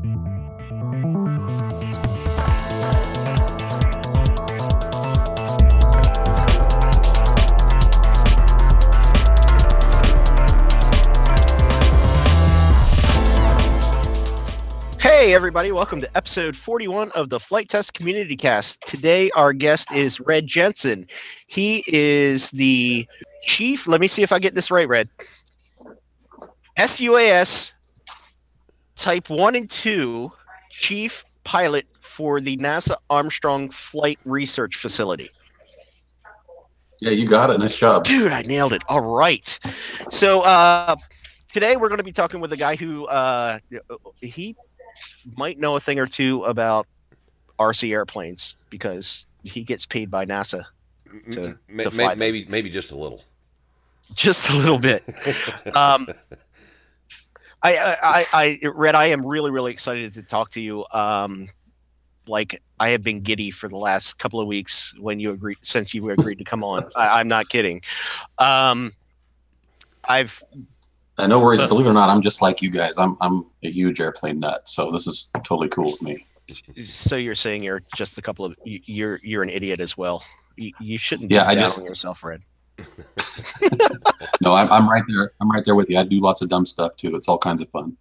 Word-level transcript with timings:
Hey, 0.00 0.06
everybody, 15.34 15.70
welcome 15.70 16.00
to 16.00 16.08
episode 16.16 16.56
41 16.56 17.10
of 17.10 17.28
the 17.28 17.38
Flight 17.38 17.68
Test 17.68 17.92
Community 17.92 18.38
Cast. 18.38 18.80
Today, 18.86 19.30
our 19.32 19.52
guest 19.52 19.92
is 19.92 20.18
Red 20.18 20.46
Jensen. 20.46 21.06
He 21.46 21.84
is 21.86 22.50
the 22.52 23.06
chief, 23.42 23.86
let 23.86 24.00
me 24.00 24.08
see 24.08 24.22
if 24.22 24.32
I 24.32 24.38
get 24.38 24.54
this 24.54 24.70
right, 24.70 24.88
Red. 24.88 25.10
SUAS 26.78 27.74
Type 29.00 29.30
1 29.30 29.56
and 29.56 29.70
2 29.70 30.30
chief 30.68 31.24
pilot 31.42 31.86
for 32.00 32.38
the 32.38 32.58
NASA 32.58 32.96
Armstrong 33.08 33.70
Flight 33.70 34.18
Research 34.26 34.76
Facility. 34.76 35.30
Yeah, 37.00 37.12
you 37.12 37.26
got 37.26 37.48
it. 37.48 37.58
Nice 37.58 37.78
job. 37.78 38.04
Dude, 38.04 38.30
I 38.30 38.42
nailed 38.42 38.74
it. 38.74 38.82
All 38.90 39.00
right. 39.00 39.58
So, 40.10 40.42
uh, 40.42 40.96
today 41.48 41.78
we're 41.78 41.88
going 41.88 41.96
to 41.96 42.04
be 42.04 42.12
talking 42.12 42.40
with 42.40 42.52
a 42.52 42.58
guy 42.58 42.76
who 42.76 43.06
uh, 43.06 43.58
he 44.20 44.54
might 45.34 45.58
know 45.58 45.76
a 45.76 45.80
thing 45.80 45.98
or 45.98 46.04
two 46.04 46.44
about 46.44 46.86
RC 47.58 47.90
airplanes 47.92 48.58
because 48.68 49.26
he 49.44 49.62
gets 49.62 49.86
paid 49.86 50.10
by 50.10 50.26
NASA 50.26 50.64
to, 51.30 51.40
to 51.40 51.58
ma- 51.70 51.84
fly 51.84 52.08
them. 52.10 52.18
maybe 52.18 52.44
maybe 52.50 52.68
just 52.68 52.92
a 52.92 52.96
little. 52.96 53.24
just 54.14 54.50
a 54.50 54.56
little 54.56 54.78
bit. 54.78 55.02
um, 55.74 56.06
I, 57.62 57.76
I, 57.76 57.96
I, 58.02 58.26
I, 58.32 58.68
Red, 58.74 58.94
I 58.94 59.06
am 59.06 59.24
really, 59.24 59.50
really 59.50 59.72
excited 59.72 60.14
to 60.14 60.22
talk 60.22 60.50
to 60.50 60.60
you. 60.60 60.84
Um, 60.92 61.46
like 62.26 62.62
I 62.78 62.90
have 62.90 63.02
been 63.02 63.20
giddy 63.20 63.50
for 63.50 63.68
the 63.68 63.76
last 63.76 64.18
couple 64.18 64.40
of 64.40 64.46
weeks 64.46 64.94
when 64.98 65.18
you 65.20 65.32
agreed, 65.32 65.58
since 65.62 65.92
you 65.94 66.08
agreed 66.10 66.38
to 66.38 66.44
come 66.44 66.62
on. 66.64 66.88
I, 66.96 67.20
I'm 67.20 67.28
not 67.28 67.48
kidding. 67.48 67.82
Um, 68.38 68.92
I've 70.04 70.42
Uh, 71.18 71.26
no 71.26 71.38
worries. 71.40 71.60
Uh, 71.60 71.66
Believe 71.66 71.86
it 71.86 71.90
or 71.90 71.94
not, 71.94 72.08
I'm 72.08 72.22
just 72.22 72.40
like 72.40 72.62
you 72.62 72.70
guys. 72.70 72.96
I'm 72.98 73.16
I'm 73.20 73.44
a 73.62 73.70
huge 73.70 74.00
airplane 74.00 74.40
nut, 74.40 74.66
so 74.68 74.90
this 74.90 75.06
is 75.06 75.30
totally 75.44 75.68
cool 75.68 75.90
with 75.92 76.02
me. 76.02 76.24
so 76.82 77.16
you're 77.16 77.34
saying 77.34 77.62
you're 77.62 77.80
just 77.94 78.16
a 78.18 78.22
couple 78.22 78.44
of 78.44 78.56
you- 78.64 78.80
you're 78.86 79.20
you're 79.22 79.42
an 79.42 79.50
idiot 79.50 79.80
as 79.80 79.96
well. 79.98 80.24
You, 80.56 80.72
you 80.80 80.98
shouldn't. 80.98 81.30
Yeah, 81.30 81.44
be 81.44 81.48
I 81.50 81.54
just- 81.54 81.84
yourself, 81.84 82.22
Red. 82.24 82.42
No, 84.42 84.54
I'm, 84.54 84.70
I'm 84.72 84.88
right 84.88 85.02
there. 85.06 85.32
I'm 85.40 85.50
right 85.50 85.64
there 85.64 85.74
with 85.74 85.90
you. 85.90 85.98
I 85.98 86.02
do 86.04 86.18
lots 86.20 86.40
of 86.40 86.48
dumb 86.48 86.64
stuff 86.64 86.96
too. 86.96 87.14
It's 87.14 87.28
all 87.28 87.36
kinds 87.38 87.60
of 87.60 87.68
fun. 87.68 87.96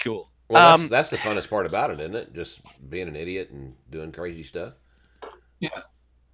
Cool. 0.00 0.30
Well, 0.48 0.74
Um, 0.74 0.82
that's, 0.88 1.10
that's 1.10 1.10
the 1.10 1.16
funnest 1.28 1.50
part 1.50 1.66
about 1.66 1.90
it, 1.90 2.00
isn't 2.00 2.14
it? 2.14 2.32
Just 2.34 2.60
being 2.88 3.08
an 3.08 3.16
idiot 3.16 3.50
and 3.50 3.74
doing 3.90 4.12
crazy 4.12 4.42
stuff. 4.44 4.74
Yeah, 5.58 5.68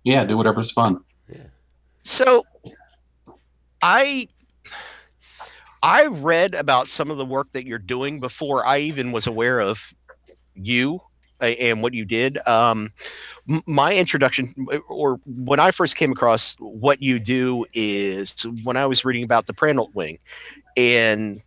Yeah. 0.04 0.24
do 0.24 0.36
whatever's 0.36 0.70
fun. 0.72 1.00
Yeah. 1.28 1.46
So 2.04 2.44
I 3.82 4.28
I 5.82 6.06
read 6.06 6.54
about 6.54 6.88
some 6.88 7.10
of 7.10 7.16
the 7.16 7.26
work 7.26 7.52
that 7.52 7.66
you're 7.66 7.78
doing 7.78 8.20
before 8.20 8.64
I 8.66 8.78
even 8.78 9.12
was 9.12 9.26
aware 9.26 9.60
of 9.60 9.94
you 10.54 11.00
and 11.40 11.82
what 11.82 11.94
you 11.94 12.04
did. 12.04 12.38
Um, 12.46 12.90
my 13.66 13.94
introduction, 13.94 14.46
or 14.88 15.20
when 15.26 15.60
I 15.60 15.70
first 15.70 15.96
came 15.96 16.12
across 16.12 16.56
what 16.58 17.02
you 17.02 17.18
do, 17.18 17.64
is 17.72 18.44
when 18.64 18.76
I 18.76 18.86
was 18.86 19.04
reading 19.04 19.24
about 19.24 19.46
the 19.46 19.52
Prandtl 19.54 19.94
wing 19.94 20.18
and 20.76 21.42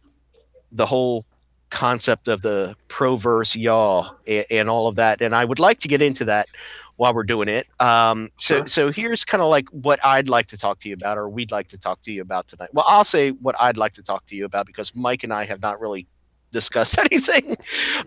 the 0.72 0.86
whole 0.86 1.26
concept 1.70 2.28
of 2.28 2.42
the 2.42 2.76
proverse 2.88 3.56
yaw 3.56 4.10
and, 4.28 4.46
and 4.50 4.70
all 4.70 4.88
of 4.88 4.96
that. 4.96 5.22
And 5.22 5.36
I 5.36 5.46
would 5.46 5.60
like 5.60 5.80
to 5.80 5.88
get 5.88 6.02
into 6.02 6.26
that 6.26 6.48
while 6.96 7.14
we're 7.14 7.24
doing 7.24 7.48
it. 7.48 7.68
Um, 7.80 8.30
so, 8.40 8.58
Sure. 8.58 8.68
so 8.68 8.92
here's 8.92 9.24
kind 9.24 9.42
of 9.42 9.50
like 9.50 9.70
what 9.70 10.04
I'd 10.04 10.28
like 10.30 10.48
to 10.48 10.58
talk 10.58 10.80
to 10.80 10.90
you 10.90 10.96
about, 10.96 11.18
or 11.18 11.30
we'd 11.30 11.52
like 11.52 11.68
to 11.70 11.78
talk 11.78 12.02
to 12.02 12.12
you 12.12 12.22
about 12.22 12.48
tonight. 12.48 12.70
Well, 12.74 12.86
I'll 12.88 13.04
say 13.06 13.32
what 13.32 13.56
I'd 13.60 13.78
like 13.78 13.94
to 13.94 14.04
talk 14.04 14.26
to 14.26 14.36
you 14.36 14.46
about 14.46 14.66
because 14.66 14.96
Mike 14.96 15.24
and 15.24 15.32
I 15.32 15.46
have 15.46 15.62
not 15.62 15.80
really 15.80 16.08
discussed 16.52 16.98
anything. 17.12 17.56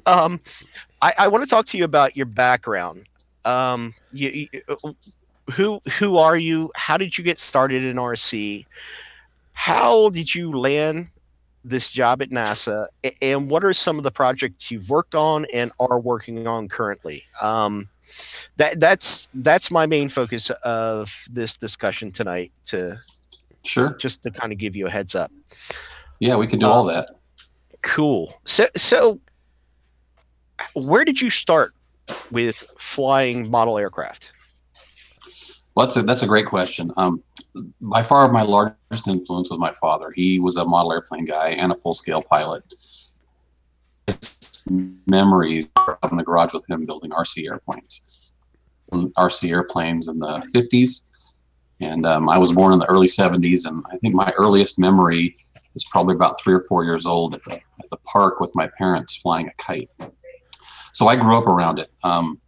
Um, 0.07 0.41
I, 1.03 1.13
I 1.19 1.29
want 1.29 1.45
to 1.45 1.51
talk 1.51 1.67
to 1.67 1.79
you 1.79 1.85
about 1.85 2.17
your 2.17 2.27
background. 2.27 3.09
Um, 3.45 3.93
you, 4.13 4.49
you, 4.53 4.95
who 5.53 5.83
who 5.99 6.17
are 6.17 6.37
you? 6.37 6.71
How 6.77 6.97
did 6.97 7.19
you 7.19 7.25
get 7.25 7.39
started 7.39 7.85
in 7.85 7.97
RC? 7.97 8.65
How 9.53 10.09
did 10.11 10.35
you 10.35 10.53
land 10.57 11.09
this 11.65 11.91
job 11.91 12.23
at 12.23 12.31
NASA? 12.31 12.87
And 13.21 13.51
what 13.51 13.65
are 13.65 13.75
some 13.75 13.99
of 13.99 14.05
the 14.05 14.11
projects 14.11 14.71
you've 14.71 14.89
worked 14.89 15.15
on 15.15 15.45
and 15.53 15.73
are 15.81 15.99
working 15.99 16.47
on 16.47 16.69
currently? 16.69 17.25
Um, 17.41 17.89
that 18.57 18.79
that's 18.79 19.29
that's 19.35 19.71
my 19.71 19.87
main 19.87 20.09
focus 20.09 20.51
of 20.65 21.27
this 21.31 21.57
discussion 21.57 22.13
tonight. 22.13 22.53
To 22.67 22.99
Sure. 23.65 23.91
just 23.95 24.25
to 24.25 24.31
kind 24.31 24.53
of 24.53 24.59
give 24.59 24.75
you 24.75 24.87
a 24.89 24.91
heads 24.91 25.15
up. 25.15 25.31
Yeah, 26.19 26.37
we 26.37 26.47
can 26.49 26.59
do 26.59 26.67
all 26.67 26.85
that. 26.85 27.09
Cool. 27.83 28.35
So 28.45 28.67
so 28.77 29.21
where 30.75 31.05
did 31.05 31.21
you 31.21 31.31
start 31.31 31.73
with 32.31 32.65
flying 32.79 33.51
model 33.51 33.79
aircraft? 33.79 34.33
Well, 35.75 35.87
that's 35.87 35.97
a 35.97 36.03
that's 36.03 36.23
a 36.23 36.27
great 36.27 36.47
question. 36.47 36.91
Um, 36.97 37.23
by 37.81 38.03
far, 38.03 38.31
my 38.31 38.43
largest 38.43 39.09
influence 39.09 39.51
was 39.51 39.59
my 39.59 39.73
father. 39.73 40.11
He 40.15 40.39
was 40.39 40.57
a 40.57 40.65
model 40.65 40.93
airplane 40.93 41.25
guy 41.25 41.51
and 41.51 41.73
a 41.73 41.77
full 41.77 41.95
scale 41.95 42.23
pilot. 42.23 42.63
His 44.07 44.67
memories 45.07 45.69
are 45.77 45.99
up 46.03 46.11
in 46.11 46.17
the 46.17 46.25
garage 46.25 46.53
with 46.53 46.69
him 46.69 46.87
building 46.87 47.11
RC 47.11 47.47
airplanes. 47.47 48.19
RC 48.93 49.51
airplanes 49.51 50.09
in 50.09 50.19
the 50.19 50.43
50s. 50.55 51.05
And 51.81 52.07
um, 52.07 52.29
I 52.29 52.39
was 52.39 52.53
born 52.53 52.73
in 52.73 52.79
the 52.79 52.87
early 52.87 53.07
70s. 53.07 53.67
And 53.67 53.83
I 53.91 53.97
think 53.99 54.15
my 54.15 54.33
earliest 54.37 54.79
memory 54.79 55.37
is 55.75 55.85
probably 55.85 56.15
about 56.15 56.41
three 56.41 56.55
or 56.55 56.61
four 56.61 56.85
years 56.85 57.07
old 57.07 57.35
at 57.35 57.43
the, 57.45 57.55
at 57.55 57.91
the 57.91 57.97
park 57.99 58.41
with 58.41 58.55
my 58.55 58.69
parents 58.79 59.17
flying 59.17 59.49
a 59.49 59.53
kite. 59.63 59.91
So 60.93 61.09
I 61.09 61.17
grew 61.17 61.37
up 61.37 61.47
around 61.47 61.79
it. 61.79 61.91
Um, 62.05 62.41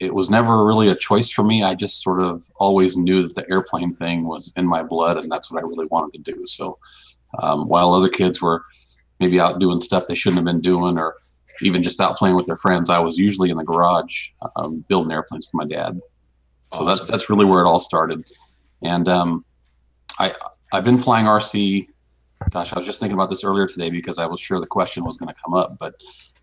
it 0.00 0.14
was 0.14 0.30
never 0.30 0.64
really 0.64 0.88
a 0.88 0.94
choice 0.94 1.30
for 1.30 1.42
me. 1.42 1.62
I 1.62 1.74
just 1.74 2.02
sort 2.02 2.20
of 2.20 2.48
always 2.56 2.96
knew 2.96 3.22
that 3.22 3.34
the 3.34 3.50
airplane 3.52 3.94
thing 3.94 4.24
was 4.24 4.52
in 4.56 4.66
my 4.66 4.82
blood, 4.82 5.18
and 5.18 5.30
that's 5.30 5.50
what 5.50 5.62
I 5.62 5.66
really 5.66 5.86
wanted 5.86 6.24
to 6.24 6.32
do. 6.32 6.46
So 6.46 6.78
um, 7.42 7.68
while 7.68 7.92
other 7.92 8.08
kids 8.08 8.40
were 8.40 8.64
maybe 9.20 9.38
out 9.40 9.58
doing 9.60 9.80
stuff 9.80 10.06
they 10.06 10.14
shouldn't 10.14 10.38
have 10.38 10.46
been 10.46 10.60
doing, 10.60 10.96
or 10.96 11.16
even 11.62 11.82
just 11.82 12.00
out 12.00 12.16
playing 12.16 12.36
with 12.36 12.46
their 12.46 12.56
friends, 12.56 12.90
I 12.90 12.98
was 12.98 13.18
usually 13.18 13.50
in 13.50 13.56
the 13.56 13.64
garage 13.64 14.30
um, 14.56 14.84
building 14.88 15.12
airplanes 15.12 15.50
with 15.52 15.68
my 15.68 15.74
dad. 15.74 16.00
So 16.72 16.84
that's 16.84 17.06
that's 17.06 17.30
really 17.30 17.44
where 17.44 17.62
it 17.62 17.68
all 17.68 17.78
started. 17.78 18.24
And 18.82 19.08
um, 19.08 19.44
I 20.18 20.34
I've 20.72 20.84
been 20.84 20.98
flying 20.98 21.26
RC. 21.26 21.88
Gosh, 22.50 22.72
I 22.72 22.78
was 22.78 22.86
just 22.86 23.00
thinking 23.00 23.14
about 23.14 23.30
this 23.30 23.44
earlier 23.44 23.66
today 23.66 23.90
because 23.90 24.18
I 24.18 24.26
was 24.26 24.40
sure 24.40 24.60
the 24.60 24.66
question 24.66 25.04
was 25.04 25.16
going 25.16 25.32
to 25.32 25.40
come 25.42 25.54
up. 25.54 25.78
But 25.78 25.94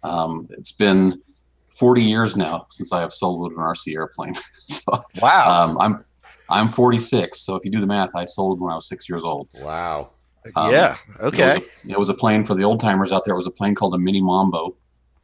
um, 0.03 0.47
it's 0.51 0.71
been 0.71 1.21
40 1.69 2.01
years 2.03 2.35
now 2.37 2.65
since 2.69 2.91
I 2.93 2.99
have 3.01 3.09
soloed 3.11 3.51
an 3.51 3.57
RC 3.57 3.95
airplane. 3.95 4.33
so 4.65 4.91
Wow. 5.21 5.63
um, 5.65 5.77
I'm 5.79 6.05
I'm 6.49 6.67
46. 6.69 7.39
So 7.39 7.55
if 7.55 7.63
you 7.63 7.71
do 7.71 7.79
the 7.79 7.87
math, 7.87 8.13
I 8.15 8.25
sold 8.25 8.59
when 8.59 8.71
I 8.71 8.75
was 8.75 8.87
six 8.87 9.07
years 9.07 9.23
old. 9.23 9.47
Wow. 9.61 10.09
um, 10.55 10.71
yeah. 10.71 10.95
It 11.19 11.23
was, 11.23 11.33
Okay. 11.33 11.55
a, 11.87 11.91
it 11.91 11.97
was 11.97 12.09
a 12.09 12.13
plane 12.13 12.43
for 12.43 12.55
the 12.55 12.63
old 12.63 12.79
timers 12.81 13.11
out 13.13 13.23
there. 13.23 13.33
It 13.33 13.37
was 13.37 13.47
a 13.47 13.51
plane 13.51 13.73
called 13.73 13.93
a 13.95 13.97
Mini 13.97 14.19
Mambo, 14.21 14.75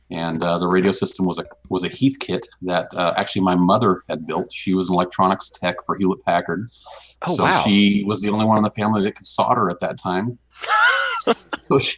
and 0.10 0.42
uh, 0.42 0.58
the 0.58 0.68
radio 0.68 0.94
system 0.94 1.26
was 1.26 1.38
a 1.38 1.44
was 1.70 1.84
a 1.84 1.90
Heathkit 1.90 2.44
that 2.62 2.88
uh, 2.94 3.14
actually 3.18 3.42
my 3.42 3.56
mother 3.56 4.04
had 4.08 4.26
built. 4.26 4.54
She 4.54 4.74
was 4.74 4.88
an 4.90 4.94
electronics 4.96 5.50
tech 5.50 5.76
for 5.86 5.98
Hewlett 5.98 6.24
Packard, 6.24 6.68
Oh 7.28 7.36
so 7.36 7.44
wow. 7.44 7.62
she 7.66 8.06
was 8.08 8.22
the 8.22 8.30
only 8.30 8.46
one 8.46 8.58
in 8.58 8.64
the 8.64 8.70
family 8.70 9.02
that 9.04 9.16
could 9.16 9.28
solder 9.28 9.70
at 9.70 9.80
that 9.82 9.98
time. 10.00 10.38
so 11.19 11.79
she, 11.79 11.97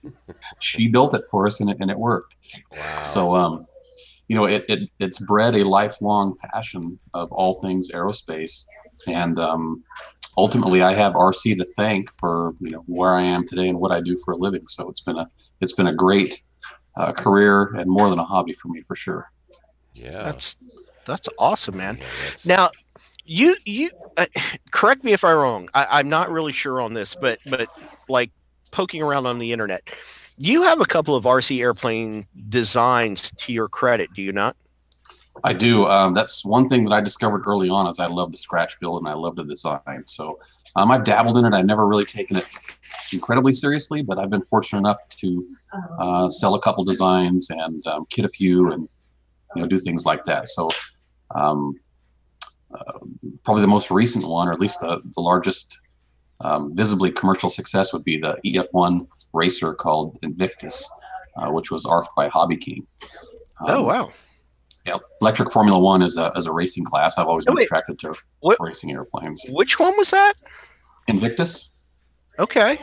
she 0.60 0.88
built 0.88 1.14
it 1.14 1.24
for 1.32 1.48
us, 1.48 1.62
and 1.62 1.70
it, 1.70 1.78
and 1.80 1.90
it 1.92 1.98
worked. 1.98 2.34
Wow. 2.72 3.02
So, 3.02 3.36
um, 3.36 3.66
you 4.28 4.36
know, 4.36 4.46
it, 4.46 4.66
it 4.70 4.90
it's 5.00 5.20
bred 5.20 5.56
a 5.56 5.64
lifelong 5.64 6.36
passion 6.54 7.00
of 7.14 7.32
all 7.32 7.60
things 7.62 7.92
aerospace, 7.92 8.66
and 9.08 9.40
um, 9.40 9.84
ultimately, 10.38 10.82
I 10.82 10.94
have 10.94 11.14
RC 11.14 11.58
to 11.58 11.66
thank 11.76 12.12
for 12.20 12.54
you 12.60 12.72
know 12.72 12.84
where 12.88 13.14
I 13.16 13.24
am 13.24 13.46
today 13.46 13.70
and 13.70 13.80
what 13.80 13.92
I 13.92 14.02
do 14.02 14.16
for 14.24 14.34
a 14.34 14.38
living. 14.38 14.64
So 14.64 14.90
it's 14.90 15.02
been 15.02 15.18
a 15.18 15.28
it's 15.62 15.74
been 15.74 15.88
a 15.88 15.94
great 15.96 16.44
uh, 16.98 17.12
career 17.14 17.74
and 17.76 17.90
more 17.90 18.10
than 18.10 18.20
a 18.20 18.26
hobby 18.26 18.54
for 18.54 18.68
me 18.70 18.82
for 18.82 18.96
sure. 18.96 19.32
yeah. 19.94 20.24
That's 20.24 20.56
that's 21.06 21.30
awesome, 21.40 21.78
man. 21.78 21.98
Yeah, 21.98 22.06
that's- 22.24 22.46
Now, 22.46 22.70
you 23.26 23.56
you 23.66 23.90
uh, 24.18 24.26
correct 24.72 25.04
me 25.04 25.14
if 25.14 25.24
I'm 25.24 25.38
wrong. 25.38 25.70
I, 25.74 25.88
I'm 26.00 26.10
not 26.10 26.30
really 26.30 26.54
sure 26.54 26.82
on 26.82 26.94
this, 26.94 27.16
but 27.16 27.40
but 27.50 27.68
like 28.08 28.32
poking 28.70 29.02
around 29.02 29.26
on 29.26 29.40
the 29.40 29.52
internet, 29.52 29.82
you 30.38 30.64
have 30.64 30.80
a 30.80 30.86
couple 30.86 31.16
of 31.16 31.26
RC 31.26 31.60
airplane 31.60 32.26
designs 32.48 33.32
to 33.34 33.54
your 33.54 33.68
credit, 33.68 34.10
do 34.14 34.22
you 34.22 34.32
not? 34.32 34.56
I 35.44 35.54
do. 35.54 35.86
Um, 35.86 36.14
that's 36.14 36.46
one 36.46 36.68
thing 36.68 36.84
that 36.86 36.94
I 36.94 37.02
discovered 37.02 37.44
early 37.46 37.70
on 37.70 37.88
is 37.88 38.00
I 38.00 38.08
love 38.08 38.32
to 38.32 38.38
scratch 38.38 38.80
build 38.80 39.02
and 39.02 39.10
I 39.10 39.14
love 39.14 39.36
to 39.38 39.44
design. 39.44 40.04
So 40.06 40.40
um, 40.76 40.92
I've 40.92 41.04
dabbled 41.04 41.38
in 41.38 41.46
it. 41.46 41.54
I've 41.54 41.66
never 41.66 41.88
really 41.88 42.06
taken 42.06 42.38
it 42.38 42.46
incredibly 43.14 43.54
seriously, 43.54 44.02
but 44.02 44.20
I've 44.20 44.30
been 44.30 44.44
fortunate 44.44 44.80
enough 44.80 44.98
to 45.10 45.48
uh, 46.00 46.30
sell 46.30 46.56
a 46.56 46.62
couple 46.62 46.84
designs 46.84 47.50
and 47.50 47.86
um, 47.88 48.06
kit 48.10 48.26
a 48.26 48.30
few 48.30 48.72
and 48.72 48.88
you 49.56 49.62
know 49.62 49.68
do 49.68 49.80
things 49.80 50.06
like 50.06 50.24
that. 50.26 50.50
So 50.50 50.70
um, 51.36 51.76
uh, 52.74 53.00
probably 53.44 53.62
the 53.62 53.68
most 53.68 53.92
recent 53.92 54.26
one, 54.26 54.48
or 54.48 54.54
at 54.54 54.60
least 54.60 54.80
the, 54.82 55.02
the 55.16 55.22
largest 55.22 55.80
um, 56.42 56.76
visibly 56.76 57.12
commercial 57.12 57.50
success, 57.50 57.92
would 57.94 58.04
be 58.04 58.18
the 58.18 58.38
EF1 58.46 59.08
racer 59.34 59.74
called 59.74 60.18
Invictus, 60.22 60.90
uh, 61.38 61.50
which 61.52 61.72
was 61.72 61.86
ARFed 61.86 62.08
by 62.16 62.30
HobbyKing. 62.30 62.86
oh 63.68 63.80
Um, 63.80 63.86
wow. 63.86 64.10
yeah, 64.86 64.98
electric 65.22 65.52
Formula 65.52 65.78
One 65.78 66.02
is 66.02 66.18
a, 66.18 66.32
is 66.36 66.46
a 66.46 66.52
racing 66.52 66.86
class. 66.86 67.18
I've 67.18 67.28
always 67.28 67.46
Oh, 67.48 67.54
been 67.54 67.64
attracted 67.64 68.00
to 68.00 68.14
What- 68.40 68.58
racing 68.60 68.92
airplanes. 68.92 69.46
Which 69.50 69.80
one 69.80 69.96
was 69.98 70.12
that? 70.12 70.34
Invictus. 71.08 71.76
Okay. 72.38 72.80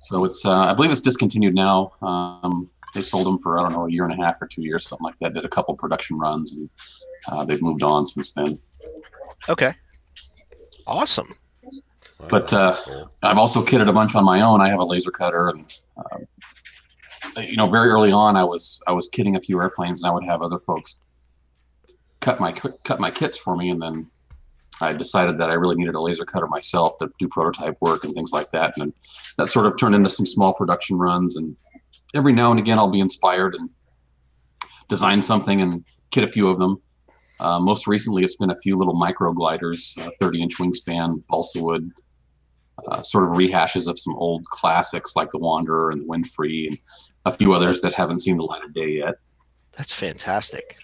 So 0.00 0.24
it's, 0.24 0.44
uh, 0.46 0.52
I 0.58 0.72
believe 0.74 0.90
it's 0.90 1.00
discontinued 1.00 1.54
now. 1.54 1.92
Um, 2.02 2.70
they 2.94 3.02
sold 3.02 3.26
them 3.26 3.38
for, 3.38 3.58
I 3.58 3.62
don't 3.62 3.72
know, 3.72 3.86
a 3.86 3.90
year 3.90 4.04
and 4.04 4.12
a 4.12 4.24
half 4.24 4.40
or 4.40 4.46
two 4.46 4.62
years, 4.62 4.86
something 4.88 5.04
like 5.04 5.18
that. 5.18 5.34
Did 5.34 5.44
a 5.44 5.48
couple 5.48 5.74
production 5.74 6.18
runs 6.18 6.54
and 6.56 6.70
uh, 7.28 7.44
they've 7.44 7.60
moved 7.60 7.82
on 7.82 8.06
since 8.06 8.32
then. 8.32 8.58
Okay. 9.48 9.74
Awesome. 10.86 11.26
Wow, 12.20 12.26
But, 12.28 12.52
uh, 12.52 12.76
cool. 12.84 13.10
I've 13.22 13.38
also 13.38 13.62
kitted 13.62 13.88
a 13.88 13.92
bunch 13.92 14.14
on 14.14 14.24
my 14.24 14.40
own. 14.40 14.60
I 14.60 14.68
have 14.68 14.80
a 14.80 14.84
laser 14.84 15.10
cutter 15.10 15.48
and, 15.48 15.74
um, 15.96 16.26
you 17.36 17.56
know, 17.56 17.68
very 17.68 17.90
early 17.90 18.12
on, 18.12 18.36
I 18.36 18.44
was, 18.44 18.82
I 18.86 18.92
was 18.92 19.10
kitting 19.10 19.36
a 19.36 19.40
few 19.40 19.60
airplanes 19.60 20.02
and 20.02 20.10
I 20.10 20.14
would 20.14 20.28
have 20.28 20.42
other 20.42 20.58
folks 20.58 21.00
cut 22.20 22.40
my, 22.40 22.52
cut 22.84 22.98
my 22.98 23.10
kits 23.10 23.36
for 23.36 23.56
me. 23.56 23.70
And 23.70 23.82
then 23.82 24.06
I 24.80 24.92
decided 24.92 25.38
that 25.38 25.50
I 25.50 25.54
really 25.54 25.76
needed 25.76 25.94
a 25.94 26.00
laser 26.00 26.24
cutter 26.24 26.46
myself 26.46 26.98
to 26.98 27.10
do 27.18 27.28
prototype 27.28 27.76
work 27.80 28.04
and 28.04 28.14
things 28.14 28.32
like 28.32 28.50
that. 28.52 28.72
And 28.76 28.86
then 28.86 28.94
that 29.38 29.48
sort 29.48 29.66
of 29.66 29.76
turned 29.78 29.94
into 29.94 30.08
some 30.08 30.26
small 30.26 30.52
production 30.54 30.98
runs. 30.98 31.36
And 31.36 31.56
every 32.14 32.32
now 32.32 32.50
and 32.50 32.60
again, 32.60 32.78
I'll 32.78 32.90
be 32.90 33.00
inspired 33.00 33.54
and 33.54 33.70
design 34.88 35.22
something 35.22 35.60
and 35.60 35.86
kit 36.10 36.24
a 36.24 36.28
few 36.28 36.48
of 36.48 36.58
them. 36.58 36.80
Uh, 37.40 37.60
most 37.60 37.86
recently, 37.86 38.22
it's 38.22 38.36
been 38.36 38.50
a 38.50 38.56
few 38.56 38.76
little 38.76 38.94
micro 38.94 39.32
gliders, 39.32 39.96
uh, 40.00 40.10
30 40.20 40.42
inch 40.42 40.56
wingspan, 40.58 41.22
balsa 41.28 41.62
wood, 41.62 41.90
uh, 42.88 43.02
sort 43.02 43.24
of 43.24 43.30
rehashes 43.30 43.88
of 43.88 43.98
some 43.98 44.14
old 44.16 44.44
classics 44.46 45.16
like 45.16 45.30
the 45.30 45.38
Wanderer 45.38 45.90
and 45.90 46.02
the 46.02 46.06
Windfree 46.06 46.68
and 46.68 46.78
a 47.24 47.32
few 47.32 47.52
others 47.52 47.80
that 47.80 47.92
haven't 47.92 48.20
seen 48.20 48.36
the 48.36 48.44
light 48.44 48.62
of 48.64 48.72
day 48.74 48.90
yet. 48.90 49.14
That's 49.72 49.92
fantastic. 49.92 50.76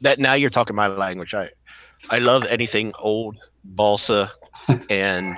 That 0.00 0.18
now 0.18 0.34
you're 0.34 0.50
talking 0.50 0.76
my 0.76 0.88
language. 0.88 1.34
I 1.34 1.50
I 2.10 2.18
love 2.18 2.44
anything 2.44 2.92
old 2.98 3.36
balsa 3.64 4.30
and 4.90 5.36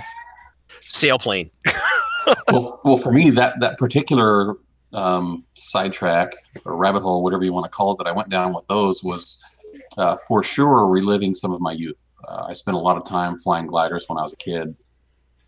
sailplane. 0.82 1.50
well, 2.52 2.80
well, 2.84 2.96
for 2.96 3.12
me, 3.12 3.30
that 3.30 3.60
that 3.60 3.78
particular 3.78 4.54
um, 4.92 5.44
sidetrack 5.54 6.32
or 6.64 6.76
rabbit 6.76 7.02
hole, 7.02 7.22
whatever 7.22 7.44
you 7.44 7.52
want 7.52 7.64
to 7.64 7.70
call 7.70 7.92
it, 7.92 7.98
that 7.98 8.06
I 8.06 8.12
went 8.12 8.28
down 8.28 8.52
with 8.52 8.66
those 8.68 9.04
was 9.04 9.42
uh, 9.96 10.16
for 10.26 10.42
sure 10.42 10.86
reliving 10.86 11.34
some 11.34 11.52
of 11.52 11.60
my 11.60 11.72
youth. 11.72 12.04
Uh, 12.26 12.46
I 12.48 12.52
spent 12.52 12.76
a 12.76 12.80
lot 12.80 12.96
of 12.96 13.04
time 13.04 13.38
flying 13.38 13.66
gliders 13.66 14.04
when 14.08 14.18
I 14.18 14.22
was 14.22 14.32
a 14.32 14.36
kid, 14.36 14.74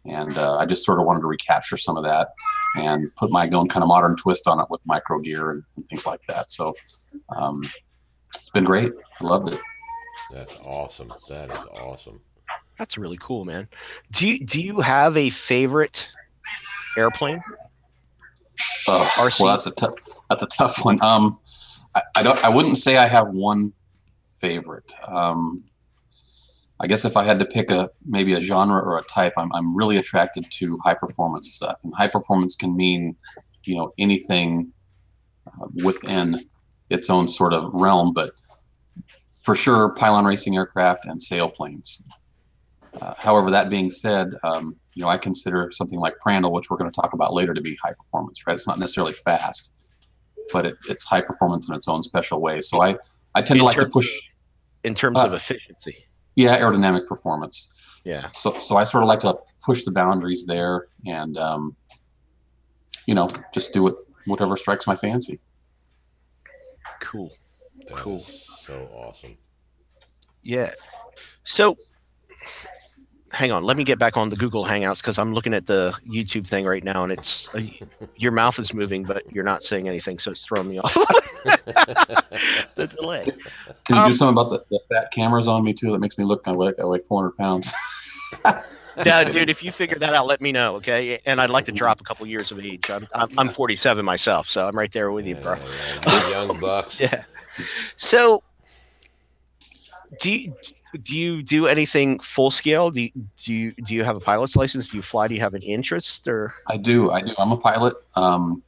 and 0.04 0.36
uh, 0.38 0.56
I 0.56 0.66
just 0.66 0.84
sort 0.84 0.98
of 0.98 1.06
wanted 1.06 1.20
to 1.20 1.26
recapture 1.26 1.76
some 1.76 1.96
of 1.96 2.04
that 2.04 2.28
and 2.76 3.14
put 3.16 3.30
my 3.30 3.48
own 3.50 3.68
kind 3.68 3.82
of 3.82 3.88
modern 3.88 4.16
twist 4.16 4.46
on 4.46 4.60
it 4.60 4.66
with 4.70 4.80
micro 4.84 5.18
gear 5.18 5.50
and, 5.50 5.62
and 5.76 5.86
things 5.88 6.06
like 6.06 6.22
that. 6.28 6.50
So 6.50 6.74
um, 7.36 7.62
it's 8.34 8.50
been 8.50 8.64
great. 8.64 8.92
I 9.20 9.24
loved 9.24 9.52
it. 9.52 9.60
That's 10.32 10.58
awesome. 10.60 11.12
That 11.28 11.50
is 11.50 11.58
awesome. 11.82 12.20
That's 12.78 12.96
really 12.96 13.18
cool, 13.20 13.44
man. 13.44 13.68
Do 14.12 14.26
you 14.26 14.38
do 14.44 14.62
you 14.62 14.80
have 14.80 15.16
a 15.16 15.28
favorite 15.30 16.10
airplane? 16.96 17.42
Uh, 18.88 19.04
RC. 19.04 19.40
well, 19.40 19.52
that's 19.52 19.66
a 19.66 19.74
tough. 19.74 19.94
That's 20.28 20.42
a 20.42 20.46
tough 20.46 20.84
one. 20.84 21.02
Um, 21.02 21.38
I, 21.94 22.02
I 22.16 22.22
don't. 22.22 22.42
I 22.44 22.48
wouldn't 22.48 22.78
say 22.78 22.96
I 22.96 23.06
have 23.06 23.28
one 23.28 23.72
favorite. 24.22 24.92
Um, 25.06 25.64
I 26.82 26.86
guess 26.86 27.04
if 27.04 27.16
I 27.16 27.24
had 27.24 27.38
to 27.40 27.44
pick 27.44 27.70
a 27.70 27.90
maybe 28.06 28.32
a 28.32 28.40
genre 28.40 28.80
or 28.80 28.98
a 28.98 29.02
type, 29.04 29.34
I'm 29.36 29.52
I'm 29.52 29.76
really 29.76 29.98
attracted 29.98 30.50
to 30.50 30.78
high 30.84 30.94
performance 30.94 31.52
stuff, 31.52 31.80
and 31.84 31.92
high 31.94 32.08
performance 32.08 32.56
can 32.56 32.74
mean, 32.76 33.16
you 33.64 33.76
know, 33.76 33.92
anything 33.98 34.72
uh, 35.46 35.66
within 35.84 36.48
its 36.88 37.10
own 37.10 37.28
sort 37.28 37.52
of 37.52 37.70
realm, 37.72 38.12
but 38.12 38.30
for 39.42 39.54
sure, 39.54 39.90
pylon 39.94 40.24
racing 40.24 40.56
aircraft 40.56 41.04
and 41.06 41.20
sailplanes. 41.20 42.02
Uh, 43.00 43.14
however, 43.16 43.50
that 43.50 43.70
being 43.70 43.90
said, 43.90 44.34
um, 44.42 44.74
you 44.94 45.02
know, 45.02 45.08
I 45.08 45.16
consider 45.18 45.70
something 45.70 46.00
like 46.00 46.14
Prandtl, 46.24 46.50
which 46.50 46.70
we're 46.70 46.76
going 46.76 46.90
to 46.90 47.00
talk 47.00 47.12
about 47.12 47.32
later, 47.32 47.54
to 47.54 47.60
be 47.60 47.76
high 47.82 47.92
performance. 47.92 48.46
Right? 48.46 48.54
It's 48.54 48.66
not 48.66 48.78
necessarily 48.78 49.12
fast, 49.12 49.72
but 50.52 50.66
it, 50.66 50.76
it's 50.88 51.04
high 51.04 51.20
performance 51.20 51.68
in 51.68 51.74
its 51.74 51.88
own 51.88 52.02
special 52.02 52.40
way. 52.40 52.60
So 52.60 52.82
I, 52.82 52.96
I 53.34 53.42
tend 53.42 53.58
In 53.58 53.58
to 53.58 53.64
like 53.64 53.76
to 53.76 53.86
push, 53.86 54.10
In 54.82 54.94
terms 54.94 55.18
Uh, 55.18 55.26
of 55.26 55.34
efficiency. 55.34 56.06
Yeah, 56.34 56.58
aerodynamic 56.58 57.06
performance. 57.06 58.00
Yeah. 58.04 58.28
So, 58.32 58.52
so 58.54 58.76
I 58.76 58.84
sort 58.84 59.04
of 59.04 59.08
like 59.08 59.20
to 59.20 59.36
push 59.64 59.84
the 59.84 59.90
boundaries 59.90 60.46
there, 60.46 60.86
and 61.06 61.36
um, 61.36 61.76
you 63.06 63.14
know, 63.14 63.28
just 63.52 63.72
do 63.72 63.86
it 63.88 63.94
whatever 64.26 64.56
strikes 64.56 64.86
my 64.86 64.96
fancy. 64.96 65.40
Cool. 67.00 67.30
That 67.88 67.96
Cool. 67.96 68.24
so 68.66 68.88
awesome. 68.94 69.36
Yeah. 70.42 70.70
So 71.44 71.76
hang 73.32 73.52
on, 73.52 73.62
let 73.62 73.76
me 73.76 73.84
get 73.84 73.98
back 73.98 74.16
on 74.16 74.28
the 74.28 74.36
Google 74.36 74.64
Hangouts 74.64 75.00
because 75.00 75.18
I'm 75.18 75.32
looking 75.32 75.54
at 75.54 75.66
the 75.66 75.94
YouTube 76.06 76.46
thing 76.46 76.64
right 76.64 76.82
now 76.82 77.04
and 77.04 77.12
it's 77.12 77.52
uh, 77.54 77.62
your 78.16 78.32
mouth 78.32 78.58
is 78.58 78.74
moving, 78.74 79.04
but 79.04 79.22
you're 79.32 79.44
not 79.44 79.62
saying 79.62 79.88
anything, 79.88 80.18
so 80.18 80.30
it's 80.32 80.44
throwing 80.44 80.68
me 80.68 80.78
off. 80.82 80.96
the 82.74 82.86
delay. 82.98 83.24
Can 83.84 83.96
you 83.96 84.02
Um, 84.02 84.10
do 84.10 84.14
something 84.14 84.40
about 84.40 84.50
the, 84.50 84.62
the 84.70 84.80
fat 84.88 85.10
cameras 85.12 85.48
on 85.48 85.64
me 85.64 85.72
too? 85.72 85.92
That 85.92 85.98
makes 85.98 86.18
me 86.18 86.24
look 86.24 86.46
I 86.46 86.52
weigh, 86.52 86.72
I 86.78 86.84
weigh 86.84 87.00
400 87.00 87.36
pounds. 87.36 87.72
Yeah, 88.96 89.24
dude, 89.24 89.48
if 89.48 89.62
you 89.62 89.72
figure 89.72 89.98
that 89.98 90.14
out, 90.14 90.26
let 90.26 90.40
me 90.40 90.52
know, 90.52 90.74
okay? 90.76 91.20
And 91.24 91.40
I'd 91.40 91.48
like 91.48 91.64
to 91.66 91.72
drop 91.72 92.00
a 92.00 92.04
couple 92.04 92.26
years 92.26 92.50
of 92.50 92.58
age. 92.58 92.90
I'm, 92.90 93.08
I'm, 93.14 93.28
I'm 93.38 93.48
47 93.48 94.04
myself, 94.04 94.48
so 94.48 94.66
I'm 94.66 94.76
right 94.76 94.90
there 94.92 95.10
with 95.12 95.26
you, 95.26 95.36
bro. 95.36 95.54
Yeah, 95.54 95.62
yeah, 96.06 96.12
yeah. 96.12 96.30
Young 96.30 96.60
bucks. 96.60 97.00
Yeah. 97.00 97.22
So, 97.96 98.42
do 100.20 100.32
you, 100.32 100.54
do 101.02 101.16
you 101.16 101.42
do 101.42 101.66
anything 101.66 102.18
full 102.18 102.50
scale? 102.50 102.90
Do 102.90 103.02
you, 103.02 103.10
do 103.36 103.54
you 103.54 103.72
do 103.72 103.94
you 103.94 104.02
have 104.04 104.16
a 104.16 104.20
pilot's 104.20 104.56
license? 104.56 104.90
Do 104.90 104.96
you 104.96 105.02
fly? 105.02 105.28
Do 105.28 105.34
you 105.34 105.40
have 105.40 105.54
an 105.54 105.62
interest 105.62 106.26
or? 106.26 106.52
I 106.66 106.76
do. 106.76 107.10
I 107.10 107.20
do. 107.22 107.34
I'm 107.38 107.52
a 107.52 107.56
pilot. 107.56 107.94
Um, 108.16 108.62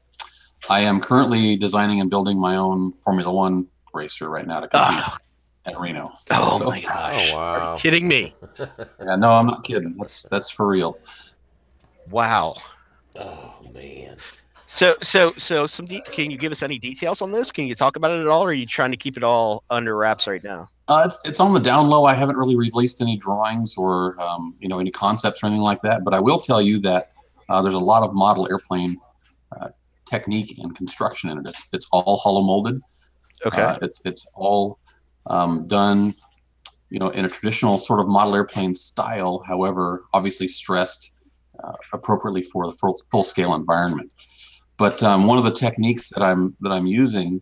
I 0.70 0.80
am 0.80 1.00
currently 1.00 1.56
designing 1.56 2.00
and 2.00 2.08
building 2.10 2.38
my 2.38 2.56
own 2.56 2.92
Formula 2.92 3.32
One 3.32 3.66
racer 3.92 4.28
right 4.30 4.46
now 4.46 4.60
to 4.60 4.68
compete 4.68 5.02
Oh, 5.04 5.16
at 5.66 5.78
Reno. 5.78 6.12
oh 6.30 6.58
So- 6.58 6.64
my 6.70 6.80
gosh! 6.80 7.32
Oh 7.32 7.38
Are 7.38 7.58
wow. 7.58 7.74
you 7.74 7.80
kidding 7.80 8.08
me? 8.08 8.34
Yeah, 9.04 9.16
no, 9.16 9.32
I'm 9.32 9.46
not 9.46 9.64
kidding. 9.64 9.96
That's 9.98 10.22
that's 10.24 10.50
for 10.50 10.66
real. 10.66 10.98
Wow. 12.10 12.56
Oh 13.16 13.56
man. 13.74 14.16
So 14.66 14.94
so 15.02 15.32
so 15.32 15.66
some. 15.66 15.86
De- 15.86 16.00
can 16.00 16.30
you 16.30 16.38
give 16.38 16.52
us 16.52 16.62
any 16.62 16.78
details 16.78 17.20
on 17.20 17.30
this? 17.32 17.52
Can 17.52 17.66
you 17.66 17.74
talk 17.74 17.96
about 17.96 18.10
it 18.12 18.20
at 18.22 18.26
all? 18.28 18.42
Or 18.44 18.48
are 18.48 18.52
you 18.52 18.64
trying 18.66 18.90
to 18.92 18.96
keep 18.96 19.16
it 19.16 19.22
all 19.24 19.64
under 19.70 19.96
wraps 19.96 20.26
right 20.26 20.42
now? 20.42 20.68
Uh, 20.88 21.02
it's 21.04 21.20
it's 21.24 21.40
on 21.40 21.52
the 21.52 21.60
down 21.60 21.88
low. 21.88 22.04
I 22.06 22.14
haven't 22.14 22.36
really 22.36 22.56
released 22.56 23.00
any 23.02 23.16
drawings 23.16 23.76
or 23.76 24.18
um, 24.20 24.54
you 24.60 24.68
know 24.68 24.78
any 24.78 24.90
concepts 24.90 25.42
or 25.42 25.46
anything 25.46 25.62
like 25.62 25.82
that. 25.82 26.04
But 26.04 26.14
I 26.14 26.20
will 26.20 26.40
tell 26.40 26.62
you 26.62 26.78
that 26.80 27.12
uh, 27.48 27.60
there's 27.60 27.74
a 27.74 27.78
lot 27.80 28.02
of 28.02 28.14
model 28.14 28.48
airplane 28.48 28.96
uh, 29.60 29.68
technique 30.12 30.50
and 30.58 30.76
construction 30.76 31.30
in 31.30 31.38
it. 31.38 31.48
It's 31.48 31.64
it's 31.72 31.88
all 31.92 32.16
hollow 32.16 32.42
molded. 32.42 32.80
Okay. 33.46 33.62
Uh, 33.62 33.78
it's 33.82 34.00
it's 34.04 34.24
all 34.34 34.78
um, 35.26 35.66
done, 35.66 36.14
you 36.90 36.98
know, 36.98 37.10
in 37.10 37.24
a 37.24 37.28
traditional 37.28 37.78
sort 37.78 38.00
of 38.00 38.06
model 38.08 38.34
airplane 38.34 38.74
style. 38.74 39.42
However, 39.46 40.04
obviously 40.12 40.48
stressed 40.48 41.12
uh, 41.62 41.76
appropriately 41.92 42.42
for 42.42 42.66
the 42.66 42.72
full, 42.72 42.94
full 43.10 43.24
scale 43.24 43.54
environment. 43.54 44.10
But 44.78 45.02
um, 45.02 45.26
one 45.26 45.38
of 45.38 45.44
the 45.44 45.56
techniques 45.66 46.10
that 46.10 46.22
I'm 46.22 46.56
that 46.60 46.72
I'm 46.72 46.86
using 46.86 47.40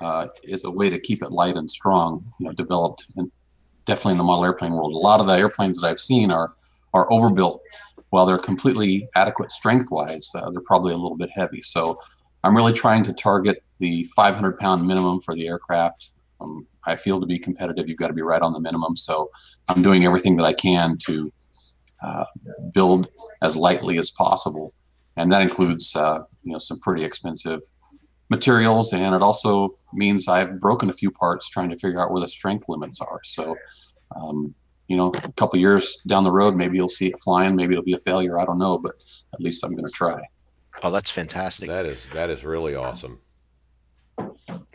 uh, 0.00 0.28
is 0.44 0.64
a 0.64 0.70
way 0.70 0.88
to 0.90 0.98
keep 0.98 1.22
it 1.22 1.30
light 1.30 1.56
and 1.56 1.70
strong. 1.70 2.24
You 2.38 2.46
know, 2.46 2.52
developed 2.52 3.04
in, 3.16 3.30
definitely 3.84 4.12
in 4.12 4.18
the 4.18 4.24
model 4.24 4.44
airplane 4.44 4.72
world. 4.72 4.92
A 4.92 4.98
lot 5.10 5.20
of 5.20 5.26
the 5.26 5.34
airplanes 5.34 5.80
that 5.80 5.86
I've 5.86 6.00
seen 6.00 6.30
are 6.30 6.54
are 6.94 7.10
overbuilt. 7.12 7.60
While 8.10 8.26
they're 8.26 8.38
completely 8.38 9.08
adequate 9.14 9.52
strength 9.52 9.88
wise, 9.90 10.30
uh, 10.34 10.50
they're 10.50 10.62
probably 10.62 10.92
a 10.92 10.96
little 10.96 11.16
bit 11.16 11.30
heavy. 11.30 11.60
So 11.60 11.98
I'm 12.44 12.54
really 12.54 12.72
trying 12.72 13.02
to 13.04 13.12
target 13.12 13.62
the 13.78 14.08
500 14.16 14.58
pound 14.58 14.86
minimum 14.86 15.20
for 15.20 15.34
the 15.34 15.46
aircraft. 15.46 16.12
Um, 16.40 16.66
I 16.84 16.96
feel 16.96 17.20
to 17.20 17.26
be 17.26 17.38
competitive, 17.38 17.88
you've 17.88 17.98
got 17.98 18.08
to 18.08 18.14
be 18.14 18.22
right 18.22 18.42
on 18.42 18.52
the 18.52 18.60
minimum. 18.60 18.96
So 18.96 19.30
I'm 19.68 19.82
doing 19.82 20.04
everything 20.04 20.36
that 20.36 20.44
I 20.44 20.52
can 20.52 20.96
to 21.06 21.32
uh, 22.02 22.24
build 22.72 23.08
as 23.42 23.56
lightly 23.56 23.98
as 23.98 24.10
possible, 24.10 24.74
and 25.16 25.32
that 25.32 25.42
includes 25.42 25.96
uh, 25.96 26.20
you 26.42 26.52
know 26.52 26.58
some 26.58 26.78
pretty 26.80 27.04
expensive 27.04 27.60
materials, 28.28 28.92
and 28.92 29.14
it 29.14 29.22
also 29.22 29.70
means 29.92 30.28
I've 30.28 30.60
broken 30.60 30.90
a 30.90 30.92
few 30.92 31.10
parts 31.10 31.48
trying 31.48 31.70
to 31.70 31.76
figure 31.76 32.00
out 32.00 32.10
where 32.10 32.20
the 32.20 32.28
strength 32.28 32.66
limits 32.68 33.00
are. 33.00 33.20
So, 33.24 33.56
um, 34.14 34.54
you 34.88 34.96
know, 34.96 35.08
a 35.08 35.32
couple 35.32 35.58
years 35.58 35.98
down 36.06 36.24
the 36.24 36.30
road, 36.30 36.56
maybe 36.56 36.76
you'll 36.76 36.88
see 36.88 37.08
it 37.08 37.18
flying. 37.20 37.56
Maybe 37.56 37.74
it'll 37.74 37.84
be 37.84 37.94
a 37.94 37.98
failure. 37.98 38.38
I 38.38 38.44
don't 38.44 38.58
know, 38.58 38.78
but 38.78 38.92
at 39.34 39.40
least 39.40 39.64
I'm 39.64 39.72
going 39.72 39.86
to 39.86 39.92
try. 39.92 40.20
Oh, 40.82 40.90
that's 40.90 41.10
fantastic. 41.10 41.68
That 41.68 41.86
is 41.86 42.06
that 42.12 42.30
is 42.30 42.44
really 42.44 42.74
awesome. 42.74 43.20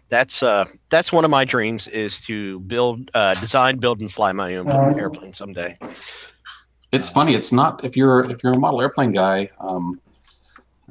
That's 0.10 0.44
uh 0.44 0.66
that's 0.90 1.14
one 1.14 1.24
of 1.24 1.32
my 1.32 1.46
dreams 1.46 1.88
is 1.88 2.22
to 2.22 2.60
build 2.62 3.12
uh 3.14 3.34
design, 3.36 3.78
build 3.78 4.02
and 4.02 4.12
fly 4.12 4.32
my 4.32 4.56
own 4.56 4.70
airplane 5.00 5.34
someday. 5.34 5.78
It's 6.92 7.10
funny. 7.10 7.36
It's 7.36 7.52
not 7.52 7.86
if 7.86 7.96
you're 7.96 8.30
if 8.30 8.44
you're 8.44 8.54
a 8.54 8.60
model 8.60 8.82
airplane 8.82 9.12
guy. 9.12 9.50
Um, 9.60 10.02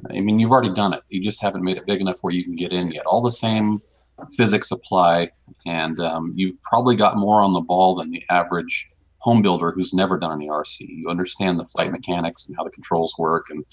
I 0.09 0.19
mean, 0.19 0.39
you've 0.39 0.51
already 0.51 0.73
done 0.73 0.93
it. 0.93 1.03
You 1.09 1.21
just 1.21 1.41
haven't 1.41 1.63
made 1.63 1.77
it 1.77 1.85
big 1.85 2.01
enough 2.01 2.19
where 2.21 2.33
you 2.33 2.43
can 2.43 2.55
get 2.55 2.73
in 2.73 2.89
yet. 2.89 3.05
All 3.05 3.21
the 3.21 3.31
same 3.31 3.81
physics 4.35 4.71
apply, 4.71 5.29
and 5.67 5.99
um, 5.99 6.33
you've 6.35 6.59
probably 6.63 6.95
got 6.95 7.17
more 7.17 7.43
on 7.43 7.53
the 7.53 7.61
ball 7.61 7.95
than 7.95 8.09
the 8.09 8.23
average 8.29 8.89
home 9.21 9.41
builder 9.41 9.71
who's 9.71 9.93
never 9.93 10.17
done 10.17 10.33
any 10.33 10.49
RC. 10.49 10.81
You 10.87 11.09
understand 11.09 11.59
the 11.59 11.63
flight 11.63 11.91
mechanics 11.91 12.47
and 12.47 12.55
how 12.57 12.63
the 12.63 12.71
controls 12.71 13.15
work 13.17 13.47
and 13.49 13.63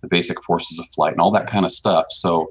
the 0.00 0.08
basic 0.08 0.42
forces 0.42 0.78
of 0.78 0.86
flight 0.88 1.12
and 1.12 1.20
all 1.20 1.30
that 1.30 1.46
kind 1.46 1.64
of 1.64 1.70
stuff. 1.70 2.06
So 2.08 2.50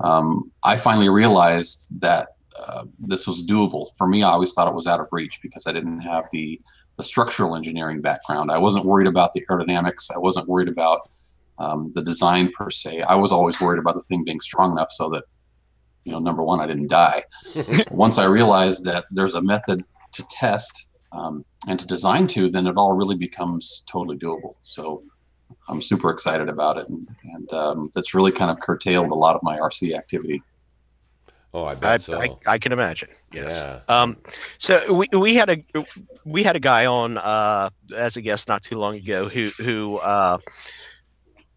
um, 0.00 0.50
I 0.64 0.76
finally 0.76 1.08
realized 1.08 1.88
that 2.00 2.28
uh, 2.58 2.84
this 2.98 3.26
was 3.26 3.46
doable. 3.46 3.86
For 3.96 4.06
me, 4.06 4.22
I 4.22 4.30
always 4.30 4.52
thought 4.52 4.68
it 4.68 4.74
was 4.74 4.86
out 4.86 5.00
of 5.00 5.08
reach 5.12 5.40
because 5.42 5.66
I 5.66 5.72
didn't 5.72 6.00
have 6.00 6.26
the 6.32 6.60
the 6.96 7.02
structural 7.02 7.56
engineering 7.56 8.02
background. 8.02 8.50
I 8.50 8.58
wasn't 8.58 8.84
worried 8.84 9.06
about 9.06 9.32
the 9.32 9.42
aerodynamics. 9.48 10.10
I 10.14 10.18
wasn't 10.18 10.46
worried 10.46 10.68
about 10.68 11.10
um, 11.58 11.90
the 11.94 12.02
design 12.02 12.50
per 12.52 12.70
se. 12.70 13.00
I 13.00 13.14
was 13.14 13.32
always 13.32 13.60
worried 13.62 13.78
about 13.78 13.94
the 13.94 14.02
thing 14.02 14.24
being 14.24 14.40
strong 14.40 14.72
enough 14.72 14.90
so 14.90 15.08
that, 15.08 15.24
you 16.04 16.12
know, 16.12 16.18
number 16.18 16.42
one, 16.42 16.60
I 16.60 16.66
didn't 16.66 16.88
die. 16.88 17.24
Once 17.90 18.18
I 18.18 18.24
realized 18.24 18.84
that 18.84 19.06
there's 19.10 19.34
a 19.34 19.40
method 19.40 19.84
to 20.12 20.26
test 20.28 20.90
um, 21.12 21.46
and 21.68 21.78
to 21.78 21.86
design 21.86 22.26
to, 22.28 22.48
then 22.48 22.66
it 22.66 22.76
all 22.76 22.92
really 22.92 23.16
becomes 23.16 23.84
totally 23.88 24.18
doable. 24.18 24.54
So 24.60 25.02
I'm 25.68 25.80
super 25.80 26.10
excited 26.10 26.48
about 26.48 26.78
it, 26.78 26.88
and, 26.88 27.08
and 27.34 27.52
um, 27.52 27.90
that's 27.94 28.14
really 28.14 28.32
kind 28.32 28.50
of 28.50 28.60
curtailed 28.60 29.10
a 29.10 29.14
lot 29.14 29.36
of 29.36 29.42
my 29.42 29.58
RC 29.58 29.96
activity. 29.96 30.42
Oh, 31.54 31.64
I 31.64 31.74
bet 31.74 31.90
I, 31.90 31.96
so. 31.98 32.20
I, 32.20 32.36
I 32.46 32.58
can 32.58 32.72
imagine. 32.72 33.10
Yes. 33.32 33.52
Yeah. 33.52 33.80
Um, 33.94 34.16
so 34.58 34.92
we, 34.92 35.06
we 35.12 35.34
had 35.34 35.50
a 35.50 35.84
we 36.24 36.42
had 36.42 36.56
a 36.56 36.60
guy 36.60 36.86
on 36.86 37.18
uh, 37.18 37.68
as 37.94 38.16
a 38.16 38.22
guest 38.22 38.48
not 38.48 38.62
too 38.62 38.76
long 38.78 38.96
ago 38.96 39.28
who 39.28 39.50
who 39.58 39.98
uh, 39.98 40.38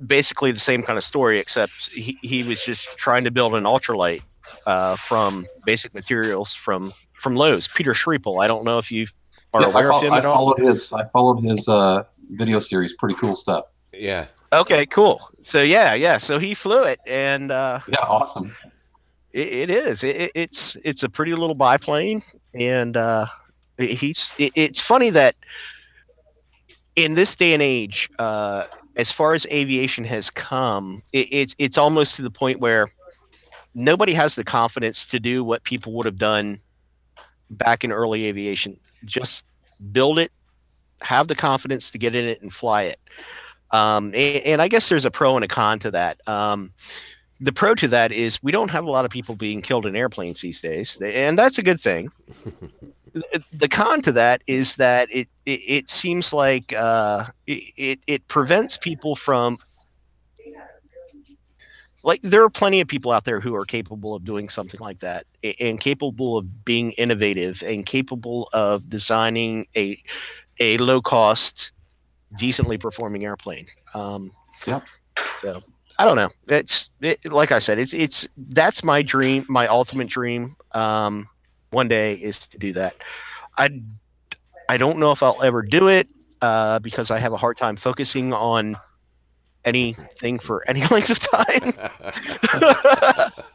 basically 0.05 0.51
the 0.51 0.59
same 0.59 0.83
kind 0.83 0.97
of 0.97 1.03
story 1.03 1.39
except 1.39 1.89
he, 1.91 2.17
he 2.21 2.43
was 2.43 2.61
just 2.63 2.97
trying 2.97 3.23
to 3.23 3.31
build 3.31 3.55
an 3.55 3.63
ultralight 3.63 4.21
uh, 4.65 4.97
from 4.97 5.45
basic 5.65 5.93
materials 5.93 6.53
from 6.53 6.91
from 7.13 7.35
Lowe's. 7.35 7.69
Peter 7.69 7.93
Sripol. 7.93 8.43
I 8.43 8.47
don't 8.47 8.65
know 8.65 8.77
if 8.77 8.91
you 8.91 9.07
are 9.55 9.61
Yeah, 9.61 9.67
I, 9.67 9.69
aware 9.71 9.93
of 9.93 10.01
him 10.01 10.13
I 10.13 10.17
at 10.19 10.25
all. 10.25 10.35
followed 10.35 10.59
his 10.59 10.93
I 10.93 11.05
followed 11.05 11.43
his 11.43 11.67
uh, 11.69 12.03
video 12.31 12.59
series. 12.59 12.93
Pretty 12.93 13.15
cool 13.15 13.35
stuff. 13.35 13.65
yeah. 13.93 14.27
Okay, 14.53 14.85
cool. 14.85 15.29
So 15.41 15.61
yeah, 15.63 15.93
yeah. 15.95 16.17
So 16.17 16.39
he 16.39 16.53
flew 16.53 16.83
it, 16.83 16.99
and 17.07 17.51
uh, 17.51 17.79
Yeah, 17.87 17.97
awesome. 17.99 18.55
It, 19.33 19.47
it 19.47 19.69
is. 19.69 20.03
It, 20.03 20.15
it- 20.15 20.31
it's 20.35 20.77
it's 20.83 21.03
a 21.03 21.09
pretty 21.09 21.33
little 21.33 21.55
biplane, 21.55 22.21
and 22.53 22.95
uh, 22.95 23.25
he's. 23.77 24.33
It, 24.37 24.53
it's 24.55 24.79
funny 24.79 25.09
that 25.09 25.35
in 26.95 27.15
this 27.15 27.35
day 27.35 27.53
and 27.53 27.61
age, 27.61 28.09
uh, 28.19 28.63
as 28.95 29.11
far 29.11 29.33
as 29.33 29.45
aviation 29.47 30.05
has 30.05 30.29
come, 30.29 31.01
it, 31.11 31.27
it's 31.31 31.55
it's 31.57 31.77
almost 31.77 32.15
to 32.15 32.21
the 32.21 32.31
point 32.31 32.59
where 32.61 32.87
nobody 33.73 34.13
has 34.13 34.35
the 34.35 34.43
confidence 34.45 35.05
to 35.07 35.19
do 35.19 35.43
what 35.43 35.63
people 35.63 35.91
would 35.93 36.05
have 36.05 36.17
done 36.17 36.61
back 37.49 37.83
in 37.83 37.91
early 37.91 38.25
aviation. 38.25 38.77
Just 39.03 39.45
build 39.91 40.19
it, 40.19 40.31
have 41.01 41.27
the 41.27 41.35
confidence 41.35 41.91
to 41.91 41.97
get 41.97 42.15
in 42.15 42.25
it 42.25 42.41
and 42.41 42.53
fly 42.53 42.83
it. 42.83 42.99
Um, 43.71 44.05
and, 44.15 44.43
and 44.45 44.61
I 44.61 44.67
guess 44.67 44.89
there's 44.89 45.05
a 45.05 45.11
pro 45.11 45.35
and 45.35 45.43
a 45.43 45.47
con 45.47 45.79
to 45.79 45.91
that. 45.91 46.19
Um, 46.27 46.71
the 47.39 47.51
pro 47.51 47.75
to 47.75 47.87
that 47.89 48.11
is 48.11 48.41
we 48.41 48.51
don't 48.51 48.71
have 48.71 48.85
a 48.85 48.91
lot 48.91 49.05
of 49.05 49.11
people 49.11 49.35
being 49.35 49.61
killed 49.61 49.85
in 49.85 49.95
airplanes 49.95 50.41
these 50.41 50.61
days, 50.61 50.99
and 51.01 51.37
that's 51.37 51.57
a 51.57 51.63
good 51.63 51.79
thing. 51.79 52.09
The- 53.53 53.69
con 53.69 54.01
to 54.01 54.11
that 54.11 54.41
is 54.45 54.75
that 54.75 55.07
it 55.09 55.29
it, 55.45 55.61
it 55.65 55.89
seems 55.89 56.33
like 56.33 56.73
uh, 56.73 57.27
it 57.47 57.99
it 58.07 58.27
prevents 58.27 58.75
people 58.75 59.15
from 59.15 59.57
like 62.05 62.21
there 62.21 62.43
are 62.43 62.49
plenty 62.51 62.79
of 62.79 62.87
people 62.87 63.11
out 63.11 63.25
there 63.25 63.41
who 63.41 63.55
are 63.55 63.65
capable 63.65 64.13
of 64.15 64.23
doing 64.23 64.47
something 64.47 64.79
like 64.79 64.99
that 64.99 65.25
and 65.59 65.81
capable 65.81 66.37
of 66.37 66.63
being 66.63 66.91
innovative 66.93 67.63
and 67.65 67.85
capable 67.85 68.47
of 68.53 68.87
designing 68.87 69.67
a 69.75 70.01
a 70.59 70.77
low 70.77 71.01
cost 71.01 71.73
decently 72.37 72.77
performing 72.77 73.25
airplane. 73.25 73.67
Um 73.93 74.31
Yep. 74.65 74.83
so 75.41 75.61
i 75.99 76.05
don't 76.05 76.15
know. 76.15 76.29
It's 76.47 76.89
it, 77.01 77.25
like 77.31 77.51
i 77.51 77.59
said 77.59 77.79
it's 77.79 77.93
it's 77.93 78.27
that's 78.37 78.83
my 78.83 79.01
dream 79.01 79.45
my 79.49 79.67
ultimate 79.67 80.07
dream 80.07 80.55
um 80.73 81.27
one 81.71 81.87
day 81.87 82.13
is 82.13 82.47
to 82.49 82.57
do 82.57 82.71
that. 82.73 82.95
I 83.57 83.81
i 84.69 84.77
don't 84.77 84.99
know 84.99 85.11
if 85.11 85.21
i'll 85.23 85.41
ever 85.43 85.61
do 85.61 85.87
it 85.87 86.07
uh 86.41 86.79
because 86.79 87.11
i 87.11 87.19
have 87.19 87.33
a 87.33 87.37
hard 87.37 87.57
time 87.57 87.75
focusing 87.75 88.33
on 88.33 88.75
anything 89.65 90.39
for 90.39 90.63
any 90.69 90.85
length 90.91 91.09
of 91.09 91.19
time 91.19 91.73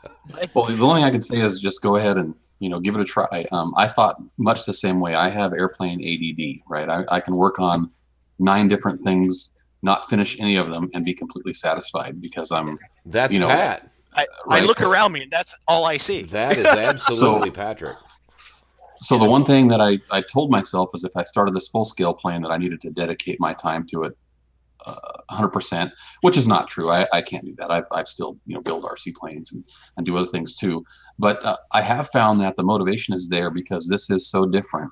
Well, 0.55 0.67
the 0.67 0.83
only 0.83 1.01
thing 1.01 1.05
I 1.05 1.11
can 1.11 1.21
say 1.21 1.39
is 1.39 1.61
just 1.61 1.83
go 1.83 1.97
ahead 1.97 2.17
and 2.17 2.35
you 2.59 2.69
know 2.69 2.81
give 2.81 2.95
it 2.95 3.01
a 3.01 3.05
try. 3.05 3.47
Um, 3.53 3.75
I 3.77 3.87
thought 3.87 4.23
much 4.39 4.65
the 4.67 4.73
same 4.73 5.01
way. 5.01 5.15
I 5.15 5.29
have 5.29 5.53
airplane 5.53 6.01
ADD, 6.01 6.61
right? 6.69 6.89
I, 6.89 7.17
I 7.17 7.21
can 7.21 7.37
work 7.37 7.59
on 7.59 7.91
nine 8.39 8.69
different 8.69 9.03
things, 9.03 9.55
not 9.83 10.09
finish 10.09 10.39
any 10.41 10.57
of 10.57 10.71
them, 10.71 10.91
and 10.95 11.05
be 11.05 11.15
completely 11.15 11.53
satisfied 11.53 12.21
because 12.21 12.53
I'm 12.53 12.79
That's 13.05 13.35
You 13.35 13.41
know, 13.41 13.49
Pat. 13.49 13.91
I, 14.13 14.27
I 14.49 14.61
look 14.61 14.83
around 14.83 15.13
me 15.13 15.23
and 15.23 15.31
that's 15.31 15.55
all 15.69 15.85
I 15.85 15.97
see. 15.97 16.23
That 16.23 16.59
is 16.59 16.67
absolutely 16.67 17.53
Patrick. 17.53 17.97
So 19.03 19.19
the 19.19 19.29
one 19.29 19.45
thing 19.45 19.69
that 19.69 19.81
I, 19.81 19.99
I 20.11 20.21
told 20.21 20.51
myself 20.51 20.91
is 20.95 21.05
if 21.05 21.17
I 21.17 21.23
started 21.23 21.55
this 21.55 21.69
full 21.69 21.85
scale 21.85 22.13
plan 22.13 22.43
that 22.43 22.51
I 22.51 22.59
needed 22.59 22.81
to 22.83 22.91
dedicate 22.91 23.39
my 23.41 23.55
time 23.55 23.87
to 23.89 24.05
it 24.05 24.19
uh, 24.87 24.95
100%, 25.31 25.91
which 26.23 26.37
is 26.37 26.49
not 26.49 26.69
true. 26.69 26.91
I, 26.91 27.07
I 27.13 27.23
can't 27.23 27.45
do 27.45 27.55
that. 27.59 27.71
I've, 27.71 27.85
I've 27.93 28.09
still, 28.09 28.37
you 28.47 28.55
know, 28.55 28.63
build 28.63 28.85
RC 28.85 29.15
planes 29.15 29.53
and, 29.53 29.65
and 29.97 30.07
do 30.07 30.17
other 30.17 30.27
things 30.27 30.55
too. 30.55 30.85
But 31.19 31.45
uh, 31.45 31.57
I 31.73 31.83
have 31.83 32.09
found 32.09 32.41
that 32.41 32.57
the 32.57 32.63
motivation 32.63 33.15
is 33.15 33.29
there 33.29 33.51
because 33.51 33.89
this 33.89 34.11
is 34.11 34.29
so 34.29 34.47
different 34.47 34.91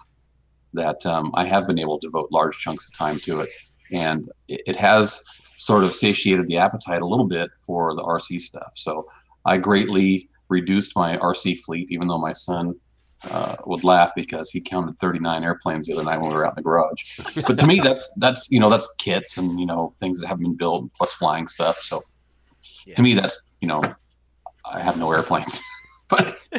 that 0.74 1.04
um, 1.06 1.30
I 1.34 1.44
have 1.44 1.66
been 1.66 1.78
able 1.78 1.98
to 1.98 2.06
devote 2.06 2.30
large 2.30 2.58
chunks 2.58 2.86
of 2.88 2.96
time 2.96 3.18
to 3.20 3.40
it. 3.40 3.48
And 3.92 4.28
it, 4.48 4.60
it 4.66 4.76
has 4.76 5.22
sort 5.56 5.84
of 5.84 5.94
satiated 5.94 6.46
the 6.46 6.58
appetite 6.58 7.02
a 7.02 7.06
little 7.06 7.26
bit 7.26 7.50
for 7.66 7.94
the 7.94 8.02
RC 8.02 8.40
stuff. 8.40 8.72
So 8.74 9.06
I 9.44 9.58
greatly 9.58 10.28
reduced 10.48 10.96
my 10.96 11.16
RC 11.16 11.58
fleet, 11.60 11.90
even 11.90 12.08
though 12.08 12.18
my 12.18 12.32
son 12.32 12.74
uh, 13.30 13.56
would 13.66 13.84
laugh 13.84 14.12
because 14.14 14.50
he 14.50 14.60
counted 14.60 14.98
39 15.00 15.42
airplanes 15.42 15.86
the 15.86 15.94
other 15.94 16.04
night 16.04 16.20
when 16.20 16.28
we 16.28 16.34
were 16.34 16.46
out 16.46 16.52
in 16.52 16.56
the 16.56 16.62
garage. 16.62 17.20
But 17.46 17.58
to 17.58 17.66
me, 17.66 17.80
that's 17.82 18.08
that's 18.16 18.50
you 18.50 18.60
know 18.60 18.70
that's 18.70 18.92
kits 18.98 19.36
and 19.38 19.58
you 19.58 19.66
know 19.66 19.94
things 19.98 20.20
that 20.20 20.28
haven't 20.28 20.44
been 20.44 20.56
built 20.56 20.92
plus 20.94 21.12
flying 21.12 21.46
stuff. 21.46 21.78
So 21.78 22.00
Yeah. 22.86 22.94
to 22.94 23.02
me, 23.02 23.14
that's 23.14 23.46
you 23.60 23.68
know 23.68 23.82
I 24.72 24.80
have 24.80 24.98
no 24.98 25.10
airplanes. 25.12 25.60
but 26.08 26.34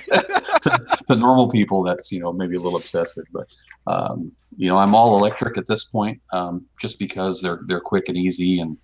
to, 0.63 0.97
to 1.07 1.15
normal 1.15 1.49
people, 1.49 1.83
that's 1.83 2.11
you 2.11 2.19
know 2.19 2.33
maybe 2.33 2.55
a 2.55 2.59
little 2.59 2.79
obsessive. 2.79 3.25
But 3.31 3.53
um, 3.87 4.31
you 4.51 4.67
know 4.67 4.77
I'm 4.77 4.93
all 4.93 5.17
electric 5.17 5.57
at 5.57 5.67
this 5.67 5.85
point, 5.85 6.21
um, 6.33 6.65
just 6.81 6.99
because 6.99 7.41
they're 7.41 7.61
they're 7.67 7.81
quick 7.81 8.09
and 8.09 8.17
easy 8.17 8.59
and 8.59 8.77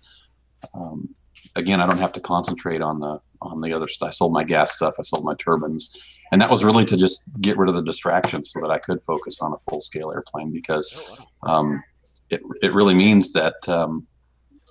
um, 0.74 1.14
again, 1.56 1.80
I 1.80 1.86
don't 1.86 1.98
have 1.98 2.12
to 2.14 2.20
concentrate 2.20 2.82
on 2.82 3.00
the 3.00 3.18
on 3.42 3.60
the 3.60 3.72
other 3.72 3.88
stuff. 3.88 4.08
I 4.08 4.10
sold 4.10 4.32
my 4.32 4.44
gas 4.44 4.74
stuff. 4.74 4.96
I 4.98 5.02
sold 5.02 5.24
my 5.24 5.34
turbines, 5.34 5.96
and 6.32 6.40
that 6.40 6.50
was 6.50 6.64
really 6.64 6.84
to 6.86 6.96
just 6.96 7.24
get 7.40 7.56
rid 7.56 7.68
of 7.68 7.74
the 7.74 7.82
distractions 7.82 8.50
so 8.50 8.60
that 8.60 8.70
I 8.70 8.78
could 8.78 9.02
focus 9.02 9.40
on 9.40 9.52
a 9.52 9.70
full 9.70 9.80
scale 9.80 10.10
airplane 10.12 10.52
because 10.52 11.20
um, 11.42 11.82
it 12.30 12.40
it 12.62 12.72
really 12.72 12.94
means 12.94 13.32
that 13.32 13.54
um, 13.68 14.06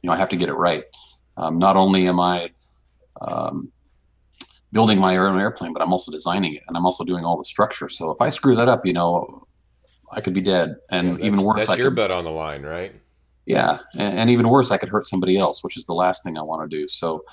you 0.01 0.07
know 0.07 0.13
I 0.13 0.17
have 0.17 0.29
to 0.29 0.37
get 0.37 0.49
it 0.49 0.53
right. 0.53 0.83
Um, 1.37 1.59
not 1.59 1.75
only 1.75 2.07
am 2.07 2.19
I 2.19 2.51
um, 3.21 3.71
building 4.71 4.99
my 4.99 5.17
own 5.17 5.39
airplane, 5.39 5.73
but 5.73 5.81
I'm 5.81 5.91
also 5.91 6.11
designing 6.11 6.55
it, 6.55 6.63
and 6.67 6.77
I'm 6.77 6.85
also 6.85 7.03
doing 7.03 7.25
all 7.25 7.37
the 7.37 7.45
structure. 7.45 7.89
So 7.89 8.11
if 8.11 8.21
I 8.21 8.29
screw 8.29 8.55
that 8.55 8.69
up, 8.69 8.85
you 8.85 8.93
know, 8.93 9.47
I 10.11 10.21
could 10.21 10.33
be 10.33 10.41
dead, 10.41 10.75
and 10.91 11.19
Yeah, 11.19 11.25
even 11.25 11.41
worse, 11.41 11.67
That's 11.67 11.69
I 11.69 11.75
your 11.75 11.89
could 11.89 11.95
butt 11.97 12.11
on 12.11 12.23
the 12.23 12.31
line, 12.31 12.63
right? 12.63 12.93
yeah 13.45 13.79
and, 13.93 14.19
and 14.19 14.29
even 14.29 14.49
worse 14.49 14.71
i 14.71 14.77
could 14.77 14.89
hurt 14.89 15.05
somebody 15.07 15.37
else 15.37 15.63
which 15.63 15.77
is 15.77 15.85
the 15.85 15.93
last 15.93 16.23
thing 16.23 16.37
i 16.37 16.41
want 16.41 16.69
to 16.69 16.77
do 16.77 16.87
so 16.87 17.23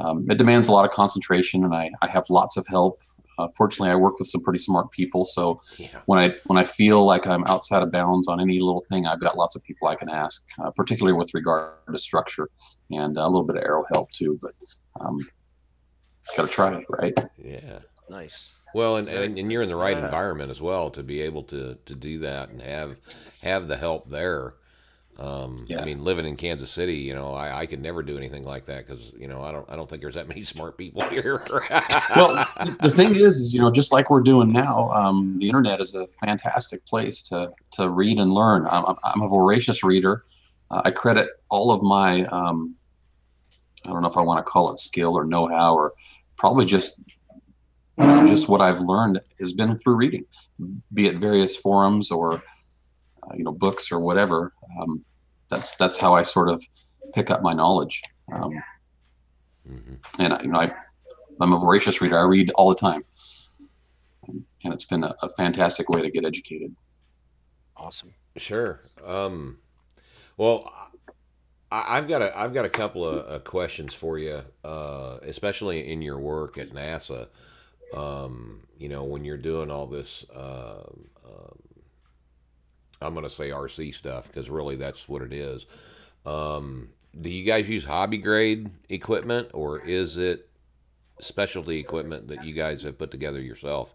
um, 0.00 0.26
it 0.30 0.38
demands 0.38 0.68
a 0.68 0.72
lot 0.72 0.84
of 0.84 0.90
concentration 0.90 1.64
and 1.64 1.74
i, 1.74 1.90
I 2.02 2.08
have 2.08 2.24
lots 2.30 2.56
of 2.56 2.66
help 2.66 2.98
uh, 3.38 3.48
fortunately 3.56 3.90
i 3.90 3.96
work 3.96 4.18
with 4.18 4.28
some 4.28 4.42
pretty 4.42 4.58
smart 4.58 4.90
people 4.90 5.24
so 5.24 5.60
Yeah. 5.78 5.88
when 6.06 6.18
i 6.18 6.28
when 6.46 6.58
i 6.58 6.64
feel 6.64 7.04
like 7.04 7.26
i'm 7.26 7.44
outside 7.46 7.82
of 7.82 7.90
bounds 7.92 8.28
on 8.28 8.40
any 8.40 8.58
little 8.58 8.84
thing 8.88 9.06
i've 9.06 9.20
got 9.20 9.36
lots 9.36 9.56
of 9.56 9.62
people 9.64 9.88
i 9.88 9.94
can 9.96 10.08
ask 10.08 10.48
uh, 10.62 10.70
particularly 10.70 11.16
with 11.16 11.32
regard 11.34 11.72
to 11.90 11.98
structure 11.98 12.48
and 12.90 13.16
a 13.16 13.26
little 13.26 13.44
bit 13.44 13.56
of 13.56 13.62
aero 13.62 13.84
help 13.92 14.10
too 14.12 14.38
but 14.40 14.52
um, 15.00 15.18
got 16.36 16.46
to 16.46 16.52
try 16.52 16.74
it, 16.76 16.84
right? 16.88 17.18
Yeah. 17.42 17.80
Nice. 18.08 18.54
Well, 18.74 18.96
and, 18.96 19.08
and, 19.08 19.38
and 19.38 19.50
you're 19.52 19.62
in 19.62 19.68
the 19.68 19.76
right 19.76 19.96
environment 19.96 20.50
as 20.50 20.60
well 20.60 20.90
to 20.90 21.02
be 21.02 21.20
able 21.22 21.42
to, 21.44 21.76
to 21.86 21.94
do 21.94 22.18
that 22.20 22.48
and 22.50 22.62
have 22.62 22.96
have 23.42 23.68
the 23.68 23.76
help 23.76 24.08
there. 24.08 24.54
Um, 25.18 25.66
Yeah. 25.68 25.80
I 25.80 25.84
mean, 25.84 26.02
living 26.02 26.26
in 26.26 26.36
Kansas 26.36 26.70
City, 26.70 26.96
you 26.96 27.14
know, 27.14 27.34
I, 27.34 27.60
I 27.60 27.66
could 27.66 27.80
never 27.82 28.02
do 28.02 28.16
anything 28.16 28.44
like 28.44 28.64
that 28.66 28.86
because 28.86 29.12
you 29.16 29.28
know 29.28 29.42
I 29.42 29.52
don't 29.52 29.68
I 29.68 29.76
don't 29.76 29.88
think 29.88 30.00
there's 30.02 30.14
that 30.14 30.26
many 30.34 30.42
smart 30.42 30.78
people 30.78 31.02
here. 31.02 31.42
well, 32.16 32.46
the 32.82 32.90
thing 32.90 33.14
is, 33.14 33.36
is 33.38 33.54
you 33.54 33.60
know, 33.60 33.70
just 33.70 33.92
like 33.92 34.08
we're 34.10 34.22
doing 34.22 34.52
now, 34.52 34.90
um, 34.92 35.36
the 35.38 35.46
internet 35.48 35.80
is 35.80 35.94
a 35.94 36.06
fantastic 36.24 36.84
place 36.86 37.20
to 37.24 37.50
to 37.72 37.88
read 37.90 38.18
and 38.18 38.32
learn. 38.32 38.66
I'm, 38.70 38.84
I'm- 39.04 39.20
a 39.22 39.28
voracious 39.28 39.84
reader. 39.84 40.24
Uh, 40.70 40.80
I 40.86 40.90
credit 40.90 41.28
all 41.50 41.70
of 41.70 41.82
my, 41.82 42.24
um, 42.26 42.74
I 43.84 43.90
don't 43.90 44.00
know 44.00 44.08
if 44.08 44.16
I 44.16 44.22
want 44.22 44.38
to 44.44 44.50
call 44.50 44.72
it 44.72 44.78
skill 44.78 45.14
or 45.18 45.24
know-how, 45.26 45.74
or 45.74 45.92
probably 46.38 46.64
just 46.64 46.98
just 47.98 48.48
what 48.48 48.62
I've 48.62 48.80
learned 48.80 49.20
has 49.38 49.52
been 49.52 49.76
through 49.76 49.96
reading, 49.96 50.24
be 50.94 51.06
it 51.08 51.18
various 51.18 51.54
forums 51.56 52.10
or 52.10 52.42
uh, 53.22 53.34
you 53.34 53.44
know 53.44 53.52
books 53.52 53.90
or 53.92 54.00
whatever. 54.00 54.52
Um, 54.80 55.04
that's 55.48 55.74
that's 55.76 55.98
how 55.98 56.14
I 56.14 56.22
sort 56.22 56.48
of 56.48 56.62
pick 57.14 57.30
up 57.30 57.42
my 57.42 57.52
knowledge. 57.52 58.02
Um, 58.32 58.62
Mhm. 59.68 59.98
and 60.18 60.32
I- 60.34 60.42
you 60.42 60.48
know, 60.48 60.58
I, 60.58 60.72
I'm 61.40 61.52
a 61.52 61.58
voracious 61.58 62.00
reader. 62.00 62.18
I 62.18 62.22
read 62.22 62.50
all 62.56 62.68
the 62.68 62.74
time, 62.74 63.00
and 64.28 64.72
it's 64.72 64.84
been 64.84 65.04
a, 65.04 65.14
a 65.22 65.28
fantastic 65.30 65.88
way 65.88 66.02
to 66.02 66.10
get 66.10 66.24
educated. 66.24 66.74
Awesome. 67.76 68.14
Sure. 68.36 68.80
Um, 69.04 69.58
well, 70.36 70.72
I, 71.70 71.98
I've 71.98 72.08
got 72.08 72.22
a 72.22 72.36
I've 72.38 72.54
got 72.54 72.64
a 72.64 72.70
couple 72.70 73.04
of 73.06 73.30
uh, 73.30 73.38
questions 73.40 73.94
for 73.94 74.18
you, 74.18 74.42
uh, 74.64 75.18
especially 75.22 75.90
in 75.90 76.02
your 76.02 76.18
work 76.18 76.58
at 76.58 76.70
NASA. 76.70 77.28
Um, 77.94 78.66
you 78.78 78.88
know, 78.88 79.04
when 79.04 79.24
you're 79.24 79.36
doing 79.36 79.70
all 79.70 79.86
this, 79.86 80.24
uh, 80.34 80.82
um, 81.24 81.58
I'm 83.02 83.14
going 83.14 83.24
to 83.24 83.30
say 83.30 83.50
RC 83.50 83.94
stuff 83.94 84.28
because 84.28 84.48
really 84.48 84.76
that's 84.76 85.08
what 85.08 85.22
it 85.22 85.32
is. 85.32 85.66
Um, 86.24 86.88
do 87.20 87.30
you 87.30 87.44
guys 87.44 87.68
use 87.68 87.84
hobby 87.84 88.18
grade 88.18 88.70
equipment 88.88 89.48
or 89.52 89.80
is 89.80 90.16
it 90.16 90.48
specialty 91.20 91.78
equipment 91.78 92.28
that 92.28 92.44
you 92.44 92.54
guys 92.54 92.82
have 92.82 92.98
put 92.98 93.10
together 93.10 93.40
yourself? 93.40 93.94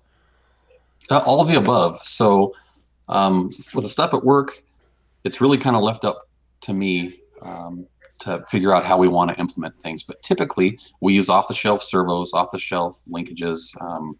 Uh, 1.09 1.21
all 1.25 1.41
of 1.41 1.47
the 1.47 1.57
above. 1.57 1.99
So, 2.03 2.53
um, 3.07 3.49
with 3.73 3.83
the 3.83 3.89
stuff 3.89 4.13
at 4.13 4.23
work, 4.23 4.51
it's 5.23 5.39
really 5.39 5.57
kind 5.57 5.75
of 5.75 5.81
left 5.81 6.03
up 6.03 6.29
to 6.61 6.73
me 6.73 7.19
um, 7.41 7.87
to 8.19 8.43
figure 8.49 8.73
out 8.73 8.83
how 8.83 8.97
we 8.97 9.07
want 9.07 9.31
to 9.31 9.39
implement 9.39 9.79
things. 9.79 10.03
But 10.03 10.21
typically, 10.21 10.77
we 10.99 11.13
use 11.13 11.29
off-the-shelf 11.29 11.81
servos, 11.81 12.33
off-the-shelf 12.33 13.01
linkages. 13.09 13.79
Um, 13.81 14.17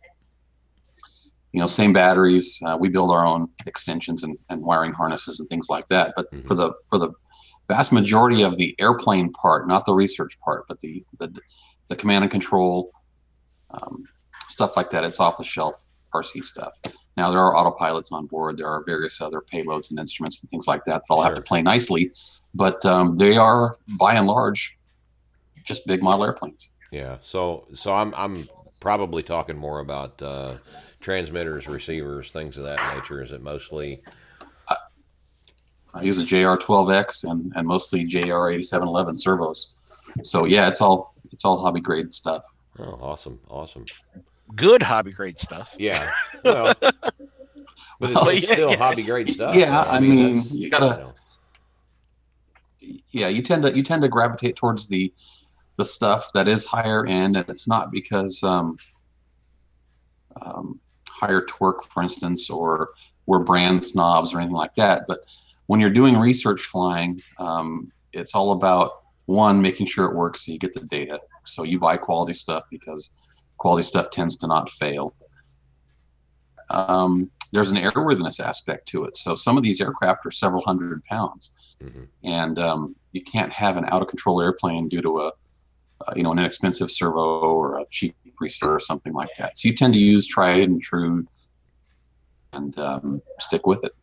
you 1.57 1.61
know, 1.63 1.65
same 1.65 1.91
batteries. 1.91 2.61
Uh, 2.63 2.77
we 2.79 2.87
build 2.87 3.09
our 3.09 3.25
own 3.25 3.49
extensions 3.65 4.21
and, 4.21 4.37
and 4.49 4.61
wiring 4.61 4.93
harnesses 4.93 5.39
and 5.39 5.49
things 5.49 5.69
like 5.71 5.87
that. 5.87 6.13
But 6.15 6.27
for 6.45 6.53
the 6.53 6.71
for 6.87 6.99
the 6.99 7.09
vast 7.67 7.91
majority 7.91 8.43
of 8.43 8.57
the 8.57 8.75
airplane 8.77 9.31
part, 9.33 9.67
not 9.67 9.83
the 9.83 9.93
research 9.95 10.39
part, 10.39 10.67
but 10.67 10.79
the 10.81 11.03
the, 11.17 11.35
the 11.87 11.95
command 11.95 12.25
and 12.25 12.29
control 12.29 12.91
um, 13.71 14.03
stuff 14.47 14.77
like 14.77 14.91
that, 14.91 15.03
it's 15.03 15.19
off-the-shelf 15.19 15.83
RC 16.13 16.43
stuff. 16.43 16.77
Now 17.17 17.31
there 17.31 17.39
are 17.39 17.55
autopilots 17.55 18.11
on 18.11 18.27
board. 18.27 18.55
There 18.57 18.67
are 18.67 18.83
various 18.85 19.19
other 19.19 19.41
payloads 19.41 19.89
and 19.89 19.99
instruments 19.99 20.43
and 20.43 20.49
things 20.51 20.67
like 20.67 20.83
that 20.83 21.01
that 21.01 21.07
all 21.09 21.23
have 21.23 21.31
Sure. 21.31 21.37
to 21.37 21.41
play 21.41 21.63
nicely, 21.63 22.11
but 22.53 22.85
um, 22.85 23.17
they 23.17 23.35
are 23.35 23.73
by 23.97 24.13
and 24.13 24.27
large 24.27 24.77
just 25.65 25.87
big 25.87 26.03
model 26.03 26.23
airplanes. 26.23 26.75
Yeah. 26.91 27.17
So 27.21 27.65
so 27.73 27.95
I'm 27.95 28.13
I'm 28.15 28.47
probably 28.79 29.23
talking 29.23 29.57
more 29.57 29.79
about 29.79 30.21
uh, 30.21 30.57
transmitters, 30.99 31.67
receivers, 31.67 32.31
things 32.31 32.57
of 32.57 32.63
that 32.65 32.95
nature. 32.95 33.21
Is 33.23 33.31
it 33.31 33.41
mostly? 33.41 34.01
I 35.93 36.01
use 36.01 36.19
a 36.19 36.23
JR12X 36.23 37.29
and, 37.29 37.51
and 37.55 37.67
mostly 37.67 38.05
JR8711 38.05 39.17
servos. 39.19 39.73
So 40.21 40.45
yeah, 40.45 40.67
it's 40.67 40.81
all 40.81 41.13
it's 41.31 41.43
all 41.45 41.57
hobby 41.57 41.79
grade 41.81 42.13
stuff. 42.13 42.43
Oh, 42.79 42.99
awesome, 43.01 43.39
awesome. 43.49 43.85
Good 44.55 44.81
hobby 44.83 45.11
grade 45.11 45.39
stuff. 45.39 45.75
Yeah. 45.79 46.09
Well, 46.43 46.73
but 47.99 48.11
it's, 48.11 48.15
Well, 48.15 48.29
it's 48.29 48.47
yeah, 48.47 48.53
still 48.53 48.69
yeah. 48.71 48.75
hobby 48.77 49.01
grade 49.03 49.27
stuff. 49.29 49.55
Yeah, 49.55 49.71
though. 49.71 49.89
I 49.89 49.99
mean, 49.99 50.35
that's- 50.35 50.51
you 50.53 50.69
gotta- 50.69 50.85
know. 50.97 51.13
yeah, 53.11 53.27
you 53.27 53.41
tend 53.41 53.63
to 53.63 53.75
you 53.75 53.81
tend 53.81 54.03
to 54.03 54.07
gravitate 54.07 54.55
towards 54.55 54.87
the 54.87 55.11
the 55.77 55.85
stuff 55.85 56.31
that 56.33 56.47
is 56.47 56.65
higher 56.67 57.07
end, 57.07 57.35
and 57.37 57.49
it's 57.49 57.67
not 57.67 57.91
because 57.91 58.43
um, 58.43 58.75
um, 60.41 60.79
higher 61.19 61.43
torque, 61.45 61.83
for 61.85 62.03
instance, 62.03 62.49
or 62.49 62.89
we're 63.25 63.39
brand 63.43 63.83
snobs 63.83 64.33
or 64.33 64.39
anything 64.39 64.55
like 64.55 64.75
that. 64.75 65.03
But 65.07 65.19
when 65.65 65.79
you're 65.79 65.89
doing 65.89 66.17
research 66.17 66.61
flying, 66.61 67.21
um, 67.39 67.91
it's 68.13 68.35
all 68.35 68.51
about 68.51 68.91
one 69.25 69.61
making 69.61 69.87
sure 69.87 70.05
it 70.05 70.15
works, 70.15 70.45
so 70.45 70.51
you 70.51 70.59
get 70.59 70.73
the 70.73 70.81
data. 70.81 71.19
So 71.43 71.63
you 71.63 71.79
buy 71.79 71.97
quality 71.97 72.33
stuff 72.33 72.63
because 72.69 73.11
quality 73.57 73.83
stuff 73.83 74.09
tends 74.09 74.37
to 74.37 74.47
not 74.47 74.69
fail. 74.71 75.13
Um, 76.69 77.29
there's 77.53 77.71
an 77.71 77.77
airworthiness 77.77 78.39
aspect 78.39 78.87
to 78.89 79.05
it. 79.05 79.15
So 79.17 79.35
some 79.35 79.57
of 79.57 79.63
these 79.63 79.79
aircraft 79.81 80.25
are 80.25 80.31
several 80.31 80.63
hundred 80.63 81.03
pounds 81.05 81.51
Mhm. 81.81 82.07
and 82.23 82.59
um, 82.59 82.95
you 83.11 83.21
can't 83.23 83.53
have 83.53 83.77
an 83.77 83.85
out 83.85 84.01
of 84.01 84.07
control 84.07 84.41
airplane 84.41 84.89
due 84.89 85.01
to 85.01 85.19
a 85.21 85.27
uh, 86.01 86.13
you 86.15 86.23
know 86.23 86.31
an 86.31 86.39
inexpensive 86.39 86.89
servo 86.91 87.41
or 87.41 87.79
a 87.79 87.85
cheap 87.89 88.15
receiver 88.39 88.75
or 88.75 88.79
something 88.79 89.13
like 89.13 89.29
that. 89.37 89.57
So 89.57 89.67
you 89.67 89.75
tend 89.75 89.93
to 89.93 89.99
use 89.99 90.27
tried 90.27 90.63
and 90.63 90.81
true 90.81 91.25
and 92.53 92.77
um, 92.79 93.21
stick 93.39 93.65
with 93.65 93.83
it. 93.83 93.93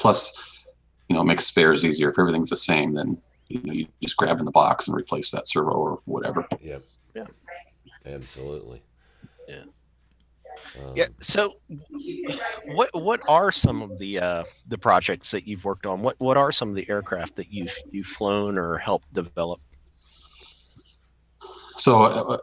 Plus, 0.00 0.38
you 1.08 1.14
know, 1.14 1.22
it 1.22 1.26
makes 1.26 1.46
spares 1.46 1.84
easier. 1.84 2.08
If 2.08 2.18
everything's 2.18 2.50
the 2.50 2.56
same, 2.56 2.92
then 2.92 3.20
you 3.48 3.62
know 3.62 3.72
you 3.72 3.86
just 4.02 4.16
grab 4.16 4.38
in 4.38 4.44
the 4.44 4.50
box 4.50 4.88
and 4.88 4.96
replace 4.96 5.30
that 5.30 5.48
servo 5.48 5.70
or 5.70 6.00
whatever. 6.04 6.46
Yep. 6.60 6.80
Yeah. 7.14 7.26
Absolutely. 8.06 8.82
Yeah. 9.48 9.64
Um, 10.78 10.92
Yeah. 10.94 11.06
So, 11.20 11.54
what 12.66 12.90
what 12.92 13.20
are 13.28 13.50
some 13.50 13.82
of 13.82 13.98
the 13.98 14.20
uh, 14.20 14.44
the 14.68 14.78
projects 14.78 15.30
that 15.30 15.46
you've 15.46 15.64
worked 15.64 15.86
on? 15.86 16.00
What 16.02 16.16
what 16.18 16.36
are 16.36 16.52
some 16.52 16.68
of 16.68 16.74
the 16.74 16.88
aircraft 16.88 17.36
that 17.36 17.52
you've 17.52 17.76
you've 17.90 18.06
flown 18.06 18.58
or 18.58 18.78
helped 18.78 19.12
develop? 19.12 19.60
So 21.76 22.02
uh, 22.02 22.38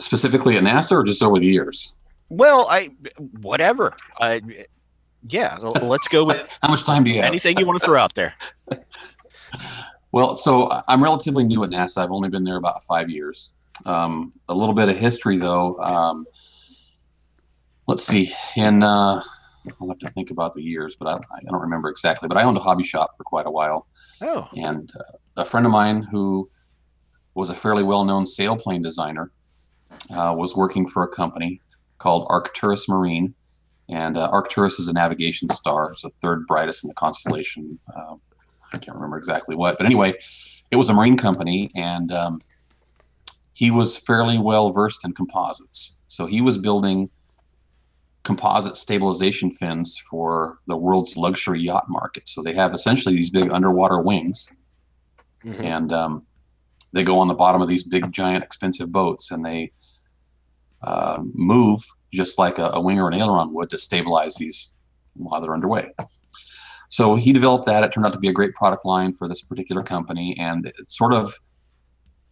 specifically 0.00 0.56
at 0.56 0.64
NASA 0.64 0.92
or 0.92 1.04
just 1.04 1.22
over 1.22 1.38
the 1.38 1.46
years? 1.46 1.94
Well, 2.28 2.66
I 2.70 2.90
whatever. 3.40 3.94
I 4.20 4.40
yeah. 5.28 5.56
Let's 5.56 6.08
go 6.08 6.24
with 6.24 6.58
How 6.62 6.70
much 6.70 6.84
time 6.84 7.04
do 7.04 7.10
you 7.10 7.16
have? 7.16 7.26
anything 7.26 7.58
you 7.58 7.66
want 7.66 7.78
to 7.78 7.84
throw 7.84 7.98
out 7.98 8.14
there. 8.14 8.34
Well, 10.12 10.34
so 10.34 10.82
I'm 10.88 11.02
relatively 11.02 11.44
new 11.44 11.62
at 11.62 11.70
NASA. 11.70 11.98
I've 12.02 12.10
only 12.10 12.28
been 12.28 12.42
there 12.42 12.56
about 12.56 12.82
five 12.82 13.08
years. 13.08 13.52
Um, 13.86 14.32
a 14.48 14.54
little 14.54 14.74
bit 14.74 14.88
of 14.88 14.96
history, 14.96 15.36
though. 15.36 15.78
Um, 15.78 16.26
let's 17.86 18.02
see. 18.04 18.32
In 18.56 18.82
uh, 18.82 19.22
I'll 19.80 19.88
have 19.88 19.98
to 20.00 20.08
think 20.08 20.30
about 20.32 20.52
the 20.52 20.62
years, 20.62 20.96
but 20.96 21.06
I, 21.06 21.14
I 21.14 21.40
don't 21.48 21.60
remember 21.60 21.88
exactly. 21.90 22.26
But 22.28 22.38
I 22.38 22.42
owned 22.42 22.56
a 22.56 22.60
hobby 22.60 22.82
shop 22.82 23.10
for 23.16 23.22
quite 23.22 23.46
a 23.46 23.50
while, 23.52 23.86
Oh, 24.20 24.48
and 24.56 24.90
uh, 24.98 25.42
a 25.42 25.44
friend 25.44 25.64
of 25.64 25.70
mine 25.70 26.02
who 26.02 26.50
was 27.34 27.50
a 27.50 27.54
fairly 27.54 27.84
well-known 27.84 28.24
sailplane 28.24 28.82
designer 28.82 29.30
uh, 30.14 30.34
was 30.36 30.56
working 30.56 30.88
for 30.88 31.02
a 31.02 31.08
company 31.08 31.60
called 31.98 32.26
Arcturus 32.28 32.88
Marine, 32.88 33.34
and 33.88 34.16
uh, 34.16 34.28
Arcturus 34.32 34.78
is 34.78 34.88
a 34.88 34.92
navigation 34.92 35.48
star. 35.48 35.90
It's 35.90 36.02
the 36.02 36.10
third 36.22 36.46
brightest 36.46 36.84
in 36.84 36.88
the 36.88 36.94
constellation. 36.94 37.78
Uh, 37.94 38.14
I 38.72 38.78
can't 38.78 38.96
remember 38.96 39.18
exactly 39.18 39.56
what, 39.56 39.76
but 39.78 39.86
anyway, 39.86 40.14
it 40.70 40.76
was 40.76 40.88
a 40.88 40.94
marine 40.94 41.16
company, 41.16 41.70
and 41.74 42.12
um, 42.12 42.40
he 43.52 43.70
was 43.70 43.96
fairly 43.96 44.38
well 44.38 44.70
versed 44.70 45.04
in 45.04 45.12
composites. 45.12 46.00
So 46.08 46.26
he 46.26 46.40
was 46.40 46.56
building 46.56 47.10
composite 48.22 48.76
stabilization 48.76 49.50
fins 49.50 49.98
for 49.98 50.58
the 50.66 50.76
world's 50.76 51.16
luxury 51.16 51.60
yacht 51.60 51.86
market. 51.88 52.28
So 52.28 52.42
they 52.42 52.52
have 52.52 52.74
essentially 52.74 53.14
these 53.14 53.30
big 53.30 53.50
underwater 53.50 54.00
wings, 54.00 54.50
mhm. 55.44 55.64
and 55.64 55.92
um, 55.92 56.26
they 56.92 57.04
go 57.04 57.18
on 57.18 57.28
the 57.28 57.34
bottom 57.34 57.62
of 57.62 57.68
these 57.68 57.84
big, 57.84 58.10
giant, 58.12 58.44
expensive 58.44 58.90
boats, 58.90 59.30
and 59.30 59.44
they 59.44 59.72
uh, 60.82 61.18
move 61.34 61.82
just 62.12 62.38
like 62.38 62.58
a, 62.58 62.70
a 62.70 62.80
wing 62.80 62.98
or 62.98 63.08
an 63.08 63.14
aileron 63.14 63.52
would 63.52 63.70
to 63.70 63.78
stabilize 63.78 64.34
these 64.34 64.74
while 65.14 65.40
they're 65.40 65.54
underway. 65.54 65.90
So 66.88 67.14
he 67.14 67.32
developed 67.32 67.66
that. 67.66 67.84
It 67.84 67.92
turned 67.92 68.06
out 68.06 68.12
to 68.12 68.18
be 68.18 68.28
a 68.28 68.32
great 68.32 68.54
product 68.54 68.84
line 68.84 69.12
for 69.14 69.28
this 69.28 69.42
particular 69.42 69.82
company, 69.82 70.36
and 70.40 70.66
it 70.66 70.88
sort 70.88 71.14
of 71.14 71.34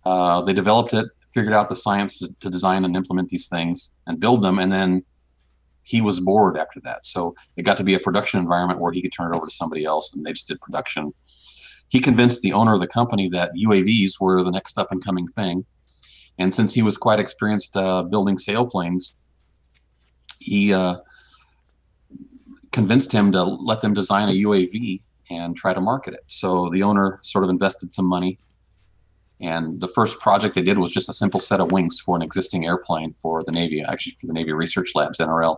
uh, 0.04 0.42
they 0.42 0.52
developed 0.52 0.94
it, 0.94 1.06
figured 1.32 1.54
out 1.54 1.68
the 1.68 1.76
science 1.76 2.18
to, 2.18 2.34
to 2.40 2.50
design 2.50 2.84
and 2.84 2.96
implement 2.96 3.28
these 3.28 3.48
things 3.48 3.96
and 4.06 4.18
build 4.18 4.42
them, 4.42 4.58
and 4.58 4.72
then 4.72 5.04
he 5.84 6.00
was 6.00 6.20
bored 6.20 6.58
after 6.58 6.80
that. 6.80 7.06
So 7.06 7.34
it 7.56 7.62
got 7.62 7.76
to 7.78 7.84
be 7.84 7.94
a 7.94 8.00
production 8.00 8.40
environment 8.40 8.80
where 8.80 8.92
he 8.92 9.00
could 9.00 9.12
turn 9.12 9.32
it 9.32 9.36
over 9.36 9.46
to 9.46 9.52
somebody 9.52 9.84
else, 9.84 10.14
and 10.14 10.24
they 10.24 10.32
just 10.32 10.48
did 10.48 10.60
production. 10.60 11.14
He 11.88 12.00
convinced 12.00 12.42
the 12.42 12.52
owner 12.52 12.74
of 12.74 12.80
the 12.80 12.86
company 12.86 13.28
that 13.30 13.52
UAVs 13.54 14.20
were 14.20 14.42
the 14.44 14.50
next 14.50 14.78
up 14.78 14.92
and 14.92 15.02
coming 15.04 15.26
thing, 15.26 15.64
And 16.38 16.54
since 16.54 16.72
he 16.74 16.82
was 16.82 16.96
quite 16.96 17.18
experienced 17.18 17.76
uh, 17.76 18.02
building 18.04 18.36
sailplanes, 18.36 19.14
he 20.38 20.72
uh, 20.72 20.96
convinced 22.72 23.10
him 23.12 23.32
to 23.32 23.42
let 23.42 23.80
them 23.80 23.92
design 23.94 24.28
a 24.28 24.32
UAV 24.32 25.00
and 25.30 25.56
try 25.56 25.74
to 25.74 25.80
market 25.80 26.14
it. 26.14 26.24
So 26.28 26.68
the 26.70 26.82
owner 26.82 27.18
sort 27.22 27.44
of 27.44 27.50
invested 27.50 27.94
some 27.94 28.06
money. 28.06 28.38
And 29.40 29.80
the 29.80 29.88
first 29.88 30.18
project 30.20 30.54
they 30.54 30.62
did 30.62 30.78
was 30.78 30.92
just 30.92 31.08
a 31.08 31.12
simple 31.12 31.40
set 31.40 31.60
of 31.60 31.70
wings 31.72 31.98
for 32.00 32.16
an 32.16 32.22
existing 32.22 32.66
airplane 32.66 33.12
for 33.14 33.42
the 33.44 33.52
Navy, 33.52 33.82
actually 33.82 34.12
for 34.20 34.26
the 34.26 34.32
Navy 34.32 34.52
Research 34.52 34.90
Labs, 34.94 35.18
NRL. 35.18 35.56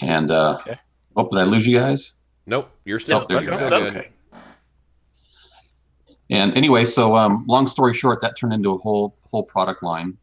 And 0.00 0.30
uh, 0.30 0.58
Okay. 0.60 0.78
oh, 1.16 1.28
did 1.30 1.38
I 1.40 1.44
lose 1.44 1.66
you 1.66 1.78
guys? 1.78 2.14
Nope, 2.46 2.70
you're 2.84 2.98
still, 3.00 3.22
Oh, 3.22 3.26
there 3.28 3.42
you 3.42 3.48
you're 3.50 3.58
go. 3.58 3.68
good. 3.70 3.96
Okay. 3.96 4.08
And 6.30 6.56
anyway, 6.56 6.84
so 6.84 7.14
um, 7.14 7.44
long 7.46 7.66
story 7.66 7.94
short, 7.94 8.20
that 8.20 8.36
turned 8.36 8.52
into 8.52 8.72
a 8.72 8.78
whole 8.78 9.16
whole 9.30 9.44
product 9.44 9.82
line, 9.82 10.16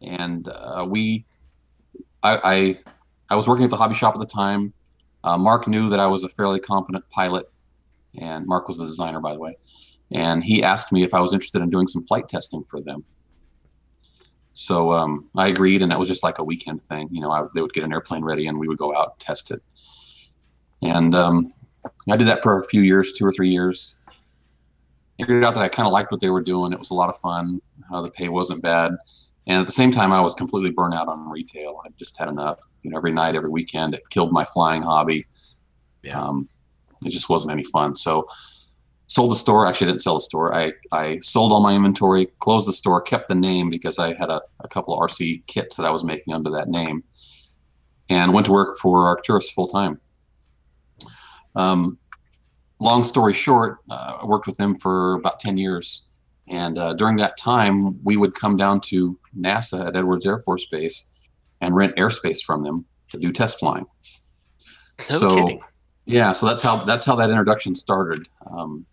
and 0.00 0.48
uh, 0.48 0.86
we, 0.88 1.26
I, 2.22 2.40
I, 2.42 2.78
I 3.30 3.36
was 3.36 3.46
working 3.46 3.64
at 3.64 3.70
the 3.70 3.76
hobby 3.76 3.94
shop 3.94 4.14
at 4.14 4.20
the 4.20 4.26
time. 4.26 4.72
Uh, 5.24 5.36
Mark 5.36 5.68
knew 5.68 5.88
that 5.90 6.00
I 6.00 6.06
was 6.06 6.24
a 6.24 6.28
fairly 6.28 6.60
competent 6.60 7.08
pilot, 7.10 7.50
and 8.18 8.46
Mark 8.46 8.68
was 8.68 8.78
the 8.78 8.86
designer, 8.86 9.20
by 9.20 9.32
the 9.34 9.38
way. 9.38 9.56
And 10.10 10.42
he 10.42 10.62
asked 10.62 10.92
me 10.92 11.02
if 11.02 11.14
I 11.14 11.20
was 11.20 11.32
interested 11.32 11.62
in 11.62 11.70
doing 11.70 11.86
some 11.86 12.04
flight 12.04 12.28
testing 12.28 12.64
for 12.64 12.80
them. 12.80 13.04
So 14.54 14.92
um, 14.92 15.28
I 15.36 15.48
agreed, 15.48 15.82
and 15.82 15.90
that 15.90 15.98
was 15.98 16.08
just 16.08 16.22
like 16.22 16.38
a 16.38 16.44
weekend 16.44 16.82
thing. 16.82 17.08
You 17.10 17.20
know, 17.20 17.30
I, 17.30 17.44
they 17.54 17.62
would 17.62 17.72
get 17.72 17.84
an 17.84 17.92
airplane 17.92 18.24
ready, 18.24 18.46
and 18.46 18.58
we 18.58 18.68
would 18.68 18.78
go 18.78 18.94
out 18.94 19.12
and 19.12 19.20
test 19.20 19.50
it. 19.50 19.62
And 20.82 21.14
um, 21.14 21.48
I 22.10 22.16
did 22.16 22.26
that 22.26 22.42
for 22.42 22.58
a 22.58 22.64
few 22.64 22.82
years, 22.82 23.12
two 23.12 23.24
or 23.24 23.32
three 23.32 23.50
years 23.50 24.01
figured 25.18 25.44
out 25.44 25.54
that 25.54 25.62
I 25.62 25.68
kind 25.68 25.86
of 25.86 25.92
liked 25.92 26.10
what 26.10 26.20
they 26.20 26.30
were 26.30 26.42
doing. 26.42 26.72
It 26.72 26.78
was 26.78 26.90
a 26.90 26.94
lot 26.94 27.08
of 27.08 27.16
fun. 27.16 27.60
Uh, 27.92 28.02
the 28.02 28.10
pay 28.10 28.28
wasn't 28.28 28.62
bad, 28.62 28.92
and 29.46 29.60
at 29.60 29.66
the 29.66 29.72
same 29.72 29.90
time, 29.90 30.12
I 30.12 30.20
was 30.20 30.34
completely 30.34 30.70
burnt 30.70 30.94
out 30.94 31.08
on 31.08 31.28
retail. 31.28 31.80
I 31.84 31.88
just 31.96 32.16
had 32.16 32.28
enough. 32.28 32.60
You 32.82 32.90
know, 32.90 32.96
every 32.96 33.12
night, 33.12 33.34
every 33.34 33.50
weekend, 33.50 33.94
it 33.94 34.02
killed 34.10 34.32
my 34.32 34.44
flying 34.44 34.82
hobby. 34.82 35.24
Yeah. 36.02 36.20
Um, 36.20 36.48
it 37.04 37.10
just 37.10 37.28
wasn't 37.28 37.52
any 37.52 37.64
fun. 37.64 37.96
So, 37.96 38.26
sold 39.06 39.30
the 39.30 39.36
store. 39.36 39.66
Actually, 39.66 39.88
I 39.88 39.90
didn't 39.90 40.02
sell 40.02 40.14
the 40.14 40.20
store. 40.20 40.54
I 40.54 40.72
I 40.92 41.18
sold 41.20 41.52
all 41.52 41.60
my 41.60 41.74
inventory, 41.74 42.26
closed 42.38 42.68
the 42.68 42.72
store, 42.72 43.00
kept 43.00 43.28
the 43.28 43.34
name 43.34 43.68
because 43.68 43.98
I 43.98 44.14
had 44.14 44.30
a, 44.30 44.40
a 44.60 44.68
couple 44.68 44.94
of 44.94 45.10
RC 45.10 45.46
kits 45.46 45.76
that 45.76 45.86
I 45.86 45.90
was 45.90 46.04
making 46.04 46.34
under 46.34 46.50
that 46.50 46.68
name, 46.68 47.02
and 48.08 48.32
went 48.32 48.46
to 48.46 48.52
work 48.52 48.78
for 48.78 49.06
Arcturus 49.06 49.50
full 49.50 49.68
time. 49.68 50.00
Um, 51.54 51.98
long 52.82 53.02
story 53.02 53.32
short, 53.32 53.78
uh, 53.90 54.18
I 54.22 54.26
worked 54.26 54.46
with 54.46 54.56
them 54.56 54.74
for 54.74 55.14
about 55.14 55.40
10 55.40 55.56
years. 55.56 56.08
And 56.48 56.76
uh, 56.78 56.94
during 56.94 57.16
that 57.16 57.36
time, 57.36 58.02
we 58.04 58.16
would 58.16 58.34
come 58.34 58.56
down 58.56 58.80
to 58.82 59.18
NASA 59.38 59.86
at 59.86 59.96
Edwards 59.96 60.26
Air 60.26 60.40
Force 60.40 60.66
Base 60.66 61.10
and 61.60 61.74
rent 61.74 61.96
airspace 61.96 62.42
from 62.42 62.64
them 62.64 62.84
to 63.10 63.18
do 63.18 63.32
test 63.32 63.58
flying. 63.58 63.86
No 65.10 65.16
so, 65.16 65.36
kidding. 65.36 65.60
yeah, 66.04 66.32
so 66.32 66.46
that's 66.46 66.62
how 66.62 66.76
that's 66.76 67.06
how 67.06 67.14
that 67.16 67.30
introduction 67.30 67.74
started. 67.74 68.26
Um, 68.50 68.84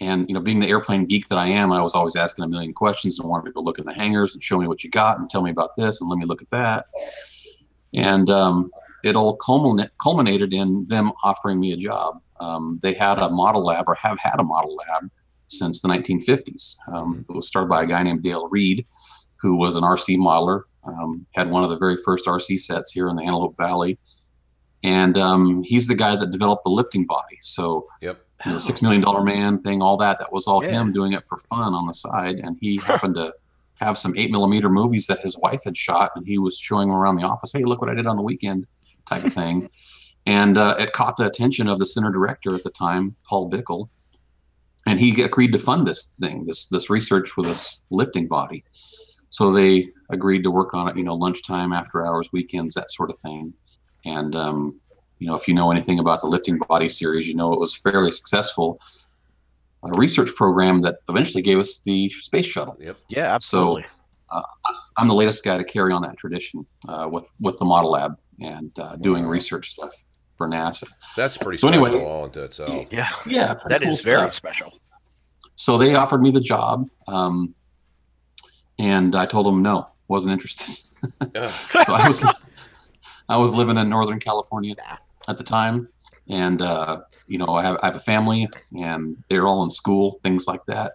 and 0.00 0.28
you 0.28 0.34
know, 0.34 0.40
being 0.40 0.60
the 0.60 0.68
airplane 0.68 1.06
geek 1.06 1.28
that 1.28 1.38
I 1.38 1.48
am, 1.48 1.72
I 1.72 1.80
was 1.80 1.94
always 1.94 2.16
asking 2.16 2.44
a 2.44 2.48
million 2.48 2.72
questions 2.72 3.18
and 3.18 3.28
wanted 3.28 3.46
to 3.46 3.52
go 3.52 3.60
look 3.60 3.78
in 3.78 3.86
the 3.86 3.94
hangars 3.94 4.34
and 4.34 4.42
show 4.42 4.58
me 4.58 4.68
what 4.68 4.84
you 4.84 4.90
got 4.90 5.18
and 5.18 5.28
tell 5.28 5.42
me 5.42 5.50
about 5.50 5.74
this 5.76 6.00
and 6.00 6.10
let 6.10 6.18
me 6.18 6.26
look 6.26 6.42
at 6.42 6.50
that. 6.50 6.86
And 7.94 8.28
um, 8.28 8.70
it 9.02 9.16
all 9.16 9.36
culminate, 9.36 9.90
culminated 10.02 10.52
in 10.52 10.86
them 10.86 11.12
offering 11.24 11.60
me 11.60 11.72
a 11.72 11.76
job. 11.76 12.20
Um, 12.40 12.78
they 12.82 12.92
had 12.92 13.18
a 13.18 13.28
model 13.30 13.64
lab 13.64 13.84
or 13.88 13.94
have 13.96 14.18
had 14.18 14.38
a 14.40 14.44
model 14.44 14.74
lab 14.76 15.10
since 15.46 15.82
the 15.82 15.88
1950s. 15.88 16.76
Um, 16.92 17.24
it 17.28 17.32
was 17.32 17.46
started 17.46 17.68
by 17.68 17.82
a 17.82 17.86
guy 17.86 18.02
named 18.02 18.22
Dale 18.22 18.48
Reed, 18.48 18.86
who 19.36 19.56
was 19.56 19.76
an 19.76 19.82
RC 19.82 20.16
modeler, 20.18 20.62
um, 20.84 21.26
had 21.34 21.50
one 21.50 21.64
of 21.64 21.70
the 21.70 21.76
very 21.78 21.96
first 22.04 22.26
RC 22.26 22.58
sets 22.60 22.92
here 22.92 23.08
in 23.08 23.16
the 23.16 23.22
Antelope 23.22 23.56
Valley. 23.56 23.98
And 24.82 25.16
um, 25.16 25.62
he's 25.62 25.86
the 25.86 25.94
guy 25.94 26.16
that 26.16 26.30
developed 26.30 26.64
the 26.64 26.70
lifting 26.70 27.06
body. 27.06 27.36
So 27.40 27.86
Yep. 28.02 28.20
you 28.44 28.50
know, 28.50 28.54
the 28.56 28.60
six 28.60 28.82
million 28.82 29.00
dollar 29.00 29.22
man 29.22 29.62
thing, 29.62 29.80
all 29.80 29.96
that, 29.98 30.18
that 30.18 30.32
was 30.32 30.46
all 30.46 30.62
Yeah. 30.62 30.72
him 30.82 30.92
doing 30.92 31.12
it 31.12 31.24
for 31.26 31.38
fun 31.48 31.72
on 31.74 31.86
the 31.86 31.94
side. 31.94 32.36
And 32.40 32.58
he 32.60 32.78
happened 32.78 33.14
to 33.14 33.32
have 33.76 33.96
some 33.98 34.16
eight 34.16 34.30
millimeter 34.30 34.68
movies 34.68 35.06
that 35.06 35.20
his 35.20 35.38
wife 35.38 35.62
had 35.64 35.76
shot, 35.76 36.10
and 36.16 36.26
he 36.26 36.38
was 36.38 36.58
showing 36.58 36.88
them 36.88 36.96
around 36.96 37.16
the 37.16 37.22
office. 37.24 37.52
Hey, 37.52 37.64
look 37.64 37.80
what 37.80 37.90
I 37.90 37.94
did 37.94 38.06
on 38.06 38.16
the 38.16 38.22
weekend, 38.22 38.66
type 39.06 39.24
of 39.24 39.32
thing. 39.32 39.68
and 40.26 40.56
uh, 40.56 40.76
it 40.78 40.92
caught 40.92 41.16
the 41.16 41.26
attention 41.26 41.68
of 41.68 41.78
the 41.78 41.86
center 41.86 42.10
director 42.10 42.54
at 42.54 42.62
the 42.62 42.70
time, 42.70 43.14
Paul 43.28 43.50
Bikle, 43.50 43.88
and 44.86 44.98
he 44.98 45.22
agreed 45.22 45.52
to 45.52 45.58
fund 45.58 45.86
this 45.86 46.14
thing, 46.20 46.44
this 46.46 46.66
this 46.66 46.90
research 46.90 47.36
with 47.36 47.46
this 47.46 47.80
lifting 47.90 48.26
body. 48.26 48.64
So 49.28 49.50
they 49.50 49.88
agreed 50.10 50.42
to 50.44 50.50
work 50.50 50.74
on 50.74 50.88
it, 50.88 50.96
you 50.96 51.02
know, 51.04 51.14
lunchtime, 51.14 51.72
after 51.72 52.06
hours, 52.06 52.30
weekends, 52.32 52.74
that 52.74 52.90
sort 52.90 53.10
of 53.10 53.18
thing. 53.18 53.52
And 54.04 54.36
um, 54.36 54.80
you 55.18 55.26
know, 55.26 55.34
if 55.34 55.48
you 55.48 55.54
know 55.54 55.70
anything 55.70 55.98
about 55.98 56.20
the 56.20 56.26
lifting 56.26 56.58
body 56.68 56.88
series, 56.88 57.28
you 57.28 57.34
know 57.34 57.52
it 57.52 57.60
was 57.60 57.74
fairly 57.74 58.10
successful. 58.10 58.80
A 59.82 59.98
research 59.98 60.34
program 60.34 60.80
that 60.80 60.96
eventually 61.10 61.42
gave 61.42 61.58
us 61.58 61.80
the 61.80 62.08
space 62.08 62.46
shuttle. 62.46 62.76
Yep. 62.80 62.96
Yeah, 63.08 63.34
absolutely. 63.34 63.84
So 64.32 64.42
I'm 64.96 65.08
the 65.08 65.14
latest 65.14 65.44
guy 65.44 65.58
to 65.58 65.64
carry 65.64 65.92
on 65.92 66.02
that 66.02 66.16
tradition 66.16 66.66
uh, 66.88 67.08
with 67.10 67.30
with 67.40 67.58
the 67.58 67.64
Model 67.66 67.90
Lab 67.90 68.16
and 68.40 68.70
uh, 68.78 68.96
doing 68.96 69.24
Wow. 69.24 69.30
research 69.30 69.70
stuff 69.70 69.92
for 70.36 70.48
NASA. 70.48 70.88
That's 71.16 71.36
pretty 71.38 71.56
So 71.56 71.68
special 71.68 71.86
anyway- 71.86 72.04
all 72.04 72.24
unto 72.24 72.40
itself. 72.40 72.86
yeah, 72.90 73.08
Yeah, 73.26 73.54
that 73.68 73.82
cool 73.82 73.90
is 73.90 74.02
very 74.02 74.18
stuff. 74.30 74.32
special. 74.32 74.72
So 75.56 75.78
they 75.78 75.94
offered 75.94 76.20
me 76.22 76.30
the 76.32 76.40
job, 76.40 76.88
um, 77.06 77.54
and 78.78 79.14
I 79.14 79.26
told 79.26 79.46
them 79.46 79.62
no, 79.62 79.86
wasn't 80.08 80.32
interested. 80.32 80.76
Yeah. 81.34 81.46
so 81.84 81.92
I 81.94 82.08
was 82.08 82.24
I 83.28 83.36
was 83.36 83.54
living 83.54 83.76
in 83.78 83.88
Northern 83.88 84.18
California 84.18 84.74
at 85.28 85.38
the 85.38 85.44
time, 85.44 85.88
and 86.28 86.60
uh, 86.60 87.02
you 87.28 87.38
know 87.38 87.54
I 87.54 87.62
have 87.62 87.78
I 87.82 87.86
have 87.86 87.96
a 87.96 88.00
family, 88.00 88.48
and 88.76 89.16
they're 89.28 89.46
all 89.46 89.62
in 89.62 89.70
school, 89.70 90.18
things 90.22 90.46
like 90.48 90.64
that. 90.66 90.92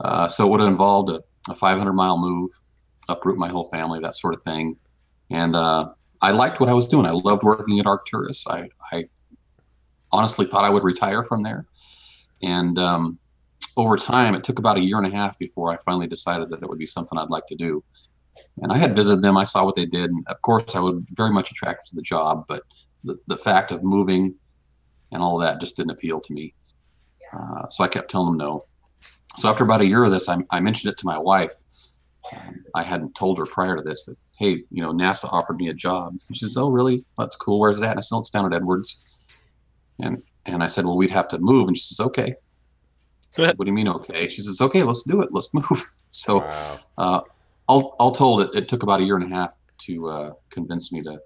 Uh, 0.00 0.28
so 0.28 0.46
it 0.46 0.50
would 0.50 0.60
have 0.60 0.68
involved 0.68 1.10
a, 1.10 1.20
a 1.50 1.54
500 1.54 1.92
mile 1.92 2.16
move, 2.18 2.50
uproot 3.08 3.36
my 3.36 3.48
whole 3.48 3.68
family, 3.70 3.98
that 4.00 4.14
sort 4.14 4.32
of 4.34 4.40
thing. 4.42 4.76
And 5.30 5.56
uh, 5.56 5.88
I 6.20 6.32
liked 6.32 6.60
what 6.60 6.68
I 6.68 6.74
was 6.74 6.88
doing. 6.88 7.06
I 7.06 7.10
loved 7.10 7.42
working 7.42 7.78
at 7.78 7.86
Arcturus. 7.86 8.46
I, 8.48 8.68
I 8.92 9.04
honestly 10.10 10.46
thought 10.46 10.64
I 10.64 10.70
would 10.70 10.84
retire 10.84 11.22
from 11.22 11.42
there. 11.42 11.66
And 12.42 12.78
um, 12.78 13.18
over 13.76 13.96
time, 13.96 14.34
it 14.34 14.44
took 14.44 14.58
about 14.58 14.76
a 14.76 14.80
year 14.80 14.98
and 14.98 15.06
a 15.06 15.10
half 15.10 15.38
before 15.38 15.72
I 15.72 15.76
finally 15.78 16.06
decided 16.06 16.50
that 16.50 16.62
it 16.62 16.68
would 16.68 16.78
be 16.78 16.86
something 16.86 17.18
I'd 17.18 17.30
like 17.30 17.46
to 17.46 17.54
do. 17.54 17.84
And 18.58 18.72
I 18.72 18.78
had 18.78 18.96
visited 18.96 19.22
them. 19.22 19.36
I 19.36 19.44
saw 19.44 19.64
what 19.64 19.74
they 19.74 19.86
did. 19.86 20.10
And 20.10 20.24
of 20.28 20.40
course, 20.42 20.74
I 20.74 20.80
was 20.80 21.02
very 21.16 21.30
much 21.30 21.50
attracted 21.50 21.90
to 21.90 21.96
the 21.96 22.02
job, 22.02 22.44
but 22.48 22.62
the, 23.04 23.18
the 23.26 23.36
fact 23.36 23.70
of 23.70 23.82
moving 23.82 24.34
and 25.12 25.22
all 25.22 25.38
that 25.38 25.60
just 25.60 25.76
didn't 25.76 25.92
appeal 25.92 26.20
to 26.20 26.32
me. 26.32 26.54
Uh, 27.32 27.66
so 27.68 27.84
I 27.84 27.88
kept 27.88 28.10
telling 28.10 28.28
them 28.28 28.38
no. 28.38 28.64
So 29.36 29.48
after 29.48 29.64
about 29.64 29.80
a 29.80 29.86
year 29.86 30.04
of 30.04 30.10
this, 30.10 30.28
I, 30.28 30.38
I 30.50 30.60
mentioned 30.60 30.92
it 30.92 30.98
to 30.98 31.06
my 31.06 31.18
wife. 31.18 31.52
Um, 32.32 32.64
I 32.74 32.82
hadn't 32.82 33.14
told 33.14 33.38
her 33.38 33.46
prior 33.46 33.76
to 33.76 33.82
this 33.82 34.04
that, 34.06 34.16
hey, 34.38 34.62
you 34.70 34.82
know, 34.82 34.92
NASA 34.92 35.30
offered 35.32 35.58
me 35.58 35.68
a 35.68 35.74
job. 35.74 36.12
And 36.28 36.36
she 36.36 36.44
says, 36.44 36.56
oh, 36.56 36.68
really? 36.70 37.04
That's 37.18 37.34
cool. 37.36 37.58
Where's 37.58 37.78
it 37.78 37.84
at? 37.84 37.90
And 37.90 37.98
I 37.98 38.00
said, 38.00 38.14
oh, 38.14 38.20
it's 38.20 38.30
down 38.30 38.46
at 38.46 38.54
Edwards. 38.54 39.04
And 40.00 40.22
and 40.46 40.62
I 40.62 40.68
said, 40.68 40.84
well, 40.84 40.96
we'd 40.96 41.10
have 41.10 41.28
to 41.28 41.38
move. 41.38 41.66
And 41.68 41.76
she 41.76 41.82
says, 41.82 42.00
okay. 42.00 42.34
what 43.56 43.64
do 43.64 43.66
you 43.66 43.74
mean, 43.74 43.88
okay? 43.88 44.28
She 44.28 44.40
says, 44.40 44.60
okay, 44.60 44.82
let's 44.82 45.02
do 45.02 45.20
it. 45.20 45.30
Let's 45.32 45.52
move. 45.52 45.84
So 46.10 46.38
Wow. 46.38 46.78
uh, 46.96 47.20
all, 47.66 47.94
all 48.00 48.12
told, 48.12 48.40
it, 48.40 48.50
it 48.54 48.66
took 48.66 48.82
about 48.82 49.00
a 49.00 49.04
year 49.04 49.16
and 49.16 49.30
a 49.30 49.36
half 49.36 49.52
to 49.80 50.08
uh, 50.08 50.32
convince 50.48 50.90
me 50.90 51.02
to 51.02 51.20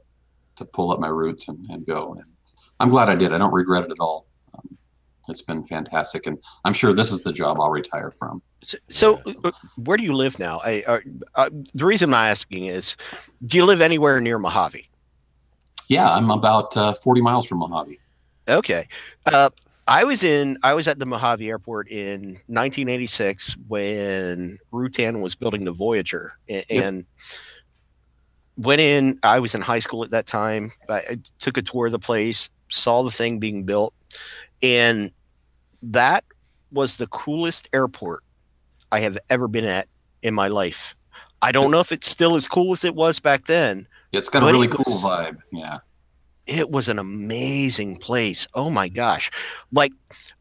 to 0.57 0.65
pull 0.65 0.91
up 0.91 0.99
my 0.99 1.09
roots 1.09 1.49
and, 1.49 1.65
and 1.71 1.87
go. 1.87 2.15
And 2.15 2.25
I'm 2.81 2.91
glad 2.91 3.09
I 3.09 3.15
did. 3.15 3.33
I 3.33 3.39
don't 3.39 3.53
regret 3.53 3.85
it 3.85 3.93
at 3.93 4.01
all. 4.01 4.27
It's 5.29 5.43
been 5.43 5.65
fantastic, 5.65 6.27
and 6.27 6.39
I'm 6.65 6.73
sure 6.73 6.93
this 6.93 7.13
is 7.13 7.23
the 7.23 7.33
job 7.33 7.61
I'll 7.61 7.71
retire 7.71 8.11
from. 8.11 8.43
So, 8.63 8.79
so 8.89 9.23
uh, 9.45 9.53
where 9.77 9.97
do 9.97 10.05
you 10.05 10.15
live 10.15 10.39
now? 10.39 10.61
I, 10.65 10.83
uh, 10.87 11.01
uh, 11.35 11.51
the 11.75 11.85
reason 11.85 12.11
I'm 12.11 12.15
asking 12.31 12.67
is, 12.67 12.97
do 13.45 13.57
you 13.57 13.65
live 13.65 13.81
anywhere 13.81 14.21
near 14.21 14.39
Mojave? 14.39 14.89
Yeah, 15.89 16.11
I'm 16.13 16.31
about 16.31 16.77
uh, 16.77 16.93
40 16.95 17.21
miles 17.21 17.47
from 17.47 17.59
Mojave. 17.59 17.99
Okay. 18.49 18.89
Uh, 19.27 19.51
I 19.87 20.05
was 20.05 20.25
in. 20.25 20.59
I 20.63 20.75
was 20.75 20.89
at 20.89 20.99
the 20.99 21.07
Mojave 21.07 21.49
Airport 21.49 21.89
in 21.89 22.21
1986 22.47 23.57
when 23.69 24.59
Rutan 24.73 25.23
was 25.23 25.35
building 25.35 25.65
the 25.65 25.73
Voyager, 25.73 26.33
a- 26.49 26.65
Yep. 26.69 26.85
and 26.85 27.07
went 28.57 28.81
in. 28.81 29.19
I 29.23 29.39
was 29.41 29.55
in 29.55 29.61
high 29.61 29.81
school 29.81 30.03
at 30.05 30.11
that 30.11 30.27
time. 30.27 30.71
I, 30.89 30.95
I 30.99 31.19
took 31.39 31.57
a 31.57 31.63
tour 31.63 31.87
of 31.87 31.93
the 31.93 31.99
place, 31.99 32.49
saw 32.71 33.03
the 33.03 33.11
thing 33.11 33.39
being 33.39 33.65
built, 33.65 33.93
and 34.63 35.13
that 35.83 36.25
was 36.71 36.97
the 36.99 37.07
coolest 37.09 37.69
airport 37.73 38.23
I 38.91 39.01
have 39.01 39.19
ever 39.31 39.49
been 39.49 39.65
at 39.65 39.89
in 40.23 40.35
my 40.35 40.49
life. 40.49 40.95
I 41.41 41.51
don't 41.53 41.71
know 41.71 41.81
if 41.81 41.91
it's 41.93 42.09
still 42.09 42.35
as 42.37 42.47
cool 42.49 42.73
as 42.73 42.85
it 42.85 42.95
was 42.95 43.19
back 43.19 43.47
then. 43.47 43.89
It's 44.13 44.29
got 44.29 44.43
a 44.43 44.47
really 44.47 44.67
it 44.69 44.79
was- 44.79 44.87
cool 44.87 44.99
vibe. 45.01 45.39
Yeah. 45.53 45.79
it 46.47 46.71
was 46.71 46.89
an 46.89 46.99
amazing 46.99 47.97
place. 47.97 48.47
Oh 48.55 48.71
my 48.71 48.89
gosh. 48.89 49.31
Like 49.73 49.93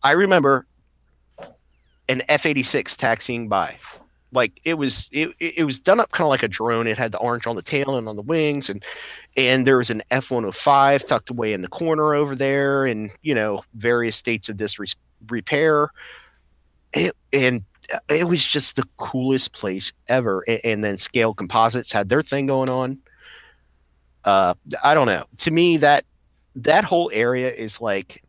I 0.03 0.11
remember 0.11 0.65
an 2.09 2.21
F 2.27 2.45
86 2.45 2.95
taxiing 2.97 3.47
by 3.47 3.77
like 4.33 4.59
it 4.63 4.75
was 4.75 5.09
it, 5.11 5.29
it 5.39 5.65
was 5.65 5.79
done 5.79 5.99
up 5.99 6.11
kind 6.11 6.25
of 6.25 6.29
like 6.29 6.43
a 6.43 6.47
drone. 6.47 6.87
It 6.87 6.97
had 6.97 7.11
the 7.11 7.17
orange 7.17 7.47
on 7.47 7.55
the 7.55 7.61
tail 7.61 7.97
and 7.97 8.07
on 8.07 8.15
the 8.15 8.21
wings, 8.21 8.69
and 8.69 8.83
and 9.35 9.65
there 9.65 9.77
was 9.77 9.89
an 9.89 10.01
F 10.11 10.31
one 10.31 10.43
hundred 10.43 10.55
five 10.55 11.05
tucked 11.05 11.29
away 11.29 11.53
in 11.53 11.61
the 11.61 11.67
corner 11.67 12.13
over 12.13 12.35
there, 12.35 12.85
and 12.85 13.11
you 13.21 13.35
know 13.35 13.63
various 13.73 14.15
states 14.15 14.49
of 14.49 14.57
this 14.57 14.77
repair. 15.27 15.89
It, 16.93 17.15
and 17.31 17.63
it 18.09 18.27
was 18.27 18.45
just 18.45 18.75
the 18.75 18.83
coolest 18.97 19.53
place 19.53 19.93
ever. 20.07 20.43
And, 20.47 20.61
and, 20.63 20.83
then 20.83 20.97
Scaled 20.97 21.37
Composites 21.37 21.91
had 21.91 22.09
their 22.09 22.21
thing 22.21 22.45
going 22.45 22.69
on. 22.69 22.99
Uh, 24.25 24.53
I 24.83 24.93
don't 24.93 25.07
know. 25.07 25.25
To 25.37 25.51
me, 25.51 25.77
that 25.77 26.05
that 26.55 26.83
whole 26.83 27.09
area 27.13 27.51
is 27.51 27.81
like 27.81 28.23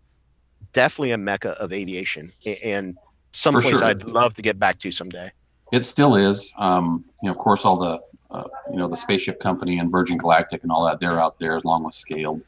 definitely 0.72 1.10
a 1.10 1.18
mecca 1.18 1.50
of 1.60 1.72
aviation, 1.72 2.32
and 2.64 2.96
someplace 3.32 3.78
sure. 3.78 3.84
I'd 3.84 4.04
love 4.04 4.34
to 4.34 4.42
get 4.42 4.58
back 4.58 4.78
to 4.78 4.90
someday. 4.90 5.30
It 5.72 5.86
still 5.86 6.14
is. 6.14 6.54
Um, 6.58 7.04
you 7.22 7.26
know, 7.26 7.32
of 7.32 7.38
course, 7.38 7.64
all 7.64 7.78
the 7.78 8.00
uh, 8.30 8.48
you 8.70 8.76
know 8.76 8.88
the 8.88 8.96
spaceship 8.96 9.40
company 9.40 9.78
and 9.78 9.90
Virgin 9.90 10.18
Galactic 10.18 10.62
and 10.62 10.70
all 10.70 10.84
that 10.84 11.00
they're 11.00 11.20
out 11.20 11.38
there 11.38 11.56
along 11.56 11.84
with 11.84 11.94
Scaled, 11.94 12.44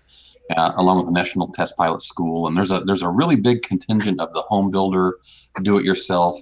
uh, 0.56 0.72
along 0.76 0.98
with 0.98 1.06
the 1.06 1.12
National 1.12 1.48
Test 1.48 1.76
Pilot 1.76 2.02
School, 2.02 2.46
and 2.46 2.56
there's 2.56 2.70
a 2.70 2.80
there's 2.80 3.02
a 3.02 3.08
really 3.08 3.36
big 3.36 3.62
contingent 3.62 4.20
of 4.20 4.32
the 4.34 4.42
home 4.42 4.70
builder, 4.70 5.18
do 5.62 5.78
it 5.78 5.84
yourself. 5.84 6.36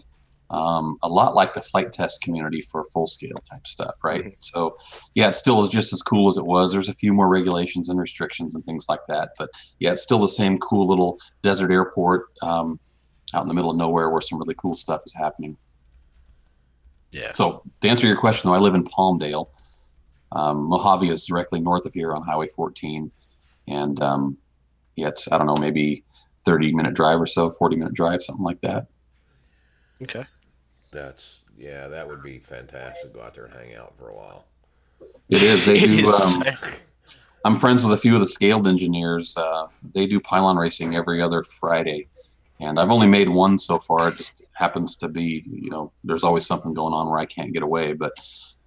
Um, 0.50 0.98
a 1.02 1.08
lot 1.08 1.34
like 1.34 1.54
the 1.54 1.62
flight 1.62 1.94
test 1.94 2.20
community 2.20 2.60
for 2.60 2.84
full 2.84 3.06
scale 3.06 3.38
type 3.50 3.66
stuff, 3.66 4.04
right? 4.04 4.20
Mm-hmm. 4.20 4.34
So, 4.40 4.76
yeah, 5.14 5.28
it 5.28 5.34
still 5.34 5.62
is 5.62 5.70
just 5.70 5.94
as 5.94 6.02
cool 6.02 6.28
as 6.28 6.36
it 6.36 6.44
was. 6.44 6.70
There's 6.70 6.90
a 6.90 6.94
few 6.94 7.14
more 7.14 7.26
regulations 7.26 7.88
and 7.88 7.98
restrictions 7.98 8.54
and 8.54 8.62
things 8.62 8.84
like 8.86 9.00
that, 9.08 9.30
but 9.38 9.48
yeah, 9.78 9.92
it's 9.92 10.02
still 10.02 10.18
the 10.18 10.28
same 10.28 10.58
cool 10.58 10.86
little 10.86 11.18
desert 11.40 11.72
airport 11.72 12.26
um, 12.42 12.78
out 13.32 13.40
in 13.40 13.48
the 13.48 13.54
middle 13.54 13.70
of 13.70 13.78
nowhere 13.78 14.10
where 14.10 14.20
some 14.20 14.38
really 14.38 14.54
cool 14.58 14.76
stuff 14.76 15.00
is 15.06 15.14
happening. 15.14 15.56
Yeah. 17.12 17.32
So 17.32 17.62
to 17.82 17.88
answer 17.88 18.06
your 18.06 18.16
question, 18.16 18.48
though, 18.48 18.54
I 18.54 18.58
live 18.58 18.74
in 18.74 18.84
Palmdale. 18.84 19.48
Um, 20.32 20.64
Mojave 20.64 21.10
is 21.10 21.26
directly 21.26 21.60
north 21.60 21.84
of 21.84 21.92
here 21.92 22.14
on 22.14 22.22
Highway 22.22 22.46
14, 22.46 23.10
and 23.68 24.02
um, 24.02 24.38
yeah, 24.96 25.08
it's 25.08 25.30
I 25.30 25.38
don't 25.38 25.46
know 25.46 25.56
maybe 25.60 26.04
30 26.44 26.74
minute 26.74 26.94
drive 26.94 27.20
or 27.20 27.26
so, 27.26 27.50
40 27.50 27.76
minute 27.76 27.94
drive, 27.94 28.22
something 28.22 28.44
like 28.44 28.60
that. 28.62 28.86
Okay. 30.02 30.24
That's 30.90 31.40
yeah, 31.56 31.86
that 31.88 32.08
would 32.08 32.22
be 32.22 32.38
fantastic. 32.38 33.12
To 33.12 33.18
go 33.18 33.24
out 33.24 33.34
there 33.34 33.44
and 33.44 33.54
hang 33.54 33.74
out 33.76 33.94
for 33.96 34.08
a 34.08 34.16
while. 34.16 34.46
It 35.28 35.42
is. 35.42 35.64
They 35.64 35.80
do. 35.86 36.06
Um, 36.06 36.44
I'm 37.44 37.56
friends 37.56 37.82
with 37.82 37.92
a 37.92 37.96
few 37.96 38.14
of 38.14 38.20
the 38.20 38.26
scaled 38.26 38.66
engineers. 38.66 39.36
Uh, 39.36 39.66
they 39.94 40.06
do 40.06 40.20
pylon 40.20 40.56
racing 40.56 40.94
every 40.94 41.20
other 41.20 41.42
Friday, 41.42 42.08
and 42.62 42.78
I've 42.78 42.90
only 42.90 43.08
made 43.08 43.28
one 43.28 43.58
so 43.58 43.78
far. 43.78 44.08
It 44.08 44.16
just 44.16 44.44
happens 44.52 44.94
to 44.96 45.08
be, 45.08 45.42
you 45.50 45.68
know, 45.68 45.92
there's 46.04 46.22
always 46.22 46.46
something 46.46 46.72
going 46.72 46.94
on 46.94 47.08
where 47.08 47.18
I 47.18 47.26
can't 47.26 47.52
get 47.52 47.64
away. 47.64 47.92
But 47.92 48.12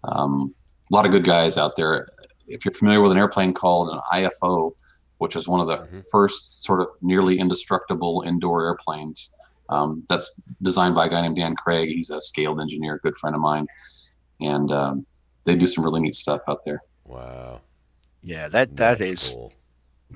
um, 0.03 0.53
a 0.91 0.95
lot 0.95 1.05
of 1.05 1.11
good 1.11 1.23
guys 1.23 1.57
out 1.57 1.77
there. 1.77 2.09
If 2.45 2.65
you're 2.65 2.73
familiar 2.73 3.01
with 3.01 3.13
an 3.13 3.17
airplane 3.17 3.53
called 3.53 3.89
an 3.89 4.01
IFO, 4.11 4.73
which 5.19 5.37
is 5.37 5.47
one 5.47 5.61
of 5.61 5.67
the 5.67 5.77
mm-hmm. 5.77 5.99
first 6.11 6.63
sort 6.63 6.81
of 6.81 6.89
nearly 7.01 7.39
indestructible 7.39 8.23
indoor 8.27 8.65
airplanes, 8.65 9.33
um, 9.69 10.03
that's 10.09 10.43
designed 10.61 10.93
by 10.93 11.05
a 11.05 11.09
guy 11.09 11.21
named 11.21 11.37
Dan 11.37 11.55
Craig. 11.55 11.87
He's 11.87 12.09
a 12.09 12.19
scaled 12.19 12.59
engineer, 12.59 12.99
good 13.01 13.15
friend 13.15 13.33
of 13.35 13.41
mine, 13.41 13.65
and 14.41 14.71
um, 14.71 15.05
they 15.45 15.55
do 15.55 15.65
some 15.65 15.85
really 15.85 16.01
neat 16.01 16.15
stuff 16.15 16.41
out 16.49 16.59
there. 16.65 16.81
Wow. 17.05 17.61
Yeah, 18.21 18.49
that 18.49 18.75
that 18.75 18.99
is 18.99 19.31
cool. 19.35 19.53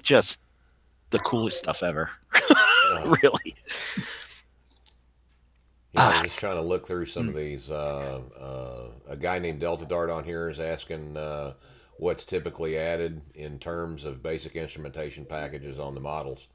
just 0.04 0.42
the 1.12 1.20
coolest 1.20 1.60
stuff 1.60 1.82
ever. 1.82 2.12
really. 3.24 3.56
Yeah, 5.94 6.08
I'm 6.08 6.20
ah. 6.20 6.24
just 6.24 6.40
trying 6.40 6.56
to 6.56 6.62
look 6.62 6.86
through 6.86 7.08
some 7.08 7.28
of 7.28 7.36
these. 7.36 7.70
Uh, 7.70 8.22
uh, 8.40 8.92
a 9.08 9.18
guy 9.18 9.40
named 9.40 9.60
Delta 9.60 9.86
Dart 9.86 10.10
on 10.10 10.24
here 10.24 10.50
is 10.50 10.60
asking 10.60 11.18
uh, 11.18 11.54
what's 11.98 12.26
typically 12.26 12.78
added 12.78 13.22
in 13.34 13.58
terms 13.58 14.06
of 14.06 14.22
basic 14.22 14.56
instrumentation 14.56 15.26
packages 15.26 15.80
on 15.80 15.96
the 15.96 16.02
models. 16.02 16.48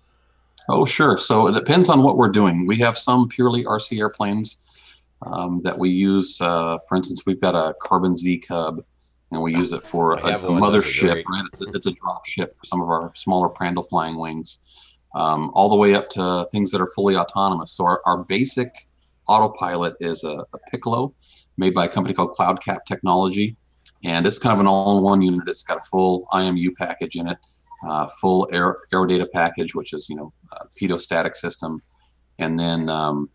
Oh, 0.68 0.84
sure. 0.84 1.18
So 1.18 1.48
it 1.48 1.52
depends 1.52 1.88
on 1.88 2.02
what 2.02 2.16
we're 2.16 2.28
doing. 2.28 2.66
We 2.66 2.76
have 2.76 2.96
some 2.96 3.28
purely 3.28 3.64
RC 3.64 3.98
airplanes 3.98 4.64
um, 5.26 5.58
that 5.60 5.76
we 5.76 5.90
use. 5.90 6.40
Uh, 6.40 6.78
for 6.88 6.96
instance, 6.96 7.26
we've 7.26 7.40
got 7.40 7.54
a 7.54 7.74
Carbon 7.82 8.14
Z 8.14 8.38
Cub, 8.38 8.82
and 9.32 9.42
we 9.42 9.52
use 9.52 9.72
it 9.72 9.84
for 9.84 10.12
a, 10.12 10.36
a 10.36 10.38
mothership. 10.38 11.24
Right? 11.24 11.44
It's 11.52 11.60
a, 11.60 11.70
it's 11.70 11.86
a 11.86 11.92
drop 11.92 12.24
ship 12.26 12.52
for 12.56 12.64
some 12.64 12.80
of 12.80 12.88
our 12.88 13.12
smaller 13.14 13.48
Prandtl 13.48 13.86
flying 13.88 14.16
wings 14.16 14.73
um, 15.14 15.50
all 15.54 15.68
the 15.68 15.76
way 15.76 15.94
up 15.94 16.08
to 16.10 16.46
things 16.50 16.70
that 16.72 16.80
are 16.80 16.88
fully 16.88 17.16
autonomous. 17.16 17.72
So 17.72 17.84
our, 17.84 18.00
our 18.04 18.24
basic 18.24 18.72
autopilot 19.28 19.94
is 20.00 20.24
a, 20.24 20.44
a, 20.52 20.58
Piccolo 20.70 21.14
made 21.56 21.72
by 21.72 21.86
a 21.86 21.88
company 21.88 22.14
called 22.14 22.34
CloudCap 22.38 22.84
Technology. 22.86 23.56
And 24.04 24.26
it's 24.26 24.38
kind 24.38 24.52
of 24.52 24.60
an 24.60 24.66
all-in-one 24.66 25.22
unit. 25.22 25.48
It's 25.48 25.62
got 25.62 25.78
a 25.78 25.82
full 25.82 26.26
IMU 26.32 26.74
package 26.76 27.16
in 27.16 27.28
it, 27.28 27.38
uh, 27.88 28.06
full 28.20 28.48
air, 28.52 28.76
aerodata 28.92 29.26
package, 29.32 29.74
which 29.74 29.92
is, 29.92 30.10
you 30.10 30.16
know, 30.16 30.30
a 30.52 30.66
pitot-static 30.78 31.34
system, 31.34 31.80
and 32.38 32.58
then 32.58 32.88
um, 32.90 33.30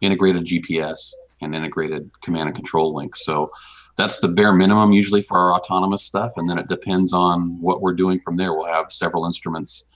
integrated 0.00 0.46
GPS 0.46 1.12
and 1.42 1.54
integrated 1.54 2.10
command 2.22 2.48
and 2.48 2.56
control 2.56 2.94
links. 2.94 3.24
So 3.24 3.50
that's 3.96 4.18
the 4.18 4.28
bare 4.28 4.52
minimum 4.52 4.92
usually 4.92 5.22
for 5.22 5.38
our 5.38 5.54
autonomous 5.54 6.02
stuff. 6.02 6.32
And 6.36 6.48
then 6.50 6.58
it 6.58 6.68
depends 6.68 7.12
on 7.12 7.60
what 7.60 7.80
we're 7.80 7.94
doing 7.94 8.18
from 8.18 8.36
there. 8.36 8.54
We'll 8.54 8.66
have 8.66 8.90
several 8.90 9.26
instruments 9.26 9.93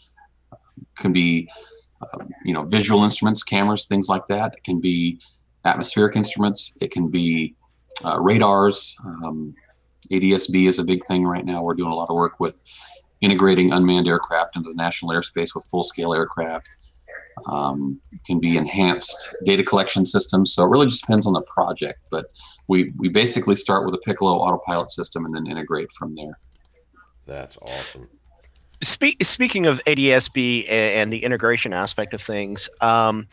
can 0.98 1.12
be 1.12 1.48
uh, 2.02 2.24
you 2.44 2.52
know 2.52 2.64
visual 2.64 3.04
instruments 3.04 3.42
cameras 3.42 3.87
things 3.87 4.08
like 4.08 4.26
that. 4.26 4.54
It 4.56 4.64
can 4.64 4.80
be 4.80 5.20
atmospheric 5.64 6.16
instruments. 6.16 6.76
It 6.80 6.90
can 6.90 7.08
be 7.08 7.54
uh, 8.04 8.20
radars. 8.20 8.96
Um, 9.04 9.54
adsb 10.12 10.68
is 10.68 10.78
a 10.78 10.84
big 10.84 11.04
thing 11.06 11.24
right 11.24 11.44
now. 11.44 11.62
We're 11.62 11.74
doing 11.74 11.92
a 11.92 11.94
lot 11.94 12.08
of 12.08 12.16
work 12.16 12.40
with 12.40 12.61
integrating 13.20 13.72
unmanned 13.72 14.06
aircraft 14.06 14.56
into 14.56 14.68
the 14.68 14.76
national 14.76 15.12
airspace 15.12 15.54
with 15.54 15.66
full 15.70 15.82
scale 15.82 16.14
aircraft. 16.14 16.68
Um, 17.46 18.00
can 18.26 18.40
be 18.40 18.56
enhanced 18.56 19.34
data 19.44 19.62
collection 19.62 20.04
systems. 20.04 20.52
So 20.52 20.64
it 20.64 20.68
really 20.68 20.87
just 20.87 21.02
depends 21.02 21.26
on 21.26 21.32
the 21.32 21.42
project 21.42 22.00
but 22.11 22.26
we 22.68 22.92
we 22.98 23.08
basically 23.08 23.56
start 23.56 23.84
with 23.84 23.94
a 23.94 23.98
piccolo 23.98 24.32
autopilot 24.32 24.90
system 24.90 25.24
and 25.24 25.34
then 25.34 25.46
integrate 25.46 25.90
from 25.92 26.14
there. 26.14 26.38
That's 27.26 27.56
awesome 27.66 28.08
Speak, 28.82 29.24
speaking 29.24 29.66
of 29.66 29.82
ADSB 29.84 30.70
and 30.70 31.12
the 31.12 31.24
integration 31.24 31.72
aspect 31.72 32.14
of 32.14 32.22
things, 32.22 32.70
um, 32.80 33.26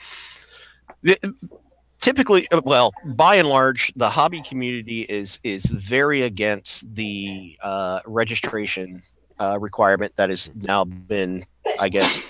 typically, 1.99 2.49
uh, 2.51 2.61
well, 2.63 2.93
by 3.05 3.35
and 3.35 3.47
large, 3.47 3.93
the 3.95 4.09
hobby 4.09 4.41
community 4.41 5.01
is 5.01 5.39
is 5.43 5.65
very 5.65 6.23
against 6.23 6.93
the 6.95 7.57
uh, 7.61 7.99
registration 8.05 9.01
uh, 9.39 9.57
requirement 9.59 10.15
that 10.15 10.29
has 10.29 10.53
now 10.55 10.83
been, 10.83 11.43
I 11.79 11.89
guess, 11.89 12.23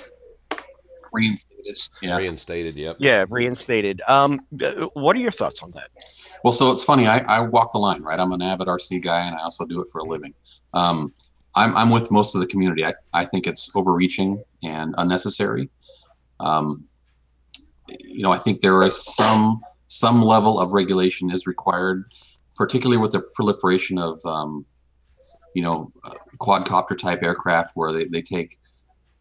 reinstated. 1.13 1.77
Yeah, 2.01 2.17
reinstated. 2.17 2.75
Yep. 2.75 2.97
Yeah, 2.99 3.25
reinstated. 3.29 4.01
Um, 4.07 4.39
uh, 4.63 4.87
what 4.93 5.15
are 5.15 5.19
your 5.19 5.31
thoughts 5.31 5.63
on 5.63 5.71
that? 5.71 5.89
Well, 6.43 6.51
so 6.51 6.71
it's 6.71 6.83
funny. 6.83 7.07
I, 7.07 7.19
I 7.19 7.39
walk 7.39 7.71
the 7.71 7.79
line, 7.79 8.03
right? 8.03 8.19
I'm 8.19 8.31
an 8.31 8.41
avid 8.41 8.67
RC 8.67 9.03
guy, 9.03 9.25
and 9.25 9.35
I 9.35 9.41
also 9.41 9.65
do 9.65 9.81
it 9.81 9.87
for 9.91 9.99
a 9.99 10.03
living. 10.03 10.33
Um, 10.73 11.13
I'm, 11.55 11.75
I'm 11.75 11.89
with 11.89 12.11
most 12.11 12.35
of 12.35 12.41
the 12.41 12.47
community. 12.47 12.85
I, 12.85 12.93
I 13.13 13.25
think 13.25 13.47
it's 13.47 13.73
overreaching 13.75 14.43
and 14.63 14.93
unnecessary. 14.97 15.69
Um, 16.39 16.85
you 17.87 18.23
know, 18.23 18.31
I 18.31 18.37
think 18.37 18.61
there 18.61 18.83
is 18.83 19.15
some 19.15 19.61
some 19.87 20.21
level 20.21 20.59
of 20.59 20.71
regulation 20.71 21.29
is 21.31 21.45
required, 21.45 22.05
particularly 22.55 22.97
with 22.97 23.11
the 23.11 23.21
proliferation 23.35 23.97
of 23.97 24.25
um, 24.25 24.65
you 25.53 25.61
know 25.61 25.91
uh, 26.03 26.13
quadcopter 26.39 26.97
type 26.97 27.23
aircraft 27.23 27.71
where 27.75 27.91
they, 27.91 28.05
they 28.05 28.21
take 28.21 28.59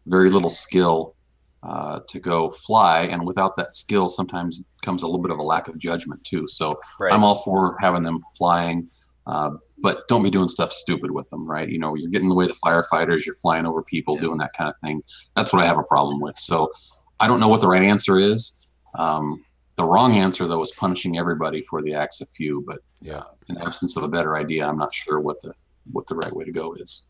very 0.07 0.29
little 0.29 0.49
skill 0.49 1.15
uh, 1.63 1.99
to 2.07 2.19
go 2.19 2.49
fly, 2.49 3.01
and 3.03 3.25
without 3.25 3.55
that 3.55 3.75
skill, 3.75 4.09
sometimes 4.09 4.63
comes 4.81 5.03
a 5.03 5.07
little 5.07 5.21
bit 5.21 5.31
of 5.31 5.39
a 5.39 5.43
lack 5.43 5.67
of 5.67 5.77
judgment 5.77 6.23
too. 6.23 6.47
So 6.47 6.79
right. 6.99 7.13
I'm 7.13 7.23
all 7.23 7.43
for 7.43 7.77
having 7.79 8.03
them 8.03 8.19
flying 8.37 8.89
uh, 9.27 9.51
but 9.81 10.07
don't 10.07 10.23
be 10.23 10.29
doing 10.29 10.49
stuff 10.49 10.71
stupid 10.71 11.11
with 11.11 11.29
them, 11.29 11.49
right? 11.49 11.67
You 11.67 11.79
know, 11.79 11.95
you're 11.95 12.09
getting 12.09 12.25
in 12.25 12.29
the 12.29 12.35
way 12.35 12.45
of 12.45 12.51
the 12.51 12.57
firefighters, 12.63 13.25
you're 13.25 13.35
flying 13.35 13.65
over 13.65 13.81
people, 13.81 14.15
doing 14.17 14.37
that 14.37 14.53
kind 14.53 14.69
of 14.69 14.75
thing. 14.81 15.01
That's 15.35 15.51
what 15.51 15.63
I 15.63 15.65
have 15.65 15.79
a 15.79 15.83
problem 15.83 16.19
with. 16.19 16.35
So 16.35 16.71
I 17.19 17.27
don't 17.27 17.39
know 17.39 17.47
what 17.47 17.61
the 17.61 17.67
right 17.67 17.81
answer 17.81 18.19
is. 18.19 18.57
Um, 18.93 19.43
the 19.77 19.83
wrong 19.83 20.15
answer, 20.15 20.47
though, 20.47 20.61
is 20.61 20.71
punishing 20.71 21.17
everybody 21.17 21.61
for 21.61 21.81
the 21.81 21.93
acts 21.93 22.21
of 22.21 22.29
few. 22.29 22.63
But 22.67 22.79
yeah, 23.01 23.23
in 23.49 23.57
absence 23.57 23.97
of 23.97 24.03
a 24.03 24.07
better 24.07 24.37
idea, 24.37 24.65
I'm 24.65 24.77
not 24.77 24.93
sure 24.93 25.19
what 25.19 25.41
the 25.41 25.53
what 25.91 26.07
the 26.07 26.15
right 26.15 26.33
way 26.33 26.45
to 26.45 26.51
go 26.51 26.73
is. 26.75 27.09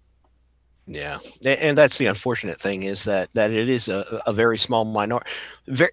Yeah, 0.87 1.17
and 1.45 1.77
that's 1.77 1.97
the 1.97 2.05
unfortunate 2.07 2.61
thing 2.61 2.83
is 2.83 3.03
that 3.03 3.29
that 3.33 3.51
it 3.51 3.69
is 3.69 3.87
a, 3.87 4.21
a 4.25 4.33
very 4.33 4.57
small 4.57 4.85
minority. 4.85 5.29
Very, 5.67 5.91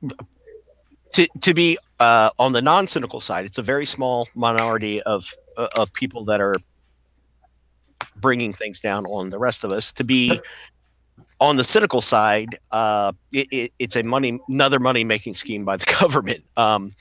to 1.12 1.26
to 1.40 1.54
be 1.54 1.78
uh, 2.00 2.30
on 2.38 2.52
the 2.52 2.62
non 2.62 2.86
cynical 2.86 3.20
side, 3.20 3.44
it's 3.44 3.58
a 3.58 3.62
very 3.62 3.86
small 3.86 4.28
minority 4.34 5.02
of 5.02 5.34
uh, 5.56 5.68
of 5.76 5.92
people 5.92 6.24
that 6.24 6.40
are 6.40 6.54
bringing 8.16 8.52
things 8.52 8.80
down 8.80 9.06
on 9.06 9.30
the 9.30 9.38
rest 9.38 9.64
of 9.64 9.72
us 9.72 9.92
to 9.92 10.04
be 10.04 10.40
on 11.40 11.56
the 11.56 11.64
cynical 11.64 12.00
side 12.00 12.58
uh, 12.72 13.12
it, 13.32 13.46
it, 13.50 13.72
it's 13.78 13.96
a 13.96 14.02
money 14.02 14.40
another 14.48 14.78
money 14.78 15.04
making 15.04 15.34
scheme 15.34 15.64
by 15.64 15.76
the 15.76 15.86
government 16.00 16.44
um, 16.56 16.92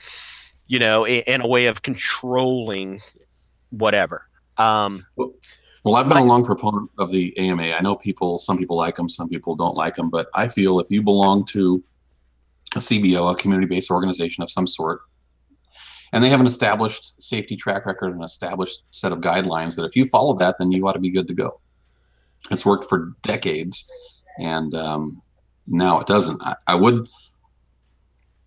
you 0.72 0.78
know, 0.78 1.04
in, 1.04 1.22
in 1.26 1.40
a 1.42 1.46
way 1.46 1.66
of 1.66 1.82
controlling 1.82 2.98
whatever. 3.68 4.26
Um, 4.56 5.04
Well, 5.16 5.96
I've 5.96 6.08
been 6.08 6.16
a 6.16 6.24
long 6.24 6.46
proponent 6.46 6.90
of 6.98 7.10
the 7.10 7.36
AMA. 7.36 7.72
I 7.72 7.80
know 7.82 7.94
people, 7.94 8.38
some 8.38 8.56
people 8.56 8.76
like 8.76 8.96
them, 8.96 9.06
some 9.06 9.28
people 9.28 9.54
don't 9.54 9.74
like 9.74 9.96
them, 9.96 10.08
but 10.08 10.28
I 10.34 10.48
feel 10.48 10.80
if 10.80 10.90
you 10.90 11.02
belong 11.02 11.44
to 11.46 11.84
a 12.74 12.78
CBO, 12.78 13.32
a 13.32 13.34
community-based 13.34 13.90
organization 13.90 14.42
of 14.42 14.50
some 14.50 14.66
sort, 14.66 15.02
and 16.12 16.22
they 16.22 16.28
have 16.28 16.40
an 16.40 16.46
established 16.46 17.22
safety 17.22 17.56
track 17.56 17.86
record, 17.86 18.08
and 18.08 18.18
an 18.18 18.24
established 18.24 18.84
set 18.90 19.12
of 19.12 19.20
guidelines 19.20 19.76
that 19.76 19.84
if 19.84 19.96
you 19.96 20.06
follow 20.06 20.36
that, 20.38 20.56
then 20.58 20.72
you 20.72 20.86
ought 20.86 20.92
to 20.92 21.00
be 21.00 21.10
good 21.10 21.28
to 21.28 21.34
go. 21.34 21.60
It's 22.50 22.66
worked 22.66 22.88
for 22.88 23.12
decades, 23.22 23.90
and 24.38 24.74
um, 24.74 25.22
now 25.66 26.00
it 26.00 26.06
doesn't. 26.06 26.40
I, 26.42 26.56
I 26.66 26.74
would, 26.74 27.08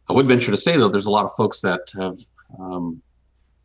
I 0.10 0.14
would 0.14 0.28
venture 0.28 0.52
to 0.52 0.58
say 0.58 0.78
though, 0.78 0.90
there's 0.90 1.08
a 1.08 1.12
lot 1.12 1.26
of 1.26 1.34
folks 1.34 1.62
that 1.62 1.82
have 1.98 2.18
um, 2.60 3.02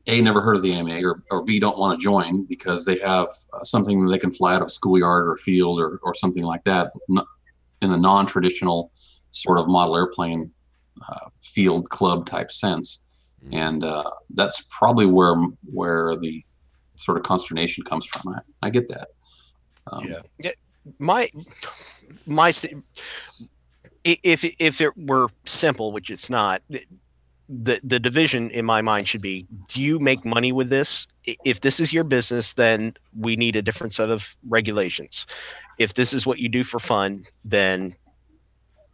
a 0.06 0.20
never 0.20 0.40
heard 0.40 0.56
of 0.56 0.62
the 0.62 0.72
AMA 0.72 1.02
or, 1.02 1.22
or 1.30 1.44
B 1.44 1.60
don't 1.60 1.78
want 1.78 1.98
to 1.98 2.02
join 2.02 2.44
because 2.44 2.84
they 2.84 2.98
have 2.98 3.28
uh, 3.52 3.62
something 3.62 4.06
they 4.06 4.18
can 4.18 4.32
fly 4.32 4.54
out 4.54 4.62
of 4.62 4.66
a 4.66 4.70
schoolyard 4.70 5.28
or 5.28 5.36
field 5.36 5.78
or, 5.78 6.00
or 6.02 6.14
something 6.14 6.44
like 6.44 6.64
that 6.64 6.92
in 7.82 7.90
the 7.90 7.96
non-traditional 7.96 8.90
sort 9.30 9.58
of 9.58 9.68
model 9.68 9.96
airplane 9.96 10.50
uh, 11.08 11.28
field 11.40 11.88
club 11.90 12.26
type 12.26 12.50
sense. 12.50 13.06
And 13.52 13.84
uh, 13.84 14.10
that's 14.30 14.68
probably 14.70 15.06
where 15.06 15.34
where 15.64 16.16
the 16.16 16.44
sort 16.96 17.16
of 17.16 17.24
consternation 17.24 17.82
comes 17.84 18.04
from 18.04 18.34
I, 18.34 18.66
I 18.66 18.70
get 18.70 18.88
that 18.88 19.08
um, 19.86 20.06
Yeah. 20.06 20.20
Yeah. 20.38 20.50
My 20.98 21.28
my 22.26 22.50
st- 22.50 22.82
if 24.04 24.44
if 24.58 24.80
it 24.80 24.92
were 24.96 25.28
simple, 25.44 25.92
which 25.92 26.10
it's 26.10 26.30
not, 26.30 26.62
the 27.48 27.80
the 27.84 27.98
division 27.98 28.50
in 28.50 28.64
my 28.64 28.80
mind 28.80 29.08
should 29.08 29.20
be: 29.20 29.46
Do 29.68 29.80
you 29.80 29.98
make 29.98 30.24
money 30.24 30.52
with 30.52 30.70
this? 30.70 31.06
If 31.44 31.60
this 31.60 31.80
is 31.80 31.92
your 31.92 32.04
business, 32.04 32.54
then 32.54 32.94
we 33.16 33.36
need 33.36 33.56
a 33.56 33.62
different 33.62 33.92
set 33.92 34.10
of 34.10 34.36
regulations. 34.48 35.26
If 35.78 35.94
this 35.94 36.14
is 36.14 36.26
what 36.26 36.38
you 36.38 36.48
do 36.48 36.64
for 36.64 36.78
fun, 36.78 37.24
then 37.44 37.94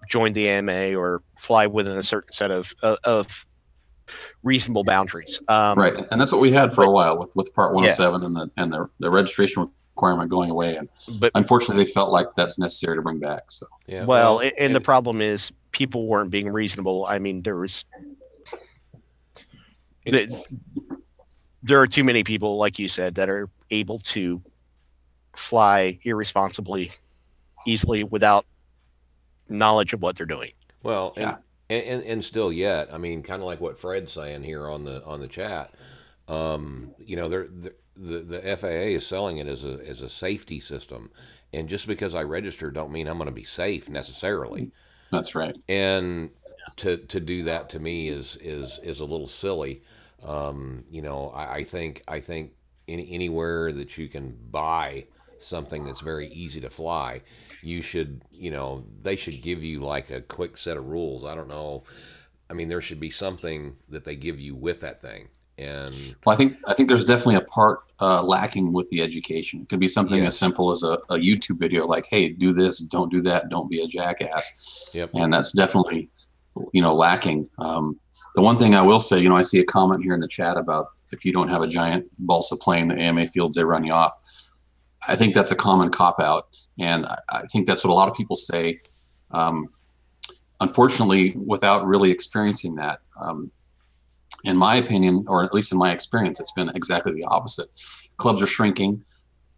join 0.08 0.32
the 0.32 0.48
AMA 0.48 0.94
or 0.94 1.22
fly 1.38 1.66
within 1.66 1.96
a 1.96 2.02
certain 2.02 2.32
set 2.32 2.50
of 2.50 2.72
of, 2.82 2.98
of 3.04 3.46
reasonable 4.42 4.84
boundaries. 4.84 5.40
Um, 5.48 5.78
right 5.78 5.94
and 6.10 6.20
that's 6.20 6.32
what 6.32 6.40
we 6.40 6.52
had 6.52 6.72
for 6.72 6.84
a 6.84 6.90
while 6.90 7.18
with 7.18 7.34
with 7.36 7.52
part 7.54 7.74
107 7.74 8.22
and 8.22 8.36
the 8.36 8.50
and 8.56 8.70
the, 8.72 8.88
the 9.00 9.10
registration 9.10 9.68
requirement 9.96 10.30
going 10.30 10.50
away 10.50 10.76
and 10.76 10.88
But 11.18 11.32
unfortunately 11.34 11.84
they 11.84 11.90
felt 11.90 12.10
like 12.12 12.28
that's 12.36 12.58
necessary 12.58 12.96
to 12.96 13.02
bring 13.02 13.18
back 13.18 13.50
so 13.50 13.66
Yeah. 13.86 14.04
well, 14.04 14.40
a- 14.40 14.52
and 14.60 14.74
the 14.74 14.80
problem 14.80 15.20
is 15.20 15.50
people 15.72 16.06
weren't 16.06 16.30
being 16.30 16.48
reasonable. 16.50 17.06
I 17.08 17.18
mean, 17.18 17.42
there 17.42 17.56
was 17.56 17.84
it- 20.04 20.28
the, 20.30 20.98
there 21.62 21.80
are 21.80 21.86
too 21.86 22.04
many 22.04 22.22
people, 22.22 22.58
like 22.58 22.78
you 22.78 22.88
said, 22.88 23.16
that 23.16 23.28
are 23.28 23.48
able 23.70 23.98
to 23.98 24.40
fly 25.34 25.98
irresponsibly, 26.04 26.92
easily 27.66 28.04
without 28.04 28.46
knowledge 29.48 29.92
of 29.92 30.00
what 30.02 30.16
they're 30.16 30.26
doing. 30.26 30.50
Well, 30.82 31.12
and, 31.16 31.22
Yeah. 31.26 31.36
And, 31.68 31.82
and 31.82 32.02
and 32.04 32.24
still 32.24 32.52
yet, 32.52 32.88
I 32.92 32.98
mean, 32.98 33.22
kind 33.22 33.42
of 33.42 33.46
like 33.46 33.60
what 33.60 33.78
Fred's 33.78 34.12
saying 34.12 34.42
here 34.42 34.68
on 34.68 34.84
the 34.84 35.04
on 35.04 35.20
the 35.20 35.28
chat. 35.28 35.74
Um, 36.28 36.90
you 36.98 37.16
know, 37.16 37.28
they're, 37.28 37.46
they 37.46 37.70
the 37.96 38.18
the 38.18 38.56
FAA 38.56 38.94
is 38.96 39.06
selling 39.06 39.38
it 39.38 39.46
as 39.46 39.64
a 39.64 39.80
as 39.86 40.02
a 40.02 40.08
safety 40.08 40.60
system, 40.60 41.10
and 41.52 41.68
just 41.68 41.86
because 41.86 42.14
I 42.14 42.22
register, 42.22 42.70
don't 42.70 42.92
mean 42.92 43.08
I'm 43.08 43.16
going 43.16 43.28
to 43.28 43.34
be 43.34 43.44
safe 43.44 43.88
necessarily. 43.88 44.70
that's 45.10 45.34
right 45.34 45.56
And 45.68 46.30
to 46.76 46.98
to 46.98 47.20
do 47.20 47.44
that 47.44 47.70
to 47.70 47.78
me 47.78 48.08
is 48.08 48.36
is 48.40 48.78
is 48.82 49.00
a 49.00 49.04
little 49.04 49.28
silly. 49.28 49.82
Um, 50.22 50.84
you 50.90 51.02
know, 51.02 51.28
I, 51.30 51.56
I 51.56 51.64
think 51.64 52.02
I 52.06 52.20
think 52.20 52.52
any, 52.88 53.10
anywhere 53.12 53.72
that 53.72 53.96
you 53.96 54.08
can 54.08 54.36
buy 54.50 55.06
something 55.38 55.84
that's 55.84 56.00
very 56.00 56.28
easy 56.28 56.60
to 56.60 56.70
fly, 56.70 57.22
you 57.66 57.82
should 57.82 58.22
you 58.30 58.50
know 58.50 58.84
they 59.02 59.16
should 59.16 59.42
give 59.42 59.62
you 59.64 59.80
like 59.80 60.10
a 60.10 60.20
quick 60.20 60.56
set 60.56 60.76
of 60.76 60.86
rules. 60.86 61.24
I 61.24 61.34
don't 61.34 61.50
know. 61.50 61.82
I 62.48 62.54
mean, 62.54 62.68
there 62.68 62.80
should 62.80 63.00
be 63.00 63.10
something 63.10 63.76
that 63.88 64.04
they 64.04 64.14
give 64.14 64.38
you 64.38 64.54
with 64.54 64.80
that 64.82 65.00
thing. 65.00 65.28
And 65.58 65.92
Well, 66.24 66.32
I 66.34 66.36
think 66.36 66.58
I 66.66 66.74
think 66.74 66.88
there's 66.88 67.04
definitely 67.04 67.36
a 67.36 67.40
part 67.40 67.80
uh, 68.00 68.22
lacking 68.22 68.72
with 68.72 68.88
the 68.90 69.02
education. 69.02 69.62
It 69.62 69.68
could 69.68 69.80
be 69.80 69.88
something 69.88 70.18
Yes. 70.22 70.34
as 70.34 70.38
simple 70.38 70.70
as 70.70 70.82
a, 70.82 70.94
a 71.08 71.16
YouTube 71.16 71.58
video, 71.58 71.86
like, 71.86 72.06
"Hey, 72.08 72.28
do 72.28 72.52
this, 72.52 72.78
don't 72.80 73.10
do 73.10 73.20
that, 73.22 73.48
don't 73.48 73.68
be 73.70 73.80
a 73.82 73.86
jackass," 73.88 74.90
Yep. 74.94 75.10
and 75.14 75.32
that's 75.32 75.52
definitely, 75.52 76.08
you 76.72 76.82
know, 76.82 76.94
lacking. 76.94 77.48
Um, 77.58 77.98
the 78.34 78.42
one 78.42 78.58
thing 78.58 78.74
I 78.74 78.82
will 78.82 78.98
say, 78.98 79.18
you 79.18 79.28
know, 79.30 79.36
I 79.36 79.42
see 79.42 79.58
a 79.60 79.64
comment 79.64 80.02
here 80.04 80.14
in 80.14 80.20
the 80.20 80.28
chat 80.28 80.56
about 80.58 80.88
if 81.10 81.24
you 81.24 81.32
don't 81.32 81.48
have 81.48 81.62
a 81.62 81.66
giant 81.66 82.04
balsa 82.18 82.56
plane, 82.56 82.88
the 82.88 82.96
AMA 82.96 83.26
fields 83.28 83.56
they 83.56 83.64
run 83.64 83.82
you 83.82 83.92
off. 83.92 84.14
I 85.08 85.16
think 85.16 85.34
that's 85.34 85.50
a 85.50 85.56
common 85.56 85.90
cop 85.90 86.20
out, 86.20 86.48
and 86.78 87.06
I, 87.06 87.18
I 87.28 87.42
think 87.46 87.66
that's 87.66 87.84
what 87.84 87.90
a 87.90 87.94
lot 87.94 88.08
of 88.08 88.16
people 88.16 88.36
say. 88.36 88.80
Um, 89.30 89.68
unfortunately, 90.60 91.34
without 91.36 91.86
really 91.86 92.10
experiencing 92.10 92.74
that, 92.76 93.00
um, 93.20 93.50
in 94.44 94.56
my 94.56 94.76
opinion, 94.76 95.24
or 95.28 95.44
at 95.44 95.54
least 95.54 95.72
in 95.72 95.78
my 95.78 95.92
experience, 95.92 96.40
it's 96.40 96.52
been 96.52 96.70
exactly 96.70 97.12
the 97.12 97.24
opposite. 97.24 97.68
Clubs 98.16 98.42
are 98.42 98.46
shrinking. 98.46 99.04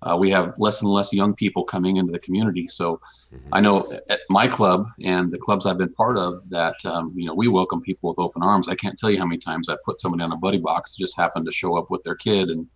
Uh, 0.02 0.16
we 0.16 0.30
have 0.30 0.54
less 0.58 0.80
and 0.82 0.90
less 0.90 1.12
young 1.12 1.34
people 1.34 1.64
coming 1.64 1.96
into 1.96 2.12
the 2.12 2.20
community. 2.20 2.68
So 2.68 3.00
Mhm. 3.32 3.48
I 3.52 3.60
know 3.60 3.84
at 4.08 4.20
my 4.30 4.46
club 4.46 4.86
and 5.02 5.30
the 5.30 5.38
clubs 5.38 5.66
I've 5.66 5.76
been 5.76 5.92
part 5.92 6.16
of 6.16 6.48
that, 6.50 6.76
um, 6.84 7.12
you 7.16 7.26
know, 7.26 7.34
we 7.34 7.48
welcome 7.48 7.80
people 7.80 8.08
with 8.08 8.18
open 8.18 8.42
arms. 8.42 8.68
I 8.68 8.76
can't 8.76 8.96
tell 8.96 9.10
you 9.10 9.18
how 9.18 9.26
many 9.26 9.38
times 9.38 9.68
I 9.68 9.76
put 9.84 10.00
somebody 10.00 10.22
on 10.22 10.32
a 10.32 10.36
buddy 10.36 10.58
box 10.58 10.92
that 10.92 10.98
just 10.98 11.16
happened 11.16 11.46
to 11.46 11.52
show 11.52 11.76
up 11.76 11.90
with 11.90 12.02
their 12.02 12.14
kid 12.14 12.48
and, 12.48 12.68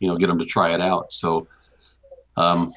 you 0.00 0.08
know, 0.08 0.16
get 0.16 0.26
them 0.26 0.38
to 0.40 0.44
try 0.44 0.72
it 0.72 0.80
out. 0.80 1.12
So, 1.12 1.46
um, 2.38 2.72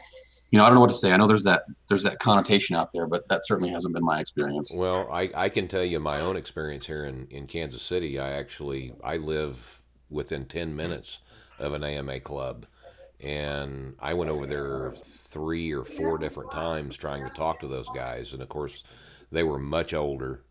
you 0.51 0.57
know, 0.57 0.65
I 0.65 0.67
don't 0.67 0.75
know 0.75 0.81
what 0.81 0.89
to 0.89 0.95
say. 0.95 1.13
I 1.13 1.17
know 1.17 1.27
there's 1.27 1.45
that 1.45 1.63
there's 1.87 2.03
that 2.03 2.19
connotation 2.19 2.75
out 2.75 2.91
there, 2.91 3.07
but 3.07 3.27
that 3.29 3.45
certainly 3.45 3.69
hasn't 3.69 3.93
been 3.93 4.03
my 4.03 4.19
experience. 4.19 4.73
Well, 4.75 5.09
I, 5.11 5.29
I 5.33 5.49
can 5.49 5.67
tell 5.67 5.83
you 5.83 5.99
my 5.99 6.19
own 6.19 6.35
experience 6.35 6.85
here 6.85 7.05
in, 7.05 7.27
in 7.29 7.47
Kansas 7.47 7.81
City. 7.81 8.19
I 8.19 8.31
actually 8.31 8.93
I 9.03 9.17
live 9.17 9.81
within 10.09 10.45
ten 10.45 10.75
minutes 10.75 11.19
of 11.57 11.73
an 11.73 11.85
AMA 11.85 12.19
club, 12.19 12.65
and 13.21 13.95
I 13.99 14.13
went 14.13 14.29
over 14.29 14.45
there 14.45 14.91
three 14.97 15.71
or 15.73 15.85
four 15.85 16.17
different 16.17 16.51
times 16.51 16.97
trying 16.97 17.23
to 17.23 17.29
talk 17.29 17.61
to 17.61 17.67
those 17.67 17.87
guys, 17.95 18.33
and 18.33 18.41
of 18.41 18.49
course, 18.49 18.83
they 19.31 19.43
were 19.43 19.59
much 19.59 19.93
older, 19.93 20.43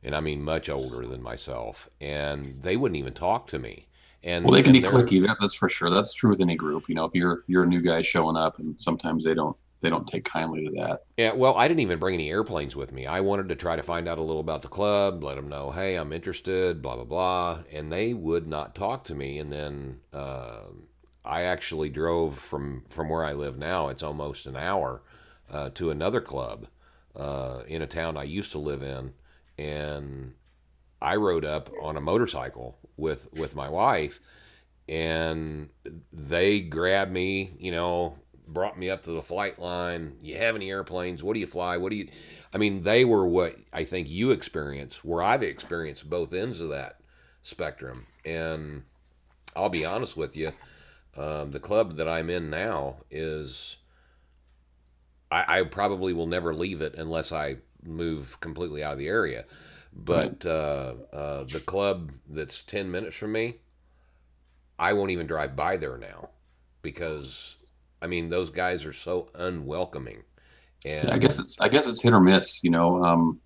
and 0.00 0.14
I 0.14 0.20
mean 0.20 0.44
much 0.44 0.68
older 0.68 1.06
than 1.08 1.22
myself, 1.22 1.90
and 2.00 2.62
they 2.62 2.76
wouldn't 2.76 2.98
even 2.98 3.14
talk 3.14 3.48
to 3.48 3.58
me. 3.58 3.88
And 4.24 4.44
Well, 4.44 4.54
they 4.54 4.62
can 4.62 4.72
be 4.72 4.80
cliquey. 4.80 5.24
That's 5.38 5.54
for 5.54 5.68
sure. 5.68 5.90
That's 5.90 6.14
true 6.14 6.30
with 6.30 6.40
any 6.40 6.56
group. 6.56 6.88
You 6.88 6.94
know, 6.94 7.04
if 7.04 7.14
you're 7.14 7.44
you're 7.46 7.64
a 7.64 7.66
new 7.66 7.82
guy 7.82 8.00
showing 8.00 8.36
up, 8.36 8.58
and 8.58 8.80
sometimes 8.80 9.22
they 9.24 9.34
don't 9.34 9.56
they 9.80 9.90
don't 9.90 10.06
take 10.06 10.24
kindly 10.24 10.64
to 10.66 10.72
that. 10.72 11.00
Yeah, 11.18 11.34
well, 11.34 11.54
I 11.56 11.68
didn't 11.68 11.80
even 11.80 11.98
bring 11.98 12.14
any 12.14 12.30
airplanes 12.30 12.74
with 12.74 12.90
me. 12.90 13.06
I 13.06 13.20
wanted 13.20 13.50
to 13.50 13.54
try 13.54 13.76
to 13.76 13.82
find 13.82 14.08
out 14.08 14.18
a 14.18 14.22
little 14.22 14.40
about 14.40 14.62
the 14.62 14.68
club, 14.68 15.22
let 15.22 15.36
them 15.36 15.48
know, 15.48 15.72
hey, 15.72 15.96
I'm 15.96 16.10
interested, 16.10 16.80
blah 16.80 16.96
blah 16.96 17.04
blah, 17.04 17.58
and 17.70 17.92
they 17.92 18.14
would 18.14 18.48
not 18.48 18.74
talk 18.74 19.04
to 19.04 19.14
me. 19.14 19.38
And 19.38 19.52
then 19.52 20.00
uh, 20.12 20.62
I 21.22 21.42
actually 21.42 21.90
drove 21.90 22.38
from 22.38 22.84
from 22.88 23.10
where 23.10 23.24
I 23.24 23.34
live 23.34 23.58
now. 23.58 23.88
It's 23.88 24.02
almost 24.02 24.46
an 24.46 24.56
hour 24.56 25.02
uh, 25.52 25.68
to 25.74 25.90
another 25.90 26.22
club 26.22 26.66
uh, 27.14 27.62
in 27.68 27.82
a 27.82 27.86
town 27.86 28.16
I 28.16 28.24
used 28.24 28.52
to 28.52 28.58
live 28.58 28.82
in, 28.82 29.12
and 29.58 30.32
I 31.04 31.16
rode 31.16 31.44
up 31.44 31.68
on 31.82 31.96
a 31.96 32.00
motorcycle 32.00 32.78
with 32.96 33.28
with 33.34 33.54
my 33.54 33.68
wife, 33.68 34.20
and 34.88 35.68
they 36.12 36.60
grabbed 36.62 37.12
me, 37.12 37.52
you 37.58 37.70
know, 37.70 38.16
brought 38.48 38.78
me 38.78 38.88
up 38.88 39.02
to 39.02 39.12
the 39.12 39.22
flight 39.22 39.58
line. 39.58 40.16
You 40.22 40.38
have 40.38 40.56
any 40.56 40.70
airplanes? 40.70 41.22
What 41.22 41.34
do 41.34 41.40
you 41.40 41.46
fly? 41.46 41.76
What 41.76 41.90
do 41.90 41.96
you? 41.96 42.08
I 42.54 42.58
mean, 42.58 42.84
they 42.84 43.04
were 43.04 43.26
what 43.26 43.56
I 43.70 43.84
think 43.84 44.08
you 44.08 44.30
experience, 44.30 45.04
where 45.04 45.22
I've 45.22 45.42
experienced 45.42 46.08
both 46.08 46.32
ends 46.32 46.58
of 46.60 46.70
that 46.70 47.00
spectrum. 47.42 48.06
And 48.24 48.84
I'll 49.54 49.68
be 49.68 49.84
honest 49.84 50.16
with 50.16 50.36
you, 50.38 50.52
um, 51.18 51.50
the 51.50 51.60
club 51.60 51.96
that 51.96 52.08
I'm 52.08 52.30
in 52.30 52.48
now 52.48 52.96
is. 53.10 53.76
I, 55.30 55.60
I 55.60 55.62
probably 55.64 56.12
will 56.12 56.26
never 56.26 56.54
leave 56.54 56.80
it 56.80 56.94
unless 56.94 57.32
I 57.32 57.56
move 57.82 58.40
completely 58.40 58.82
out 58.82 58.92
of 58.92 58.98
the 58.98 59.08
area. 59.08 59.44
But 59.94 60.44
uh, 60.44 60.94
uh, 61.12 61.44
the 61.44 61.60
club 61.60 62.12
that's 62.28 62.62
10 62.62 62.90
minutes 62.90 63.16
from 63.16 63.32
me, 63.32 63.56
I 64.78 64.92
won't 64.92 65.12
even 65.12 65.26
drive 65.26 65.54
by 65.54 65.76
there 65.76 65.96
now 65.96 66.30
because, 66.82 67.56
I 68.02 68.08
mean, 68.08 68.28
those 68.28 68.50
guys 68.50 68.84
are 68.84 68.92
so 68.92 69.30
unwelcoming. 69.34 70.24
And 70.84 71.10
I 71.10 71.18
guess 71.18 71.38
it's 71.38 71.58
I 71.60 71.68
guess 71.68 71.88
it's 71.88 72.02
hit 72.02 72.12
or 72.12 72.20
miss. 72.20 72.62
You 72.62 72.70
know, 72.70 73.02
um, 73.02 73.40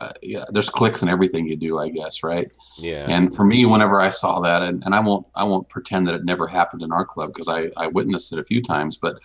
uh, 0.00 0.10
yeah, 0.22 0.44
there's 0.50 0.68
cliques 0.68 1.04
in 1.04 1.08
everything 1.08 1.46
you 1.46 1.56
do. 1.56 1.78
I 1.78 1.88
guess 1.88 2.24
right. 2.24 2.50
yeah, 2.78 3.06
And 3.08 3.34
for 3.36 3.44
me, 3.44 3.64
whenever 3.64 4.00
I 4.00 4.08
saw 4.08 4.40
that, 4.40 4.62
and, 4.62 4.82
and 4.84 4.92
I 4.92 4.98
won't 4.98 5.24
I 5.36 5.44
won't 5.44 5.68
pretend 5.68 6.08
that 6.08 6.16
it 6.16 6.24
never 6.24 6.48
happened 6.48 6.82
in 6.82 6.90
our 6.90 7.04
club 7.04 7.32
because 7.32 7.46
I 7.46 7.70
I 7.76 7.86
witnessed 7.86 8.32
it 8.32 8.40
a 8.40 8.44
few 8.44 8.60
times, 8.60 8.96
but 8.96 9.20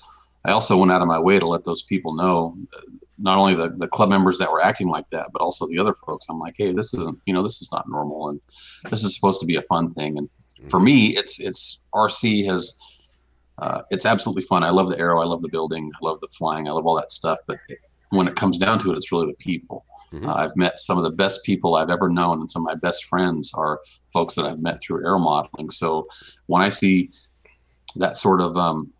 I 0.45 0.51
also 0.51 0.77
went 0.77 0.91
out 0.91 1.01
of 1.01 1.07
my 1.07 1.19
way 1.19 1.39
to 1.39 1.47
let 1.47 1.63
those 1.63 1.81
people 1.81 2.13
know 2.13 2.55
not 3.21 3.37
only 3.37 3.53
the, 3.53 3.69
the 3.77 3.87
club 3.87 4.09
members 4.09 4.37
that 4.37 4.51
were 4.51 4.63
acting 4.63 4.87
like 4.87 5.09
that, 5.09 5.27
but 5.33 5.41
also 5.41 5.67
the 5.67 5.77
other 5.77 5.93
folks. 5.93 6.27
I'm 6.29 6.39
like, 6.39 6.55
hey, 6.57 6.71
this 6.71 6.93
isn't, 6.93 7.19
you 7.25 7.33
know, 7.33 7.43
this 7.43 7.61
is 7.61 7.69
not 7.71 7.89
normal, 7.89 8.29
and 8.29 8.39
this 8.89 9.03
is 9.03 9.13
supposed 9.13 9.39
to 9.41 9.45
be 9.45 9.55
a 9.55 9.61
fun 9.63 9.89
thing. 9.91 10.17
And 10.17 10.29
for 10.69 10.79
me, 10.79 11.17
it's 11.17 11.39
it's 11.39 11.83
RC 11.93 12.45
has, 12.45 12.75
uh, 13.57 13.81
it's 13.91 14.05
absolutely 14.05 14.43
fun. 14.43 14.63
I 14.63 14.69
love 14.69 14.89
the 14.89 14.97
aero, 14.97 15.21
I 15.21 15.25
love 15.25 15.41
the 15.41 15.49
building, 15.49 15.91
I 16.01 16.05
love 16.05 16.19
the 16.19 16.27
flying, 16.27 16.67
I 16.67 16.71
love 16.71 16.85
all 16.85 16.95
that 16.97 17.11
stuff. 17.11 17.37
But 17.45 17.57
when 18.09 18.27
it 18.27 18.35
comes 18.35 18.57
down 18.57 18.79
to 18.79 18.91
it, 18.91 18.97
it's 18.97 19.11
really 19.11 19.27
the 19.27 19.43
people. 19.43 19.85
Mhm. 20.13 20.27
Uh, 20.27 20.33
I've 20.33 20.55
met 20.55 20.79
some 20.79 20.97
of 20.97 21.03
the 21.03 21.11
best 21.11 21.43
people 21.43 21.75
I've 21.75 21.89
ever 21.91 22.09
known, 22.09 22.39
and 22.39 22.49
some 22.49 22.63
of 22.63 22.65
my 22.65 22.75
best 22.75 23.05
friends 23.05 23.51
are 23.53 23.79
folks 24.11 24.35
that 24.35 24.45
I've 24.45 24.59
met 24.59 24.81
through 24.81 25.05
air 25.05 25.19
modeling. 25.19 25.69
So 25.69 26.07
when 26.47 26.61
I 26.61 26.69
see 26.69 27.11
that 27.95 28.17
sort 28.17 28.41
of 28.41 28.57
um, 28.57 28.91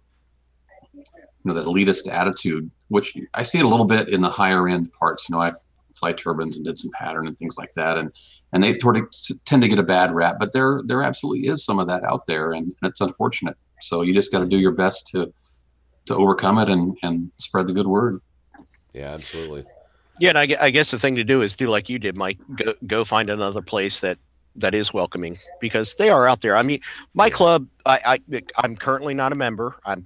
you 1.44 1.54
know 1.54 1.54
that 1.54 1.66
elitist 1.66 2.12
attitude, 2.12 2.70
which 2.90 3.16
I 3.34 3.44
see 3.44 3.60
it 3.60 3.66
a 3.66 3.68
little 3.68 3.86
bit 3.86 4.10
in 4.10 4.22
the 4.22 4.30
higher 4.30 4.68
end 4.68 4.92
parts. 4.94 5.30
You 5.30 5.36
know, 5.36 5.42
I 5.42 5.52
fly 5.96 6.14
turbines 6.14 6.58
and 6.58 6.66
did 6.66 6.78
some 6.78 6.92
pattern 6.94 7.28
and 7.28 7.38
things 7.38 7.58
like 7.58 7.74
that, 7.74 7.98
and 7.98 8.12
and 8.54 8.64
they 8.64 8.78
sort 8.80 8.98
of 8.98 9.06
tend 9.46 9.62
to 9.62 9.68
get 9.68 9.80
a 9.80 9.84
bad 9.84 10.14
rap. 10.14 10.38
But 10.40 10.54
there 10.54 10.82
there 10.86 11.04
absolutely 11.04 11.48
is 11.48 11.64
some 11.64 11.80
of 11.80 11.88
that 11.88 12.04
out 12.04 12.26
there, 12.26 12.52
and, 12.52 12.66
and 12.66 12.90
it's 12.90 13.02
unfortunate. 13.02 13.58
So 13.82 14.02
you 14.02 14.14
just 14.14 14.32
got 14.32 14.40
to 14.40 14.48
do 14.48 14.58
your 14.58 14.72
best 14.72 15.08
to 15.08 15.34
to 16.06 16.16
overcome 16.16 16.58
it 16.58 16.70
and 16.70 16.98
and 17.04 17.32
spread 17.38 17.68
the 17.68 17.74
good 17.74 17.88
word. 17.88 18.22
Yeah, 18.94 19.12
absolutely. 19.12 19.66
Yeah, 20.20 20.30
and 20.30 20.38
I, 20.38 20.48
I 20.60 20.70
guess 20.70 20.92
the 20.92 21.00
thing 21.00 21.16
to 21.16 21.24
do 21.24 21.42
is 21.42 21.56
do 21.56 21.68
like 21.68 21.88
you 21.88 22.00
did, 22.00 22.18
Mike. 22.18 22.40
Go 22.56 22.74
go 22.86 23.04
find 23.06 23.30
another 23.30 23.62
place 23.62 24.02
that 24.02 24.20
that 24.56 24.74
is 24.74 24.94
welcoming 24.94 25.38
because 25.62 25.96
they 25.96 26.10
are 26.10 26.28
out 26.28 26.42
there. 26.42 26.58
I 26.58 26.64
mean, 26.64 26.82
my 27.14 27.30
club. 27.30 27.68
I, 27.86 28.20
I 28.32 28.42
I'm 28.58 28.76
currently 28.76 29.14
not 29.14 29.32
a 29.32 29.36
member. 29.36 29.76
I'm 29.86 30.06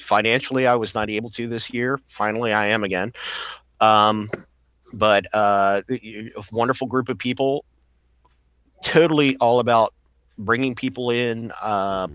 financially 0.00 0.66
I 0.66 0.74
was 0.74 0.94
not 0.94 1.10
able 1.10 1.30
to 1.30 1.48
this 1.48 1.72
year. 1.72 2.00
Finally, 2.08 2.52
I 2.52 2.68
am 2.68 2.84
again. 2.84 3.12
Um, 3.80 4.28
but 4.92 5.26
uh, 5.32 5.82
a 5.90 6.30
wonderful 6.52 6.86
group 6.86 7.08
of 7.08 7.18
people. 7.18 7.64
Totally 8.82 9.36
all 9.36 9.60
about 9.60 9.92
bringing 10.38 10.74
people 10.74 11.10
in, 11.10 11.52
uh, 11.60 12.08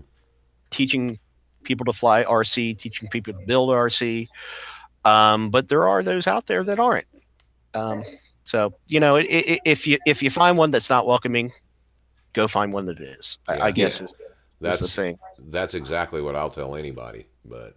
teaching 0.70 1.18
people 1.62 1.84
to 1.86 1.92
fly 1.92 2.24
RC, 2.24 2.76
teaching 2.78 3.08
people 3.08 3.32
to 3.32 3.38
build 3.46 3.70
RC. 3.70 4.28
Um, 5.04 5.50
but 5.50 5.68
there 5.68 5.86
are 5.86 6.02
those 6.02 6.26
out 6.26 6.46
there 6.46 6.64
that 6.64 6.78
aren't. 6.78 7.06
Um, 7.74 8.02
so 8.44 8.74
you 8.88 9.00
know, 9.00 9.16
i 9.16 9.20
i 9.20 9.58
if 9.64 9.86
you 9.86 9.98
if 10.06 10.22
you 10.22 10.30
find 10.30 10.56
one 10.56 10.70
that's 10.70 10.88
not 10.90 11.06
welcoming, 11.06 11.50
go 12.32 12.46
find 12.46 12.72
one 12.72 12.86
that 12.86 13.00
is. 13.00 13.38
I, 13.48 13.56
Yeah. 13.56 13.64
I 13.64 13.70
guess 13.70 14.00
is, 14.00 14.14
is 14.60 14.80
the 14.80 14.88
thing. 14.88 15.18
that's 15.48 15.74
exactly 15.74 16.22
what 16.22 16.36
I'll 16.36 16.50
tell 16.50 16.76
anybody. 16.76 17.26
But 17.44 17.76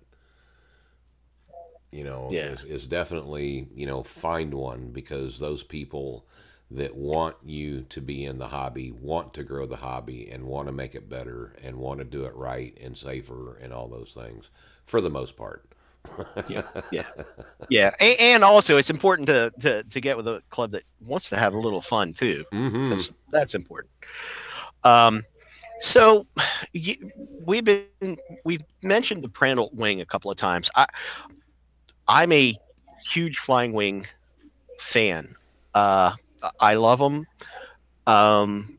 you 1.92 2.04
know, 2.04 2.30
Yeah. 2.32 2.52
is, 2.54 2.64
is 2.64 2.88
definitely 2.88 3.68
you 3.74 3.86
know 3.86 4.04
find 4.04 4.54
one 4.54 4.90
because 4.92 5.40
those 5.40 5.64
people 5.64 6.26
that 6.70 6.96
want 6.96 7.38
you 7.46 7.82
to 7.90 8.02
be 8.02 8.26
in 8.26 8.38
the 8.40 8.50
hobby 8.50 8.92
want 8.92 9.34
to 9.34 9.44
grow 9.44 9.66
the 9.66 9.78
hobby 9.78 10.30
and 10.30 10.44
want 10.44 10.68
to 10.68 10.74
make 10.74 10.96
it 10.96 11.10
better 11.10 11.56
and 11.64 11.78
want 11.78 12.00
to 12.00 12.04
do 12.04 12.26
it 12.26 12.36
right 12.36 12.78
and 12.82 12.98
safer 12.98 13.56
and 13.56 13.72
all 13.72 13.88
those 13.88 14.12
things 14.14 14.50
for 14.86 15.00
the 15.00 15.10
most 15.10 15.38
part. 15.38 15.66
Yeah, 16.48 16.64
yeah, 17.70 17.92
and, 18.00 18.16
and 18.20 18.44
also 18.44 18.78
it's 18.78 18.90
important 18.90 19.28
to, 19.28 19.52
to 19.60 19.84
to 19.84 20.02
get 20.02 20.18
with 20.18 20.28
a 20.28 20.42
club 20.50 20.72
that 20.72 20.84
wants 21.06 21.30
to 21.30 21.38
have 21.38 21.54
a 21.54 21.60
little 21.60 21.82
fun 21.82 22.14
too. 22.14 22.44
hmm 22.52 22.90
That's 22.90 23.12
that's 23.32 23.56
important. 23.56 23.92
Um, 24.84 25.24
so 25.80 26.26
you, 26.74 26.96
we've 27.46 27.64
been 27.64 28.18
we've 28.44 28.62
mentioned 28.84 29.24
the 29.24 29.30
Prandtl 29.30 29.74
wing 29.74 30.02
a 30.02 30.06
couple 30.06 30.32
of 30.32 30.38
times. 30.38 30.70
I 30.76 30.86
I'm 32.08 32.32
a 32.32 32.56
huge 33.12 33.38
flying 33.38 33.74
wing 33.74 34.08
fan. 34.80 35.36
Uh, 35.74 36.14
I 36.60 36.76
love 36.76 37.00
them. 37.00 37.26
Um, 38.06 38.78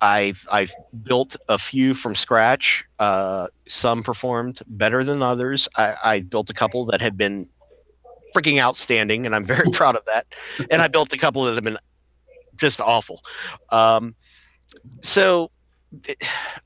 I've 0.00 0.46
I've 0.50 0.72
built 1.02 1.36
a 1.48 1.58
few 1.58 1.94
from 1.94 2.14
scratch. 2.14 2.84
Uh, 2.98 3.48
some 3.66 4.02
performed 4.02 4.60
better 4.66 5.02
than 5.02 5.22
others. 5.22 5.68
I, 5.76 5.96
I 6.04 6.20
built 6.20 6.50
a 6.50 6.54
couple 6.54 6.84
that 6.86 7.00
have 7.00 7.16
been 7.16 7.48
freaking 8.36 8.60
outstanding, 8.60 9.26
and 9.26 9.34
I'm 9.34 9.44
very 9.44 9.70
proud 9.72 9.96
of 9.96 10.04
that. 10.06 10.26
And 10.70 10.80
I 10.80 10.88
built 10.88 11.12
a 11.12 11.18
couple 11.18 11.44
that 11.44 11.54
have 11.54 11.64
been 11.64 11.78
just 12.56 12.80
awful. 12.80 13.22
Um, 13.70 14.14
so, 15.02 15.50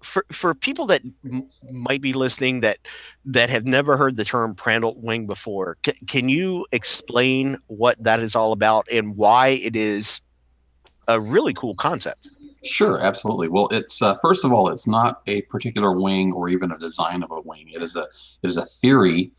for 0.02 0.24
for 0.32 0.54
people 0.54 0.86
that 0.86 1.02
m- 1.24 1.48
might 1.70 2.00
be 2.00 2.12
listening 2.12 2.60
that 2.60 2.78
that 3.24 3.50
have 3.50 3.64
never 3.64 3.96
heard 3.96 4.16
the 4.16 4.24
term 4.24 4.54
Prandtl 4.54 4.96
wing 4.96 5.26
before, 5.26 5.78
c- 5.86 5.92
can 6.06 6.28
you 6.28 6.66
explain 6.72 7.58
what 7.68 8.02
that 8.02 8.20
is 8.20 8.34
all 8.34 8.52
about 8.52 8.88
and 8.90 9.16
why 9.16 9.48
it 9.48 9.76
is 9.76 10.20
a 11.08 11.20
really 11.20 11.54
cool 11.54 11.74
concept? 11.74 12.28
Sure, 12.64 13.00
absolutely. 13.00 13.48
Well, 13.48 13.68
it's 13.70 14.02
uh, 14.02 14.14
first 14.16 14.44
of 14.44 14.52
all, 14.52 14.68
it's 14.68 14.86
not 14.86 15.22
a 15.26 15.42
particular 15.42 15.92
wing 15.92 16.32
or 16.32 16.48
even 16.48 16.72
a 16.72 16.78
design 16.78 17.22
of 17.22 17.30
a 17.30 17.40
wing. 17.40 17.70
It 17.74 17.82
is 17.82 17.96
a 17.96 18.02
it 18.42 18.48
is 18.48 18.56
a 18.56 18.64
theory 18.64 19.32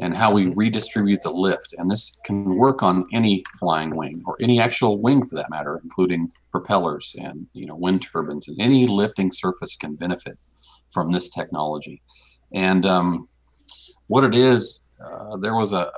and 0.00 0.14
how 0.14 0.30
we 0.30 0.50
redistribute 0.50 1.22
the 1.22 1.30
lift, 1.30 1.74
and 1.78 1.90
this 1.90 2.20
can 2.24 2.56
work 2.56 2.82
on 2.82 3.06
any 3.12 3.42
flying 3.58 3.96
wing 3.96 4.22
or 4.26 4.36
any 4.40 4.60
actual 4.60 5.00
wing 5.00 5.24
for 5.24 5.34
that 5.36 5.48
matter, 5.48 5.80
including 5.82 6.30
propellers 6.58 7.14
and 7.18 7.46
you 7.52 7.66
know 7.66 7.76
wind 7.76 8.02
turbines, 8.02 8.48
and 8.48 8.60
any 8.60 8.86
lifting 8.86 9.30
surface 9.30 9.76
can 9.76 9.94
benefit 9.94 10.36
from 10.90 11.12
this 11.12 11.28
technology. 11.28 12.02
And 12.52 12.84
um, 12.86 13.26
what 14.06 14.24
it 14.24 14.34
is, 14.34 14.88
uh, 15.04 15.36
there 15.36 15.54
was 15.54 15.72
a, 15.72 15.92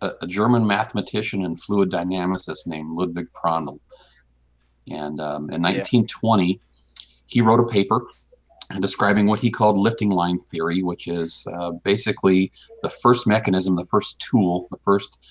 a 0.00 0.26
German 0.26 0.66
mathematician 0.66 1.44
and 1.44 1.60
fluid 1.60 1.90
dynamicist 1.90 2.66
named 2.66 2.96
Ludwig 2.96 3.26
Prandtl. 3.32 3.80
And 4.90 5.20
um, 5.20 5.50
in 5.50 5.60
1920, 5.60 6.60
he 7.26 7.40
wrote 7.40 7.60
a 7.60 7.66
paper 7.66 8.06
describing 8.80 9.26
what 9.26 9.40
he 9.40 9.50
called 9.50 9.76
lifting 9.76 10.10
line 10.10 10.38
theory, 10.50 10.82
which 10.82 11.08
is 11.08 11.46
uh, 11.54 11.72
basically 11.82 12.52
the 12.82 12.90
first 12.90 13.26
mechanism, 13.26 13.76
the 13.76 13.84
first 13.84 14.18
tool, 14.20 14.68
the 14.70 14.78
first 14.84 15.26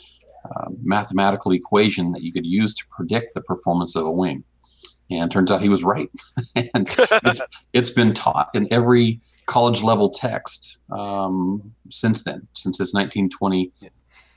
uh, 0.56 0.70
mathematical 0.84 1.52
equation 1.52 2.12
that 2.12 2.22
you 2.22 2.32
could 2.32 2.46
use 2.46 2.74
to 2.76 2.84
predict 2.90 3.34
the 3.34 3.42
performance 3.42 3.96
of 3.96 4.06
a 4.06 4.12
wing. 4.12 4.44
And 5.10 5.32
turns 5.32 5.52
out 5.52 5.62
he 5.62 5.70
was 5.70 5.84
right. 5.84 6.10
and 6.56 6.88
it's, 7.24 7.42
it's 7.74 7.92
been 7.92 8.14
taught 8.14 8.50
in 8.54 8.72
every 8.72 9.22
college 9.46 9.82
level 9.82 10.10
text 10.10 10.82
um, 10.92 11.74
since 11.90 12.24
then, 12.24 12.46
since 12.54 12.78
his 12.78 12.94
1920 12.94 13.72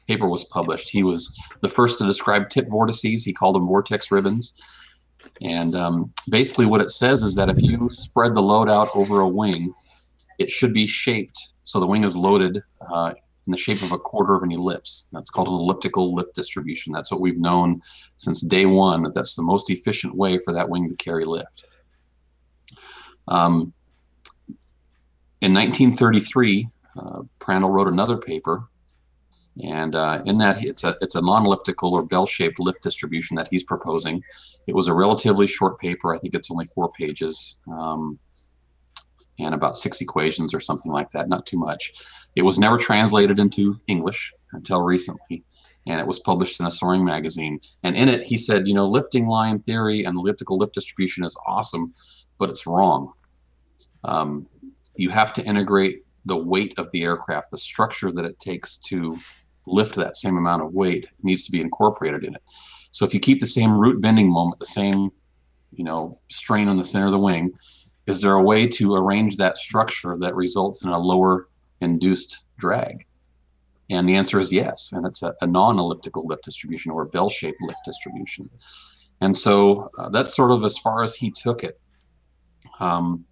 paper 0.06 0.28
was 0.28 0.44
published. 0.44 0.88
He 0.90 1.02
was 1.02 1.36
the 1.61 1.68
first 1.68 1.98
to 1.98 2.06
describe 2.06 2.48
tip 2.48 2.68
vortices. 2.68 3.24
He 3.24 3.32
called 3.32 3.56
them 3.56 3.66
vortex 3.66 4.12
ribbons. 4.12 4.61
And 5.42 5.74
um, 5.74 6.12
basically, 6.30 6.66
what 6.66 6.80
it 6.80 6.90
says 6.90 7.22
is 7.22 7.34
that 7.34 7.48
if 7.48 7.61
you 7.61 7.90
spread 7.90 8.34
the 8.34 8.42
load 8.42 8.70
out 8.70 8.88
over 8.94 9.20
a 9.20 9.28
wing, 9.28 9.72
it 10.38 10.50
should 10.50 10.72
be 10.72 10.86
shaped 10.86 11.52
so 11.70 11.78
the 11.78 11.86
wing 11.86 12.02
is 12.02 12.16
loaded 12.16 12.61
uh, 12.90 13.14
in 13.47 13.51
the 13.51 13.57
shape 13.57 13.82
of 13.82 13.93
a 13.93 13.99
quarter 13.99 14.34
of 14.34 14.43
an 14.43 14.53
ellipse. 14.53 15.07
That's 15.12 15.30
called 15.30 15.49
an 15.49 15.55
elliptical 15.55 16.14
lift 16.14 16.34
distribution. 16.34 16.93
That's 16.93 17.11
what 17.11 17.20
we've 17.20 17.38
known 17.38 17.82
since 18.16 18.43
day 18.43 18.66
one 18.66 19.03
that 19.03 19.14
that's 19.14 19.36
the 19.36 19.43
most 19.43 19.70
efficient 19.70 20.14
way 20.14 20.38
for 20.38 20.53
that 20.53 20.68
wing 20.68 20.88
to 20.88 20.97
carry 20.97 21.24
lift. 21.24 21.64
Um, 23.28 23.72
in 25.41 25.55
1933, 25.55 26.68
uh, 26.99 27.22
Prandtl 27.38 27.72
wrote 27.72 27.88
another 27.88 28.16
paper 28.16 28.68
and 29.62 29.95
uh, 29.95 30.22
in 30.26 30.38
that, 30.38 30.64
it's 30.64 30.84
a 30.84 30.97
it's 31.01 31.14
a 31.14 31.20
non-elliptical 31.20 31.93
or 31.93 32.03
bell-shaped 32.05 32.59
lift 32.59 32.82
distribution 32.82 33.36
that 33.36 33.49
he's 33.51 33.64
proposing. 33.64 34.22
It 34.66 34.74
was 34.74 34.88
a 34.88 34.95
relatively 34.95 35.47
short 35.47 35.78
paper. 35.78 36.14
I 36.14 36.18
think 36.18 36.34
it's 36.34 36.51
only 36.51 36.66
four 36.66 36.91
pages 36.93 37.61
um, 37.70 38.18
and 39.43 39.55
about 39.55 39.76
six 39.76 40.01
equations 40.01 40.55
or 40.55 40.61
something 40.61 40.93
like 40.93 41.11
that. 41.11 41.28
Not 41.28 41.47
too 41.47 41.59
much. 41.59 41.93
It 42.36 42.43
was 42.43 42.59
never 42.59 42.76
translated 42.76 43.38
into 43.38 43.80
English 43.86 44.32
until 44.53 44.82
recently, 44.82 45.45
and 45.86 46.01
it 46.01 46.07
was 46.07 46.20
published 46.20 46.61
in 46.61 46.66
a 46.66 46.70
Soaring 46.70 47.05
magazine. 47.05 47.59
And 47.84 47.97
in 47.97 48.09
it, 48.09 48.24
he 48.24 48.36
said, 48.36 48.68
you 48.68 48.74
know, 48.74 48.86
lifting 48.86 49.26
line 49.26 49.61
theory 49.61 50.05
and 50.05 50.16
elliptical 50.16 50.59
lift 50.59 50.74
distribution 50.74 51.24
is 51.24 51.36
awesome, 51.47 51.95
but 52.38 52.51
it's 52.51 52.66
wrong. 52.66 53.12
Um, 54.05 54.47
you 54.97 55.11
have 55.11 55.32
to 55.34 55.45
integrate 55.45 56.05
the 56.26 56.36
weight 56.36 56.74
of 56.78 56.91
the 56.91 57.03
aircraft, 57.03 57.51
the 57.51 57.59
structure 57.59 58.12
that 58.12 58.24
it 58.24 58.38
takes 58.38 58.76
to 58.76 59.16
lift 59.66 59.95
that 59.95 60.16
same 60.16 60.36
amount 60.36 60.62
of 60.62 60.72
weight 60.72 61.09
needs 61.22 61.45
to 61.45 61.53
be 61.53 61.61
incorporated 61.61 62.24
in 62.24 62.34
it. 62.34 62.43
So 62.91 63.05
if 63.05 63.14
you 63.14 63.20
keep 63.20 63.41
the 63.41 63.47
same 63.47 63.72
root 63.72 64.01
bending 64.01 64.30
moment, 64.30 64.59
the 64.59 64.66
same, 64.66 65.11
you 65.72 65.84
know, 65.84 66.20
strain 66.28 66.68
on 66.68 66.76
the 66.76 66.84
center 66.84 67.07
of 67.07 67.12
the 67.12 67.18
wing, 67.18 67.53
is 68.11 68.20
there 68.20 68.34
a 68.34 68.42
way 68.42 68.66
to 68.66 68.94
arrange 68.94 69.36
that 69.36 69.56
structure 69.56 70.16
that 70.18 70.34
results 70.34 70.84
in 70.84 70.90
a 70.90 70.98
lower 70.98 71.48
induced 71.80 72.44
drag? 72.58 73.06
And 73.88 74.08
the 74.08 74.16
answer 74.16 74.38
is 74.38 74.52
yes. 74.52 74.92
And 74.92 75.06
it's 75.06 75.22
a, 75.22 75.34
a 75.40 75.46
non-elliptical 75.46 76.26
lift 76.26 76.44
distribution 76.44 76.92
or 76.92 77.06
bell-shaped 77.06 77.58
lift 77.62 77.78
distribution. 77.84 78.50
And 79.20 79.36
so 79.36 79.90
uh, 79.98 80.08
that's 80.11 80.34
sort 80.34 80.50
of 80.50 80.64
as 80.64 80.76
far 80.78 81.02
as 81.02 81.14
he 81.14 81.30
took 81.30 81.62
it. 81.64 81.80
Um, 82.80 83.24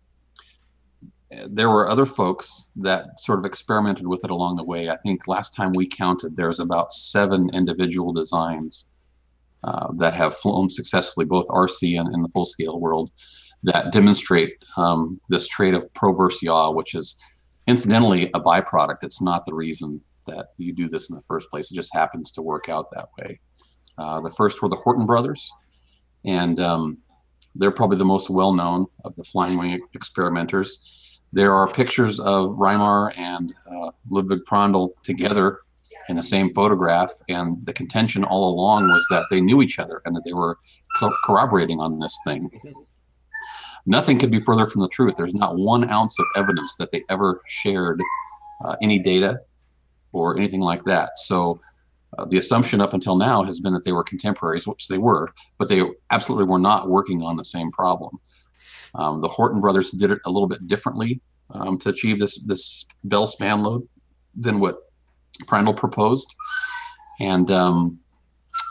there 1.47 1.69
were 1.69 1.89
other 1.89 2.07
folks 2.07 2.73
that 2.77 3.21
sort 3.21 3.39
of 3.39 3.45
experimented 3.45 4.07
with 4.07 4.25
it 4.25 4.31
along 4.31 4.57
the 4.57 4.65
way. 4.65 4.89
I 4.89 4.97
think 4.97 5.29
last 5.29 5.55
time 5.55 5.73
we 5.75 5.87
counted, 5.87 6.37
there's 6.37 6.61
about 6.61 6.93
seven 6.93 7.51
individual 7.53 8.13
designs 8.13 8.87
uh, 9.65 9.89
that 9.97 10.15
have 10.15 10.35
flown 10.37 10.71
successfully, 10.71 11.27
both 11.27 11.47
RC 11.49 11.99
and 11.99 12.15
in 12.15 12.23
the 12.23 12.29
full 12.29 12.45
scale 12.45 12.81
world, 12.81 13.11
that 13.65 13.93
demonstrate 13.93 14.51
um, 14.77 15.19
this 15.29 15.49
trait 15.49 15.75
of 15.75 15.93
proverse 15.95 16.43
yaw, 16.43 16.71
which 16.71 16.95
is 16.95 17.21
incidentally 17.67 18.31
a 18.35 18.41
byproduct. 18.41 18.99
It's 19.03 19.21
not 19.21 19.45
the 19.45 19.55
reason 19.55 20.01
that 20.27 20.49
you 20.57 20.75
do 20.75 20.89
this 20.89 21.11
in 21.11 21.17
the 21.17 21.23
first 21.23 21.51
place. 21.51 21.71
It 21.71 21.75
just 21.75 21.95
happens 21.95 22.31
to 22.33 22.43
work 22.43 22.69
out 22.69 22.87
that 22.91 23.09
way. 23.19 23.39
Uh, 23.99 24.21
the 24.21 24.31
first 24.31 24.63
were 24.63 24.69
the 24.69 24.77
Horten 24.77 25.07
brothers, 25.07 25.53
and 26.25 26.61
um, 26.61 26.99
they're 27.57 27.73
probably 27.73 27.99
the 27.99 28.05
most 28.05 28.31
well 28.31 28.53
known 28.53 28.87
of 29.05 29.15
the 29.17 29.25
flying 29.25 29.59
wing 29.59 29.81
experimenters. 29.95 31.21
There 31.33 31.53
are 31.53 31.69
pictures 31.69 32.21
of 32.21 32.51
Reimar 32.53 33.13
and 33.19 33.53
uh, 33.71 33.91
Ludwig 34.09 34.41
Prandtl 34.49 34.91
together 35.03 35.59
in 36.09 36.17
the 36.17 36.23
same 36.23 36.55
photograph, 36.55 37.11
and 37.29 37.65
the 37.67 37.73
contention 37.73 38.25
all 38.25 38.55
along 38.55 38.89
was 38.89 39.07
that 39.11 39.27
they 39.31 39.41
knew 39.41 39.61
each 39.61 39.79
other 39.79 40.01
and 40.05 40.17
that 40.17 40.23
they 40.25 40.33
were 40.33 40.59
co- 40.99 41.15
corroborating 41.25 41.81
on 41.81 41.99
this 41.99 42.19
thing. 42.25 42.51
Nothing 43.89 44.19
could 44.19 44.31
be 44.31 44.39
further 44.39 44.67
from 44.67 44.83
the 44.83 44.89
truth. 44.89 45.15
There's 45.17 45.33
not 45.33 45.57
one 45.57 45.89
ounce 45.89 46.19
of 46.19 46.27
evidence 46.37 46.77
that 46.77 46.91
they 46.91 47.03
ever 47.09 47.41
shared 47.47 48.03
uh, 48.63 48.77
any 48.83 48.99
data 48.99 49.41
or 50.13 50.37
anything 50.37 50.61
like 50.61 50.85
that. 50.85 51.17
So 51.17 51.59
uh, 52.19 52.27
the 52.27 52.37
assumption 52.37 52.83
up 52.83 52.93
until 52.93 53.17
now 53.17 53.43
has 53.45 53.61
been 53.61 53.73
that 53.73 53.85
they 53.85 53.93
were 53.93 54.05
contemporaries, 54.05 54.67
which 54.67 54.89
they 54.89 54.99
were, 54.99 55.29
but 55.57 55.69
they 55.69 55.83
absolutely 56.11 56.45
were 56.45 56.59
not 56.59 56.91
working 56.91 57.23
on 57.23 57.37
the 57.37 57.45
same 57.45 57.71
problem. 57.71 58.21
Um, 58.95 59.23
the 59.23 59.29
Horten 59.29 59.63
brothers 59.63 59.91
did 59.91 60.11
it 60.11 60.19
a 60.27 60.31
little 60.31 60.49
bit 60.49 60.67
differently 60.67 61.23
um, 61.51 61.79
to 61.79 61.89
achieve 61.89 62.19
this 62.19 62.45
this 62.45 62.85
Bell 63.05 63.25
span 63.25 63.63
load 63.63 63.89
than 64.35 64.61
what 64.61 64.81
Prandtl 65.45 65.75
proposed, 65.75 66.35
and 67.21 67.51
um, 67.51 67.99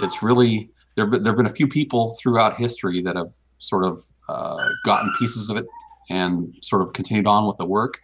it's 0.01 0.22
really 0.22 0.70
there. 0.95 1.09
There 1.09 1.32
have 1.32 1.38
been 1.38 1.47
a 1.47 1.49
few 1.49 1.68
people 1.68 2.15
throughout 2.22 2.55
history 2.55 3.01
that 3.01 3.15
have 3.15 3.34
sort 3.57 3.85
of 3.85 3.99
uh, 4.29 4.69
gotten 4.85 5.11
pieces 5.19 5.49
of 5.49 5.57
it 5.57 5.65
and 6.09 6.53
sort 6.61 6.81
of 6.81 6.93
continued 6.93 7.27
on 7.27 7.47
with 7.47 7.57
the 7.57 7.65
work, 7.65 7.97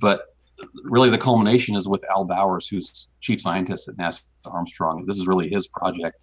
but 0.00 0.34
really 0.84 1.10
the 1.10 1.18
culmination 1.18 1.74
is 1.74 1.88
with 1.88 2.04
Al 2.10 2.24
Bowers, 2.24 2.68
who's 2.68 3.10
chief 3.20 3.40
scientist 3.40 3.88
at 3.88 3.96
NASA 3.96 4.24
Armstrong. 4.46 5.04
This 5.06 5.16
is 5.16 5.26
really 5.26 5.48
his 5.48 5.66
project. 5.68 6.18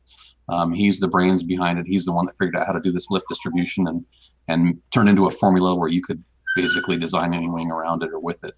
Um, 0.49 0.73
he's 0.73 0.99
the 0.99 1.07
brains 1.07 1.43
behind 1.43 1.77
it. 1.79 1.85
He's 1.88 2.05
the 2.05 2.13
one 2.13 2.25
that 2.25 2.35
figured 2.38 2.55
out 2.55 2.67
how 2.67 2.73
to 2.73 2.81
do 2.81 2.91
this 2.91 3.11
lift 3.11 3.25
distribution 3.29 3.88
and 3.88 4.05
and 4.47 4.79
turn 4.91 5.09
into 5.09 5.27
a 5.27 5.31
formula 5.31 5.75
where 5.75 5.89
you 5.89 6.01
could 6.01 6.19
basically 6.55 6.97
design 6.97 7.33
any 7.33 7.49
wing 7.49 7.69
around 7.69 8.01
it 8.01 8.11
or 8.11 8.19
with 8.19 8.43
it. 8.45 8.53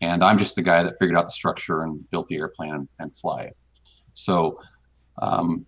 And 0.00 0.22
I'm 0.22 0.38
just 0.38 0.54
the 0.54 0.62
guy 0.62 0.82
that 0.82 0.94
figured 1.00 1.18
out 1.18 1.24
the 1.24 1.32
structure 1.32 1.82
and 1.82 2.08
built 2.10 2.28
the 2.28 2.38
airplane 2.38 2.74
and, 2.74 2.88
and 3.00 3.16
fly 3.16 3.42
it. 3.42 3.56
So, 4.12 4.60
um, 5.20 5.66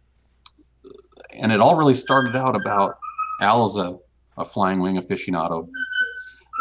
and 1.32 1.50
it 1.50 1.60
all 1.60 1.76
really 1.76 1.94
started 1.94 2.36
out 2.36 2.54
about 2.54 2.98
Al 3.40 3.66
is 3.66 3.76
a, 3.76 3.96
a 4.36 4.44
flying 4.44 4.80
wing 4.80 4.96
aficionado, 4.96 5.66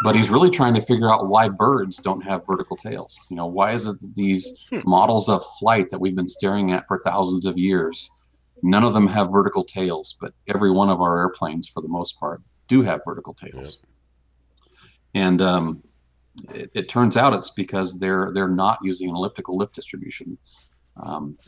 but 0.04 0.14
he's 0.14 0.30
really 0.30 0.50
trying 0.50 0.74
to 0.74 0.80
figure 0.80 1.10
out 1.10 1.28
why 1.28 1.48
birds 1.48 1.98
don't 1.98 2.20
have 2.20 2.46
vertical 2.46 2.76
tails. 2.76 3.26
You 3.30 3.36
know, 3.36 3.46
why 3.46 3.72
is 3.72 3.86
it 3.86 3.98
that 4.00 4.14
these 4.14 4.66
hmm. 4.70 4.80
models 4.84 5.28
of 5.28 5.42
flight 5.58 5.88
that 5.90 6.00
we've 6.00 6.16
been 6.16 6.28
staring 6.28 6.72
at 6.72 6.86
for 6.86 7.00
thousands 7.04 7.44
of 7.46 7.58
years, 7.58 8.08
none 8.62 8.84
of 8.84 8.94
them 8.94 9.06
have 9.06 9.30
vertical 9.30 9.64
tails, 9.64 10.16
but 10.20 10.32
every 10.46 10.70
one 10.70 10.88
of 10.88 11.00
our 11.00 11.18
airplanes, 11.18 11.68
for 11.68 11.80
the 11.80 11.88
most 11.88 12.18
part, 12.18 12.42
do 12.68 12.82
have 12.82 13.00
vertical 13.04 13.34
tails. 13.34 13.84
And 15.14 15.40
um, 15.40 15.82
it, 16.54 16.70
it, 16.74 16.88
turns 16.88 17.16
out 17.16 17.32
it's 17.32 17.50
because 17.50 17.98
they're 17.98 18.30
they're 18.32 18.48
not 18.48 18.78
using 18.82 19.08
an 19.08 19.16
elliptical 19.16 19.56
lift 19.56 19.74
distribution. 19.74 20.38
Um, 21.02 21.38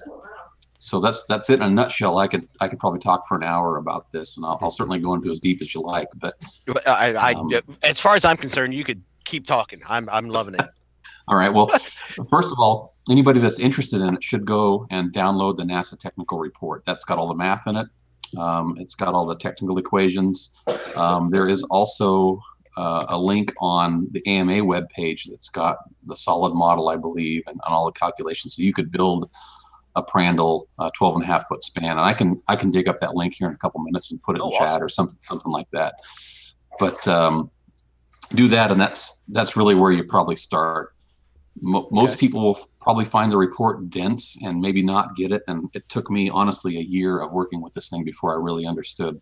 so 0.81 0.99
that's 0.99 1.25
that's 1.25 1.51
it 1.51 1.61
in 1.61 1.63
a 1.63 1.71
nutshell. 1.71 2.19
I 2.19 2.27
could 2.27 2.49
I 2.61 2.67
could 2.67 2.79
probably 2.79 3.01
talk 3.01 3.29
for 3.29 3.37
an 3.37 3.45
hour 3.45 3.77
about 3.77 4.11
this, 4.11 4.39
and 4.39 4.47
I'll, 4.47 4.59
I'll 4.63 4.71
certainly 4.71 4.99
go 4.99 5.13
into 5.13 5.29
as 5.29 5.39
deep 5.39 5.61
as 5.61 5.75
you 5.75 5.83
like. 5.83 6.09
But 6.17 6.37
I, 6.87 7.15
I 7.15 7.33
um, 7.35 7.51
as 7.83 8.01
far 8.01 8.17
as 8.17 8.25
I'm 8.25 8.39
concerned, 8.39 8.73
you 8.73 8.83
could 8.83 9.03
keep 9.25 9.47
talking. 9.47 9.83
I'm 9.91 10.09
I'm 10.09 10.29
loving 10.29 10.55
it. 10.55 10.63
all 11.29 11.37
right. 11.37 11.53
Well, 11.53 11.69
first 12.31 12.51
of 12.51 12.59
all, 12.59 12.97
anybody 13.11 13.41
that's 13.41 13.61
interested 13.61 14.01
in 14.01 14.15
it 14.15 14.25
should 14.25 14.47
go 14.47 14.87
and 14.91 15.13
download 15.13 15.57
the 15.57 15.65
NASA 15.65 15.99
technical 15.99 16.39
report. 16.39 16.83
That's 16.87 17.05
got 17.05 17.19
all 17.19 17.29
the 17.29 17.35
math 17.35 17.67
in 17.67 17.77
it. 17.77 17.87
Um, 18.39 18.75
it's 18.79 18.95
got 18.95 19.13
all 19.13 19.27
the 19.27 19.37
technical 19.37 19.77
equations. 19.77 20.59
Um, 20.97 21.29
there 21.29 21.47
is 21.47 21.63
also 21.65 22.41
uh, 22.79 23.05
a 23.11 23.19
link 23.19 23.53
on 23.61 24.09
the 24.13 24.27
AMA 24.27 24.63
webpage 24.63 25.29
that's 25.29 25.51
got 25.51 25.77
the 26.05 26.17
solid 26.17 26.55
model, 26.55 26.89
I 26.89 26.97
believe, 26.97 27.43
and, 27.49 27.61
and 27.67 27.75
all 27.75 27.85
the 27.85 27.93
calculations. 27.93 28.55
So 28.57 28.63
you 28.63 28.73
could 28.73 28.91
build 28.91 29.29
a 29.97 30.03
Prandtl 30.03 30.63
uh, 30.79 30.91
12 30.97 31.17
and 31.17 31.25
a 31.25 31.27
half 31.27 31.47
foot 31.49 31.65
span. 31.65 31.91
And 31.91 32.01
I 32.01 32.13
can 32.13 32.41
I 32.49 32.57
can 32.57 32.71
dig 32.71 32.89
up 32.89 32.99
that 32.99 33.15
link 33.15 33.35
here 33.35 33.49
in 33.49 33.55
a 33.55 33.59
couple 33.59 33.81
minutes 33.81 34.11
and 34.11 34.23
put 34.23 34.37
it 34.37 34.43
oh, 34.43 34.49
in 34.49 34.53
awesome. 34.53 34.67
chat 34.67 34.83
or 34.83 34.89
something 34.89 35.19
something 35.23 35.53
like 35.53 35.71
that. 35.73 35.95
But 36.79 37.07
um, 37.09 37.51
do 38.35 38.49
that, 38.49 38.71
and 38.71 38.81
that's 38.81 39.23
that's 39.29 39.57
really 39.57 39.75
where 39.75 39.91
you 39.93 40.05
probably 40.05 40.37
start. 40.37 40.95
Mo- 41.61 41.89
most 41.91 42.19
people 42.19 42.43
will 42.43 42.59
probably 42.81 43.05
find 43.05 43.31
the 43.31 43.37
report 43.37 43.91
dense 43.91 44.39
and 44.43 44.61
maybe 44.61 44.83
not 44.83 45.17
get 45.17 45.33
it. 45.33 45.43
And 45.49 45.69
it 45.75 45.89
took 45.89 46.11
me 46.11 46.31
honestly 46.31 46.79
a 46.79 46.83
year 46.83 47.21
of 47.21 47.33
working 47.33 47.61
with 47.61 47.73
this 47.73 47.91
thing 47.91 48.05
before 48.05 48.33
I 48.33 48.43
really 48.43 48.67
understood 48.67 49.21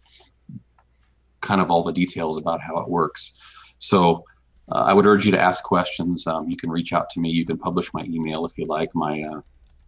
kind 1.41 1.61
of 1.61 1.71
all 1.71 1.83
the 1.83 1.93
details 1.93 2.39
about 2.39 2.61
how 2.61 2.79
it 2.79 2.89
works. 2.89 3.41
So 3.79 4.25
uh, 4.71 4.85
I 4.87 4.93
would 4.93 5.07
urge 5.07 5.25
you 5.25 5.33
to 5.33 5.41
ask 5.41 5.65
questions. 5.65 6.27
Um, 6.27 6.49
you 6.49 6.57
can 6.57 6.71
reach 6.71 6.93
out 6.93 7.09
to 7.11 7.21
me. 7.21 7.31
You 7.31 7.47
can 7.47 7.57
publish 7.57 7.93
my 7.95 8.05
email 8.05 8.45
if 8.45 8.59
you 8.59 8.67
like, 8.67 8.95
my 8.95 9.23
uh, 9.23 9.41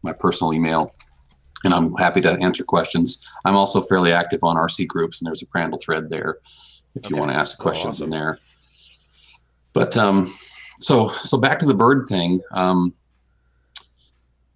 my 0.02 0.12
personal 0.12 0.52
email, 0.52 0.94
and 1.64 1.74
I'm 1.74 1.94
happy 1.94 2.20
to 2.22 2.32
answer 2.40 2.64
questions. 2.64 3.26
I'm 3.44 3.56
also 3.56 3.82
fairly 3.82 4.12
active 4.12 4.40
on 4.42 4.56
RC 4.56 4.86
groups, 4.86 5.20
and 5.20 5.26
there's 5.26 5.42
a 5.42 5.46
Prandtl 5.46 5.80
thread 5.80 6.10
there 6.10 6.36
if 6.94 7.04
okay. 7.04 7.14
you 7.14 7.20
want 7.20 7.30
to 7.30 7.36
ask 7.36 7.58
questions 7.58 8.00
oh, 8.00 8.04
awesome. 8.04 8.04
in 8.04 8.10
there. 8.10 8.38
But 9.72 9.96
um, 9.96 10.32
so 10.80 11.08
so 11.08 11.38
back 11.38 11.58
to 11.60 11.66
the 11.66 11.74
bird 11.74 12.06
thing. 12.08 12.40
Um, 12.52 12.92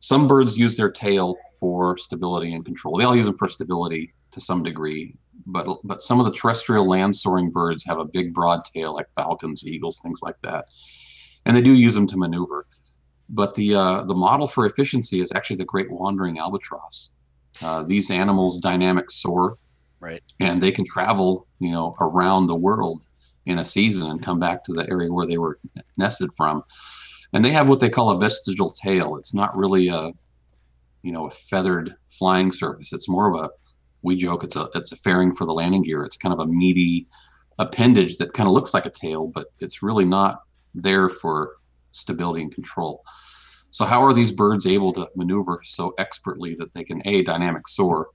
some 0.00 0.26
birds 0.26 0.58
use 0.58 0.76
their 0.76 0.90
tail 0.90 1.36
for 1.58 1.96
stability 1.96 2.52
and 2.52 2.64
control. 2.64 2.98
They 2.98 3.04
all 3.04 3.16
use 3.16 3.26
them 3.26 3.38
for 3.38 3.48
stability 3.48 4.12
to 4.32 4.40
some 4.40 4.62
degree, 4.62 5.14
but 5.46 5.66
but 5.84 6.02
some 6.02 6.20
of 6.20 6.26
the 6.26 6.32
terrestrial 6.32 6.86
land 6.86 7.16
soaring 7.16 7.50
birds 7.50 7.84
have 7.86 7.98
a 7.98 8.04
big 8.04 8.34
broad 8.34 8.64
tail, 8.64 8.94
like 8.94 9.06
falcons, 9.14 9.66
eagles, 9.66 10.00
things 10.00 10.20
like 10.22 10.40
that, 10.42 10.66
and 11.46 11.56
they 11.56 11.62
do 11.62 11.72
use 11.72 11.94
them 11.94 12.06
to 12.08 12.16
maneuver. 12.16 12.66
But 13.28 13.54
the 13.54 13.74
uh, 13.74 14.02
the 14.02 14.14
model 14.14 14.46
for 14.46 14.66
efficiency 14.66 15.20
is 15.20 15.32
actually 15.32 15.56
the 15.56 15.64
great 15.64 15.90
wandering 15.90 16.38
albatross. 16.38 17.12
Uh, 17.62 17.82
these 17.82 18.10
animals 18.10 18.58
dynamic 18.58 19.10
soar, 19.10 19.56
right, 20.00 20.22
and 20.40 20.62
they 20.62 20.72
can 20.72 20.84
travel, 20.84 21.46
you 21.58 21.72
know, 21.72 21.94
around 22.00 22.46
the 22.46 22.54
world 22.54 23.06
in 23.46 23.58
a 23.58 23.64
season 23.64 24.10
and 24.10 24.22
come 24.22 24.38
back 24.38 24.64
to 24.64 24.72
the 24.72 24.88
area 24.90 25.12
where 25.12 25.26
they 25.26 25.38
were 25.38 25.58
nested 25.96 26.30
from. 26.36 26.62
And 27.32 27.44
they 27.44 27.50
have 27.50 27.68
what 27.68 27.80
they 27.80 27.90
call 27.90 28.10
a 28.10 28.18
vestigial 28.18 28.70
tail. 28.70 29.16
It's 29.16 29.34
not 29.34 29.56
really 29.56 29.88
a, 29.88 30.12
you 31.02 31.12
know, 31.12 31.26
a 31.26 31.30
feathered 31.30 31.94
flying 32.08 32.52
surface. 32.52 32.92
It's 32.92 33.08
more 33.08 33.34
of 33.34 33.44
a, 33.44 33.50
we 34.02 34.16
joke, 34.16 34.44
it's 34.44 34.56
a 34.56 34.68
it's 34.74 34.92
a 34.92 34.96
fairing 34.96 35.32
for 35.32 35.44
the 35.44 35.52
landing 35.52 35.82
gear. 35.82 36.04
It's 36.04 36.16
kind 36.16 36.32
of 36.32 36.40
a 36.40 36.46
meaty 36.46 37.06
appendage 37.58 38.18
that 38.18 38.34
kind 38.34 38.48
of 38.48 38.52
looks 38.52 38.74
like 38.74 38.86
a 38.86 38.90
tail, 38.90 39.28
but 39.28 39.48
it's 39.60 39.82
really 39.82 40.04
not 40.04 40.42
there 40.74 41.08
for 41.08 41.56
stability 41.94 42.42
and 42.42 42.54
control. 42.54 43.02
So 43.70 43.84
how 43.84 44.04
are 44.04 44.12
these 44.12 44.30
birds 44.30 44.66
able 44.66 44.92
to 44.92 45.08
maneuver 45.16 45.60
so 45.64 45.94
expertly 45.98 46.54
that 46.56 46.72
they 46.72 46.84
can 46.84 47.02
a 47.06 47.22
dynamic 47.22 47.66
soar 47.66 48.08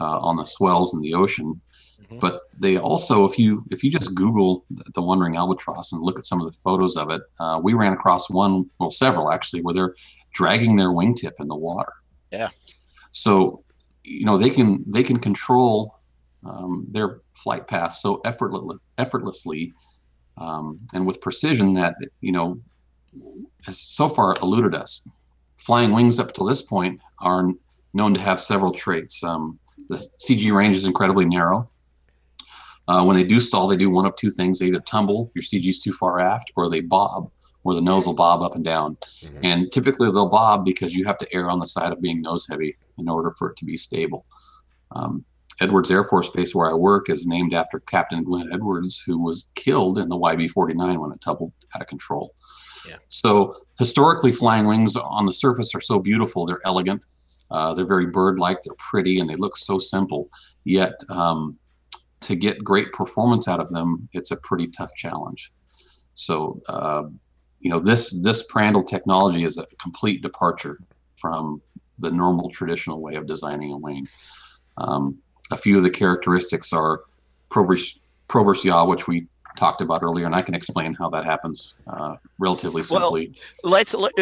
uh, 0.00 0.18
on 0.20 0.36
the 0.36 0.44
swells 0.44 0.94
in 0.94 1.00
the 1.00 1.14
ocean, 1.14 1.60
mm-hmm. 2.02 2.18
but 2.18 2.42
they 2.58 2.76
also, 2.76 3.24
if 3.24 3.38
you 3.38 3.64
if 3.70 3.82
you 3.82 3.90
just 3.90 4.14
Google 4.14 4.64
the 4.94 5.02
wandering 5.02 5.36
albatross 5.36 5.92
and 5.92 6.02
look 6.02 6.18
at 6.18 6.26
some 6.26 6.40
of 6.40 6.46
the 6.46 6.58
photos 6.58 6.96
of 6.96 7.10
it, 7.10 7.22
uh, 7.40 7.60
we 7.62 7.74
ran 7.74 7.94
across 7.94 8.30
one, 8.30 8.70
well, 8.78 8.90
several 8.90 9.32
actually, 9.32 9.62
where 9.62 9.74
they're 9.74 9.94
dragging 10.32 10.76
their 10.76 10.90
wingtip 10.90 11.32
in 11.40 11.48
the 11.48 11.56
water. 11.56 11.92
Yeah. 12.30 12.50
So 13.10 13.64
you 14.06 14.24
know 14.24 14.38
they 14.38 14.50
can 14.50 14.84
they 14.86 15.02
can 15.02 15.18
control 15.18 15.98
um, 16.44 16.86
their 16.90 17.20
flight 17.34 17.66
path 17.66 17.92
so 17.94 18.20
effortlessly 18.24 18.76
effortlessly 18.98 19.72
um, 20.38 20.78
and 20.94 21.06
with 21.06 21.20
precision 21.20 21.74
that 21.74 21.96
you 22.20 22.32
know 22.32 22.60
has 23.64 23.78
so 23.78 24.08
far 24.08 24.34
eluded 24.42 24.74
us. 24.74 25.08
Flying 25.56 25.92
wings 25.92 26.18
up 26.18 26.32
to 26.34 26.46
this 26.46 26.62
point 26.62 27.00
are 27.20 27.50
known 27.94 28.14
to 28.14 28.20
have 28.20 28.40
several 28.40 28.72
traits. 28.72 29.24
Um, 29.24 29.58
the 29.88 29.96
CG 30.18 30.54
range 30.54 30.76
is 30.76 30.86
incredibly 30.86 31.24
narrow. 31.24 31.68
Uh, 32.88 33.02
when 33.02 33.16
they 33.16 33.24
do 33.24 33.40
stall, 33.40 33.66
they 33.66 33.76
do 33.76 33.90
one 33.90 34.06
of 34.06 34.14
two 34.16 34.30
things: 34.30 34.58
they 34.58 34.66
either 34.66 34.80
tumble, 34.80 35.30
your 35.34 35.42
CG 35.42 35.66
is 35.68 35.80
too 35.80 35.92
far 35.92 36.20
aft, 36.20 36.52
or 36.56 36.68
they 36.68 36.80
bob, 36.80 37.30
where 37.62 37.74
the 37.74 37.80
nose 37.80 38.06
will 38.06 38.14
bob 38.14 38.42
up 38.42 38.54
and 38.54 38.64
down. 38.64 38.96
Mm-hmm. 38.96 39.40
And 39.42 39.72
typically 39.72 40.10
they'll 40.12 40.28
bob 40.28 40.64
because 40.64 40.94
you 40.94 41.04
have 41.04 41.18
to 41.18 41.34
err 41.34 41.50
on 41.50 41.58
the 41.58 41.66
side 41.66 41.92
of 41.92 42.00
being 42.00 42.22
nose 42.22 42.46
heavy 42.48 42.76
in 42.98 43.08
order 43.08 43.34
for 43.36 43.50
it 43.50 43.56
to 43.56 43.64
be 43.64 43.76
stable. 43.76 44.24
Um, 44.92 45.24
Edwards 45.60 45.90
Air 45.90 46.04
Force 46.04 46.28
Base, 46.28 46.54
where 46.54 46.70
I 46.70 46.74
work, 46.74 47.08
is 47.08 47.26
named 47.26 47.54
after 47.54 47.80
Captain 47.80 48.22
Glenn 48.22 48.50
Edwards, 48.52 49.02
who 49.04 49.18
was 49.18 49.48
killed 49.54 49.98
in 49.98 50.08
the 50.08 50.16
YB 50.16 50.50
49 50.50 51.00
when 51.00 51.12
it 51.12 51.20
tumbled 51.20 51.52
out 51.74 51.80
of 51.80 51.88
control. 51.88 52.34
So, 53.08 53.56
historically, 53.78 54.32
flying 54.32 54.66
wings 54.66 54.96
on 54.96 55.26
the 55.26 55.32
surface 55.32 55.74
are 55.74 55.80
so 55.80 55.98
beautiful. 55.98 56.44
They're 56.44 56.64
elegant, 56.64 57.06
uh, 57.50 57.74
they're 57.74 57.86
very 57.86 58.06
bird 58.06 58.38
like, 58.38 58.62
they're 58.62 58.74
pretty, 58.74 59.18
and 59.20 59.28
they 59.28 59.36
look 59.36 59.56
so 59.56 59.78
simple. 59.78 60.28
Yet, 60.64 60.94
um, 61.08 61.56
to 62.20 62.34
get 62.34 62.64
great 62.64 62.92
performance 62.92 63.46
out 63.48 63.60
of 63.60 63.68
them, 63.70 64.08
it's 64.12 64.30
a 64.30 64.36
pretty 64.38 64.68
tough 64.68 64.94
challenge. 64.96 65.52
So, 66.14 66.60
uh, 66.68 67.04
you 67.60 67.70
know, 67.70 67.78
this 67.78 68.10
this 68.22 68.50
Prandtl 68.50 68.86
technology 68.86 69.44
is 69.44 69.58
a 69.58 69.66
complete 69.78 70.22
departure 70.22 70.78
from 71.16 71.60
the 71.98 72.10
normal 72.10 72.50
traditional 72.50 73.00
way 73.00 73.14
of 73.14 73.26
designing 73.26 73.72
a 73.72 73.76
wing. 73.76 74.06
Um, 74.78 75.18
a 75.50 75.56
few 75.56 75.76
of 75.76 75.82
the 75.82 75.90
characteristics 75.90 76.72
are 76.72 77.02
yaw, 77.54 78.84
which 78.84 79.06
we 79.06 79.26
talked 79.56 79.80
about 79.80 80.02
earlier, 80.02 80.26
and 80.26 80.34
I 80.34 80.42
can 80.42 80.54
explain 80.54 80.94
how 80.94 81.08
that 81.10 81.24
happens 81.24 81.80
uh, 81.86 82.16
relatively 82.38 82.82
simply. 82.82 83.32
Well, 83.62 83.72
let's. 83.72 83.94
Let, 83.94 84.12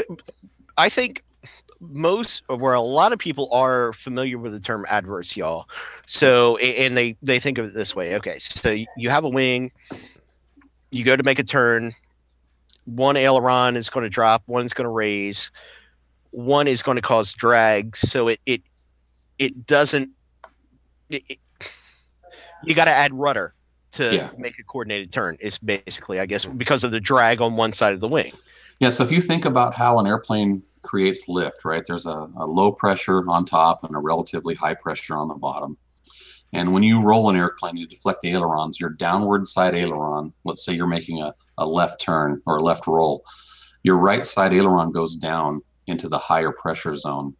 I 0.78 0.88
think 0.88 1.22
most 1.80 2.42
where 2.48 2.74
a 2.74 2.80
lot 2.80 3.12
of 3.12 3.18
people 3.18 3.48
are 3.52 3.92
familiar 3.92 4.38
with 4.38 4.52
the 4.52 4.60
term 4.60 4.86
adverse 4.88 5.36
yaw. 5.36 5.64
So 6.06 6.56
and 6.58 6.96
they 6.96 7.16
they 7.22 7.38
think 7.38 7.58
of 7.58 7.66
it 7.66 7.74
this 7.74 7.94
way. 7.94 8.16
Okay, 8.16 8.38
so 8.38 8.74
you 8.96 9.10
have 9.10 9.24
a 9.24 9.28
wing, 9.28 9.72
you 10.90 11.04
go 11.04 11.16
to 11.16 11.22
make 11.22 11.38
a 11.38 11.44
turn, 11.44 11.92
one 12.84 13.16
aileron 13.16 13.76
is 13.76 13.90
going 13.90 14.04
to 14.04 14.10
drop, 14.10 14.42
one's 14.46 14.72
going 14.72 14.86
to 14.86 14.90
raise, 14.90 15.50
one 16.30 16.66
is 16.66 16.82
going 16.82 16.96
to 16.96 17.02
cause 17.02 17.32
drag, 17.32 17.96
so 17.96 18.28
it 18.28 18.40
it 18.46 18.62
it 19.38 19.66
doesn't. 19.66 20.10
It, 21.10 21.22
it, 21.28 21.38
you 22.64 22.74
got 22.74 22.86
to 22.86 22.90
add 22.90 23.12
rudder 23.12 23.54
to 23.94 24.14
Yeah. 24.14 24.30
make 24.38 24.58
a 24.58 24.62
coordinated 24.62 25.12
turn. 25.12 25.36
Is 25.40 25.58
basically, 25.58 26.20
I 26.20 26.26
guess, 26.26 26.44
because 26.44 26.84
of 26.84 26.90
the 26.90 27.00
drag 27.00 27.40
on 27.40 27.56
one 27.56 27.72
side 27.72 27.92
of 27.92 28.00
the 28.00 28.08
wing. 28.08 28.32
Yeah, 28.80 28.88
so 28.90 29.04
if 29.04 29.12
you 29.12 29.20
think 29.20 29.44
about 29.44 29.74
how 29.74 29.98
an 29.98 30.06
airplane 30.06 30.62
creates 30.82 31.28
lift, 31.28 31.64
right? 31.64 31.84
There's 31.86 32.06
a, 32.06 32.28
a 32.36 32.46
low 32.46 32.72
pressure 32.72 33.24
on 33.28 33.44
top 33.44 33.84
and 33.84 33.94
a 33.94 33.98
relatively 33.98 34.54
high 34.54 34.74
pressure 34.74 35.16
on 35.16 35.28
the 35.28 35.34
bottom. 35.34 35.76
And 36.52 36.72
when 36.72 36.82
you 36.82 37.00
roll 37.00 37.30
an 37.30 37.36
airplane, 37.36 37.76
you 37.76 37.86
deflect 37.86 38.20
the 38.20 38.30
ailerons, 38.30 38.78
your 38.78 38.90
downward 38.90 39.48
side 39.48 39.74
aileron, 39.74 40.32
let's 40.44 40.64
say 40.64 40.72
you're 40.72 40.86
making 40.86 41.20
a, 41.22 41.34
a 41.58 41.66
left 41.66 42.00
turn 42.00 42.40
or 42.46 42.58
a 42.58 42.62
left 42.62 42.86
roll, 42.86 43.22
your 43.82 43.98
right 43.98 44.24
side 44.26 44.52
aileron 44.54 44.92
goes 44.92 45.16
down 45.16 45.62
into 45.86 46.08
the 46.08 46.18
higher 46.18 46.52
pressure 46.52 46.96
zone. 46.96 47.34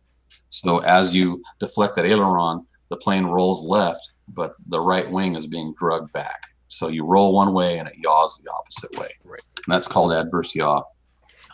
So 0.48 0.78
as 0.78 1.14
you 1.14 1.42
deflect 1.61 1.96
that 1.96 2.07
aileron, 2.07 2.66
the 2.90 2.96
plane 2.96 3.24
rolls 3.24 3.62
left, 3.64 4.13
but 4.28 4.54
the 4.66 4.80
right 4.80 5.10
wing 5.10 5.36
is 5.36 5.46
being 5.46 5.74
drugged 5.76 6.12
back. 6.12 6.42
So 6.68 6.88
you 6.88 7.04
roll 7.04 7.32
one 7.34 7.52
way 7.52 7.78
and 7.78 7.86
it 7.88 7.94
yaws 7.96 8.42
the 8.42 8.50
opposite 8.50 8.98
way. 8.98 9.08
Right. 9.24 9.40
And 9.66 9.74
that's 9.74 9.86
called 9.86 10.12
adverse 10.12 10.54
yaw. 10.54 10.82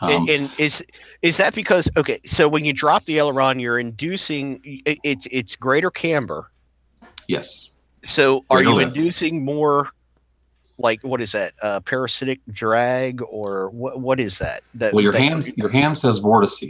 Um, 0.01 0.11
and, 0.11 0.29
and 0.29 0.59
is 0.59 0.83
is 1.21 1.37
that 1.37 1.53
because 1.53 1.91
okay? 1.95 2.19
So 2.25 2.49
when 2.49 2.65
you 2.65 2.73
drop 2.73 3.05
the 3.05 3.17
aileron, 3.19 3.59
you're 3.59 3.77
inducing 3.77 4.59
it, 4.63 4.97
it's 5.03 5.27
it's 5.27 5.55
greater 5.55 5.91
camber. 5.91 6.51
yes. 7.27 7.69
So 8.03 8.43
are 8.49 8.57
Greater 8.57 8.69
you 8.71 8.75
lift. 8.77 8.95
inducing 8.97 9.45
more? 9.45 9.89
Like 10.79 11.01
what 11.03 11.21
is 11.21 11.33
that? 11.33 11.53
Uh, 11.61 11.79
parasitic 11.81 12.39
drag 12.51 13.21
or 13.29 13.69
what? 13.69 13.99
What 13.99 14.19
is 14.19 14.39
that? 14.39 14.61
that 14.73 14.91
Well, 14.91 15.03
your 15.03 15.11
that- 15.11 15.21
hand 15.21 15.45
your 15.55 15.69
hand 15.69 15.95
says 15.99 16.19
vortice. 16.19 16.63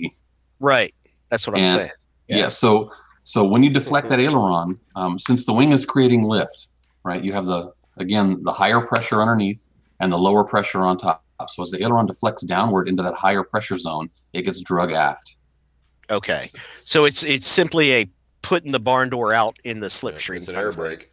Right. 0.59 0.93
That's 1.29 1.47
what 1.47 1.57
I'm 1.57 1.69
saying. 1.69 1.89
Yeah. 2.27 2.37
Yeah. 2.37 2.47
So 2.49 2.91
so 3.23 3.43
when 3.43 3.63
you 3.63 3.69
deflect 3.69 4.09
that 4.09 4.19
aileron, 4.19 4.79
um, 4.95 5.19
since 5.19 5.45
the 5.45 5.53
wing 5.53 5.71
is 5.71 5.85
creating 5.85 6.23
lift, 6.23 6.67
right? 7.03 7.23
You 7.23 7.33
have 7.33 7.45
the 7.45 7.73
again 7.97 8.41
the 8.43 8.51
higher 8.51 8.81
pressure 8.81 9.21
underneath 9.21 9.67
and 9.99 10.11
the 10.11 10.17
lower 10.17 10.43
pressure 10.43 10.81
on 10.81 10.97
top. 10.97 11.23
So 11.47 11.63
as 11.63 11.71
the 11.71 11.81
aileron 11.83 12.05
deflects 12.05 12.43
downward 12.43 12.87
into 12.87 13.01
that 13.03 13.15
higher 13.15 13.43
pressure 13.43 13.77
zone, 13.77 14.09
it 14.33 14.43
gets 14.43 14.61
drug 14.61 14.91
aft. 14.91 15.37
Okay. 16.09 16.47
So 16.83 17.05
it's 17.05 17.23
it's 17.23 17.47
simply 17.47 17.93
a 17.93 18.09
putting 18.41 18.71
the 18.71 18.79
barn 18.79 19.09
door 19.09 19.33
out 19.33 19.57
in 19.63 19.79
the 19.79 19.87
slipstream. 19.87 20.37
It's 20.37 20.47
an 20.47 20.55
air 20.55 20.71
brake. 20.71 21.11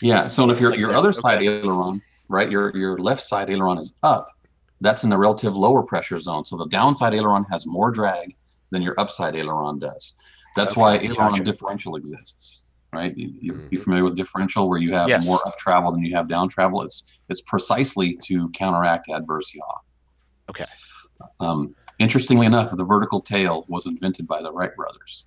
Yeah. 0.00 0.26
So 0.26 0.48
if 0.50 0.60
your 0.60 0.74
your 0.74 0.94
other 0.94 1.12
side 1.12 1.38
okay. 1.38 1.48
aileron, 1.48 2.02
right? 2.28 2.50
Your 2.50 2.74
your 2.76 2.98
left 2.98 3.22
side 3.22 3.50
aileron 3.50 3.78
is 3.78 3.96
up. 4.02 4.28
That's 4.80 5.04
in 5.04 5.10
the 5.10 5.16
relative 5.16 5.56
lower 5.56 5.82
pressure 5.82 6.18
zone. 6.18 6.44
So 6.44 6.56
the 6.56 6.66
downside 6.66 7.14
aileron 7.14 7.44
has 7.50 7.66
more 7.66 7.90
drag 7.90 8.34
than 8.70 8.82
your 8.82 8.98
upside 8.98 9.34
aileron 9.34 9.78
does. 9.78 10.18
That's 10.56 10.72
Okay, 10.72 10.80
why 10.80 10.96
aileron 10.96 11.30
gotcha. 11.32 11.44
differential 11.44 11.96
exists, 11.96 12.64
right? 12.92 13.16
You, 13.16 13.52
Mhm. 13.52 13.68
you 13.70 13.78
familiar 13.78 14.02
with 14.04 14.16
differential, 14.16 14.68
where 14.68 14.78
you 14.78 14.92
have 14.94 15.08
Yes. 15.08 15.24
more 15.24 15.46
up 15.46 15.56
travel 15.58 15.92
than 15.92 16.02
you 16.02 16.16
have 16.16 16.28
down 16.28 16.48
travel? 16.48 16.82
It's 16.82 17.22
it's 17.28 17.42
precisely 17.42 18.18
to 18.24 18.48
counteract 18.50 19.08
adverse 19.10 19.54
yaw. 19.54 19.78
Okay. 20.50 20.64
Um, 21.40 21.74
interestingly 21.98 22.46
enough, 22.46 22.70
the 22.70 22.84
vertical 22.84 23.20
tail 23.20 23.64
was 23.68 23.86
invented 23.86 24.26
by 24.26 24.42
the 24.42 24.52
Wright 24.52 24.74
brothers. 24.74 25.26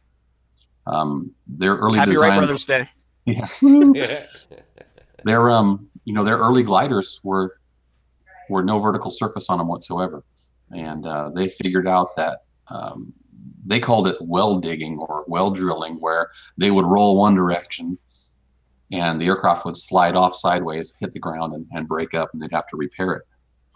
Um, 0.88 1.32
their 1.48 1.76
early 1.76 2.00
Happy 2.00 2.12
designs. 2.12 2.30
Wright 2.30 2.38
Brothers 2.40 2.66
Day. 2.66 2.90
Yeah. 3.26 3.46
their 5.24 5.52
um 5.52 5.90
you 6.06 6.14
know 6.14 6.24
their 6.24 6.38
early 6.38 6.64
gliders 6.64 7.20
were 7.24 7.58
were 8.50 8.64
no 8.64 8.80
vertical 8.80 9.12
surface 9.12 9.50
on 9.50 9.58
them 9.60 9.68
whatsoever 9.68 10.24
and 10.72 11.06
uh, 11.06 11.30
they 11.36 11.50
figured 11.50 11.88
out 11.88 12.16
that 12.16 12.40
um, 12.70 13.14
they 13.66 13.80
called 13.80 14.08
it 14.08 14.18
well 14.22 14.58
digging 14.58 14.98
or 14.98 15.26
well 15.28 15.52
drilling 15.52 15.96
where 15.96 16.32
they 16.58 16.72
would 16.72 16.86
roll 16.86 17.18
one 17.18 17.36
direction 17.36 17.98
and 18.92 19.22
the 19.22 19.28
aircraft 19.28 19.66
would 19.66 19.78
slide 19.78 20.16
off 20.16 20.34
sideways 20.34 20.96
hit 21.00 21.12
the 21.12 21.20
ground 21.20 21.54
and, 21.54 21.66
and 21.72 21.88
break 21.88 22.14
up 22.14 22.30
and 22.34 22.42
they'd 22.42 22.52
have 22.52 22.68
to 22.68 22.78
repair 22.78 23.14
it. 23.14 23.24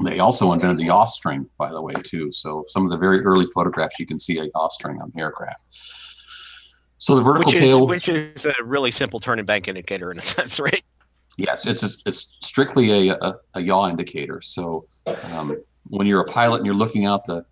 They 0.04 0.20
also 0.20 0.52
invented 0.54 0.80
the 0.80 0.86
yaw 0.86 1.06
string 1.06 1.48
by 1.58 1.72
the 1.72 1.82
way 1.82 1.94
too. 1.94 2.32
So 2.32 2.64
some 2.68 2.84
of 2.84 2.92
the 2.92 2.98
very 2.98 3.22
early 3.22 3.46
photographs 3.54 4.00
you 4.00 4.06
can 4.06 4.20
see 4.20 4.40
a 4.40 4.46
yaw 4.56 4.70
string 4.70 5.02
on 5.02 5.12
the 5.14 5.22
aircraft. 5.22 5.62
So 6.98 7.16
the 7.16 7.22
vertical 7.22 7.52
Which 7.52 7.62
is 7.62 7.72
tail 7.74 7.88
which 7.88 8.10
is 8.10 8.46
a 8.46 8.56
really 8.64 8.92
simple 8.92 9.20
turn 9.20 9.38
and 9.38 9.46
bank 9.46 9.68
indicator 9.68 10.12
in 10.12 10.18
a 10.18 10.22
sense, 10.36 10.60
right? 10.60 10.84
Yes, 11.38 11.66
it's 11.66 11.84
it's 12.06 12.38
strictly 12.42 13.10
a, 13.10 13.16
a, 13.16 13.36
a 13.56 13.62
yaw 13.62 13.90
indicator. 13.90 14.42
So 14.42 14.86
um, 15.32 15.58
when 15.90 16.08
you're 16.08 16.22
a 16.22 16.26
pilot 16.26 16.58
and 16.58 16.66
you're 16.66 16.76
looking 16.76 17.06
out 17.06 17.26
the 17.26 17.46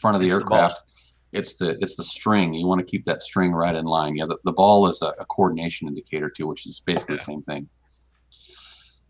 front 0.00 0.16
of 0.16 0.20
the 0.20 0.26
It's 0.26 0.34
the 0.34 0.40
aircraft, 0.40 0.92
it's 1.32 1.56
the 1.56 1.78
it's 1.80 1.96
the 1.96 2.04
string. 2.04 2.52
You 2.54 2.66
want 2.66 2.80
to 2.80 2.90
keep 2.90 3.04
that 3.04 3.22
string 3.22 3.52
right 3.52 3.74
in 3.74 3.84
line. 3.84 4.16
Yeah, 4.16 4.26
the, 4.26 4.38
the 4.44 4.52
ball 4.52 4.86
is 4.88 5.02
a, 5.02 5.14
a 5.18 5.24
coordination 5.26 5.88
indicator 5.88 6.30
too, 6.30 6.46
which 6.46 6.66
is 6.66 6.80
basically 6.80 7.16
the 7.16 7.22
same 7.22 7.42
thing. 7.42 7.68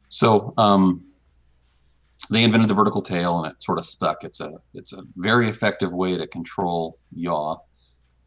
So 0.08 0.52
um, 0.58 1.02
they 2.30 2.44
invented 2.44 2.68
the 2.68 2.74
vertical 2.74 3.02
tail, 3.02 3.42
and 3.42 3.52
it 3.52 3.62
sort 3.62 3.78
of 3.78 3.86
stuck. 3.86 4.24
It's 4.24 4.40
a 4.40 4.54
it's 4.74 4.92
a 4.92 5.02
very 5.16 5.48
effective 5.48 5.92
way 5.92 6.16
to 6.16 6.26
control 6.26 6.98
yaw 7.14 7.56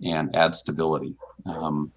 and 0.03 0.35
add 0.35 0.55
stability. 0.55 1.15
Um, 1.45 1.91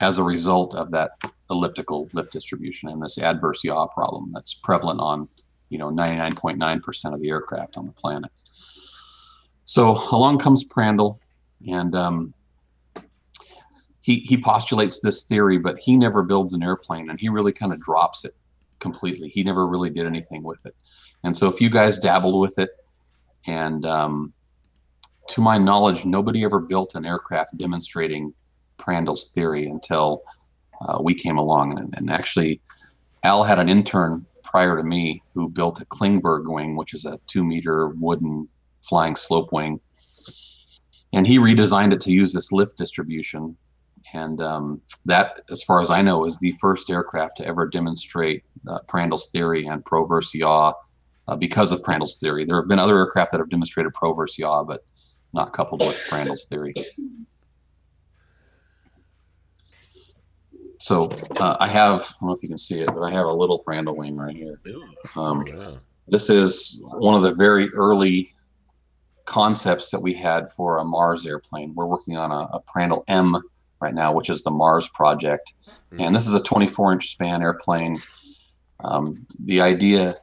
as 0.00 0.18
a 0.18 0.24
result 0.24 0.74
of 0.74 0.90
that 0.90 1.12
elliptical 1.50 2.08
lift 2.12 2.32
distribution 2.32 2.88
and 2.88 3.02
this 3.02 3.18
adverse 3.18 3.62
yaw 3.64 3.86
problem 3.86 4.30
that's 4.32 4.54
prevalent 4.54 5.00
on 5.00 5.28
you 5.68 5.78
know 5.78 5.90
99.9% 5.90 7.14
of 7.14 7.20
the 7.20 7.28
aircraft 7.28 7.76
on 7.76 7.86
the 7.86 7.92
planet 7.92 8.30
so 9.70 9.96
along 10.10 10.36
comes 10.36 10.64
prandtl 10.64 11.16
and 11.68 11.94
um, 11.94 12.34
he, 14.00 14.18
he 14.18 14.36
postulates 14.36 14.98
this 14.98 15.22
theory 15.22 15.58
but 15.58 15.78
he 15.78 15.96
never 15.96 16.24
builds 16.24 16.54
an 16.54 16.62
airplane 16.64 17.08
and 17.08 17.20
he 17.20 17.28
really 17.28 17.52
kind 17.52 17.72
of 17.72 17.78
drops 17.80 18.24
it 18.24 18.32
completely. 18.80 19.28
He 19.28 19.44
never 19.44 19.68
really 19.68 19.88
did 19.88 20.06
anything 20.06 20.42
with 20.42 20.66
it. 20.66 20.74
And 21.22 21.36
so 21.36 21.46
a 21.46 21.52
few 21.52 21.70
guys 21.70 22.00
dabbled 22.00 22.40
with 22.40 22.58
it 22.58 22.70
and 23.46 23.86
um, 23.86 24.32
to 25.28 25.40
my 25.40 25.56
knowledge 25.56 26.04
nobody 26.04 26.42
ever 26.42 26.58
built 26.58 26.96
an 26.96 27.06
aircraft 27.06 27.56
demonstrating 27.56 28.34
prandtl's 28.76 29.28
theory 29.28 29.66
until 29.66 30.22
uh, 30.80 30.98
we 31.00 31.14
came 31.14 31.38
along. 31.38 31.78
And, 31.78 31.94
and 31.96 32.10
actually 32.10 32.60
al 33.22 33.44
had 33.44 33.60
an 33.60 33.68
intern 33.68 34.26
prior 34.42 34.76
to 34.76 34.82
me 34.82 35.22
who 35.32 35.48
built 35.48 35.80
a 35.80 35.84
klingberg 35.84 36.52
wing 36.52 36.74
which 36.74 36.92
is 36.92 37.04
a 37.04 37.20
two 37.28 37.44
meter 37.44 37.90
wooden 37.90 38.48
flying 38.82 39.16
slope 39.16 39.52
wing. 39.52 39.80
And 41.12 41.26
he 41.26 41.38
redesigned 41.38 41.92
it 41.92 42.00
to 42.02 42.12
use 42.12 42.32
this 42.32 42.52
lift 42.52 42.76
distribution. 42.76 43.56
And 44.12 44.40
um, 44.40 44.80
that 45.04 45.42
as 45.50 45.62
far 45.62 45.80
as 45.80 45.90
i 45.90 46.02
know 46.02 46.24
is 46.24 46.38
the 46.38 46.52
first 46.60 46.90
aircraft 46.90 47.36
to 47.36 47.46
ever 47.46 47.68
demonstrate 47.68 48.42
uh, 48.68 48.80
prandtl's 48.88 49.28
theory 49.28 49.66
and 49.66 49.84
proverse 49.84 50.34
yaw 50.34 50.72
uh, 51.28 51.36
because 51.36 51.70
of 51.70 51.82
prandtl's 51.82 52.18
theory. 52.18 52.44
There 52.44 52.56
have 52.56 52.68
been 52.68 52.78
other 52.78 52.98
aircraft 52.98 53.32
that 53.32 53.38
have 53.38 53.50
demonstrated 53.50 53.92
proverse 53.92 54.38
yaw 54.38 54.64
but 54.64 54.84
not 55.32 55.52
coupled 55.52 55.82
with 55.82 55.96
prandtl's 56.08 56.46
theory. 56.46 56.74
So 60.80 61.10
uh, 61.38 61.58
I 61.60 61.68
have, 61.68 62.00
I 62.00 62.14
don't 62.20 62.30
know 62.30 62.34
if 62.34 62.42
you 62.42 62.48
can 62.48 62.56
see 62.56 62.80
it, 62.80 62.86
but 62.86 63.02
I 63.02 63.10
have 63.10 63.26
a 63.26 63.32
little 63.32 63.62
Prandtl 63.62 63.96
wing 63.96 64.16
right 64.16 64.34
here. 64.34 64.58
Um, 65.14 65.44
this 66.08 66.30
is 66.30 66.82
one 66.94 67.14
of 67.14 67.22
the 67.22 67.34
very 67.34 67.68
early 67.74 68.34
concepts 69.30 69.90
that 69.92 70.00
we 70.00 70.12
had 70.12 70.50
for 70.50 70.78
a 70.78 70.84
Mars 70.84 71.24
airplane. 71.24 71.72
We're 71.74 71.86
working 71.86 72.16
on 72.16 72.32
a, 72.32 72.48
a 72.52 72.60
Prandtl 72.62 73.04
M 73.06 73.36
right 73.80 73.94
now, 73.94 74.12
which 74.12 74.28
is 74.28 74.42
the 74.42 74.50
Mars 74.50 74.88
project. 74.88 75.54
And 75.98 76.14
this 76.14 76.26
is 76.26 76.34
a 76.34 76.42
24 76.42 76.92
inch 76.92 77.06
span 77.06 77.40
airplane. 77.40 78.00
Um, 78.82 79.14
the 79.44 79.60
idea 79.60 80.16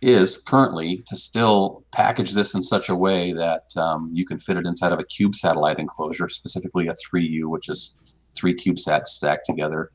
is 0.00 0.40
currently 0.42 1.02
to 1.08 1.16
still 1.16 1.84
package 1.92 2.34
this 2.34 2.54
in 2.54 2.62
such 2.62 2.88
a 2.88 2.94
way 2.94 3.32
that 3.32 3.64
um, 3.76 4.10
you 4.12 4.24
can 4.24 4.38
fit 4.38 4.56
it 4.56 4.66
inside 4.66 4.92
of 4.92 5.00
a 5.00 5.04
cube 5.04 5.34
satellite 5.34 5.78
enclosure, 5.78 6.28
specifically 6.28 6.86
a 6.86 6.92
3U, 6.92 7.50
which 7.50 7.68
is 7.68 7.98
three 8.36 8.54
CubeSats 8.54 9.08
stacked 9.08 9.46
together. 9.46 9.90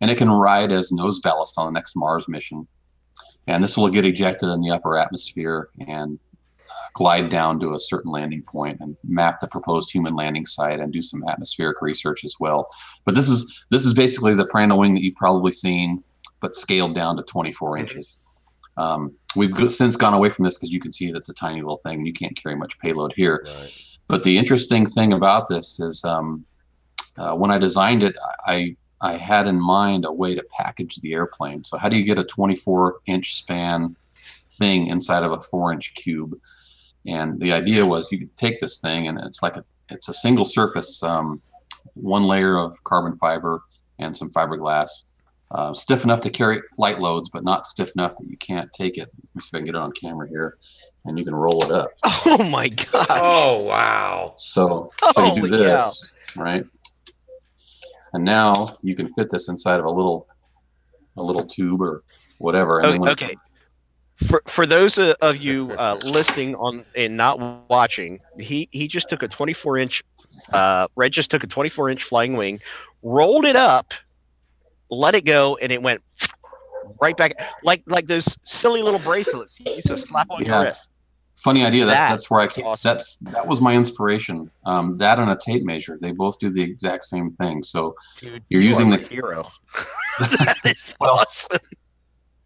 And 0.00 0.10
it 0.10 0.18
can 0.18 0.30
ride 0.30 0.72
as 0.72 0.90
nose 0.90 1.20
ballast 1.20 1.54
on 1.58 1.66
the 1.66 1.78
next 1.78 1.94
Mars 1.94 2.28
mission. 2.28 2.66
And 3.46 3.62
this 3.62 3.76
will 3.76 3.88
get 3.88 4.04
ejected 4.04 4.48
in 4.48 4.62
the 4.62 4.70
upper 4.70 4.96
atmosphere 4.96 5.68
and 5.86 6.18
glide 6.94 7.28
down 7.28 7.58
to 7.60 7.74
a 7.74 7.78
certain 7.78 8.10
landing 8.10 8.42
point 8.42 8.78
and 8.80 8.96
map 9.04 9.38
the 9.40 9.46
proposed 9.48 9.90
human 9.90 10.14
landing 10.14 10.44
site 10.44 10.80
and 10.80 10.92
do 10.92 11.02
some 11.02 11.24
atmospheric 11.28 11.80
research 11.80 12.24
as 12.24 12.34
well. 12.38 12.66
But 13.04 13.14
this 13.14 13.28
is 13.28 13.64
this 13.70 13.86
is 13.86 13.94
basically 13.94 14.34
the 14.34 14.46
Prandtl 14.46 14.78
wing 14.78 14.94
that 14.94 15.02
you've 15.02 15.16
probably 15.16 15.52
seen, 15.52 16.02
but 16.40 16.54
scaled 16.54 16.94
down 16.94 17.16
to 17.16 17.22
24 17.22 17.78
inches. 17.78 18.18
Um, 18.76 19.12
we've 19.36 19.52
go- 19.52 19.68
since 19.68 19.96
gone 19.96 20.14
away 20.14 20.30
from 20.30 20.44
this 20.44 20.56
because 20.56 20.72
you 20.72 20.80
can 20.80 20.92
see 20.92 21.10
that 21.10 21.16
it's 21.16 21.28
a 21.28 21.34
tiny 21.34 21.60
little 21.60 21.78
thing 21.78 21.98
and 21.98 22.06
you 22.06 22.12
can't 22.12 22.36
carry 22.36 22.56
much 22.56 22.78
payload 22.78 23.12
here. 23.14 23.44
Right. 23.46 23.98
But 24.08 24.22
the 24.22 24.38
interesting 24.38 24.86
thing 24.86 25.12
about 25.12 25.48
this 25.48 25.80
is 25.80 26.04
um, 26.04 26.44
uh, 27.16 27.34
when 27.34 27.50
I 27.50 27.58
designed 27.58 28.02
it, 28.02 28.16
I 28.46 28.76
I 29.00 29.14
had 29.16 29.48
in 29.48 29.60
mind 29.60 30.04
a 30.04 30.12
way 30.12 30.34
to 30.34 30.44
package 30.56 30.96
the 30.96 31.12
airplane. 31.12 31.64
So 31.64 31.76
how 31.76 31.88
do 31.88 31.98
you 31.98 32.04
get 32.04 32.18
a 32.18 32.24
24 32.24 33.00
inch 33.06 33.34
span 33.34 33.96
thing 34.48 34.86
inside 34.86 35.24
of 35.24 35.32
a 35.32 35.40
four 35.40 35.72
inch 35.72 35.94
cube? 35.94 36.38
And 37.06 37.40
the 37.40 37.52
idea 37.52 37.84
was 37.84 38.10
you 38.12 38.18
could 38.18 38.36
take 38.36 38.60
this 38.60 38.80
thing 38.80 39.08
and 39.08 39.18
it's 39.20 39.42
like 39.42 39.56
a 39.56 39.64
it's 39.90 40.08
a 40.08 40.14
single 40.14 40.44
surface, 40.44 41.02
um, 41.02 41.40
one 41.94 42.24
layer 42.24 42.56
of 42.56 42.82
carbon 42.84 43.18
fiber 43.18 43.62
and 43.98 44.16
some 44.16 44.30
fiberglass, 44.30 45.10
uh, 45.50 45.74
stiff 45.74 46.04
enough 46.04 46.20
to 46.22 46.30
carry 46.30 46.60
flight 46.76 46.98
loads, 47.00 47.28
but 47.28 47.44
not 47.44 47.66
stiff 47.66 47.90
enough 47.96 48.12
that 48.18 48.26
you 48.30 48.36
can't 48.38 48.72
take 48.72 48.96
it. 48.96 49.08
Let 49.14 49.34
me 49.34 49.40
see 49.40 49.48
if 49.48 49.54
I 49.54 49.58
can 49.58 49.64
get 49.66 49.74
it 49.74 49.78
on 49.80 49.92
camera 49.92 50.28
here, 50.28 50.56
and 51.04 51.18
you 51.18 51.24
can 51.24 51.34
roll 51.34 51.62
it 51.64 51.70
up. 51.72 51.90
Oh 52.24 52.48
my 52.50 52.68
god! 52.68 53.06
Oh 53.10 53.62
wow! 53.64 54.32
So, 54.38 54.90
so 55.12 55.24
you 55.26 55.34
do 55.34 55.40
Holy 55.48 55.50
this, 55.58 56.14
right? 56.36 56.64
And 58.14 58.24
now 58.24 58.68
you 58.82 58.94
can 58.94 59.08
fit 59.08 59.28
this 59.30 59.48
inside 59.48 59.80
of 59.80 59.86
a 59.86 59.90
little, 59.90 60.26
a 61.16 61.22
little 61.22 61.44
tube 61.44 61.80
or 61.82 62.04
whatever. 62.38 62.78
And 62.80 62.92
then 62.92 63.00
when 63.00 63.10
it- 63.10 63.22
okay. 63.22 63.36
For 64.28 64.42
for 64.46 64.66
those 64.66 64.98
uh, 64.98 65.14
of 65.20 65.36
you 65.38 65.72
uh, 65.78 65.98
listening 66.04 66.54
on 66.56 66.84
and 66.94 67.16
not 67.16 67.38
watching, 67.68 68.20
he 68.38 68.68
he 68.72 68.88
just 68.88 69.08
took 69.08 69.22
a 69.22 69.28
24 69.28 69.78
inch. 69.78 70.02
Uh, 70.52 70.88
Red 70.96 71.12
just 71.12 71.30
took 71.30 71.44
a 71.44 71.46
24 71.46 71.90
inch 71.90 72.02
flying 72.02 72.36
wing, 72.36 72.60
rolled 73.02 73.44
it 73.44 73.56
up, 73.56 73.94
let 74.90 75.14
it 75.14 75.24
go, 75.24 75.56
and 75.60 75.70
it 75.72 75.82
went 75.82 76.02
right 77.00 77.16
back 77.16 77.34
like 77.62 77.82
like 77.86 78.06
those 78.06 78.38
silly 78.44 78.82
little 78.82 79.00
bracelets 79.00 79.58
you 79.60 79.72
used 79.74 79.86
to 79.86 79.96
slap 79.96 80.30
on 80.30 80.42
Yeah. 80.42 80.48
your 80.48 80.62
wrist. 80.64 80.90
funny 81.36 81.64
idea. 81.64 81.84
That's 81.86 81.98
That 82.04 82.10
that's 82.10 82.30
where 82.30 82.40
I 82.40 82.46
came. 82.46 82.66
awesome. 82.66 82.88
That's 82.88 83.16
that 83.18 83.46
was 83.46 83.60
my 83.60 83.74
inspiration. 83.74 84.50
Um, 84.66 84.96
that 84.98 85.18
and 85.18 85.30
a 85.30 85.36
tape 85.36 85.64
measure. 85.64 85.98
They 86.00 86.12
both 86.12 86.38
do 86.38 86.50
the 86.50 86.62
exact 86.62 87.04
same 87.04 87.30
thing. 87.32 87.62
So 87.62 87.94
Dude, 88.18 88.42
You're 88.48 88.60
you 88.62 88.68
using 88.68 88.90
the- 88.90 88.98
hero. 88.98 89.50
Well, 91.00 91.18
awesome. 91.18 91.58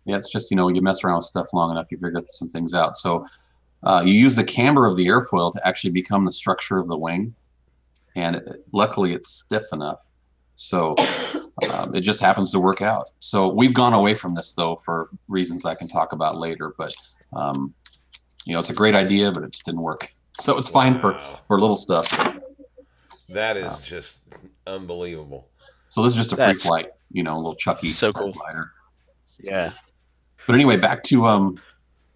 Yeah, 0.07 0.17
it's 0.17 0.31
just 0.31 0.51
you 0.51 0.57
know 0.57 0.69
you 0.69 0.81
mess 0.81 1.05
around 1.05 1.17
with 1.17 1.25
stuff 1.27 1.53
long 1.53 1.71
enough, 1.71 1.87
you 1.91 1.99
figure 1.99 2.23
some 2.27 2.49
things 2.49 2.73
out. 2.75 2.97
So 2.97 3.25
uh, 3.83 4.03
you 4.05 4.15
use 4.15 4.37
the 4.37 4.45
camber 4.45 4.87
of 4.87 4.97
the 4.97 5.07
airfoil 5.07 5.53
to 5.53 5.67
actually 5.69 5.91
become 5.91 6.25
the 6.25 6.33
structure 6.33 6.79
of 6.79 6.89
the 6.89 6.97
wing, 6.97 7.35
and 8.15 8.37
it, 8.37 8.65
luckily 8.73 9.13
it's 9.13 9.29
stiff 9.31 9.65
enough. 9.73 10.09
So 10.55 10.97
um, 11.73 11.95
it 11.95 12.01
just 12.01 12.21
happens 12.21 12.51
to 12.53 12.61
work 12.61 12.81
out. 12.83 13.11
So 13.21 13.49
we've 13.49 13.75
gone 13.75 13.93
away 13.93 14.15
from 14.15 14.35
this 14.35 14.55
though 14.55 14.81
for 14.85 15.11
reasons 15.29 15.67
I 15.67 15.75
can 15.75 15.89
talk 15.89 16.13
about 16.13 16.37
later. 16.37 16.73
But 16.79 16.93
um, 17.35 17.75
you 18.47 18.55
know, 18.55 18.61
it's 18.61 18.71
a 18.71 18.75
great 18.75 18.95
idea, 18.95 19.33
but 19.33 19.43
it 19.43 19.51
just 19.51 19.65
didn't 19.67 19.83
work. 19.83 20.09
So 20.39 20.59
it's 20.59 20.69
fine 20.69 21.01
for 21.01 21.19
for 21.49 21.59
little 21.59 21.75
stuff. 21.77 22.07
That 23.31 23.57
is 23.57 23.73
Wow. 23.73 23.79
just 23.83 24.21
unbelievable. 24.67 25.49
So 25.89 26.03
this 26.03 26.13
is 26.13 26.19
just 26.19 26.33
a 26.35 26.37
free 26.37 26.45
That's 26.45 26.67
flight, 26.67 26.89
you 27.11 27.23
know, 27.23 27.37
a 27.37 27.39
little 27.39 27.55
Chucky 27.55 27.87
so 27.87 28.13
cool. 28.13 28.33
glider. 28.33 28.71
Yeah. 29.41 29.71
But 30.47 30.55
anyway, 30.55 30.77
back 30.77 31.03
to 31.05 31.27
um, 31.27 31.59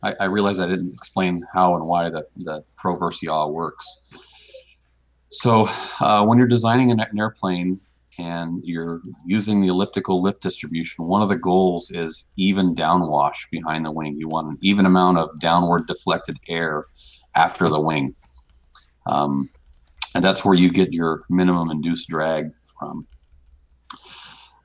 I, 0.03 0.15
I 0.21 0.25
realized 0.27 0.61
I 0.61 0.67
didn't 0.67 0.93
explain 0.93 1.45
how 1.53 1.75
and 1.75 1.87
why 1.87 2.09
the 2.11 2.27
the 2.37 2.65
proverse 2.77 3.23
yaw 3.23 3.49
works. 3.49 4.09
So 5.31 5.69
uh, 6.01 6.25
when 6.25 6.39
you're 6.39 6.49
designing 6.49 6.91
an, 6.91 7.01
an 7.01 7.19
airplane 7.19 7.81
and 8.19 8.61
you're 8.65 9.01
using 9.25 9.61
the 9.61 9.69
elliptical 9.69 10.21
lift 10.21 10.43
distribution, 10.43 11.05
one 11.05 11.23
of 11.23 11.29
the 11.29 11.37
goals 11.37 11.91
is 11.91 12.31
even 12.37 12.75
downwash 12.75 13.49
behind 13.51 13.85
the 13.85 13.93
wing. 13.93 14.17
You 14.19 14.29
want 14.29 14.49
an 14.49 14.59
even 14.61 14.87
amount 14.87 15.19
of 15.19 15.39
downward 15.39 15.87
deflected 15.87 16.37
air 16.49 16.87
after 17.37 17.69
the 17.69 17.81
wing, 17.81 18.15
um, 19.07 19.49
and 20.15 20.25
that's 20.25 20.45
where 20.45 20.55
you 20.55 20.71
get 20.71 20.93
your 20.93 21.25
minimum 21.31 21.71
induced 21.71 22.09
drag 22.09 22.51
from. 22.79 23.07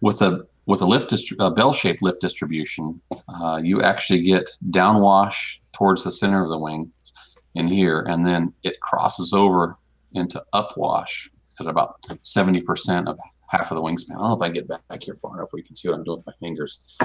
With 0.02 0.22
a 0.22 0.46
with 0.66 0.82
a 0.82 0.86
lift 0.86 1.14
a 1.40 1.52
bell-shaped 1.52 2.02
lift 2.02 2.22
distribution, 2.22 3.00
uh, 3.30 3.60
you 3.64 3.82
actually 3.82 4.22
get 4.22 4.50
downwash 4.72 5.60
towards 5.74 6.04
the 6.04 6.12
center 6.12 6.44
of 6.44 6.50
the 6.50 6.58
wing 6.58 6.92
in 7.54 7.68
here, 7.68 8.02
and 8.10 8.26
then 8.26 8.54
it 8.64 8.80
crosses 8.80 9.34
over 9.34 9.78
into 10.14 10.44
upwash 10.54 11.30
at 11.60 11.68
about 11.68 12.02
70% 12.24 13.08
of 13.08 13.18
half 13.50 13.72
of 13.72 13.76
the 13.76 13.82
wingspan. 13.82 14.12
I 14.12 14.14
don't 14.16 14.30
know 14.30 14.36
if 14.36 14.42
I 14.42 14.50
get 14.50 14.68
back, 14.68 14.88
back 14.88 15.04
here 15.04 15.16
far 15.16 15.38
enough 15.38 15.52
where 15.52 15.60
you 15.60 15.64
can 15.64 15.76
see 15.76 15.88
what 15.88 15.98
I'm 15.98 16.04
doing 16.04 16.18
with 16.18 16.26
my 16.26 16.34
fingers. 16.34 16.98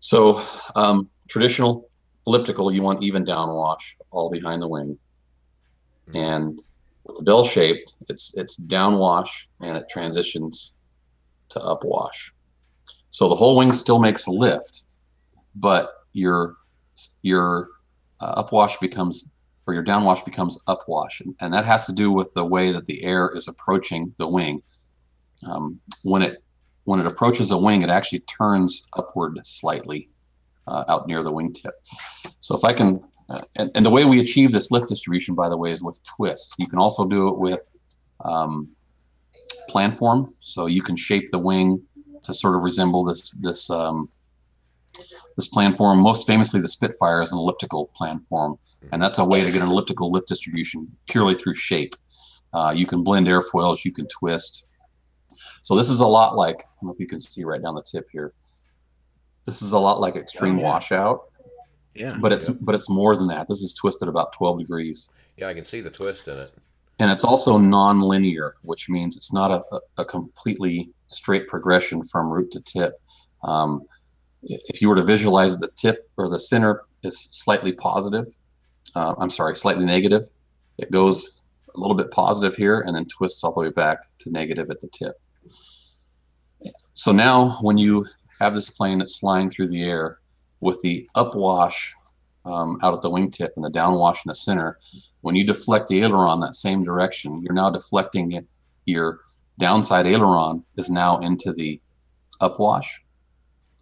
So 0.00 0.42
um, 0.74 1.08
traditional 1.28 1.88
elliptical, 2.26 2.72
you 2.72 2.82
want 2.82 3.02
even 3.02 3.24
downwash 3.24 3.96
all 4.10 4.30
behind 4.30 4.62
the 4.62 4.68
wing. 4.68 4.98
And 6.14 6.60
with 7.04 7.16
the 7.16 7.22
bell 7.22 7.44
shaped, 7.44 7.94
it's 8.08 8.36
it's 8.36 8.60
downwash 8.60 9.46
and 9.60 9.76
it 9.76 9.88
transitions 9.88 10.74
to 11.50 11.58
upwash. 11.60 12.30
So 13.10 13.28
the 13.28 13.34
whole 13.34 13.56
wing 13.56 13.72
still 13.72 13.98
makes 13.98 14.26
a 14.26 14.30
lift, 14.30 14.84
but 15.54 15.90
your 16.12 16.56
your 17.22 17.68
uh, 18.20 18.42
upwash 18.42 18.80
becomes 18.80 19.30
or 19.66 19.74
your 19.74 19.84
downwash 19.84 20.24
becomes 20.24 20.62
upwash, 20.64 21.20
and, 21.20 21.34
and 21.40 21.52
that 21.54 21.64
has 21.64 21.86
to 21.86 21.92
do 21.92 22.10
with 22.10 22.32
the 22.34 22.44
way 22.44 22.72
that 22.72 22.86
the 22.86 23.02
air 23.04 23.30
is 23.34 23.48
approaching 23.48 24.12
the 24.18 24.26
wing. 24.26 24.62
Um, 25.46 25.80
when 26.02 26.22
it 26.22 26.42
when 26.84 27.00
it 27.00 27.06
approaches 27.06 27.50
a 27.50 27.58
wing, 27.58 27.82
it 27.82 27.90
actually 27.90 28.20
turns 28.20 28.88
upward 28.96 29.38
slightly 29.44 30.08
uh, 30.66 30.84
out 30.88 31.06
near 31.06 31.22
the 31.22 31.32
wingtip. 31.32 31.72
So 32.40 32.56
if 32.56 32.64
I 32.64 32.72
can, 32.72 33.00
uh, 33.28 33.40
and, 33.56 33.70
and 33.74 33.84
the 33.84 33.90
way 33.90 34.04
we 34.04 34.20
achieve 34.20 34.50
this 34.50 34.70
lift 34.70 34.88
distribution, 34.88 35.34
by 35.34 35.48
the 35.48 35.56
way, 35.56 35.72
is 35.72 35.82
with 35.82 36.00
twist. 36.16 36.54
You 36.58 36.66
can 36.66 36.78
also 36.78 37.04
do 37.06 37.28
it 37.28 37.38
with 37.38 37.60
um, 38.24 38.68
planform. 39.68 40.26
So 40.40 40.66
you 40.66 40.82
can 40.82 40.96
shape 40.96 41.30
the 41.30 41.38
wing 41.38 41.82
to 42.22 42.34
sort 42.34 42.56
of 42.56 42.62
resemble 42.62 43.04
this 43.04 43.30
this 43.40 43.70
um, 43.70 44.08
this 45.36 45.48
planform. 45.52 45.98
Most 46.02 46.26
famously, 46.26 46.60
the 46.60 46.68
Spitfire 46.68 47.22
is 47.22 47.32
an 47.32 47.38
elliptical 47.38 47.86
plan 47.94 48.20
form, 48.20 48.58
and 48.92 49.00
that's 49.02 49.18
a 49.18 49.24
way 49.24 49.42
to 49.42 49.50
get 49.50 49.62
an 49.62 49.68
elliptical 49.68 50.10
lift 50.10 50.28
distribution 50.28 50.88
purely 51.08 51.34
through 51.34 51.54
shape. 51.54 51.94
Uh, 52.52 52.72
you 52.76 52.86
can 52.86 53.02
blend 53.04 53.26
airfoils, 53.28 53.84
you 53.84 53.92
can 53.92 54.06
twist. 54.08 54.66
So 55.62 55.76
this 55.76 55.88
is 55.88 56.00
a 56.00 56.06
lot 56.06 56.36
like 56.36 56.56
I 56.56 56.64
don't 56.80 56.88
know 56.88 56.92
if 56.92 57.00
you 57.00 57.06
can 57.06 57.20
see 57.20 57.44
right 57.44 57.62
down 57.62 57.74
the 57.74 57.82
tip 57.82 58.08
here. 58.12 58.32
This 59.46 59.62
is 59.62 59.72
a 59.72 59.78
lot 59.78 60.00
like 60.00 60.16
extreme 60.16 60.58
Oh, 60.58 60.62
yeah. 60.62 60.68
washout, 60.72 61.20
Yeah. 61.94 62.18
but 62.20 62.32
it's 62.32 62.48
Yeah. 62.48 62.56
but 62.60 62.74
it's 62.74 62.90
more 62.90 63.16
than 63.16 63.28
that. 63.28 63.46
This 63.48 63.62
is 63.62 63.72
twisted 63.72 64.08
about 64.08 64.32
12 64.34 64.58
degrees 64.58 65.08
Yeah, 65.36 65.48
I 65.48 65.54
can 65.54 65.64
see 65.64 65.80
the 65.80 65.90
twist 65.90 66.28
in 66.28 66.36
it. 66.38 66.52
And 67.00 67.10
it's 67.10 67.24
also 67.24 67.56
non-linear, 67.56 68.56
which 68.62 68.88
means 68.88 69.16
it's 69.16 69.32
not 69.32 69.50
a, 69.50 69.80
a, 69.96 70.04
completely 70.04 70.90
straight 71.06 71.48
progression 71.48 72.04
from 72.04 72.28
root 72.28 72.50
to 72.52 72.60
tip. 72.60 73.00
Um, 73.42 73.86
if 74.42 74.82
you 74.82 74.88
were 74.88 74.96
to 74.96 75.02
visualize 75.02 75.58
the 75.58 75.68
tip 75.76 76.10
or 76.18 76.28
the 76.28 76.38
center 76.38 76.84
is 77.02 77.28
slightly 77.30 77.72
positive, 77.72 78.26
uh, 78.94 79.14
I'm 79.18 79.30
sorry, 79.30 79.56
slightly 79.56 79.86
negative, 79.86 80.28
it 80.78 80.90
goes 80.90 81.40
a 81.74 81.80
little 81.80 81.96
bit 81.96 82.10
positive 82.10 82.54
here 82.54 82.80
and 82.80 82.94
then 82.94 83.06
twists 83.06 83.42
all 83.44 83.52
the 83.52 83.60
way 83.60 83.70
back 83.70 84.00
to 84.18 84.30
negative 84.30 84.70
at 84.70 84.80
the 84.80 84.88
tip. 84.88 85.20
So 86.92 87.12
now 87.12 87.58
when 87.62 87.78
you 87.78 88.06
have 88.40 88.54
this 88.54 88.68
plane 88.68 88.98
that's 88.98 89.16
flying 89.16 89.48
through 89.48 89.68
the 89.68 89.82
air 89.82 90.18
with 90.60 90.80
the 90.82 91.08
upwash 91.16 91.92
um, 92.44 92.78
out 92.82 92.94
at 92.94 93.02
the 93.02 93.10
wingtip 93.10 93.50
and 93.56 93.64
the 93.64 93.70
downwash 93.70 94.16
in 94.24 94.28
the 94.28 94.34
center, 94.34 94.78
when 95.20 95.36
you 95.36 95.44
deflect 95.44 95.88
the 95.88 96.02
aileron 96.02 96.40
that 96.40 96.54
same 96.54 96.82
direction, 96.82 97.40
you're 97.42 97.54
now 97.54 97.70
deflecting 97.70 98.32
it. 98.32 98.46
Your 98.86 99.20
downside 99.58 100.06
aileron 100.06 100.64
is 100.76 100.88
now 100.88 101.18
into 101.18 101.52
the 101.52 101.80
upwash. 102.40 102.86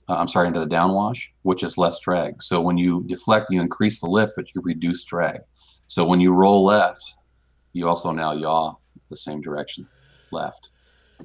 Uh, 0.08 0.16
I'm 0.16 0.28
sorry, 0.28 0.48
into 0.48 0.60
the 0.60 0.66
downwash, 0.66 1.28
which 1.42 1.62
is 1.62 1.78
less 1.78 2.00
drag. 2.00 2.42
So 2.42 2.60
when 2.60 2.78
you 2.78 3.04
deflect, 3.06 3.46
you 3.50 3.60
increase 3.60 4.00
the 4.00 4.08
lift, 4.08 4.32
but 4.36 4.54
you 4.54 4.60
reduce 4.64 5.04
drag. 5.04 5.40
So 5.86 6.04
when 6.04 6.20
you 6.20 6.32
roll 6.32 6.64
left, 6.64 7.16
you 7.74 7.88
also 7.88 8.10
now 8.10 8.32
yaw 8.32 8.74
the 9.10 9.16
same 9.16 9.40
direction. 9.40 9.86
left. 10.32 10.70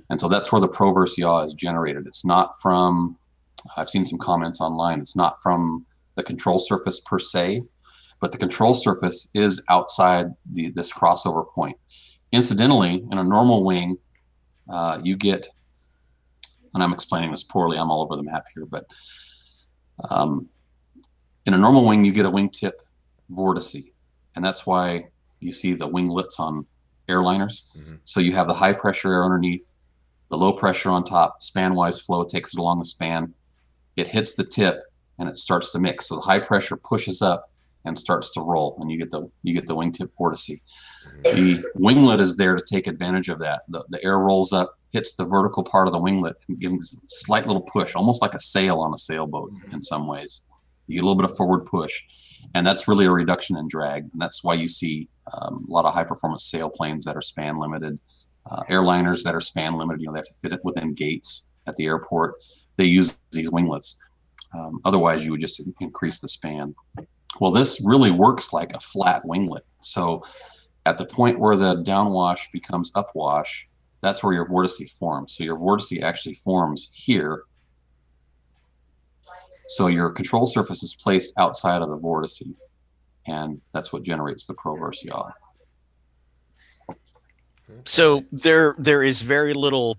And 0.10 0.20
so 0.20 0.28
that's 0.28 0.52
where 0.52 0.62
the 0.62 0.68
proverse 0.68 1.18
yaw 1.18 1.42
is 1.44 1.54
generated. 1.54 2.08
It's 2.08 2.26
not 2.26 2.60
from, 2.62 3.18
I've 3.78 3.90
seen 3.90 4.06
some 4.06 4.20
comments 4.20 4.62
online, 4.62 5.00
it's 5.00 5.16
not 5.16 5.42
from 5.42 5.86
the 6.16 6.24
control 6.24 6.60
surface 6.60 7.00
per 7.00 7.20
se, 7.20 7.64
but 8.20 8.32
the 8.32 8.38
control 8.38 8.74
surface 8.74 9.30
is 9.34 9.62
outside 9.70 10.28
the, 10.52 10.70
this 10.72 10.92
crossover 10.92 11.50
point. 11.54 11.78
Incidentally, 12.32 13.06
in 13.12 13.18
a 13.18 13.24
normal 13.24 13.64
wing, 13.66 13.98
uh, 14.70 15.00
you 15.04 15.16
get, 15.16 15.48
and 16.74 16.82
I'm 16.82 16.94
explaining 16.94 17.32
this 17.32 17.44
poorly, 17.44 17.78
I'm 17.78 17.92
all 17.92 18.02
over 18.02 18.16
the 18.16 18.24
map 18.24 18.46
here, 18.56 18.66
but 18.66 18.86
um, 20.10 20.48
in 21.46 21.54
a 21.54 21.58
normal 21.58 21.86
wing, 21.86 22.06
you 22.06 22.12
get 22.12 22.26
a 22.26 22.32
wingtip 22.32 22.74
vortice, 23.32 23.92
and 24.36 24.44
that's 24.44 24.66
why 24.66 25.06
you 25.40 25.52
see 25.52 25.74
the 25.74 25.88
winglets 25.88 26.40
on 26.40 26.66
airliners. 27.10 27.76
Mhm. 27.78 28.00
So 28.04 28.20
you 28.20 28.32
have 28.32 28.48
the 28.48 28.54
high 28.54 28.74
pressure 28.74 29.12
air 29.12 29.26
underneath, 29.26 29.74
the 30.30 30.38
low 30.38 30.54
pressure 30.54 30.90
on 30.90 31.04
top, 31.04 31.42
span 31.42 31.76
wise 31.76 32.00
flow 32.00 32.24
takes 32.24 32.54
it 32.54 32.60
along 32.60 32.78
the 32.78 32.86
span. 32.86 33.34
It 33.96 34.08
hits 34.08 34.36
the 34.36 34.46
tip 34.46 34.82
and 35.20 35.30
it 35.30 35.38
starts 35.38 35.72
to 35.72 35.80
mix. 35.80 36.08
So 36.08 36.16
the 36.16 36.22
high 36.22 36.40
pressure 36.40 36.78
pushes 36.78 37.22
up 37.22 37.50
and 37.86 37.98
starts 38.00 38.34
to 38.34 38.42
roll, 38.42 38.78
and 38.80 38.90
you 38.90 38.98
get 38.98 39.12
the 39.12 39.30
you 39.44 39.54
get 39.54 39.68
the 39.68 39.76
wingtip 39.76 40.10
vortice. 40.20 40.60
The 41.24 41.64
winglet 41.78 42.22
is 42.22 42.38
there 42.38 42.56
to 42.56 42.64
take 42.64 42.88
advantage 42.88 43.30
of 43.30 43.40
that. 43.40 43.64
The, 43.68 43.84
the 43.90 44.04
air 44.04 44.20
rolls 44.20 44.54
up, 44.54 44.78
hits 44.92 45.16
the 45.16 45.26
vertical 45.26 45.64
part 45.64 45.88
of 45.88 45.94
the 45.94 46.00
winglet, 46.00 46.36
and 46.48 46.60
gives 46.60 46.94
a 46.94 46.98
slight 47.08 47.46
little 47.46 47.62
push, 47.62 47.96
almost 47.96 48.22
like 48.22 48.34
a 48.34 48.40
sail 48.40 48.80
on 48.80 48.94
a 48.94 48.98
sailboat 48.98 49.52
in 49.72 49.82
some 49.82 50.08
ways. 50.08 50.44
You 50.88 50.96
get 50.96 51.04
a 51.04 51.08
little 51.08 51.22
bit 51.22 51.30
of 51.30 51.38
forward 51.38 51.66
push, 51.66 52.04
and 52.56 52.66
that's 52.66 52.88
really 52.88 53.06
a 53.06 53.12
reduction 53.12 53.58
in 53.58 53.68
drag. 53.68 54.04
And 54.04 54.22
that's 54.22 54.44
why 54.44 54.54
you 54.54 54.68
see 54.68 55.10
um, 55.34 55.66
a 55.68 55.72
lot 55.72 55.86
of 55.86 55.94
high 55.94 56.04
performance 56.04 56.50
sailplanes 56.54 57.04
that 57.04 57.18
are 57.18 57.22
span 57.22 57.58
limited, 57.60 58.00
uh, 58.50 58.64
airliners 58.70 59.24
that 59.24 59.36
are 59.36 59.42
span 59.42 59.78
limited. 59.78 60.02
You 60.02 60.08
know, 60.08 60.14
they 60.14 60.20
have 60.20 60.28
to 60.28 60.34
fit 60.34 60.52
it 60.54 60.62
within 60.64 60.94
gates 60.94 61.52
at 61.68 61.76
the 61.76 61.86
airport. 61.86 62.36
They 62.78 62.86
use 62.86 63.20
these 63.32 63.52
winglets. 63.52 64.02
Um, 64.54 64.80
otherwise, 64.86 65.26
you 65.26 65.32
would 65.32 65.42
just 65.42 65.62
increase 65.80 66.20
the 66.20 66.28
span. 66.28 66.76
Well, 67.40 67.52
this 67.52 67.82
really 67.84 68.12
works 68.12 68.54
like 68.54 68.74
a 68.74 68.80
flat 68.80 69.24
winglet. 69.24 69.62
So 69.82 70.22
at 70.86 70.98
the 70.98 71.06
point 71.06 71.40
where 71.40 71.56
the 71.56 71.78
downwash 71.84 72.52
becomes 72.52 72.92
upwash, 72.92 73.64
that's 74.02 74.24
where 74.24 74.34
your 74.34 74.48
vortice 74.48 74.90
forms. 74.92 75.36
So 75.36 75.44
your 75.44 75.58
vortice 75.58 76.02
actually 76.04 76.36
forms 76.36 76.94
here. 76.94 77.44
So 79.68 79.88
your 79.88 80.12
control 80.12 80.46
surface 80.46 80.84
is 80.84 80.94
placed 80.94 81.34
outside 81.38 81.82
of 81.82 81.90
the 81.90 81.98
vortice, 81.98 82.44
and 83.26 83.62
that's 83.74 83.94
what 83.94 84.04
generates 84.04 84.46
the 84.46 84.54
proverse 84.56 85.04
yaw. 85.06 85.32
So 87.86 88.26
there 88.32 88.76
there 88.78 89.02
is 89.04 89.22
very 89.22 89.54
little 89.54 89.98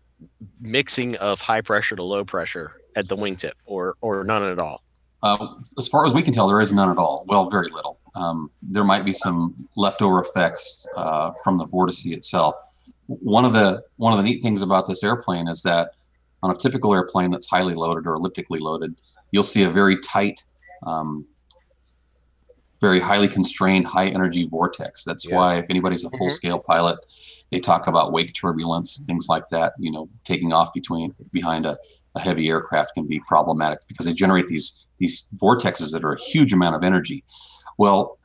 mixing 0.61 1.17
of 1.17 1.41
high 1.41 1.63
pressure 1.63 1.97
to 1.97 2.03
low 2.03 2.25
pressure 2.25 2.73
at 2.97 3.09
the 3.09 3.17
wingtip, 3.17 3.53
or 3.67 3.95
or 4.01 4.25
none 4.25 4.43
at 4.43 4.59
all. 4.59 4.83
Uh, 5.23 5.55
as 5.79 5.89
far 5.89 6.05
as 6.05 6.13
we 6.13 6.23
can 6.23 6.35
tell, 6.35 6.47
there 6.47 6.61
is 6.61 6.73
none 6.73 6.91
at 6.91 6.99
all. 6.99 7.25
Well, 7.27 7.49
very 7.49 7.69
little. 7.69 7.99
Um, 8.15 8.51
there 8.63 8.85
might 8.85 9.05
be 9.05 9.13
some 9.13 9.55
leftover 9.77 10.21
effects 10.21 10.87
uh, 10.97 11.33
from 11.43 11.57
the 11.59 11.67
vortice 11.67 12.05
itself. 12.13 12.55
One 13.07 13.45
of 13.45 13.53
the 13.53 13.83
one 13.97 14.13
of 14.13 14.19
the 14.19 14.23
neat 14.23 14.43
things 14.43 14.63
about 14.63 14.87
this 14.87 15.03
airplane 15.03 15.49
is 15.49 15.63
that 15.63 15.93
on 16.43 16.51
a 16.51 16.55
typical 16.57 16.95
airplane 16.95 17.31
that's 17.31 17.49
highly 17.49 17.73
loaded 17.75 18.07
or 18.07 18.15
elliptically 18.15 18.59
loaded, 18.59 18.95
you'll 19.31 19.43
see 19.43 19.63
a 19.65 19.71
very 19.71 19.99
tight, 20.01 20.45
um, 20.85 21.25
very 22.81 23.01
highly 23.01 23.29
constrained, 23.29 23.87
high 23.87 24.09
energy 24.09 24.47
vortex. 24.47 25.05
That's 25.05 25.27
Yeah. 25.27 25.37
why 25.37 25.55
if 25.57 25.67
anybody's 25.71 26.05
a 26.05 26.11
full 26.11 26.29
scale 26.31 26.59
pilot, 26.59 26.99
they 27.51 27.61
talk 27.61 27.87
about 27.87 28.13
wake 28.13 28.33
turbulence, 28.35 29.03
things 29.07 29.29
like 29.29 29.49
that. 29.49 29.75
You 29.79 29.93
know, 29.93 30.09
taking 30.25 30.53
off 30.53 30.73
between 30.73 31.15
behind 31.33 31.67
a, 31.67 31.77
a 32.15 32.21
heavy 32.21 32.49
aircraft 32.49 32.95
can 32.95 33.07
be 33.07 33.21
problematic 33.27 33.81
because 33.89 34.07
they 34.07 34.13
generate 34.13 34.47
these 34.47 34.87
these 34.99 35.29
vortexes 35.41 35.93
that 35.93 36.05
are 36.05 36.13
a 36.13 36.21
huge 36.21 36.53
amount 36.53 36.77
of 36.77 36.85
energy. 36.85 37.25
Well, 37.79 38.19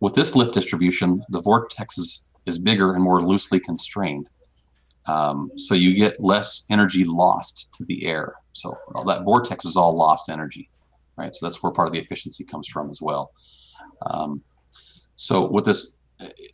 with 0.00 0.14
this 0.14 0.34
lift 0.34 0.52
distribution, 0.52 1.24
the 1.28 1.40
vortex 1.40 1.96
is, 1.96 2.28
is 2.44 2.58
bigger 2.58 2.94
and 2.94 3.02
more 3.02 3.22
loosely 3.22 3.60
constrained. 3.60 4.28
Um, 5.06 5.50
so 5.56 5.74
you 5.74 5.94
get 5.94 6.20
less 6.20 6.66
energy 6.70 7.04
lost 7.04 7.72
to 7.74 7.84
the 7.84 8.04
air. 8.04 8.34
So 8.52 8.76
that 9.06 9.22
vortex 9.22 9.64
is 9.64 9.76
all 9.76 9.96
lost 9.96 10.28
energy, 10.28 10.68
right? 11.16 11.32
So 11.32 11.46
that's 11.46 11.62
where 11.62 11.72
part 11.72 11.86
of 11.86 11.94
the 11.94 12.00
efficiency 12.00 12.44
comes 12.44 12.68
from 12.68 12.90
as 12.90 13.00
well. 13.00 13.30
Um, 14.06 14.42
so 15.14 15.48
with 15.48 15.64
this, 15.64 15.98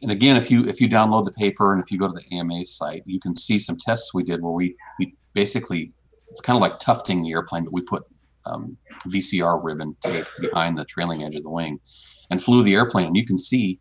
and 0.02 0.10
again, 0.10 0.36
if 0.36 0.50
you 0.50 0.64
if 0.66 0.80
you 0.80 0.88
download 0.88 1.24
the 1.24 1.32
paper 1.32 1.72
and 1.72 1.82
if 1.82 1.90
you 1.90 1.98
go 1.98 2.08
to 2.08 2.14
the 2.14 2.36
AMA 2.36 2.64
site, 2.64 3.02
you 3.06 3.20
can 3.20 3.34
see 3.34 3.58
some 3.58 3.76
tests 3.76 4.14
we 4.14 4.22
did 4.22 4.42
where 4.42 4.52
we 4.52 4.76
we 4.98 5.14
basically 5.32 5.92
it's 6.30 6.40
kind 6.40 6.56
of 6.56 6.60
like 6.60 6.78
tufting 6.78 7.22
the 7.22 7.32
airplane, 7.32 7.64
but 7.64 7.72
we 7.72 7.82
put 7.82 8.04
um, 8.46 8.76
VCR 9.06 9.62
ribbon 9.62 9.96
tape 10.00 10.26
behind 10.40 10.78
the 10.78 10.84
trailing 10.84 11.24
edge 11.24 11.36
of 11.36 11.42
the 11.42 11.50
wing 11.50 11.80
and 12.30 12.42
flew 12.42 12.62
the 12.62 12.74
airplane. 12.74 13.06
And 13.06 13.16
you 13.16 13.24
can 13.24 13.38
see 13.38 13.80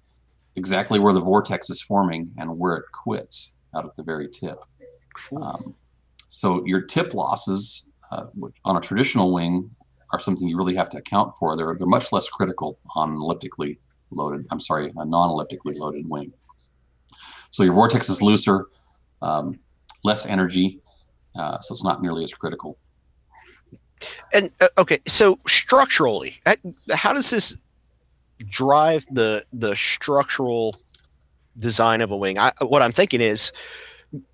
exactly 0.56 1.00
where 1.00 1.14
the 1.14 1.22
vortex 1.22 1.70
is 1.70 1.82
forming 1.82 2.32
and 2.38 2.58
where 2.58 2.76
it 2.76 2.86
quits 2.92 3.58
out 3.76 3.86
at 3.86 3.96
the 3.96 4.04
very 4.04 4.28
tip. 4.30 4.58
Um, 5.42 5.76
so 6.30 6.66
your 6.66 6.82
tip 6.82 7.14
losses 7.14 7.92
uh, 8.12 8.26
on 8.66 8.78
a 8.78 8.82
traditional 8.82 9.34
wing 9.34 9.70
are 10.14 10.20
something 10.20 10.48
you 10.48 10.58
really 10.58 10.76
have 10.76 10.90
to 10.90 10.98
account 10.98 11.36
for. 11.38 11.56
They're, 11.56 11.76
they're 11.78 11.88
much 11.88 12.12
less 12.12 12.30
critical 12.30 12.80
on 12.96 13.16
elliptically 13.16 13.80
loaded, 14.12 14.46
I'm 14.52 14.60
sorry, 14.60 14.92
a 14.96 15.06
non-elliptically 15.06 15.74
loaded 15.74 16.06
wing. 16.08 16.32
So 17.50 17.64
your 17.64 17.74
vortex 17.74 18.10
is 18.10 18.22
looser, 18.22 18.68
um, 19.22 19.58
less 20.04 20.26
energy, 20.26 20.80
uh, 21.36 21.60
so 21.60 21.74
it's 21.74 21.84
not 21.84 22.02
nearly 22.02 22.24
as 22.24 22.34
critical. 22.34 22.78
And 24.34 24.52
uh, 24.62 24.68
okay, 24.78 25.00
so 25.08 25.40
structurally, 25.48 26.36
uh, 26.46 26.56
how 26.94 27.14
does 27.14 27.30
this 27.30 27.64
drive 28.48 29.06
the 29.12 29.44
the 29.52 29.76
structural 29.76 30.76
design 31.58 32.02
of 32.02 32.12
a 32.12 32.18
wing? 32.18 32.38
I, 32.38 32.52
what 32.62 32.82
I'm 32.82 32.92
thinking 32.92 33.22
is 33.22 33.52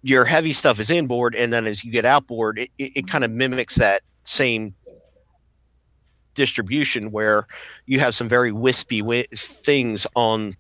your 0.02 0.26
heavy 0.26 0.54
stuff 0.54 0.80
is 0.80 0.90
inboard, 0.90 1.36
and 1.36 1.54
then 1.54 1.66
as 1.66 1.84
you 1.84 1.92
get 1.92 2.06
outboard, 2.06 2.60
it, 2.60 2.70
it, 2.78 2.92
it 2.96 3.08
kind 3.08 3.24
of 3.24 3.32
mimics 3.32 3.76
that 3.76 4.02
same 4.24 4.76
distribution 6.34 7.12
where 7.12 7.48
you 7.86 8.00
have 8.00 8.16
some 8.16 8.28
very 8.30 8.52
wispy 8.52 9.00
wi- 9.00 9.28
things 9.34 10.06
on 10.16 10.54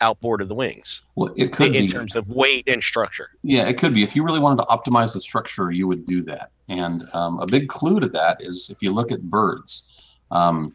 outboard 0.00 0.40
of 0.40 0.48
the 0.48 0.54
wings 0.54 1.02
Well, 1.14 1.32
it 1.36 1.52
could 1.52 1.76
in 1.76 1.86
be. 1.86 1.88
terms 1.92 2.16
of 2.16 2.28
weight 2.28 2.64
and 2.68 2.82
structure. 2.82 3.30
Yeah, 3.44 3.68
it 3.68 3.78
could 3.78 3.94
be. 3.94 4.02
If 4.02 4.16
you 4.16 4.24
really 4.24 4.40
wanted 4.40 4.56
to 4.62 4.64
optimize 4.68 5.14
the 5.14 5.20
structure, 5.20 5.70
you 5.70 5.86
would 5.86 6.06
do 6.06 6.22
that. 6.22 6.50
And 6.68 7.04
um, 7.14 7.38
a 7.38 7.46
big 7.46 7.68
clue 7.68 8.00
to 8.00 8.08
that 8.08 8.38
is 8.40 8.68
if 8.70 8.78
you 8.80 8.92
look 8.92 9.12
at 9.12 9.22
birds. 9.22 9.92
Um, 10.32 10.74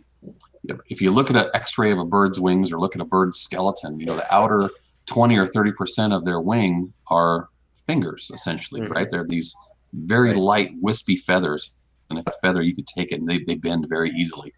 if 0.85 1.01
you 1.01 1.11
look 1.11 1.29
at 1.29 1.35
an 1.35 1.49
X-ray 1.53 1.91
of 1.91 1.97
a 1.97 2.05
bird's 2.05 2.39
wings 2.39 2.71
or 2.71 2.79
look 2.79 2.95
at 2.95 3.01
a 3.01 3.05
bird's 3.05 3.39
skeleton, 3.39 3.99
you 3.99 4.05
know 4.05 4.15
the 4.15 4.33
outer 4.33 4.69
20 5.07 5.35
or 5.37 5.47
30 5.47 5.71
percent 5.73 6.13
of 6.13 6.23
their 6.23 6.39
wing 6.39 6.93
are 7.07 7.49
fingers, 7.85 8.31
essentially, 8.33 8.79
Mhm. 8.81 8.91
right? 8.91 9.09
They're 9.09 9.25
these 9.27 9.53
very 9.93 10.29
Right. 10.29 10.37
light, 10.37 10.71
wispy 10.79 11.17
feathers, 11.17 11.73
and 12.11 12.19
if 12.19 12.27
a 12.27 12.31
feather 12.41 12.61
you 12.61 12.75
could 12.75 12.87
take 12.87 13.11
it 13.11 13.19
and 13.19 13.27
they, 13.27 13.39
they 13.39 13.55
bend 13.55 13.87
very 13.89 14.11
easily. 14.11 14.53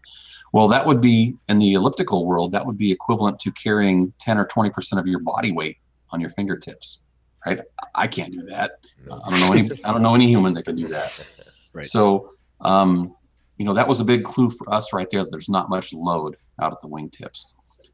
Well, 0.52 0.68
that 0.68 0.86
would 0.86 1.00
be 1.00 1.34
in 1.48 1.58
the 1.58 1.72
elliptical 1.72 2.26
world. 2.26 2.52
That 2.52 2.64
would 2.64 2.76
be 2.76 2.92
equivalent 2.92 3.40
to 3.40 3.50
carrying 3.52 4.12
10 4.20 4.38
or 4.38 4.46
20 4.46 4.70
percent 4.70 5.00
of 5.00 5.06
your 5.06 5.18
body 5.18 5.50
weight 5.50 5.78
on 6.10 6.20
your 6.20 6.30
fingertips, 6.30 7.00
right? 7.44 7.60
I 7.94 8.06
can't 8.06 8.32
do 8.32 8.42
that. 8.46 8.72
No. 9.04 9.20
I 9.24 9.30
don't 9.30 9.40
know 9.40 9.52
any. 9.52 9.70
I 9.84 9.92
don't 9.92 10.02
know 10.02 10.14
any 10.14 10.28
human 10.28 10.52
that 10.54 10.64
can 10.64 10.76
do 10.76 10.88
that. 10.88 11.30
Right. 11.74 11.84
So, 11.84 12.28
um, 12.60 13.16
you 13.58 13.64
know, 13.64 13.74
that 13.74 13.88
was 13.88 13.98
a 13.98 14.04
big 14.04 14.22
clue 14.22 14.48
for 14.48 14.72
us 14.72 14.92
right 14.92 15.08
there. 15.10 15.24
That 15.24 15.32
there's 15.32 15.48
not 15.48 15.68
much 15.68 15.92
load 15.92 16.36
out 16.60 16.70
at 16.70 16.78
the 16.80 16.86
wingtips. 16.86 17.46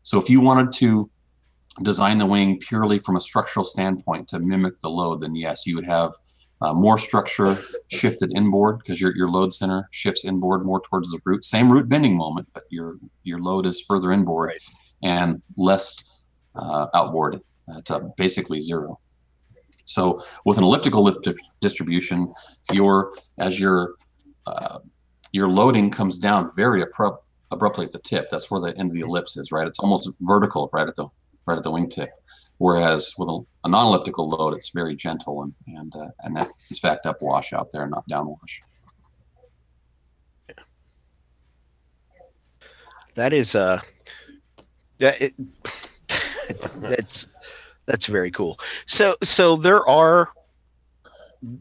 So, 0.03 0.19
if 0.19 0.29
you 0.29 0.43
wanted 0.43 0.71
to 0.81 1.09
design 1.81 2.19
the 2.19 2.27
wing 2.27 2.59
purely 2.59 2.99
from 2.99 3.17
a 3.17 3.21
structural 3.23 3.65
standpoint 3.65 4.29
to 4.29 4.39
mimic 4.39 4.79
the 4.81 4.91
load, 4.91 5.21
then 5.21 5.35
yes, 5.35 5.67
you 5.67 5.77
would 5.77 5.87
have 5.87 6.13
uh, 6.63 6.75
more 6.75 6.99
structure 6.99 7.57
shifted 7.89 8.33
inboard 8.35 8.79
because 8.79 9.01
your 9.01 9.17
your 9.17 9.29
load 9.31 9.55
center 9.55 9.89
shifts 9.93 10.25
inboard 10.25 10.65
more 10.65 10.81
towards 10.81 11.11
the 11.11 11.19
root. 11.25 11.45
Same 11.45 11.71
root 11.73 11.89
bending 11.89 12.17
moment, 12.17 12.49
but 12.53 12.65
your 12.71 12.97
your 13.25 13.41
load 13.41 13.67
is 13.67 13.81
further 13.81 14.13
inboard 14.13 14.49
Right. 14.51 14.61
and 15.03 15.43
less 15.57 16.05
uh, 16.55 16.87
outboard 16.95 17.41
uh, 17.73 17.81
to 17.87 18.11
basically 18.17 18.61
zero. 18.61 18.99
So 19.85 20.23
with 20.45 20.59
an 20.59 20.65
elliptical 20.65 21.03
lift 21.03 21.23
di- 21.25 21.35
distribution, 21.61 22.29
your 22.73 23.15
as 23.39 23.59
your 23.59 23.95
uh, 24.47 24.79
your 25.33 25.49
loading 25.49 25.91
comes 25.91 26.19
down 26.19 26.51
very 26.57 26.83
abrupt, 26.83 27.25
abruptly 27.51 27.87
at 27.87 27.93
the 27.93 28.01
tip. 28.01 28.29
That's 28.31 28.51
where 28.51 28.61
the 28.61 28.77
end 28.77 28.91
of 28.91 28.95
the 28.95 29.01
ellipse 29.01 29.37
is, 29.37 29.53
right? 29.53 29.67
It's 29.67 29.79
almost 29.79 30.11
vertical 30.21 30.69
right 30.73 30.89
at 30.89 30.97
the 30.97 31.07
right 31.47 31.57
at 31.57 31.65
the 31.65 31.71
wingtip. 31.71 32.09
Whereas 32.61 33.15
with 33.17 33.31
a, 33.31 33.41
a 33.65 33.71
non-elliptical 33.71 34.29
load, 34.29 34.53
it's 34.53 34.69
very 34.69 34.95
gentle 34.95 35.43
and 35.45 35.55
and 35.67 35.97
uh, 35.97 36.09
and 36.21 36.37
that 36.37 36.49
is 36.71 36.79
fact 36.79 37.07
upwash 37.07 37.55
out 37.55 37.71
there, 37.71 37.87
not 37.87 38.05
downwash. 38.11 38.61
That 43.15 43.33
is 43.33 43.57
uh 43.57 43.81
that 44.99 45.23
it, 45.23 45.33
that's 46.77 47.27
that's 47.87 48.05
very 48.05 48.31
cool. 48.31 48.59
So 48.85 49.17
so 49.23 49.57
there 49.57 49.89
are 49.89 50.29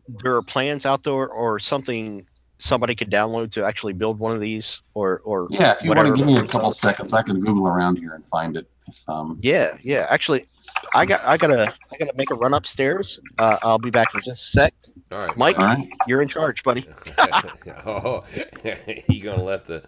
there 0.10 0.36
are 0.36 0.42
plans 0.42 0.86
out 0.86 1.04
there 1.04 1.30
or 1.30 1.60
something 1.60 2.28
somebody 2.58 2.94
could 2.94 3.10
download 3.10 3.52
to 3.52 3.64
actually 3.64 3.94
build 3.94 4.20
one 4.20 4.36
of 4.36 4.42
these 4.42 4.84
or 4.96 5.22
or 5.24 5.48
Yeah, 5.50 5.76
if 5.78 5.84
you 5.84 5.94
want 5.94 6.10
to 6.10 6.14
give 6.14 6.28
me 6.28 6.36
a 6.36 6.44
couple 6.44 6.72
seconds, 6.72 7.14
I 7.14 7.22
can 7.22 7.40
Google 7.40 7.70
around 7.70 8.00
here 8.00 8.16
and 8.16 8.28
find 8.28 8.58
it. 8.58 8.70
If, 8.86 9.02
um, 9.08 9.38
Yeah, 9.42 9.78
yeah. 9.82 10.06
Actually, 10.10 10.46
I 10.94 11.06
got 11.06 11.24
I 11.26 11.38
gotta 11.38 11.74
I 11.92 11.98
gotta 11.98 12.14
make 12.16 12.32
a 12.32 12.36
run 12.36 12.54
upstairs. 12.54 13.20
Uh, 13.38 13.58
I'll 13.62 13.80
be 13.80 13.90
back 13.90 14.14
in 14.14 14.22
just 14.22 14.42
a 14.42 14.60
sec. 14.60 14.74
All 15.12 15.20
right, 15.20 15.38
Mike, 15.38 15.58
all 15.58 15.66
right. 15.66 15.90
you're 16.08 16.22
in 16.22 16.28
charge, 16.28 16.64
buddy. 16.64 16.88
oh, 17.86 18.24
you 19.08 19.24
gonna 19.24 19.44
let 19.44 19.66
the 19.66 19.84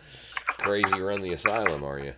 crazy 0.48 1.00
run 1.00 1.22
the 1.22 1.34
asylum, 1.34 1.84
are 1.84 2.00
you? 2.00 2.14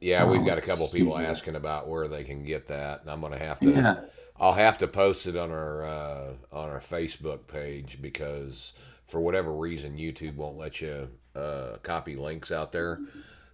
Yeah, 0.00 0.24
we've 0.24 0.46
got 0.46 0.56
a 0.56 0.62
couple 0.62 0.84
Let's 0.84 0.94
people 0.94 1.18
asking 1.18 1.56
about 1.56 1.88
where 1.88 2.08
they 2.08 2.24
can 2.24 2.44
get 2.44 2.68
that, 2.68 3.02
and 3.02 3.10
I'm 3.10 3.20
gonna 3.20 3.38
have 3.38 3.60
to. 3.60 3.70
Yeah. 3.70 4.00
I'll 4.38 4.54
have 4.54 4.78
to 4.78 4.88
post 4.88 5.26
it 5.26 5.36
on 5.36 5.50
our 5.50 5.84
uh, 5.84 6.32
on 6.50 6.70
our 6.70 6.80
Facebook 6.80 7.46
page 7.46 7.98
because 8.00 8.72
for 9.06 9.20
whatever 9.20 9.52
reason 9.52 9.98
YouTube 9.98 10.36
won't 10.36 10.56
let 10.56 10.80
you 10.80 11.10
uh, 11.34 11.76
copy 11.82 12.16
links 12.16 12.50
out 12.50 12.72
there. 12.72 13.00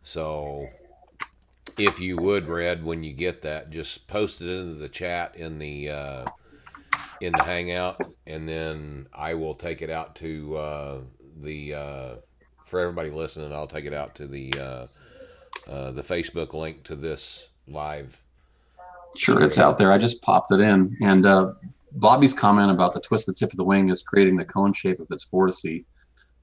So 0.04 0.68
if 1.78 2.00
you 2.00 2.16
would, 2.16 2.48
Red, 2.48 2.84
when 2.84 3.04
you 3.04 3.12
get 3.12 3.42
that, 3.42 3.70
just 3.70 4.06
post 4.08 4.40
it 4.40 4.48
into 4.48 4.74
the 4.74 4.88
chat 4.88 5.36
in 5.36 5.58
the 5.58 5.90
uh, 5.90 6.24
in 7.20 7.32
the 7.32 7.42
Hangout, 7.42 8.00
and 8.26 8.48
then 8.48 9.06
I 9.12 9.34
will 9.34 9.54
take 9.54 9.82
it 9.82 9.90
out 9.90 10.16
to 10.16 10.56
uh, 10.56 11.00
the 11.36 11.74
uh, 11.74 12.14
for 12.64 12.80
everybody 12.80 13.10
listening. 13.10 13.52
I'll 13.52 13.66
take 13.66 13.84
it 13.84 13.94
out 13.94 14.14
to 14.16 14.26
the 14.26 14.52
uh, 14.58 14.86
uh, 15.70 15.90
the 15.92 16.02
Facebook 16.02 16.54
link 16.54 16.82
to 16.84 16.96
this 16.96 17.48
live. 17.68 18.20
Sure, 19.16 19.42
it's 19.42 19.58
out 19.58 19.78
there. 19.78 19.92
I 19.92 19.98
just 19.98 20.20
popped 20.22 20.52
it 20.52 20.60
in. 20.60 20.94
And 21.02 21.24
uh, 21.24 21.52
Bobby's 21.92 22.34
comment 22.34 22.70
about 22.70 22.92
the 22.92 23.00
twist 23.00 23.28
of 23.28 23.34
the 23.34 23.38
tip 23.38 23.50
of 23.52 23.56
the 23.56 23.64
wing 23.64 23.88
is 23.88 24.02
creating 24.02 24.36
the 24.36 24.44
cone 24.44 24.72
shape 24.72 25.00
of 25.00 25.06
its 25.10 25.24
vortice, 25.24 25.84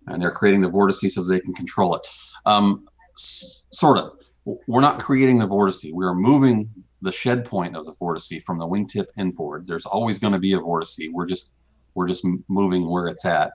and 0.07 0.21
they're 0.21 0.31
creating 0.31 0.61
the 0.61 0.69
vortice 0.69 1.11
so 1.11 1.23
they 1.23 1.39
can 1.39 1.53
control 1.53 1.95
it. 1.95 2.07
Um, 2.45 2.87
s- 3.15 3.63
sort 3.71 3.97
of. 3.97 4.19
We're 4.45 4.81
not 4.81 4.99
creating 4.99 5.39
the 5.39 5.47
vortice. 5.47 5.85
We 5.93 6.05
are 6.05 6.15
moving 6.15 6.69
the 7.01 7.11
shed 7.11 7.45
point 7.45 7.75
of 7.75 7.85
the 7.85 7.93
vortice 7.93 8.41
from 8.43 8.57
the 8.57 8.67
wingtip 8.67 9.05
inboard. 9.17 9.67
There's 9.67 9.85
always 9.85 10.19
going 10.19 10.33
to 10.33 10.39
be 10.39 10.53
a 10.53 10.59
vortice. 10.59 10.99
We're 11.11 11.25
just 11.25 11.55
we're 11.95 12.07
just 12.07 12.25
moving 12.47 12.89
where 12.89 13.07
it's 13.07 13.25
at, 13.25 13.53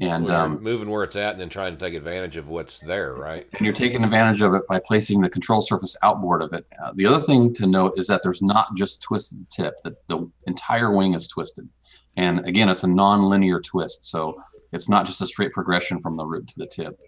and 0.00 0.26
We're 0.26 0.34
um, 0.34 0.62
moving 0.62 0.90
where 0.90 1.02
it's 1.02 1.16
at, 1.16 1.32
and 1.32 1.40
then 1.40 1.48
trying 1.48 1.76
to 1.76 1.78
take 1.78 1.94
advantage 1.94 2.36
of 2.36 2.48
what's 2.48 2.78
there, 2.80 3.14
right? 3.14 3.46
and 3.52 3.60
you're 3.62 3.74
taking 3.74 4.04
advantage 4.04 4.42
of 4.42 4.54
it 4.54 4.62
by 4.68 4.78
placing 4.78 5.20
the 5.20 5.30
control 5.30 5.60
surface 5.60 5.96
outboard 6.02 6.42
of 6.42 6.52
it. 6.52 6.66
Uh, 6.82 6.92
the 6.94 7.06
other 7.06 7.20
thing 7.20 7.52
to 7.54 7.66
note 7.66 7.94
is 7.96 8.06
that 8.06 8.22
there's 8.22 8.42
not 8.42 8.68
just 8.76 9.02
twisted 9.02 9.48
tip; 9.50 9.74
that 9.82 10.06
the 10.08 10.30
entire 10.46 10.92
wing 10.92 11.14
is 11.14 11.26
twisted. 11.26 11.68
And 12.16 12.46
again, 12.46 12.68
it's 12.68 12.84
a 12.84 12.88
non-linear 12.88 13.60
twist, 13.60 14.08
so 14.08 14.34
it's 14.72 14.88
not 14.88 15.06
just 15.06 15.22
a 15.22 15.26
straight 15.26 15.52
progression 15.52 16.00
from 16.00 16.16
the 16.16 16.26
root 16.26 16.48
to 16.48 16.58
the 16.58 16.66
tip. 16.66 16.98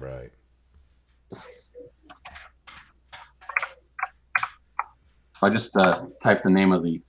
Right. 0.00 0.30
So 5.36 5.46
I 5.48 5.50
just 5.50 5.76
uh, 5.76 6.06
typed 6.22 6.44
the 6.44 6.50
name 6.50 6.72
of 6.72 6.82
the 6.82 7.00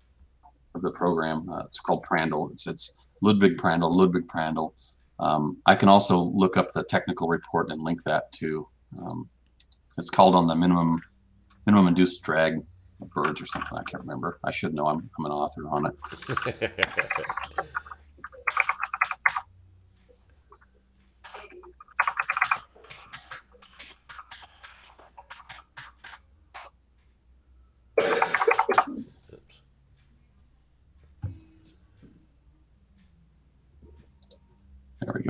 of 0.74 0.82
the 0.82 0.92
program. 0.92 1.50
Uh, 1.50 1.64
it's 1.66 1.80
called 1.80 2.06
Prandtl. 2.06 2.52
It's 2.52 2.68
it's 2.68 3.06
Ludwig 3.22 3.58
Prandtl. 3.58 3.90
Ludwig 3.92 4.28
Prandtl. 4.28 4.74
Um, 5.20 5.58
I 5.66 5.76
can 5.76 5.88
also 5.90 6.20
look 6.20 6.58
up 6.58 6.72
the 6.74 6.84
technical 6.84 7.28
report 7.28 7.72
and 7.72 7.82
link 7.82 8.04
that 8.04 8.32
to. 8.34 8.68
Um, 9.00 9.30
it's 9.98 10.10
called 10.10 10.36
on 10.36 10.48
the 10.48 10.56
minimum 10.56 11.00
minimum 11.66 11.88
induced 11.88 12.24
drag 12.24 12.60
of 13.02 13.10
birds 13.12 13.42
or 13.42 13.46
something. 13.46 13.78
I 13.78 13.84
can't 13.84 14.04
remember. 14.04 14.40
I 14.44 14.52
should 14.52 14.74
know. 14.74 14.88
I'm 14.88 15.10
I'm 15.18 15.26
an 15.26 15.32
author 15.32 15.70
on 15.70 15.86
it. 15.88 16.72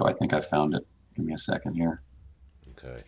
I 0.04 0.14
think 0.14 0.34
I 0.34 0.42
found 0.42 0.74
it. 0.74 0.86
Give 1.16 1.26
me 1.26 1.34
a 1.34 1.38
second 1.38 1.76
here. 1.76 2.02
okay. 2.78 3.04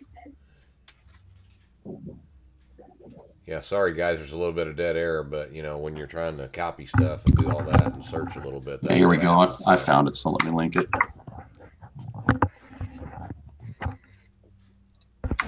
Yeah, 3.45 3.61
sorry 3.61 3.93
guys, 3.93 4.17
there's 4.17 4.33
a 4.33 4.37
little 4.37 4.53
bit 4.53 4.67
of 4.67 4.75
dead 4.75 4.97
air, 4.97 5.23
but 5.23 5.53
you 5.53 5.63
know 5.63 5.77
when 5.77 5.95
you're 5.95 6.05
trying 6.05 6.37
to 6.37 6.49
copy 6.49 6.85
stuff 6.85 7.25
and 7.25 7.35
do 7.37 7.49
all 7.49 7.63
that 7.63 7.93
and 7.93 8.05
search 8.05 8.35
a 8.35 8.39
little 8.39 8.59
bit. 8.59 8.79
Yeah, 8.81 8.95
here 8.95 9.07
we 9.07 9.15
go. 9.15 9.39
I. 9.39 9.73
I 9.73 9.77
found 9.77 10.09
it. 10.09 10.17
So 10.17 10.31
let 10.31 10.43
me 10.43 10.51
link 10.51 10.75
it. 10.75 10.87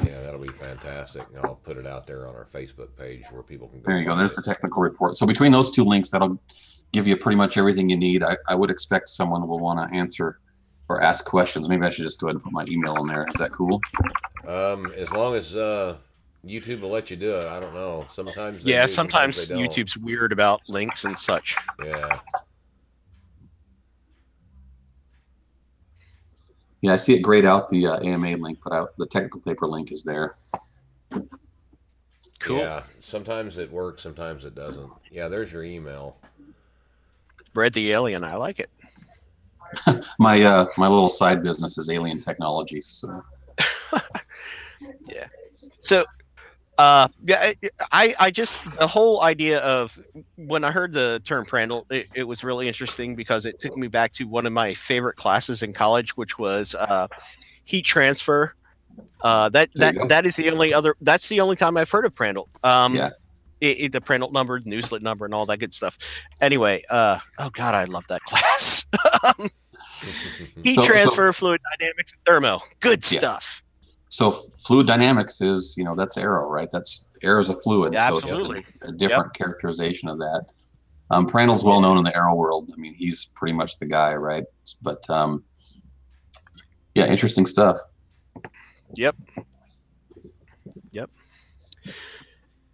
Yeah, 0.05 0.21
that'll 0.21 0.39
be 0.39 0.47
fantastic. 0.47 1.25
And 1.35 1.45
I'll 1.45 1.55
put 1.55 1.75
it 1.75 1.85
out 1.85 2.07
there 2.07 2.25
on 2.25 2.35
our 2.35 2.47
Facebook 2.53 2.95
page 2.97 3.23
where 3.31 3.43
people 3.43 3.67
can 3.67 3.81
go. 3.81 3.87
There 3.87 3.99
you 3.99 4.05
go. 4.05 4.15
There's 4.15 4.35
the 4.35 4.43
technical 4.43 4.81
report. 4.81 5.17
So 5.17 5.25
between 5.25 5.51
those 5.51 5.69
two 5.69 5.83
links, 5.83 6.09
that'll 6.09 6.41
give 6.93 7.05
you 7.05 7.17
pretty 7.17 7.35
much 7.35 7.57
everything 7.57 7.89
you 7.89 7.97
need. 7.97 8.23
I, 8.23 8.37
I 8.47 8.55
would 8.55 8.69
expect 8.69 9.09
someone 9.09 9.45
will 9.45 9.59
want 9.59 9.91
to 9.91 9.97
answer 9.97 10.39
or 10.89 11.01
ask 11.01 11.23
questions. 11.23 11.69
Maybe 11.69 11.85
I 11.85 11.91
should 11.91 12.03
just 12.03 12.19
go 12.19 12.27
ahead 12.27 12.35
and 12.35 12.43
put 12.43 12.51
my 12.51 12.65
email 12.69 12.95
in 12.97 13.07
there. 13.07 13.25
Is 13.27 13.35
that 13.35 13.51
cool? 13.53 13.79
Um, 14.47 14.91
as 14.97 15.11
long 15.11 15.35
as 15.35 15.55
uh, 15.55 15.97
YouTube 16.45 16.81
will 16.81 16.89
let 16.89 17.11
you 17.11 17.15
do 17.15 17.35
it, 17.35 17.45
I 17.45 17.59
don't 17.59 17.75
know. 17.75 18.05
Sometimes 18.09 18.63
they 18.63 18.71
Yeah, 18.71 18.81
do, 18.81 18.87
sometimes 18.87 19.47
they 19.47 19.55
don't. 19.55 19.63
YouTube's 19.69 19.95
weird 19.95 20.31
about 20.33 20.61
links 20.67 21.05
and 21.05 21.17
such. 21.17 21.55
Yeah, 21.85 22.19
Yeah, 26.81 26.93
I 26.93 26.95
see 26.95 27.13
it 27.13 27.19
grayed 27.19 27.45
out 27.45 27.67
the 27.67 27.87
uh, 27.87 27.99
AMA 27.99 28.37
link, 28.37 28.59
but 28.63 28.73
I, 28.73 28.85
the 28.97 29.05
technical 29.05 29.41
paper 29.41 29.67
link 29.67 29.91
is 29.91 30.03
there. 30.03 30.31
Cool. 32.39 32.59
Yeah, 32.59 32.83
sometimes 33.01 33.57
it 33.57 33.69
works, 33.69 34.01
sometimes 34.01 34.45
it 34.45 34.55
doesn't. 34.55 34.89
Yeah, 35.11 35.27
there's 35.27 35.51
your 35.51 35.63
email. 35.63 36.15
Bread 37.53 37.73
the 37.73 37.91
alien. 37.91 38.23
I 38.23 38.35
like 38.35 38.59
it. 38.61 38.69
My 40.19 40.41
uh, 40.43 40.65
my 40.77 40.87
little 40.87 41.09
side 41.09 41.43
business 41.43 41.77
is 41.77 41.89
alien 41.89 42.19
technologies. 42.19 42.85
So 42.87 43.23
So, 45.81 46.03
uh, 46.77 47.07
yeah, 47.25 47.53
I, 47.91 48.13
I 48.19 48.31
just 48.31 48.59
the 48.77 48.87
whole 48.87 49.21
idea 49.21 49.59
of 49.59 49.97
when 50.35 50.63
I 50.63 50.71
heard 50.71 50.91
the 50.93 51.21
term 51.23 51.45
Prandtl, 51.45 51.85
it, 51.89 52.07
it 52.13 52.23
was 52.23 52.43
really 52.43 52.67
interesting 52.67 53.15
because 53.15 53.45
it 53.45 53.59
took 53.59 53.75
me 53.77 53.87
back 53.87 54.11
to 54.13 54.25
one 54.25 54.45
of 54.45 54.53
my 54.53 54.73
favorite 54.73 55.15
classes 55.15 55.61
in 55.63 55.71
college, 55.73 56.15
which 56.17 56.37
was 56.37 56.75
uh, 56.75 57.07
heat 57.65 57.83
transfer. 57.83 58.53
Uh, 59.21 59.47
that 59.49 59.69
that 59.75 59.95
that 60.09 60.25
is 60.25 60.35
the 60.35 60.49
only 60.49 60.73
other. 60.73 60.95
That's 61.01 61.29
the 61.29 61.39
only 61.39 61.55
time 61.55 61.77
I've 61.77 61.89
heard 61.89 62.05
of 62.05 62.13
Prandtl. 62.13 62.47
Um, 62.63 62.95
Yeah. 62.95 63.09
it, 63.61 63.79
it- 63.79 63.91
the 63.93 64.01
Prandtl 64.01 64.31
number, 64.33 64.59
the 64.59 64.69
Nusselt 64.69 65.01
number, 65.01 65.23
and 65.25 65.33
all 65.33 65.45
that 65.45 65.57
good 65.59 65.73
stuff. 65.73 65.97
Anyway, 66.41 66.83
uh, 66.89 67.19
oh 67.39 67.49
god, 67.51 67.73
I 67.75 67.85
love 67.85 68.05
that 68.07 68.21
class. 68.25 68.85
heat 70.63 70.75
So- 70.75 70.81
so- 70.81 70.87
transfer, 70.87 71.31
fluid 71.33 71.61
dynamics, 71.79 72.11
and 72.13 72.21
thermo, 72.25 72.61
good 72.79 73.03
Yeah. 73.11 73.19
stuff. 73.19 73.63
so 74.09 74.31
fluid 74.31 74.87
dynamics 74.87 75.39
is 75.41 75.75
you 75.77 75.83
know 75.83 75.95
that's 75.95 76.17
aero, 76.17 76.49
right? 76.49 76.69
That's 76.71 77.05
air 77.21 77.39
is 77.39 77.49
a 77.49 77.55
fluid. 77.55 77.93
Yeah, 77.93 78.07
so 78.09 78.17
it's 78.17 78.27
just 78.27 78.45
a, 78.45 78.87
a 78.87 78.91
different 78.91 79.33
characterization 79.33 80.09
of 80.09 80.17
that. 80.19 80.45
Um, 81.11 81.25
Prandtl's 81.25 81.63
well 81.63 81.81
known 81.81 81.97
in 81.97 82.03
the 82.03 82.15
aero 82.15 82.35
world. 82.35 82.69
I 82.73 82.77
mean, 82.79 82.93
he's 82.93 83.25
pretty 83.25 83.53
much 83.53 83.77
the 83.77 83.85
guy, 83.87 84.13
right? 84.15 84.43
But 84.81 85.07
um, 85.09 85.43
yeah, 86.95 87.05
interesting 87.07 87.45
stuff. 87.45 87.77
Yep. 88.95 89.15
Yep. 90.91 91.09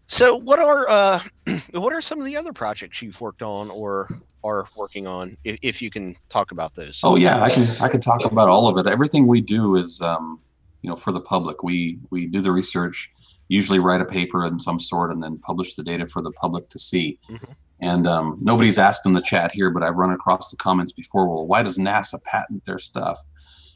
So, 0.07 0.35
what 0.35 0.59
are 0.59 0.89
uh, 0.89 1.21
what 1.71 1.93
are 1.93 2.01
some 2.01 2.19
of 2.19 2.25
the 2.25 2.37
other 2.37 2.53
projects 2.53 3.01
you've 3.01 3.19
worked 3.19 3.41
on 3.41 3.69
or 3.69 4.07
are 4.43 4.67
working 4.77 5.07
on, 5.07 5.35
if, 5.43 5.57
if 5.61 5.81
you 5.81 5.89
can 5.89 6.15
talk 6.29 6.51
about 6.51 6.75
those? 6.75 7.01
Oh 7.03 7.15
yeah, 7.15 7.41
I 7.41 7.49
can 7.49 7.67
I 7.81 7.89
can 7.89 8.01
talk 8.01 8.25
about 8.25 8.49
all 8.49 8.67
of 8.67 8.77
it. 8.77 8.89
Everything 8.89 9.27
we 9.27 9.41
do 9.41 9.75
is 9.75 10.01
um, 10.01 10.39
you 10.81 10.89
know 10.89 10.95
for 10.95 11.11
the 11.11 11.21
public. 11.21 11.63
We 11.63 11.99
we 12.11 12.27
do 12.27 12.41
the 12.41 12.51
research, 12.51 13.11
usually 13.47 13.79
write 13.79 14.01
a 14.01 14.05
paper 14.05 14.45
in 14.45 14.59
some 14.59 14.79
sort, 14.79 15.11
and 15.11 15.23
then 15.23 15.39
publish 15.39 15.75
the 15.75 15.83
data 15.83 16.05
for 16.07 16.21
the 16.21 16.31
public 16.31 16.69
to 16.69 16.79
see. 16.79 17.19
Mhm. 17.29 17.55
And 17.81 18.07
um, 18.07 18.37
nobody's 18.41 18.77
asked 18.77 19.05
in 19.05 19.13
the 19.13 19.21
chat 19.21 19.51
here, 19.51 19.69
but 19.69 19.83
I've 19.83 19.95
run 19.95 20.11
across 20.11 20.49
the 20.49 20.57
comments 20.57 20.93
before. 20.93 21.27
Well, 21.27 21.45
why 21.45 21.61
does 21.61 21.77
NASA 21.77 22.23
patent 22.23 22.63
their 22.63 22.79
stuff? 22.79 23.19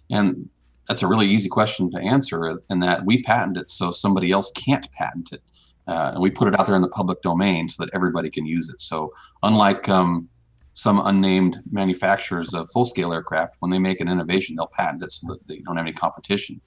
And 0.10 0.50
that's 0.88 1.04
a 1.04 1.08
really 1.08 1.28
easy 1.28 1.50
question 1.50 1.92
to 1.92 2.00
answer. 2.00 2.62
In 2.70 2.80
that 2.80 3.06
we 3.06 3.22
patent 3.24 3.58
it 3.58 3.70
so 3.70 3.92
somebody 3.92 4.32
else 4.32 4.52
can't 4.52 4.90
patent 4.94 5.34
it, 5.34 5.44
uh, 5.90 6.12
and 6.14 6.22
we 6.22 6.30
put 6.40 6.48
it 6.50 6.56
out 6.58 6.66
there 6.68 6.76
in 6.76 6.82
the 6.88 6.96
public 7.00 7.20
domain 7.30 7.68
so 7.68 7.78
that 7.84 7.92
everybody 7.98 8.30
can 8.30 8.46
use 8.58 8.68
it. 8.74 8.80
So 8.80 9.12
unlike 9.50 9.84
um, 9.90 10.30
some 10.74 11.02
unnamed 11.12 11.56
manufacturers 11.72 12.54
of 12.54 12.70
full-scale 12.74 13.12
aircraft, 13.12 13.56
when 13.60 13.72
they 13.72 13.80
make 13.80 14.00
an 14.00 14.08
innovation, 14.08 14.56
they'll 14.56 14.68
patent 14.68 15.04
it 15.04 15.12
so 15.12 15.28
that 15.30 15.48
they 15.48 15.58
don't 15.60 15.78
have 15.78 15.86
any 15.88 15.94
competition. 16.06 16.62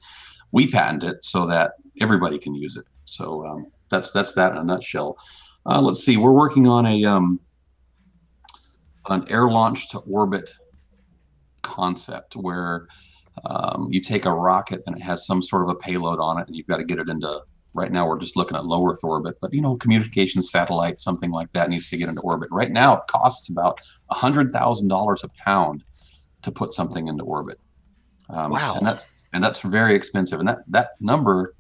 We 0.51 0.63
patent 0.67 1.05
it 1.05 1.19
so 1.25 1.47
that 1.47 1.69
everybody 2.01 2.39
can 2.39 2.55
use 2.55 2.77
it. 2.77 2.87
So 3.05 3.25
um, 3.47 3.67
that's 3.91 4.11
that's 4.13 4.35
that 4.35 4.53
in 4.53 4.59
a 4.59 4.65
nutshell. 4.65 5.17
Uh, 5.65 5.81
let's 5.81 6.05
see. 6.05 6.17
We're 6.17 6.33
working 6.45 6.67
on 6.67 6.85
a 6.87 7.05
um, 7.05 7.41
an 9.09 9.25
air 9.29 9.49
launch 9.49 9.91
to 9.91 9.99
orbit 10.01 10.51
concept 11.63 12.35
where 12.35 12.87
um, 13.45 13.89
you 13.91 14.01
take 14.01 14.25
a 14.27 14.33
rocket 14.33 14.81
and 14.87 14.97
it 14.97 15.03
has 15.03 15.27
some 15.27 15.41
sort 15.41 15.63
of 15.65 15.71
a 15.71 15.79
payload 15.87 16.21
on 16.21 16.39
it, 16.41 16.47
and 16.49 16.57
you've 16.57 16.67
got 16.67 16.79
to 16.79 16.85
get 16.85 16.99
it 16.99 17.09
into. 17.09 17.41
Right 17.75 17.91
now, 17.91 18.07
we're 18.07 18.19
just 18.19 18.37
looking 18.37 18.57
at 18.57 18.67
low 18.67 18.87
Earth 18.87 19.03
orbit, 19.03 19.37
but 19.41 19.53
you 19.55 19.63
know, 19.63 19.77
communication 19.77 20.43
satellite, 20.43 20.99
something 20.99 21.31
like 21.31 21.51
that, 21.53 21.71
needs 21.71 21.89
to 21.91 21.97
get 21.97 22.09
into 22.09 22.21
orbit. 22.21 22.51
Right 22.51 22.71
now, 22.71 22.97
it 22.97 23.03
costs 23.09 23.49
about 23.49 23.81
a 24.11 24.15
hundred 24.15 24.53
thousand 24.53 24.89
dollars 24.89 25.25
a 25.25 25.29
pound 25.43 25.85
to 26.43 26.53
put 26.53 26.73
something 26.73 27.09
into 27.09 27.25
orbit. 27.25 27.59
Um, 28.29 28.51
Wow. 28.51 28.77
And 28.77 28.87
that's 28.87 29.09
and 29.33 29.43
that's 29.43 29.63
very 29.63 29.95
expensive. 29.95 30.39
And 30.39 30.49
that 30.49 30.59
that 30.69 30.91
number 31.01 31.55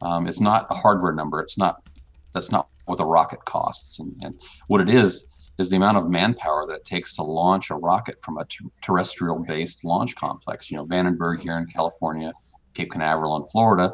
um, 0.00 0.26
is 0.26 0.40
not 0.40 0.66
a 0.70 0.74
hardware 0.74 1.12
number. 1.12 1.40
It's 1.40 1.58
not 1.58 1.82
that's 2.32 2.50
not 2.50 2.68
what 2.86 2.98
the 2.98 3.04
rocket 3.04 3.44
costs. 3.44 4.00
And, 4.00 4.14
and 4.22 4.40
what 4.66 4.80
it 4.80 4.90
is 4.90 5.28
is 5.58 5.70
the 5.70 5.76
amount 5.76 5.98
of 5.98 6.08
manpower 6.08 6.66
that 6.66 6.74
it 6.74 6.84
takes 6.84 7.14
to 7.16 7.22
launch 7.22 7.70
a 7.70 7.74
rocket 7.74 8.20
from 8.20 8.38
a 8.38 8.44
ter- 8.46 8.64
terrestrial 8.82 9.38
based 9.38 9.84
launch 9.84 10.16
complex. 10.16 10.70
You 10.70 10.78
know, 10.78 10.86
Vandenberg 10.86 11.40
here 11.40 11.58
in 11.58 11.66
California, 11.66 12.32
Cape 12.74 12.90
Canaveral 12.90 13.36
in 13.36 13.44
Florida, 13.44 13.92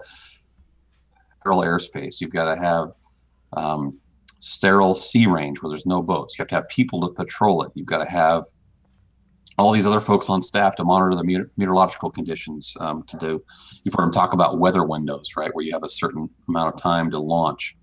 sterile 1.48 1.62
airspace. 1.62 2.20
You've 2.20 2.32
got 2.32 2.54
to 2.54 2.60
have 2.60 2.92
um, 3.54 3.98
sterile 4.38 4.94
sea 4.94 5.26
range 5.26 5.62
where 5.62 5.70
there's 5.70 5.86
no 5.86 6.02
boats. 6.02 6.38
You 6.38 6.42
have 6.42 6.48
to 6.48 6.54
have 6.56 6.68
people 6.68 7.00
to 7.00 7.14
patrol 7.14 7.62
it. 7.62 7.72
You've 7.74 7.86
got 7.86 8.04
to 8.04 8.10
have 8.10 8.44
all 9.56 9.72
these 9.72 9.86
other 9.86 10.00
folks 10.00 10.28
on 10.28 10.40
staff 10.42 10.76
to 10.76 10.84
monitor 10.84 11.16
the 11.16 11.24
meteor- 11.24 11.50
meteorological 11.56 12.10
conditions 12.10 12.76
um, 12.80 13.02
to 13.04 13.16
do. 13.16 13.42
You've 13.82 13.94
heard 13.94 14.04
them 14.04 14.12
talk 14.12 14.32
about 14.32 14.58
weather 14.58 14.84
windows, 14.84 15.36
right, 15.36 15.52
where 15.54 15.64
you 15.64 15.72
have 15.72 15.82
a 15.82 15.88
certain 15.88 16.28
amount 16.48 16.74
of 16.74 16.80
time 16.80 17.10
to 17.10 17.18
launch. 17.18 17.76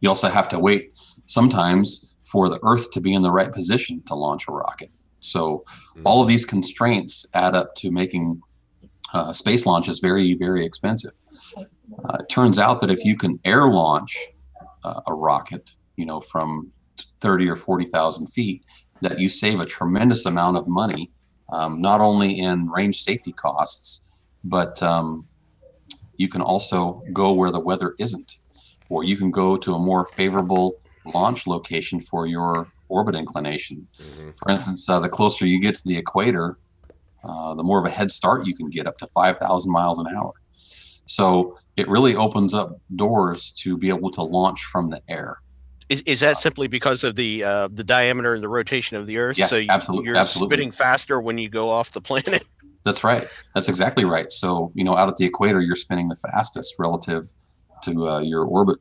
You 0.00 0.08
also 0.08 0.28
have 0.28 0.48
to 0.48 0.58
wait 0.58 0.96
sometimes 1.26 2.14
for 2.22 2.48
the 2.48 2.60
Earth 2.62 2.90
to 2.92 3.00
be 3.00 3.12
in 3.12 3.22
the 3.22 3.30
right 3.30 3.52
position 3.52 4.02
to 4.06 4.14
launch 4.14 4.46
a 4.48 4.52
rocket. 4.52 4.90
So 5.20 5.64
all 6.04 6.22
of 6.22 6.28
these 6.28 6.46
constraints 6.46 7.26
add 7.34 7.56
up 7.56 7.74
to 7.76 7.90
making 7.90 8.40
uh, 9.12 9.32
space 9.32 9.66
launches 9.66 9.98
very, 9.98 10.34
very 10.34 10.64
expensive. 10.64 11.12
Uh, 12.04 12.18
it 12.20 12.28
turns 12.28 12.58
out 12.58 12.80
that 12.80 12.90
if 12.90 13.04
you 13.04 13.16
can 13.16 13.38
air 13.44 13.68
launch 13.68 14.16
uh, 14.84 15.00
a 15.06 15.14
rocket, 15.14 15.74
you 15.96 16.06
know, 16.06 16.20
from 16.20 16.70
30 17.20 17.48
or 17.48 17.56
40,000 17.56 18.26
feet, 18.28 18.64
that 19.00 19.18
you 19.18 19.28
save 19.28 19.60
a 19.60 19.66
tremendous 19.66 20.26
amount 20.26 20.56
of 20.56 20.66
money, 20.68 21.10
um, 21.52 21.80
not 21.80 22.00
only 22.00 22.40
in 22.40 22.68
range 22.68 23.00
safety 23.00 23.32
costs, 23.32 24.22
but 24.44 24.82
um, 24.82 25.26
you 26.16 26.28
can 26.28 26.42
also 26.42 27.02
go 27.12 27.32
where 27.32 27.50
the 27.50 27.60
weather 27.60 27.94
isn't, 27.98 28.38
or 28.88 29.04
you 29.04 29.16
can 29.16 29.30
go 29.30 29.56
to 29.56 29.74
a 29.74 29.78
more 29.78 30.06
favorable 30.06 30.74
launch 31.14 31.46
location 31.46 32.00
for 32.00 32.26
your 32.26 32.68
orbit 32.88 33.14
inclination. 33.14 33.86
Mhm. 33.98 34.36
For 34.36 34.50
instance, 34.50 34.88
uh, 34.88 34.98
the 34.98 35.08
closer 35.08 35.46
you 35.46 35.60
get 35.60 35.74
to 35.76 35.82
the 35.84 35.96
equator, 35.96 36.58
uh, 37.24 37.54
the 37.54 37.62
more 37.62 37.78
of 37.78 37.84
a 37.84 37.90
head 37.90 38.10
start 38.12 38.46
you 38.46 38.54
can 38.54 38.68
get 38.68 38.86
up 38.86 38.98
to 38.98 39.06
5,000 39.06 39.70
miles 39.72 39.98
an 39.98 40.06
hour. 40.14 40.32
So 41.08 41.56
it 41.76 41.88
really 41.88 42.14
opens 42.14 42.52
up 42.52 42.78
doors 42.94 43.50
to 43.52 43.78
be 43.78 43.88
able 43.88 44.10
to 44.10 44.22
launch 44.22 44.64
from 44.64 44.90
the 44.90 45.00
air. 45.08 45.40
Is, 45.88 46.02
is 46.02 46.20
that 46.20 46.36
simply 46.36 46.68
because 46.68 47.02
of 47.02 47.16
the 47.16 47.42
uh, 47.42 47.68
the 47.72 47.82
diameter 47.82 48.34
and 48.34 48.42
the 48.42 48.48
rotation 48.48 48.98
of 48.98 49.06
the 49.06 49.16
Earth? 49.16 49.38
Yeah, 49.38 49.46
so 49.46 49.56
you, 49.56 49.68
absolute- 49.70 50.04
you're 50.04 50.16
absolutely. 50.16 50.56
spinning 50.56 50.70
faster 50.70 51.18
when 51.20 51.38
you 51.38 51.48
go 51.48 51.70
off 51.70 51.92
the 51.92 52.02
planet. 52.02 52.44
That's 52.84 53.02
right. 53.04 53.26
That's 53.54 53.68
exactly 53.68 54.04
right. 54.04 54.30
So, 54.30 54.70
you 54.74 54.84
know, 54.84 54.96
out 54.96 55.08
at 55.08 55.16
the 55.16 55.24
equator, 55.24 55.60
you're 55.60 55.76
spinning 55.76 56.08
the 56.08 56.14
fastest 56.14 56.76
relative 56.78 57.32
to 57.82 58.08
uh, 58.08 58.20
your 58.20 58.44
orbit. 58.44 58.78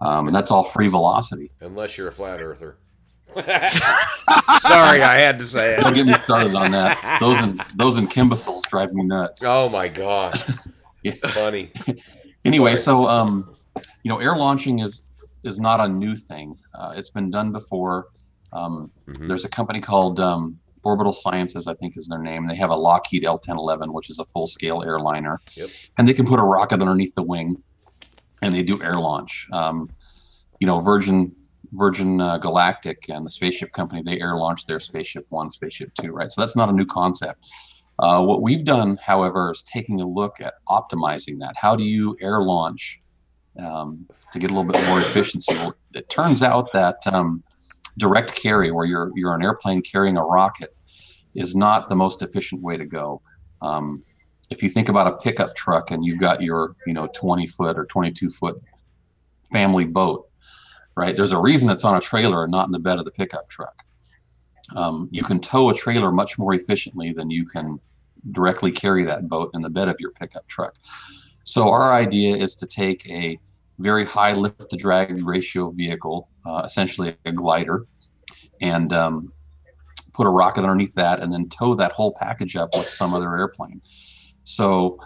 Um, 0.00 0.26
and 0.26 0.34
that's 0.34 0.50
all 0.50 0.64
free 0.64 0.88
velocity. 0.88 1.50
Unless 1.60 1.98
you're 1.98 2.08
a 2.08 2.12
flat 2.12 2.40
earther. 2.40 2.78
Sorry, 3.34 5.02
I 5.02 5.18
had 5.18 5.38
to 5.38 5.44
say 5.44 5.74
it. 5.74 5.80
Don't 5.80 5.92
get 5.94 6.06
me 6.06 6.14
started 6.14 6.54
on 6.54 6.70
that. 6.72 7.18
Those 7.20 7.40
and 7.42 7.62
those 7.76 7.98
and 7.98 8.10
imbeciles 8.16 8.62
drive 8.66 8.92
me 8.92 9.04
nuts. 9.04 9.44
Oh 9.46 9.68
my 9.68 9.88
god. 9.88 10.42
Yeah. 11.02 11.12
Funny. 11.28 11.70
Anyway, 12.44 12.74
Sorry. 12.74 13.04
so 13.04 13.06
um, 13.06 13.54
you 14.02 14.08
know, 14.08 14.18
air 14.18 14.34
launching 14.36 14.80
is 14.80 15.04
is 15.44 15.60
not 15.60 15.78
a 15.78 15.86
new 15.86 16.16
thing. 16.16 16.56
Uh, 16.74 16.92
it's 16.96 17.10
been 17.10 17.30
done 17.30 17.52
before. 17.52 18.08
Um, 18.52 18.90
Mhm. 19.06 19.28
There's 19.28 19.44
a 19.44 19.48
company 19.48 19.80
called 19.80 20.18
um, 20.18 20.58
Orbital 20.82 21.12
Sciences, 21.12 21.68
I 21.68 21.74
think 21.74 21.96
is 21.96 22.08
their 22.08 22.18
name. 22.18 22.48
They 22.48 22.56
have 22.56 22.70
a 22.70 22.74
Lockheed 22.76 23.22
L1011, 23.22 23.92
which 23.94 24.10
is 24.10 24.18
a 24.18 24.24
full 24.24 24.48
scale 24.48 24.82
airliner, 24.82 25.38
Yep. 25.54 25.68
and 25.98 26.08
they 26.08 26.12
can 26.12 26.26
put 26.26 26.40
a 26.40 26.42
rocket 26.42 26.80
underneath 26.80 27.14
the 27.14 27.22
wing, 27.22 27.62
and 28.42 28.52
they 28.52 28.64
do 28.64 28.82
air 28.82 28.94
launch. 28.96 29.46
Um, 29.52 29.88
you 30.58 30.66
know, 30.66 30.80
Virgin 30.80 31.30
Virgin 31.74 32.20
uh, 32.20 32.38
Galactic 32.38 33.08
and 33.08 33.24
the 33.24 33.30
spaceship 33.30 33.70
company 33.72 34.02
they 34.02 34.20
air 34.20 34.34
launched 34.36 34.66
their 34.66 34.80
spaceship 34.80 35.26
one, 35.28 35.48
spaceship 35.52 35.94
two, 35.94 36.10
right? 36.10 36.30
So 36.32 36.40
that's 36.42 36.56
not 36.56 36.68
a 36.68 36.72
new 36.72 36.86
concept. 36.86 37.48
Uh, 37.98 38.22
what 38.22 38.42
we've 38.42 38.64
done, 38.64 38.98
however, 39.02 39.52
is 39.52 39.62
taking 39.62 40.00
a 40.00 40.06
look 40.06 40.40
at 40.40 40.54
optimizing 40.68 41.38
that. 41.38 41.52
How 41.56 41.76
do 41.76 41.84
you 41.84 42.16
air 42.20 42.42
launch 42.42 43.00
um, 43.58 44.06
to 44.32 44.38
get 44.38 44.50
a 44.50 44.54
little 44.54 44.70
bit 44.70 44.84
more 44.86 45.00
efficiency? 45.00 45.54
It 45.94 46.08
turns 46.10 46.42
out 46.42 46.72
that 46.72 46.96
um, 47.06 47.42
direct 47.98 48.34
carry, 48.34 48.70
where 48.70 48.86
you're 48.86 49.12
you're 49.14 49.34
an 49.34 49.42
airplane 49.42 49.82
carrying 49.82 50.16
a 50.16 50.24
rocket, 50.24 50.74
is 51.34 51.54
not 51.54 51.88
the 51.88 51.96
most 51.96 52.22
efficient 52.22 52.62
way 52.62 52.76
to 52.76 52.86
go. 52.86 53.20
Um, 53.60 54.02
if 54.50 54.62
you 54.62 54.68
think 54.68 54.88
about 54.88 55.06
a 55.06 55.16
pickup 55.16 55.54
truck 55.54 55.90
and 55.90 56.04
you've 56.04 56.18
got 56.18 56.42
your 56.42 56.76
you 56.86 56.94
know 56.94 57.08
20 57.14 57.46
foot 57.46 57.78
or 57.78 57.86
22 57.86 58.30
foot 58.30 58.60
family 59.50 59.84
boat, 59.84 60.28
right? 60.96 61.14
There's 61.14 61.32
a 61.32 61.40
reason 61.40 61.70
it's 61.70 61.84
on 61.84 61.96
a 61.96 62.00
trailer 62.00 62.44
and 62.44 62.50
not 62.50 62.66
in 62.66 62.72
the 62.72 62.78
bed 62.78 62.98
of 62.98 63.04
the 63.04 63.10
pickup 63.10 63.48
truck. 63.48 63.84
Um, 64.76 65.08
you 65.10 65.22
can 65.22 65.40
tow 65.40 65.70
a 65.70 65.74
trailer 65.74 66.12
much 66.12 66.38
more 66.38 66.54
efficiently 66.54 67.12
than 67.12 67.30
you 67.30 67.44
can 67.44 67.78
directly 68.30 68.70
carry 68.70 69.04
that 69.04 69.28
boat 69.28 69.50
in 69.54 69.62
the 69.62 69.70
bed 69.70 69.88
of 69.88 69.96
your 69.98 70.10
pickup 70.12 70.46
truck. 70.46 70.76
So 71.44 71.70
our 71.70 71.92
idea 71.92 72.36
is 72.36 72.54
to 72.56 72.66
take 72.66 73.08
a 73.08 73.38
very 73.78 74.04
high 74.04 74.32
lift 74.32 74.70
to 74.70 74.76
drag 74.76 75.24
ratio 75.26 75.70
vehicle, 75.70 76.28
uh, 76.46 76.62
essentially 76.64 77.16
a 77.24 77.32
glider, 77.32 77.86
and 78.60 78.92
um, 78.92 79.32
put 80.14 80.26
a 80.26 80.30
rocket 80.30 80.60
underneath 80.60 80.94
that, 80.94 81.20
and 81.20 81.32
then 81.32 81.48
tow 81.48 81.74
that 81.74 81.92
whole 81.92 82.12
package 82.12 82.54
up 82.54 82.70
with 82.74 82.88
some 82.88 83.12
other 83.12 83.36
airplane. 83.36 83.80
So, 84.44 84.98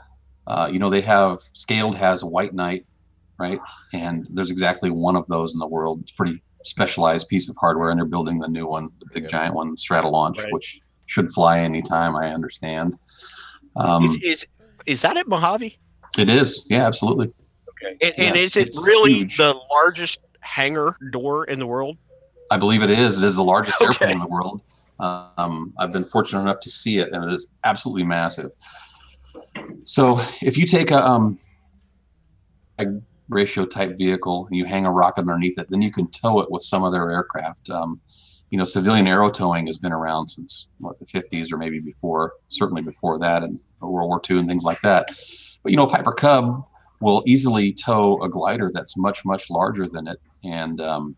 uh, 0.47 0.69
you 0.71 0.79
know, 0.79 0.91
they 0.91 1.01
have 1.01 1.41
Scaled 1.55 1.97
has 1.97 2.23
White 2.23 2.55
Knight, 2.55 2.87
right? 3.39 3.61
And 3.93 4.27
there's 4.31 4.51
exactly 4.51 4.91
one 4.91 5.17
of 5.17 5.27
those 5.27 5.55
in 5.55 5.61
the 5.61 5.67
world. 5.67 6.01
It's 6.03 6.13
pretty 6.13 6.43
specialized 6.67 7.29
piece 7.29 7.49
of 7.49 7.57
hardware, 7.61 7.91
and 7.91 7.99
they're 7.99 8.07
building 8.07 8.39
the 8.39 8.49
new 8.49 8.67
one, 8.67 8.89
the 9.01 9.07
big 9.13 9.25
Yeah. 9.25 9.29
giant 9.29 9.55
one, 9.55 9.77
Stratolaunch, 9.77 10.39
Right. 10.39 10.53
which 10.53 10.81
should 11.07 11.31
fly 11.31 11.61
anytime. 11.61 12.17
I 12.17 12.33
understand. 12.33 12.95
Um, 13.77 14.05
is, 14.05 14.17
is 14.23 14.47
is 14.87 15.03
that 15.03 15.17
at 15.17 15.27
Mojave? 15.29 15.79
it 16.19 16.31
is, 16.31 16.67
yeah, 16.71 16.87
absolutely. 16.87 17.31
And, 18.01 18.13
and 18.19 18.37
Yes, 18.37 18.57
is 18.57 18.57
it 18.57 18.75
really 18.85 19.13
huge. 19.15 19.37
the 19.37 19.55
largest 19.71 20.19
hangar 20.41 20.97
door 21.13 21.45
in 21.45 21.59
the 21.59 21.67
world? 21.67 21.99
I 22.51 22.57
believe 22.57 22.83
it 22.83 22.91
is. 22.91 23.19
It 23.19 23.25
is 23.25 23.37
the 23.37 23.45
largest 23.45 23.81
Okay. 23.83 23.87
airplane 23.87 24.13
in 24.13 24.21
the 24.21 24.29
world. 24.29 24.61
Um, 24.99 25.75
I've 25.79 25.93
been 25.93 26.05
fortunate 26.05 26.41
enough 26.41 26.61
to 26.61 26.71
see 26.71 26.99
it, 26.99 27.13
and 27.13 27.23
it 27.25 27.33
is 27.33 27.49
absolutely 27.65 28.05
massive. 28.05 28.51
So, 29.85 30.19
if 30.41 30.57
you 30.57 30.65
take 30.67 30.91
a, 30.91 31.05
um, 31.07 31.39
a 32.79 32.87
ratio 33.29 33.65
type 33.65 33.97
vehicle 33.97 34.47
and 34.47 34.57
you 34.57 34.65
hang 34.65 34.87
a 34.87 34.91
rocket 34.91 35.23
underneath 35.23 35.59
it, 35.59 35.69
then 35.71 35.83
you 35.83 35.91
can 35.91 36.09
tow 36.11 36.41
it 36.41 36.51
with 36.51 36.63
some 36.63 36.83
other 36.83 37.11
aircraft. 37.11 37.71
Um, 37.71 38.01
you 38.51 38.59
know, 38.59 38.65
civilian 38.65 39.07
aero 39.07 39.29
towing 39.31 39.67
has 39.67 39.77
been 39.77 39.93
around 39.93 40.29
since 40.29 40.69
what 40.79 40.99
the 40.99 41.07
50s 41.07 41.53
or 41.53 41.57
maybe 41.57 41.81
before, 41.81 42.35
certainly 42.49 42.83
before 42.83 43.19
that, 43.19 43.43
and 43.43 43.61
World 43.81 44.09
War 44.09 44.21
II 44.29 44.39
and 44.39 44.49
things 44.49 44.65
like 44.65 44.81
that. 44.83 45.09
But 45.63 45.71
you 45.71 45.77
know, 45.77 45.87
Piper 45.87 46.13
Cub 46.13 46.65
will 47.01 47.23
easily 47.27 47.73
tow 47.73 48.23
a 48.23 48.29
glider 48.29 48.71
that's 48.73 48.97
much 48.97 49.25
much 49.25 49.51
larger 49.51 49.87
than 49.89 50.07
it, 50.07 50.21
and 50.45 50.81
um, 50.81 51.17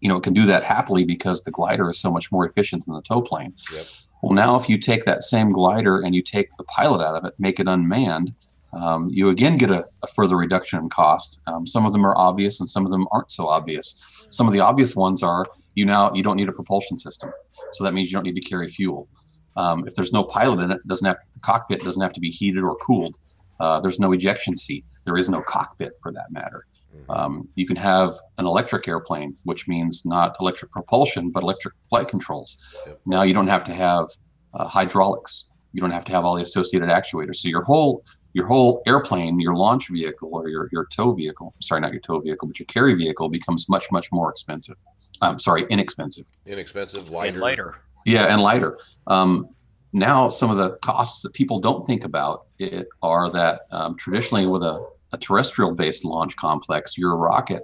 you 0.00 0.08
know, 0.08 0.16
it 0.16 0.22
can 0.22 0.34
do 0.34 0.46
that 0.46 0.64
happily 0.64 1.04
because 1.04 1.44
the 1.44 1.50
glider 1.50 1.88
is 1.88 2.00
so 2.00 2.10
much 2.10 2.30
more 2.30 2.48
efficient 2.48 2.84
than 2.84 2.94
the 2.94 3.02
tow 3.02 3.20
plane. 3.20 3.54
Yep. 3.72 3.86
Well, 4.22 4.32
now 4.32 4.56
if 4.56 4.68
you 4.68 4.78
take 4.78 5.04
that 5.04 5.22
same 5.22 5.50
glider 5.50 6.00
and 6.00 6.14
you 6.14 6.22
take 6.22 6.48
the 6.56 6.64
pilot 6.64 7.04
out 7.04 7.14
of 7.14 7.24
it, 7.24 7.34
make 7.38 7.60
it 7.60 7.68
unmanned, 7.68 8.34
um, 8.72 9.08
you 9.10 9.30
again 9.30 9.56
get 9.56 9.70
a, 9.70 9.86
a 10.02 10.06
further 10.08 10.36
reduction 10.36 10.78
in 10.78 10.88
cost. 10.88 11.40
Um, 11.46 11.66
some 11.66 11.86
of 11.86 11.92
them 11.92 12.04
are 12.04 12.16
obvious 12.16 12.60
and 12.60 12.68
some 12.68 12.84
of 12.84 12.90
them 12.92 13.06
aren't 13.12 13.32
so 13.32 13.48
obvious. 13.48 14.26
Some 14.30 14.46
of 14.46 14.52
the 14.52 14.60
obvious 14.60 14.94
ones 14.94 15.22
are 15.22 15.44
you 15.74 15.84
now 15.86 16.12
you 16.14 16.22
don't 16.22 16.36
need 16.36 16.48
a 16.48 16.52
propulsion 16.52 16.98
system, 16.98 17.30
so 17.72 17.84
that 17.84 17.94
means 17.94 18.10
you 18.10 18.16
don't 18.16 18.24
need 18.24 18.34
to 18.34 18.48
carry 18.48 18.68
fuel. 18.68 19.08
Um, 19.56 19.86
if 19.88 19.94
there's 19.94 20.12
no 20.12 20.22
pilot 20.22 20.60
in 20.60 20.70
it, 20.70 20.76
it 20.76 20.88
doesn't 20.88 21.06
have 21.06 21.16
the 21.32 21.40
cockpit 21.40 21.82
doesn't 21.82 22.02
have 22.02 22.12
to 22.12 22.20
be 22.20 22.30
heated 22.30 22.62
or 22.62 22.76
cooled. 22.76 23.16
Uh, 23.60 23.80
there's 23.80 23.98
no 23.98 24.12
ejection 24.12 24.56
seat. 24.56 24.84
There 25.04 25.16
is 25.16 25.28
no 25.28 25.42
cockpit 25.42 25.92
for 26.02 26.12
that 26.12 26.26
matter. 26.30 26.64
Um, 27.08 27.48
you 27.54 27.66
can 27.66 27.76
have 27.76 28.14
an 28.38 28.46
electric 28.46 28.86
airplane, 28.86 29.36
which 29.44 29.66
means 29.66 30.04
not 30.04 30.36
electric 30.40 30.70
propulsion, 30.72 31.30
but 31.30 31.42
electric 31.42 31.74
flight 31.88 32.08
controls. 32.08 32.58
Yep. 32.86 33.00
Now 33.06 33.22
you 33.22 33.34
don't 33.34 33.48
have 33.48 33.64
to 33.64 33.72
have 33.74 34.06
uh, 34.54 34.66
hydraulics. 34.66 35.50
you 35.72 35.80
don't 35.80 35.90
have 35.90 36.04
to 36.04 36.12
have 36.12 36.24
all 36.24 36.34
the 36.34 36.42
associated 36.42 36.88
actuators. 36.88 37.36
So 37.36 37.48
your 37.48 37.62
whole 37.62 38.02
your 38.32 38.46
whole 38.46 38.82
airplane, 38.86 39.40
your 39.40 39.54
launch 39.54 39.88
vehicle 39.88 40.30
or 40.32 40.48
your, 40.48 40.68
your 40.70 40.86
tow 40.86 41.12
vehicle, 41.12 41.54
sorry, 41.60 41.80
not 41.80 41.92
your 41.92 42.00
tow 42.00 42.20
vehicle, 42.20 42.46
but 42.46 42.58
your 42.58 42.66
carry 42.66 42.94
vehicle 42.94 43.28
becomes 43.28 43.68
much, 43.68 43.90
much 43.90 44.12
more 44.12 44.30
expensive. 44.30 44.76
I'm 45.20 45.38
sorry, 45.38 45.66
inexpensive. 45.70 46.26
Inexpensive, 46.46 47.10
lighter. 47.10 47.32
And 47.32 47.40
lighter. 47.40 47.74
Yeah, 48.04 48.32
and 48.32 48.40
lighter. 48.42 48.78
Um, 49.06 49.48
now, 49.92 50.28
some 50.28 50.50
of 50.50 50.58
the 50.58 50.76
costs 50.78 51.22
that 51.22 51.32
people 51.32 51.60
don't 51.60 51.84
think 51.86 52.04
about 52.04 52.46
it 52.58 52.88
are 53.02 53.30
that 53.30 53.62
um, 53.70 53.96
traditionally 53.96 54.46
with 54.46 54.62
a, 54.62 54.84
a 55.12 55.18
terrestrial 55.18 55.74
based 55.74 56.04
launch 56.04 56.36
complex, 56.36 56.98
your 56.98 57.16
rocket, 57.16 57.62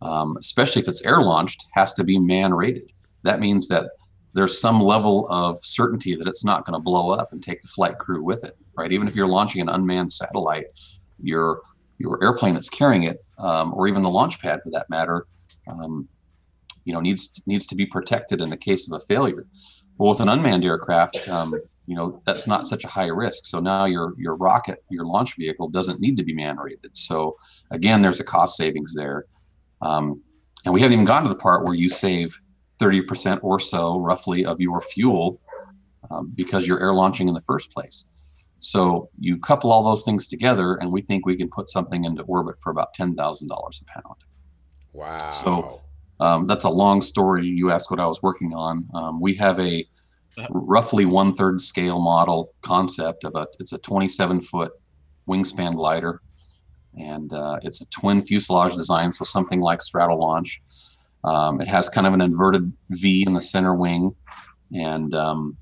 um, 0.00 0.36
especially 0.38 0.82
if 0.82 0.88
it's 0.88 1.02
air 1.02 1.20
launched, 1.20 1.66
has 1.74 1.92
to 1.94 2.04
be 2.04 2.18
man 2.18 2.54
rated. 2.54 2.90
That 3.22 3.40
means 3.40 3.68
that 3.68 3.90
there's 4.38 4.60
some 4.60 4.80
level 4.80 5.26
of 5.30 5.58
certainty 5.64 6.14
that 6.14 6.28
it's 6.28 6.44
not 6.44 6.64
going 6.64 6.74
to 6.74 6.78
blow 6.78 7.10
up 7.10 7.32
and 7.32 7.42
take 7.42 7.60
the 7.60 7.66
flight 7.66 7.98
crew 7.98 8.22
with 8.22 8.44
it, 8.44 8.56
right? 8.76 8.92
Even 8.92 9.08
if 9.08 9.16
you're 9.16 9.26
launching 9.26 9.60
an 9.60 9.68
unmanned 9.68 10.12
satellite, 10.12 10.66
your 11.20 11.60
your 11.98 12.22
airplane 12.22 12.54
that's 12.54 12.70
carrying 12.70 13.02
it, 13.02 13.24
um, 13.38 13.74
or 13.74 13.88
even 13.88 14.00
the 14.00 14.08
launch 14.08 14.40
pad 14.40 14.60
for 14.62 14.70
that 14.70 14.88
matter, 14.88 15.26
um, 15.66 16.08
you 16.84 16.92
know, 16.92 17.00
needs 17.00 17.42
needs 17.46 17.66
to 17.66 17.74
be 17.74 17.84
protected 17.84 18.40
in 18.40 18.48
the 18.48 18.56
case 18.56 18.88
of 18.88 18.96
a 18.96 19.04
failure. 19.06 19.44
Well, 19.96 20.10
with 20.10 20.20
an 20.20 20.28
unmanned 20.28 20.64
aircraft, 20.64 21.28
um, 21.28 21.52
you 21.86 21.96
know, 21.96 22.22
that's 22.24 22.46
not 22.46 22.68
such 22.68 22.84
a 22.84 22.88
high 22.88 23.08
risk. 23.08 23.44
So 23.44 23.58
now 23.58 23.86
your 23.86 24.12
your 24.18 24.36
rocket, 24.36 24.84
your 24.88 25.04
launch 25.04 25.34
vehicle, 25.36 25.68
doesn't 25.68 25.98
need 25.98 26.16
to 26.16 26.22
be 26.22 26.32
man 26.32 26.56
rated. 26.58 26.96
So 26.96 27.36
again, 27.72 28.02
there's 28.02 28.20
a 28.20 28.24
cost 28.24 28.56
savings 28.56 28.94
there, 28.94 29.24
um, 29.82 30.22
and 30.64 30.72
we 30.72 30.80
haven't 30.80 30.92
even 30.92 31.04
gotten 31.06 31.24
to 31.24 31.34
the 31.34 31.40
part 31.40 31.64
where 31.64 31.74
you 31.74 31.88
save 31.88 32.40
30% 32.78 33.40
or 33.42 33.60
so, 33.60 33.98
roughly, 33.98 34.44
of 34.44 34.60
your 34.60 34.80
fuel 34.80 35.40
um, 36.10 36.32
because 36.34 36.66
you're 36.66 36.80
air 36.80 36.94
launching 36.94 37.28
in 37.28 37.34
the 37.34 37.40
first 37.40 37.70
place. 37.70 38.06
So 38.60 39.08
you 39.18 39.38
couple 39.38 39.70
all 39.70 39.84
those 39.84 40.04
things 40.04 40.28
together, 40.28 40.74
and 40.76 40.90
we 40.90 41.00
think 41.00 41.24
we 41.24 41.36
can 41.36 41.48
put 41.48 41.70
something 41.70 42.04
into 42.04 42.22
orbit 42.24 42.56
for 42.60 42.70
about 42.70 42.92
ten 42.94 43.14
thousand 43.14 43.48
dollars 43.48 43.82
a 43.82 44.00
pound. 44.00 44.16
Wow. 44.92 45.30
So 45.30 45.80
um, 46.20 46.46
that's 46.46 46.64
a 46.64 46.70
long 46.70 47.00
story. 47.00 47.46
You 47.46 47.70
asked 47.70 47.90
what 47.90 48.00
I 48.00 48.06
was 48.06 48.22
working 48.22 48.54
on. 48.54 48.88
Um, 48.94 49.20
we 49.20 49.34
have 49.34 49.60
a 49.60 49.86
roughly 50.50 51.04
one 51.04 51.32
third 51.32 51.60
scale 51.60 52.00
model 52.00 52.50
concept 52.62 53.24
of 53.24 53.36
a. 53.36 53.46
It's 53.60 53.72
a 53.72 53.78
27 53.78 54.40
foot 54.40 54.72
wingspan 55.28 55.74
glider, 55.76 56.20
and 56.98 57.32
uh, 57.32 57.60
it's 57.62 57.80
a 57.80 57.88
twin 57.90 58.22
fuselage 58.22 58.74
design, 58.74 59.12
so 59.12 59.24
something 59.24 59.60
like 59.60 59.80
Stratolaunch. 59.80 60.58
Um, 61.28 61.60
it 61.60 61.68
has 61.68 61.88
kind 61.88 62.06
of 62.06 62.14
an 62.14 62.20
inverted 62.20 62.72
V 62.90 63.24
in 63.26 63.32
the 63.34 63.40
center 63.40 63.74
wing, 63.74 64.14
and 64.74 65.10
um, 65.14 65.56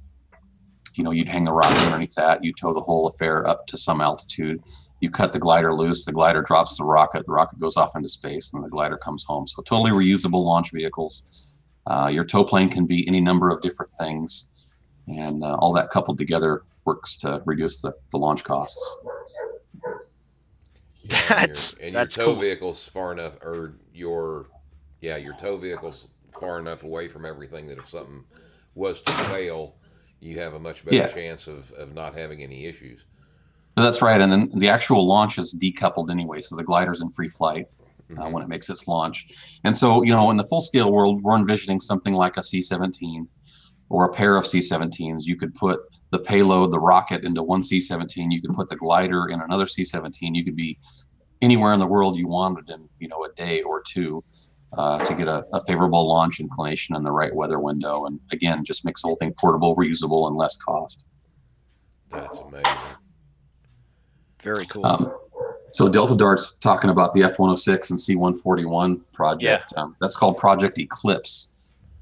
you 0.95 1.03
know 1.05 1.13
you'd 1.17 1.29
hang 1.29 1.45
the 1.45 1.53
rocket 1.53 1.79
underneath 1.87 2.15
that. 2.15 2.45
You 2.45 2.53
tow 2.53 2.73
the 2.73 2.81
whole 2.89 3.07
affair 3.09 3.47
up 3.53 3.67
to 3.69 3.77
some 3.77 4.01
altitude. 4.01 4.63
You 5.01 5.11
cut 5.11 5.33
the 5.33 5.39
glider 5.39 5.75
loose. 5.75 6.05
The 6.05 6.13
glider 6.13 6.43
drops 6.43 6.77
the 6.79 6.85
rocket. 6.85 7.27
The 7.27 7.33
rocket 7.33 7.59
goes 7.59 7.77
off 7.77 7.97
into 7.97 8.09
space, 8.09 8.53
and 8.55 8.63
the 8.65 8.69
glider 8.69 8.97
comes 8.97 9.25
home. 9.25 9.47
So 9.47 9.63
totally 9.63 9.91
reusable 9.93 10.45
launch 10.45 10.69
vehicles. 10.73 11.55
Uh, 11.87 12.09
your 12.13 12.25
tow 12.25 12.45
plane 12.45 12.69
can 12.69 12.87
be 12.87 13.07
any 13.09 13.21
number 13.21 13.51
of 13.51 13.61
different 13.63 13.93
things, 13.99 14.53
and 15.09 15.43
uh, 15.45 15.57
all 15.61 15.73
that 15.75 15.91
coupled 15.91 16.19
together 16.19 16.63
works 16.85 17.17
to 17.19 17.43
reduce 17.47 17.81
the, 17.83 17.93
the 18.13 18.19
launch 18.19 18.45
costs. 18.45 19.01
Yeah, 21.05 21.11
That's- 21.29 21.73
and 21.75 21.81
your, 21.81 21.87
and 21.89 21.97
that's 21.97 22.17
your 22.17 22.27
tow 22.27 22.33
cool. 22.33 22.41
vehicle's 22.41 22.85
far 22.85 23.13
enough, 23.13 23.35
or 23.43 23.77
your 23.93 24.47
yeah, 25.01 25.17
your 25.17 25.35
tow 25.35 25.57
vehicle's 25.57 26.09
far 26.39 26.59
enough 26.59 26.83
away 26.85 27.09
from 27.09 27.25
everything 27.25 27.67
that 27.69 27.79
if 27.79 27.89
something 27.89 28.25
was 28.75 29.01
to 29.03 29.13
fail, 29.13 29.77
you 30.21 30.39
have 30.39 30.55
a 30.55 30.59
much 30.59 30.85
better 30.85 30.97
Yeah. 30.97 31.07
chance 31.07 31.47
of, 31.47 31.71
of 31.73 31.95
not 31.95 32.15
having 32.15 32.43
any 32.43 32.67
issues. 32.67 33.05
That's 33.77 34.01
right, 34.01 34.21
and 34.21 34.33
then 34.33 34.51
the 34.55 34.69
actual 34.71 35.07
launch 35.07 35.39
is 35.39 35.55
decoupled 35.55 36.11
anyway, 36.11 36.41
so 36.41 36.57
the 36.57 36.65
glider's 36.65 37.03
in 37.03 37.11
free 37.11 37.29
flight. 37.29 37.67
uh, 38.17 38.23
Mhm. 38.27 38.31
when 38.33 38.43
it 38.45 38.49
makes 38.49 38.71
its 38.71 38.87
launch. 38.87 39.59
And 39.65 39.77
so, 39.77 40.03
you 40.05 40.13
know, 40.13 40.31
in 40.31 40.37
the 40.37 40.45
full 40.45 40.61
scale 40.61 40.93
world, 40.93 41.21
we're 41.25 41.35
envisioning 41.37 41.81
something 41.81 42.15
like 42.15 42.37
a 42.37 42.43
C 42.43 42.63
17 42.63 43.29
or 43.89 44.05
a 44.05 44.13
pair 44.13 44.37
of 44.37 44.47
C 44.47 44.61
17s. 44.61 45.27
You 45.27 45.35
could 45.37 45.53
put 45.55 45.81
the 46.13 46.21
payload, 46.21 46.71
the 46.71 46.79
rocket, 46.79 47.25
into 47.25 47.43
one 47.43 47.65
C 47.65 47.81
17. 47.81 48.31
You 48.31 48.41
could 48.41 48.55
put 48.55 48.69
the 48.69 48.77
glider 48.77 49.27
in 49.29 49.41
another 49.41 49.67
C 49.67 49.85
17. 49.85 50.37
You 50.37 50.45
could 50.45 50.55
be 50.55 50.79
anywhere 51.43 51.73
in 51.75 51.81
the 51.81 51.87
world 51.87 52.17
you 52.17 52.29
wanted 52.29 52.71
in, 52.71 52.89
you 53.01 53.09
know, 53.09 53.25
a 53.25 53.33
day 53.35 53.61
or 53.63 53.83
two. 53.83 54.23
Uh, 54.77 55.03
to 55.07 55.15
get 55.15 55.27
a, 55.27 55.43
a 55.55 55.65
favorable 55.65 56.07
launch 56.07 56.39
inclination 56.39 56.95
and 56.95 57.07
the 57.07 57.11
right 57.11 57.35
weather 57.35 57.59
window, 57.59 58.05
and 58.05 58.21
again, 58.31 58.63
just 58.63 58.85
makes 58.85 59.01
the 59.01 59.09
whole 59.09 59.17
thing 59.17 59.33
portable, 59.39 59.75
reusable, 59.75 60.27
and 60.29 60.37
less 60.37 60.57
cost. 60.57 61.07
That's 62.11 62.39
amazing. 62.39 62.73
Very 64.43 64.67
cool. 64.67 64.85
Um, 64.85 65.13
so 65.73 65.89
Delta 65.89 66.15
Dart's 66.15 66.55
talking 66.55 66.91
about 66.91 67.13
the 67.13 67.23
F-106 67.25 67.91
and 67.91 68.01
C-141 68.01 69.01
project. 69.13 69.73
Um, 69.77 69.97
that's 70.01 70.17
called 70.17 70.39
Project 70.39 70.79
Eclipse. 70.79 71.53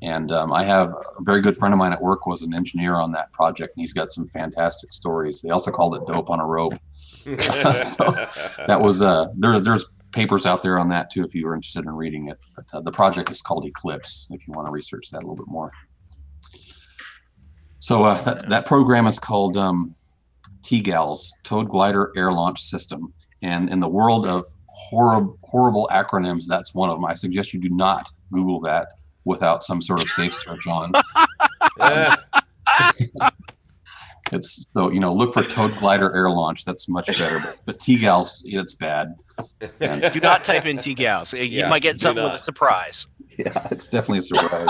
And 0.03 0.31
um, 0.33 0.53
I 0.53 0.65
have 0.65 0.91
a 0.91 1.23
very 1.23 1.41
good 1.41 1.57
friend 1.57 1.73
of 1.73 1.79
mine 1.79 1.93
at 1.93 2.03
work 2.03 2.27
was 2.27 2.43
an 2.43 2.55
engineer 2.55 2.97
on 2.97 3.11
that 3.13 3.33
project, 3.33 3.75
and 3.77 3.83
he's 3.83 3.95
got 3.95 4.13
some 4.13 4.29
fantastic 4.29 4.93
stories. 4.93 5.41
They 5.41 5.51
also 5.51 5.71
called 5.71 5.97
it 5.97 6.07
dope 6.07 6.31
on 6.31 6.41
a 6.41 6.47
rope. 6.47 6.75
So, 7.25 8.05
That 8.67 8.83
was 8.83 9.01
uh, 9.01 9.29
there's 9.35 9.63
there's 9.63 9.87
papers 10.15 10.47
out 10.47 10.62
there 10.62 10.78
on 10.78 10.89
that 10.89 11.11
too 11.11 11.24
if 11.24 11.35
you 11.35 11.47
are 11.49 11.55
interested 11.55 11.85
in 11.85 11.91
reading 11.91 12.28
it. 12.28 12.39
But 12.55 12.66
uh, 12.73 12.81
the 12.81 12.93
project 12.93 13.31
is 13.31 13.43
called 13.43 13.65
Eclipse 13.66 14.28
if 14.31 14.47
you 14.47 14.53
want 14.55 14.66
to 14.66 14.73
research 14.73 15.11
that 15.11 15.19
a 15.19 15.27
little 15.27 15.36
bit 15.36 15.49
more. 15.49 15.70
So 17.81 18.05
uh, 18.05 18.20
that 18.23 18.49
that 18.49 18.66
program 18.66 19.07
is 19.07 19.19
called 19.19 19.57
um, 19.57 19.95
TGALS, 20.62 21.28
Towed 21.43 21.69
Glider 21.69 22.12
Air 22.16 22.32
Launch 22.32 22.61
System. 22.61 23.12
And 23.43 23.69
in 23.69 23.81
the 23.81 23.89
world 23.89 24.27
of 24.27 24.47
horrible, 24.66 25.39
horrible 25.43 25.89
acronyms, 25.93 26.45
that's 26.49 26.74
one 26.74 26.89
of 26.89 26.97
them. 26.97 27.05
I 27.05 27.15
suggest 27.15 27.53
you 27.53 27.61
do 27.61 27.69
not 27.69 28.11
Google 28.32 28.61
that 28.62 28.89
without 29.24 29.62
some 29.62 29.82
sort 29.82 30.03
of 30.03 30.09
safe 30.09 30.35
search 30.35 30.66
on. 30.66 30.93
Yeah. 31.78 32.16
It's 34.33 34.67
so 34.75 34.91
you 34.91 35.01
know, 35.01 35.13
look 35.13 35.35
for 35.35 35.43
Towed 35.43 35.77
Glider 35.79 36.15
Air 36.15 36.31
Launch. 36.31 36.65
That's 36.65 36.89
much 36.89 37.07
better. 37.19 37.39
But, 37.41 37.59
but 37.67 37.79
TGALS, 37.79 38.43
it's 38.45 38.75
bad. 38.75 39.15
And- 39.81 40.03
do 40.13 40.21
not 40.21 40.45
type 40.45 40.65
in 40.67 40.79
T 40.79 40.95
gals. 40.95 41.33
You 41.35 41.43
Yeah, 41.43 41.69
might 41.69 41.83
get 41.83 42.01
something 42.01 42.25
with 42.25 42.35
a 42.35 42.39
surprise. 42.39 43.07
Yeah, 43.39 43.67
it's 43.71 43.89
definitely 43.89 44.19
a 44.19 44.23
surprise. 44.23 44.69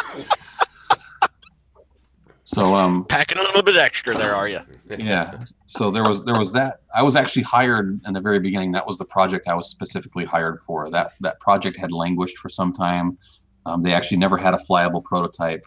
so 2.45 2.75
um, 2.75 3.05
Packing 3.07 3.39
a 3.39 3.43
little 3.43 3.63
bit 3.63 3.77
extra 3.77 4.17
there, 4.17 4.35
are 4.35 4.49
you? 4.49 4.61
yeah 4.99 5.39
so 5.67 5.91
there 5.91 6.03
was 6.03 6.23
there 6.25 6.39
was 6.39 6.53
that 6.53 6.81
i 6.95 7.03
was 7.03 7.17
actually 7.17 7.41
hired 7.43 7.99
in 8.07 8.13
the 8.13 8.21
very 8.21 8.39
beginning 8.39 8.71
that 8.71 8.87
was 8.87 8.99
the 8.99 9.05
project 9.07 9.49
i 9.49 9.55
was 9.55 9.67
specifically 9.71 10.27
hired 10.27 10.61
for 10.61 10.91
that 10.91 11.13
that 11.21 11.41
project 11.41 11.75
had 11.79 11.91
languished 11.91 12.37
for 12.37 12.51
some 12.51 12.71
time 12.71 13.17
um, 13.65 13.81
they 13.81 13.95
actually 13.95 14.19
never 14.19 14.37
had 14.37 14.53
a 14.53 14.59
flyable 14.59 15.03
prototype 15.03 15.65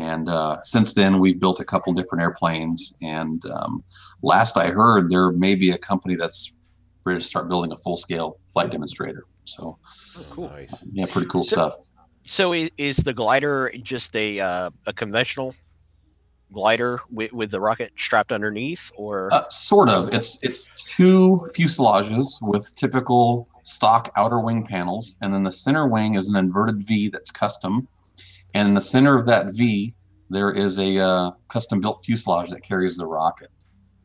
and 0.00 0.28
uh, 0.28 0.56
since 0.62 0.94
then 0.94 1.18
we've 1.18 1.38
built 1.38 1.60
a 1.60 1.64
couple 1.64 1.92
different 1.92 2.22
airplanes 2.22 2.96
and 3.02 3.44
um, 3.46 3.84
last 4.22 4.56
i 4.56 4.68
heard 4.70 5.10
there 5.10 5.30
may 5.32 5.54
be 5.54 5.70
a 5.72 5.78
company 5.78 6.16
that's 6.16 6.58
ready 7.04 7.20
to 7.20 7.24
start 7.26 7.48
building 7.48 7.72
a 7.72 7.76
full-scale 7.76 8.38
flight 8.48 8.70
demonstrator 8.70 9.24
so 9.44 9.78
Oh, 10.18 10.26
cool. 10.30 10.48
Nice. 10.50 10.74
yeah 10.92 11.06
pretty 11.06 11.28
cool 11.28 11.44
So- 11.44 11.56
stuff 11.56 11.74
So 12.24 12.52
is 12.52 12.96
the 12.98 13.14
glider 13.14 13.70
just 13.82 14.14
a 14.16 14.40
uh, 14.40 14.70
a 14.86 14.92
conventional 14.92 15.54
glider 16.52 17.00
with, 17.10 17.32
with 17.32 17.50
the 17.50 17.60
rocket 17.60 17.92
strapped 17.96 18.32
underneath, 18.32 18.90
or 18.96 19.32
Uh, 19.32 19.48
sort 19.50 19.88
of. 19.88 20.12
It's 20.12 20.30
it's 20.42 20.68
two 20.96 21.46
fuselages 21.56 22.26
with 22.42 22.64
typical 22.74 23.48
stock 23.62 24.10
outer 24.16 24.40
wing 24.40 24.64
panels, 24.66 25.16
and 25.22 25.32
then 25.32 25.44
the 25.44 25.50
center 25.64 25.86
wing 25.86 26.16
is 26.16 26.28
an 26.28 26.36
inverted 26.36 26.82
V 26.88 27.08
that's 27.08 27.30
custom. 27.30 27.86
And 28.54 28.68
in 28.68 28.74
the 28.74 28.80
center 28.80 29.18
of 29.18 29.26
that 29.26 29.54
V, 29.54 29.94
there 30.28 30.50
is 30.52 30.78
a 30.78 30.98
uh, 30.98 31.30
custom 31.48 31.80
built 31.80 32.04
fuselage 32.04 32.50
that 32.50 32.62
carries 32.62 32.96
the 32.96 33.06
rocket. 33.06 33.50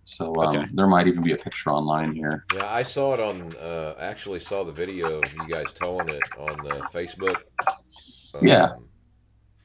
So 0.04 0.36
um, 0.36 0.56
Okay. 0.56 0.68
there 0.74 0.88
might 0.88 1.08
even 1.08 1.24
be 1.24 1.34
a 1.34 1.38
picture 1.38 1.72
online 1.72 2.14
here. 2.14 2.46
Yeah, 2.56 2.72
I 2.72 2.84
saw 2.84 3.14
it 3.16 3.20
on. 3.20 3.56
Uh, 3.58 3.96
actually, 4.00 4.40
saw 4.40 4.64
the 4.64 4.72
video 4.72 5.20
of 5.20 5.34
you 5.34 5.48
guys 5.48 5.74
towing 5.74 6.10
it 6.10 6.22
on 6.38 6.58
the 6.64 6.76
Facebook. 6.94 7.38
Yeah. 8.42 8.66
Um, 8.66 8.88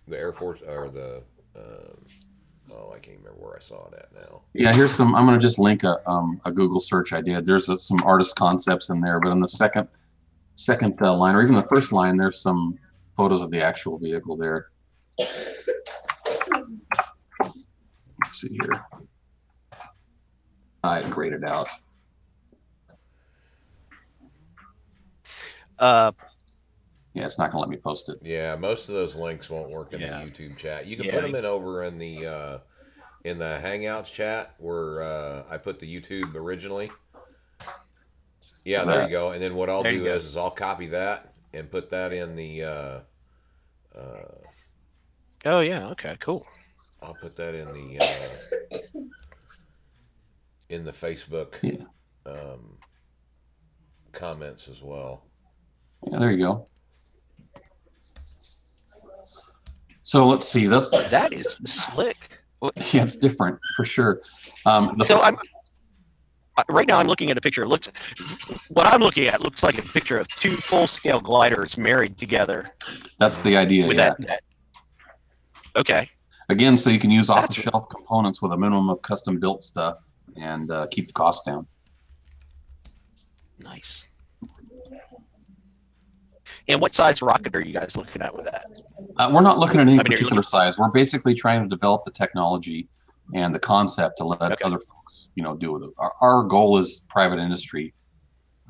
The 0.09 0.19
Air 0.19 0.33
Force 0.33 0.63
or 0.67 0.89
the. 0.89 1.23
Um, 1.57 2.07
oh, 2.73 2.93
I 2.95 2.99
can't 3.01 3.19
remember 3.19 3.39
where 3.39 3.57
I 3.57 3.61
saw 3.61 3.87
it 3.89 3.95
at 3.95 4.15
now. 4.15 4.43
Yeah, 4.55 4.73
here's 4.73 4.93
some. 4.93 5.15
I'm 5.15 5.27
going 5.27 5.39
to 5.39 5.43
just 5.43 5.59
link 5.59 5.85
a 5.85 6.01
um, 6.09 6.41
a 6.47 6.53
Google 6.53 6.81
search 6.81 7.13
I 7.13 7.21
did. 7.21 7.45
There's 7.45 7.69
a, 7.69 7.79
some 7.81 7.99
artist 8.05 8.37
concepts 8.37 8.89
in 8.89 9.01
there, 9.01 9.21
but 9.21 9.31
on 9.33 9.41
the 9.41 9.49
second 9.49 9.89
second 10.55 10.97
uh, 11.03 11.15
line, 11.15 11.35
or 11.35 11.43
even 11.43 11.55
the 11.55 11.63
first 11.65 11.93
line, 11.93 12.17
there's 12.17 12.41
some 12.41 12.79
photos 13.21 13.43
of 13.43 13.51
the 13.51 13.63
actual 13.63 13.99
vehicle 13.99 14.35
there. 14.35 14.69
Let's 18.23 18.41
see 18.41 18.49
here. 18.63 18.83
I 20.83 21.03
graded 21.03 21.45
out. 21.45 21.69
uh, 25.79 26.13
Yeah, 27.13 27.27
it's 27.27 27.39
not 27.39 27.53
going 27.53 27.63
to 27.63 27.69
let 27.69 27.69
me 27.69 27.77
post 27.77 28.09
it. 28.09 28.17
Yeah, 28.23 28.57
most 28.57 28.89
of 28.89 28.95
those 28.95 29.15
links 29.15 29.51
won't 29.51 29.71
work 29.71 29.93
in 29.93 30.01
Yeah. 30.01 30.25
the 30.25 30.31
YouTube 30.31 30.57
chat. 30.57 30.87
You 30.87 30.97
can 30.97 31.05
Yeah. 31.05 31.13
put 31.13 31.23
them 31.23 31.35
in 31.35 31.45
over 31.45 31.85
in 31.85 31.99
the 31.99 32.27
uh, 32.27 32.59
in 33.25 33.37
the 33.39 33.61
Hangouts 33.63 34.11
chat 34.11 34.55
where 34.57 35.03
uh, 35.03 35.45
I 35.51 35.59
put 35.59 35.79
the 35.79 35.95
YouTube 35.95 36.35
originally. 36.35 36.91
Yeah, 38.65 38.85
there 38.85 39.05
you 39.05 39.11
go. 39.11 39.33
And 39.33 39.43
then 39.43 39.55
what 39.57 39.69
I'll 39.69 39.83
There 39.83 39.93
do 39.93 40.07
is, 40.07 40.25
is 40.25 40.37
I'll 40.39 40.51
copy 40.51 40.87
that 40.87 41.35
and 41.53 41.71
put 41.71 41.91
that 41.91 42.15
in 42.15 42.35
the. 42.35 42.65
Uh, 42.65 43.01
uh, 43.97 44.23
Oh 45.47 45.61
yeah. 45.61 45.89
Okay. 45.91 46.17
Cool. 46.21 46.47
I'll 47.03 47.15
put 47.15 47.37
that 47.37 47.55
in 47.55 47.65
the 47.67 47.99
uh, 48.05 48.79
in 50.69 50.85
the 50.85 50.93
Facebook 50.93 51.55
Yeah. 51.63 51.85
um, 52.31 52.77
comments 54.13 54.69
as 54.69 54.83
well. 54.83 55.23
Yeah, 56.11 56.19
there 56.19 56.31
you 56.31 56.39
go. 56.39 56.67
So 60.03 60.27
let's 60.27 60.47
see. 60.47 60.67
That's 60.67 60.91
That 61.11 61.33
is 61.33 61.55
slick. 61.65 62.17
Yeah, 62.93 63.05
it's 63.05 63.17
different 63.17 63.59
for 63.75 63.87
sure. 63.87 64.21
Um, 64.67 64.95
the, 64.99 65.05
So 65.07 65.23
I'm 65.23 65.39
right 66.69 66.87
now. 66.87 66.99
I'm 66.99 67.07
looking 67.07 67.31
at 67.31 67.39
a 67.39 67.41
picture. 67.41 67.63
It 67.63 67.69
looks 67.69 67.89
what 68.71 68.87
I'm 68.87 69.01
looking 69.01 69.27
at 69.27 69.41
looks 69.41 69.63
like 69.63 69.79
a 69.79 69.83
picture 69.83 70.19
of 70.19 70.29
two 70.29 70.51
full-scale 70.51 71.21
gliders 71.21 71.79
married 71.79 72.17
together 72.19 72.69
that's 73.19 73.43
the 73.43 73.57
idea. 73.57 73.87
with 73.87 73.97
Yeah. 73.97 74.11
that 74.11 74.21
net. 74.21 74.43
Okay. 75.77 76.09
Again, 76.49 76.77
so 76.77 76.91
you 76.91 76.99
can 76.99 77.11
use 77.13 77.31
off-the-shelf 77.31 77.89
components 77.89 78.43
with 78.43 78.53
a 78.53 78.57
minimum 78.57 78.91
of 78.91 79.01
custom-built 79.03 79.63
stuff 79.63 79.99
and 80.37 80.71
uh, 80.71 80.87
keep 80.91 81.07
the 81.07 81.13
cost 81.13 81.45
down. 81.47 81.67
Nice. 83.61 84.09
And 86.69 86.81
what 86.81 86.95
size 86.95 87.21
rocket 87.23 87.55
are 87.57 87.61
you 87.61 87.73
guys 87.73 87.97
looking 87.97 88.23
at 88.23 88.35
with 88.35 88.45
that? 88.47 88.67
Uh, 89.17 89.31
we're 89.33 89.43
not 89.43 89.59
looking 89.59 89.81
at 89.81 89.87
any 89.89 89.93
I 89.93 89.97
mean, 89.97 90.05
particular 90.05 90.43
size. 90.43 90.79
We're 90.79 90.91
basically 90.91 91.35
trying 91.35 91.63
to 91.63 91.69
develop 91.69 92.03
the 92.05 92.11
technology 92.11 92.89
and 93.35 93.55
the 93.55 93.59
concept 93.59 94.19
to 94.19 94.25
let 94.25 94.41
Okay. 94.43 94.57
other 94.65 94.79
folks, 94.79 95.31
you 95.35 95.43
know, 95.43 95.57
do 95.57 95.73
with 95.73 95.83
it. 95.85 95.91
Our, 95.99 96.13
our 96.21 96.45
goal 96.45 96.79
is 96.79 97.07
private 97.09 97.39
industry, 97.39 97.95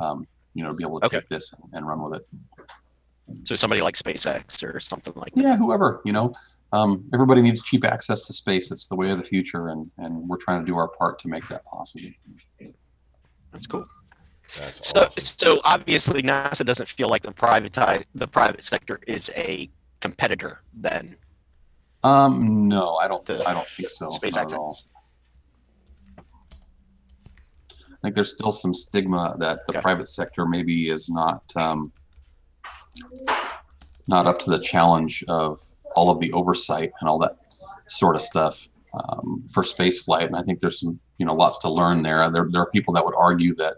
um, 0.01 0.27
you 0.55 0.63
know, 0.65 0.71
to 0.71 0.77
be 0.77 0.85
able 0.85 1.01
to 1.01 1.07
Okay. 1.07 1.21
take 1.21 1.29
this 1.29 1.53
and 1.73 1.87
run 1.87 2.03
with 2.03 2.21
it. 2.21 2.27
So 3.45 3.55
somebody 3.55 3.81
like 3.81 3.95
SpaceX 3.97 4.63
or 4.63 4.81
something 4.81 5.13
like 5.17 5.33
that. 5.35 5.43
Yeah, 5.43 5.57
whoever, 5.57 6.01
you 6.05 6.13
know, 6.13 6.33
um, 6.73 7.05
everybody 7.15 7.43
needs 7.43 7.63
cheap 7.63 7.85
access 7.85 8.27
to 8.27 8.33
space. 8.33 8.71
It's 8.73 8.89
the 8.89 8.97
way 8.97 9.11
of 9.11 9.19
the 9.19 9.25
future, 9.25 9.69
and 9.69 9.91
and 9.99 10.29
we're 10.29 10.37
trying 10.37 10.61
to 10.61 10.67
do 10.67 10.77
our 10.77 10.89
part 10.89 11.19
to 11.21 11.29
make 11.29 11.47
that 11.49 11.65
possible. 11.65 12.11
That's 13.53 13.67
cool. 13.67 13.85
That's 14.57 14.89
So, 14.89 15.03
awesome. 15.03 15.25
so 15.25 15.61
obviously 15.65 16.23
NASA 16.23 16.65
doesn't 16.65 16.89
feel 16.89 17.09
like 17.09 17.23
the 17.23 17.33
private 17.33 17.73
the 18.15 18.27
private 18.27 18.65
sector 18.65 19.01
is 19.07 19.31
a 19.37 19.71
competitor. 20.01 20.63
Then 20.73 21.17
Um, 22.03 22.69
no, 22.69 22.97
I 22.97 23.09
don't. 23.09 23.25
The 23.25 23.43
I 23.47 23.53
don't 23.53 23.67
think 23.67 23.89
so. 23.91 24.09
space 24.09 24.35
not 24.37 24.53
at 24.53 24.59
all. 24.59 24.79
I 26.19 27.97
think 28.03 28.15
there's 28.15 28.33
still 28.33 28.53
some 28.53 28.73
stigma 28.73 29.37
that 29.41 29.67
the 29.67 29.73
Okay. 29.73 29.81
private 29.83 30.09
sector 30.09 30.47
maybe 30.47 30.89
is 30.89 31.11
not 31.11 31.43
um, 31.57 31.93
not 34.09 34.27
up 34.27 34.39
to 34.41 34.51
the 34.51 34.59
challenge 34.59 35.23
of 35.29 35.61
all 35.97 36.11
of 36.11 36.19
the 36.19 36.33
oversight 36.33 36.93
and 37.01 37.09
all 37.11 37.19
that 37.19 37.37
sort 37.89 38.17
of 38.17 38.23
stuff 38.23 38.69
um, 38.95 39.45
for 39.53 39.63
space 39.63 40.01
flight. 40.03 40.25
And 40.27 40.37
I 40.37 40.43
think 40.43 40.61
there's 40.61 40.81
some 40.81 40.99
you 41.19 41.27
know 41.27 41.35
lots 41.35 41.59
to 41.59 41.69
learn 41.71 42.03
there. 42.03 42.31
There, 42.31 42.47
there 42.51 42.63
are 42.63 42.71
people 42.71 42.95
that 42.95 43.05
would 43.05 43.15
argue 43.17 43.55
that 43.57 43.75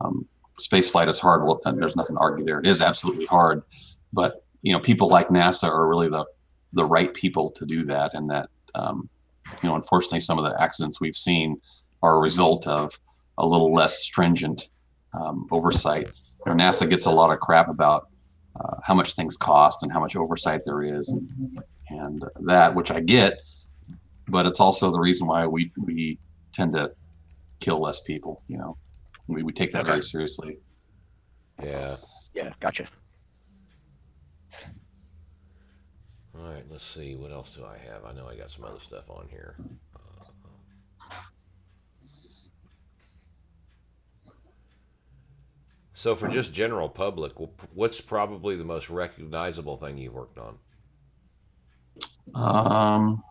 um, 0.00 0.26
space 0.58 0.90
flight 0.90 1.08
is 1.08 1.20
hard. 1.20 1.44
Well, 1.44 1.60
there's 1.76 1.94
nothing 1.96 2.16
to 2.16 2.20
argue 2.20 2.44
there. 2.44 2.58
It 2.58 2.66
is 2.66 2.80
absolutely 2.80 3.26
hard, 3.26 3.62
but 4.12 4.44
you 4.62 4.72
know 4.72 4.80
people 4.80 5.06
like 5.08 5.28
NASA 5.28 5.68
are 5.68 5.86
really 5.88 6.08
the 6.08 6.24
the 6.76 6.84
right 6.84 7.12
people 7.14 7.50
to 7.50 7.64
do 7.66 7.84
that 7.84 8.12
and 8.14 8.30
that 8.30 8.48
um, 8.74 9.08
you 9.62 9.68
know 9.68 9.74
unfortunately 9.74 10.20
some 10.20 10.38
of 10.38 10.44
the 10.44 10.62
accidents 10.62 11.00
we've 11.00 11.16
seen 11.16 11.56
are 12.02 12.16
a 12.16 12.20
result 12.20 12.66
of 12.66 12.92
a 13.38 13.46
little 13.46 13.72
less 13.74 13.98
stringent 13.98 14.62
um, 15.18 15.46
oversight 15.50 16.06
you 16.44 16.54
know, 16.54 16.64
nasa 16.64 16.88
gets 16.88 17.06
a 17.06 17.10
lot 17.10 17.32
of 17.32 17.40
crap 17.40 17.68
about 17.68 18.04
uh, 18.60 18.76
how 18.84 18.94
much 18.94 19.14
things 19.14 19.36
cost 19.36 19.82
and 19.82 19.90
how 19.92 20.00
much 20.00 20.14
oversight 20.16 20.60
there 20.64 20.82
is 20.82 21.08
and, 21.08 21.28
and 21.90 22.22
that 22.46 22.74
which 22.74 22.90
i 22.90 23.00
get 23.00 23.34
but 24.28 24.46
it's 24.46 24.60
also 24.60 24.90
the 24.90 25.00
reason 25.00 25.26
why 25.26 25.46
we 25.46 25.70
we 25.84 26.18
tend 26.52 26.72
to 26.74 26.90
kill 27.60 27.80
less 27.80 28.00
people 28.00 28.42
you 28.48 28.58
know 28.58 28.76
we, 29.28 29.42
we 29.42 29.52
take 29.52 29.72
that 29.72 29.80
Okay. 29.80 29.92
very 29.92 30.02
seriously 30.02 30.58
Yeah. 31.62 31.96
yeah, 32.34 32.50
gotcha. 32.60 32.86
All 36.38 36.52
right. 36.52 36.64
Let's 36.70 36.84
see. 36.84 37.14
What 37.16 37.32
else 37.32 37.54
do 37.56 37.64
I 37.64 37.78
have? 37.90 38.04
I 38.04 38.12
know 38.12 38.28
I 38.28 38.36
got 38.36 38.50
some 38.50 38.64
other 38.64 38.80
stuff 38.80 39.08
on 39.08 39.28
here. 39.30 39.56
So, 45.94 46.14
for 46.14 46.28
just 46.28 46.52
general 46.52 46.90
public, 46.90 47.32
what's 47.72 48.02
probably 48.02 48.54
the 48.54 48.64
most 48.64 48.90
recognizable 48.90 49.78
thing 49.78 49.96
you've 49.96 50.12
worked 50.12 50.38
on? 50.38 50.58
Um, 52.34 53.24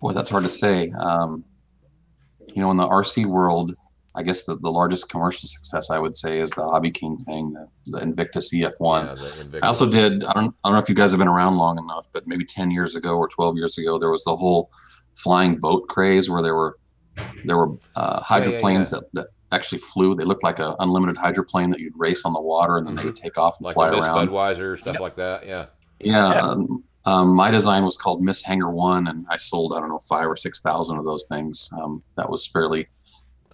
boy, 0.00 0.12
that's 0.12 0.28
hard 0.28 0.42
to 0.42 0.48
say. 0.48 0.90
Um, 0.90 1.44
you 2.52 2.60
know, 2.60 2.72
in 2.72 2.76
the 2.76 2.88
RC 2.88 3.26
world, 3.26 3.76
I 4.16 4.22
guess 4.22 4.44
the, 4.44 4.56
the 4.56 4.70
largest 4.70 5.10
commercial 5.10 5.46
success 5.48 5.90
I 5.90 5.98
would 5.98 6.16
say 6.16 6.40
is 6.40 6.50
the 6.50 6.62
HobbyKing 6.62 7.24
thing, 7.26 7.52
the, 7.52 7.68
the 7.86 7.98
Invictus 7.98 8.52
EF1. 8.52 9.06
Yeah, 9.06 9.14
the 9.14 9.40
Invictus. 9.40 9.60
I 9.62 9.66
also 9.66 9.88
did. 9.88 10.24
I 10.24 10.32
don't. 10.32 10.54
I 10.64 10.68
don't 10.68 10.72
know 10.72 10.78
if 10.78 10.88
you 10.88 10.94
guys 10.94 11.10
have 11.12 11.18
been 11.18 11.28
around 11.28 11.58
long 11.58 11.78
enough, 11.78 12.06
but 12.12 12.26
maybe 12.26 12.44
ten 12.44 12.70
years 12.70 12.96
ago 12.96 13.16
or 13.16 13.28
twelve 13.28 13.56
years 13.56 13.76
ago, 13.78 13.98
there 13.98 14.10
was 14.10 14.24
the 14.24 14.34
whole 14.34 14.70
flying 15.14 15.58
boat 15.58 15.88
craze 15.88 16.30
where 16.30 16.42
there 16.42 16.54
were 16.54 16.78
there 17.44 17.56
were 17.56 17.72
uh, 17.72 17.74
Yeah, 17.96 18.16
yeah, 18.16 18.20
hydroplanes 18.22 18.90
that 18.90 19.04
that 19.12 19.28
actually 19.52 19.78
flew. 19.78 20.14
They 20.14 20.24
looked 20.24 20.42
like 20.42 20.58
an 20.58 20.74
unlimited 20.78 21.16
hydroplane 21.16 21.70
that 21.70 21.80
you'd 21.80 21.94
race 21.96 22.24
on 22.24 22.32
the 22.32 22.40
water 22.40 22.78
and 22.78 22.86
then 22.86 22.96
they 22.96 23.04
would 23.04 23.16
take 23.16 23.38
off 23.38 23.58
and 23.58 23.66
like 23.66 23.74
fly 23.74 23.90
the 23.90 23.96
Miss 23.96 24.06
around. 24.06 24.28
Budweiser 24.28 24.78
stuff 24.78 25.00
like 25.00 25.16
that. 25.16 25.46
Yeah. 25.46 25.66
Yeah. 26.00 26.32
Yeah. 26.32 26.40
Um, 26.40 26.84
um, 27.06 27.34
my 27.36 27.50
design 27.52 27.84
was 27.84 27.96
called 27.96 28.20
Miss 28.22 28.42
Hanger 28.42 28.70
One, 28.70 29.06
and 29.06 29.24
I 29.30 29.36
sold 29.36 29.72
I 29.72 29.78
don't 29.80 29.88
know 29.88 30.00
five 30.00 30.26
or 30.26 30.36
six 30.36 30.60
thousand 30.60 30.98
of 30.98 31.04
those 31.04 31.26
things. 31.28 31.70
Um, 31.80 32.02
that 32.16 32.28
was 32.28 32.46
fairly 32.46 32.88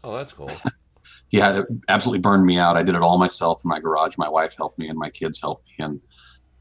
Oh, 0.04 0.16
that's 0.16 0.32
cool. 0.32 0.50
yeah, 1.30 1.60
it 1.60 1.66
absolutely 1.88 2.20
burned 2.20 2.44
me 2.44 2.58
out. 2.58 2.76
I 2.76 2.82
did 2.82 2.94
it 2.94 3.02
all 3.02 3.18
myself 3.18 3.62
in 3.64 3.68
my 3.68 3.80
garage. 3.80 4.16
My 4.18 4.28
wife 4.28 4.54
helped 4.56 4.78
me, 4.78 4.88
and 4.88 4.98
my 4.98 5.10
kids 5.10 5.40
helped 5.40 5.68
me. 5.68 5.84
And 5.84 6.00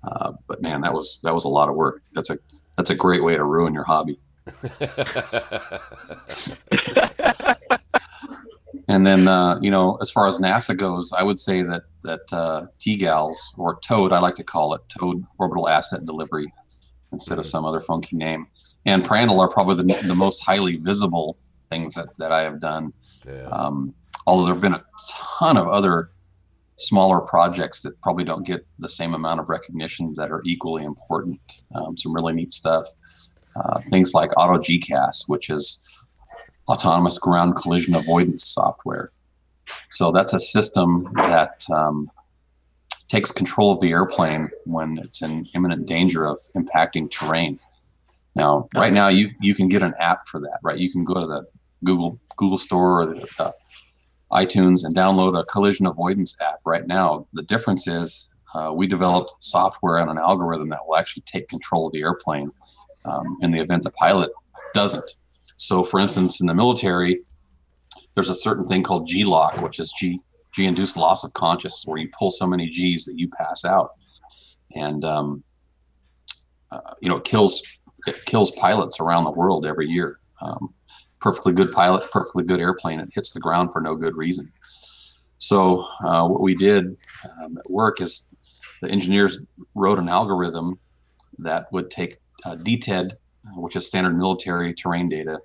uh, 0.04 0.34
but 0.48 0.62
man, 0.62 0.82
that 0.82 0.94
was 0.94 1.20
that 1.24 1.34
was 1.34 1.46
a 1.46 1.50
lot 1.50 1.70
of 1.70 1.76
work. 1.76 2.02
That's 2.14 2.30
a 2.30 2.38
that's 2.78 2.90
a 2.90 2.96
great 2.96 3.24
way 3.24 3.36
to 3.36 3.44
ruin 3.44 3.74
your 3.74 3.86
hobby. 3.86 4.20
And 8.88 9.08
then 9.08 9.30
uh, 9.30 9.58
you 9.62 9.72
know, 9.72 9.98
as 10.02 10.12
far 10.12 10.28
as 10.28 10.40
NASA 10.40 10.76
goes, 10.76 11.14
I 11.14 11.24
would 11.24 11.40
say 11.40 11.62
that 11.62 11.84
that 12.04 12.22
uh, 12.34 12.66
TGALS 12.80 13.58
or 13.58 13.80
TOAD, 13.80 14.12
I 14.12 14.20
like 14.20 14.36
to 14.36 14.44
call 14.44 14.74
it 14.74 14.82
TOAD 14.90 15.24
Orbital 15.40 15.70
Asset 15.70 16.06
Delivery, 16.06 16.52
instead 17.14 17.40
of 17.40 17.46
some 17.46 17.66
other 17.66 17.80
funky 17.80 18.18
name. 18.18 18.48
And 18.86 19.04
Prandtl 19.04 19.40
are 19.40 19.48
probably 19.48 19.76
the, 19.76 20.08
the 20.08 20.16
most 20.16 20.44
highly 20.44 20.76
visible 20.76 21.38
things 21.72 21.96
that, 21.96 22.10
that 22.20 22.32
I 22.32 22.42
have 22.42 22.60
done. 22.60 22.94
yeah. 23.26 23.48
Um, 23.48 23.96
although 24.28 24.46
there 24.46 24.54
have 24.54 24.62
been 24.62 24.76
a 24.76 24.84
ton 25.10 25.58
of 25.58 25.68
other 25.68 26.12
smaller 26.78 27.22
projects 27.22 27.82
that 27.84 28.00
probably 28.02 28.24
don't 28.24 28.46
get 28.46 28.66
the 28.80 28.90
same 28.90 29.14
amount 29.14 29.40
of 29.40 29.50
recognition 29.50 30.14
that 30.16 30.32
are 30.32 30.42
equally 30.46 30.84
important. 30.84 31.40
Um, 31.74 31.98
some 31.98 32.14
really 32.14 32.34
neat 32.34 32.52
stuff. 32.52 32.86
Uh, 33.56 33.80
things 33.90 34.14
like 34.14 34.32
Auto 34.38 34.58
GCAS, 34.58 35.28
which 35.28 35.50
is 35.50 36.04
autonomous 36.68 37.18
ground 37.18 37.56
collision 37.56 37.96
avoidance 37.96 38.48
software. 38.48 39.10
So 39.90 40.12
that's 40.12 40.34
a 40.34 40.40
system 40.40 41.10
that 41.16 41.66
um, 41.74 42.10
takes 43.08 43.32
control 43.32 43.72
of 43.72 43.80
the 43.82 43.92
airplane 43.92 44.50
when 44.66 44.98
it's 44.98 45.22
in 45.22 45.48
imminent 45.54 45.86
danger 45.86 46.26
of 46.26 46.40
impacting 46.56 47.12
terrain. 47.12 47.60
Now, 48.36 48.70
right 48.74 48.94
now, 48.94 49.10
you 49.10 49.30
you 49.42 49.54
can 49.54 49.68
get 49.68 49.82
an 49.82 49.94
app 50.00 50.26
for 50.26 50.40
that. 50.40 50.60
Right, 50.64 50.78
you 50.78 50.90
can 50.90 51.04
go 51.04 51.16
to 51.16 51.28
the 51.28 51.46
Google 51.84 52.20
Google 52.38 52.58
Store 52.58 53.02
or 53.02 53.06
the, 53.08 53.28
the 53.38 53.54
iTunes 54.32 54.86
and 54.86 54.96
download 54.96 55.38
a 55.38 55.44
collision 55.46 55.86
avoidance 55.86 56.36
app. 56.42 56.60
Right 56.66 56.88
now, 56.88 57.28
the 57.34 57.44
difference 57.44 57.88
is 57.88 58.34
uh, 58.56 58.72
we 58.74 58.88
developed 58.88 59.32
software 59.40 59.98
and 59.98 60.10
an 60.10 60.18
algorithm 60.18 60.70
that 60.70 60.80
will 60.86 60.96
actually 60.96 61.24
take 61.26 61.48
control 61.48 61.88
of 61.88 61.94
the 61.94 62.02
airplane 62.02 62.52
um, 63.06 63.38
in 63.42 63.52
the 63.52 63.60
event 63.60 63.84
the 63.84 63.92
pilot 63.92 64.30
doesn't. 64.74 65.16
So, 65.58 65.84
for 65.84 66.00
instance, 66.00 66.42
in 66.42 66.48
the 66.48 66.54
military, 66.54 67.22
there's 68.16 68.30
a 68.30 68.36
certain 68.36 68.66
thing 68.68 68.84
called 68.84 69.08
G 69.08 69.24
lock, 69.24 69.62
which 69.62 69.80
is 69.80 69.94
G 69.98 70.20
G 70.54 70.66
induced 70.66 70.98
loss 70.98 71.24
of 71.24 71.34
consciousness, 71.34 71.84
where 71.86 71.98
you 71.98 72.10
pull 72.18 72.32
so 72.32 72.48
many 72.48 72.68
G's 72.68 73.06
that 73.06 73.18
you 73.18 73.30
pass 73.30 73.64
out, 73.64 73.92
and 74.76 75.06
um, 75.06 75.44
uh, 76.72 76.94
you 77.02 77.10
know 77.10 77.18
it 77.18 77.24
kills 77.24 77.62
it 78.08 78.26
kills 78.26 78.52
pilots 78.52 79.00
around 79.00 79.24
the 79.24 79.32
world 79.32 79.66
every 79.66 79.88
year. 79.88 80.20
Um, 80.42 80.74
perfectly 81.22 81.54
good 81.54 81.72
pilot, 81.72 82.10
perfectly 82.12 82.44
good 82.44 82.60
airplane, 82.60 83.00
it 83.00 83.10
hits 83.14 83.34
the 83.34 83.40
ground 83.40 83.72
for 83.72 83.82
no 83.82 83.96
good 83.96 84.16
reason. 84.16 84.52
So 85.38 85.86
uh, 86.04 86.28
what 86.28 86.42
we 86.42 86.56
did 86.56 86.98
um, 87.42 87.58
at 87.58 87.70
work 87.70 88.02
is 88.02 88.34
the 88.82 88.90
engineers 88.90 89.40
wrote 89.76 90.00
an 90.00 90.10
algorithm 90.10 90.80
that 91.40 91.72
would 91.72 91.90
take 91.90 92.18
uh, 92.46 92.56
DTED 92.56 93.12
which 93.56 93.76
is 93.76 93.88
standard 93.88 94.18
military 94.18 94.74
terrain 94.74 95.10
data, 95.10 95.40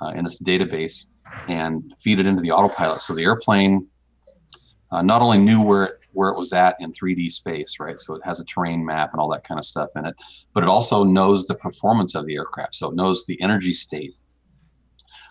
uh, 0.00 0.08
in 0.08 0.24
this 0.24 0.42
database 0.42 1.12
and 1.48 1.94
feed 1.98 2.18
it 2.18 2.26
into 2.26 2.42
the 2.42 2.50
autopilot. 2.50 3.00
So 3.00 3.14
the 3.14 3.22
airplane 3.22 3.86
uh, 4.90 5.02
not 5.02 5.22
only 5.22 5.38
knew 5.38 5.62
where 5.62 5.84
it, 5.84 5.92
where 6.12 6.28
it 6.30 6.38
was 6.38 6.52
at 6.52 6.76
in 6.78 6.92
3D 6.92 7.30
space, 7.30 7.80
right? 7.80 7.98
So 7.98 8.14
it 8.14 8.22
has 8.24 8.38
a 8.38 8.44
terrain 8.44 8.84
map 8.84 9.10
and 9.12 9.20
all 9.20 9.28
that 9.30 9.42
kind 9.42 9.58
of 9.58 9.64
stuff 9.64 9.90
in 9.96 10.06
it, 10.06 10.14
but 10.52 10.62
it 10.62 10.68
also 10.68 11.02
knows 11.02 11.46
the 11.46 11.56
performance 11.56 12.14
of 12.14 12.26
the 12.26 12.36
aircraft. 12.36 12.74
So 12.74 12.90
it 12.90 12.94
knows 12.94 13.26
the 13.26 13.40
energy 13.40 13.72
state. 13.72 14.14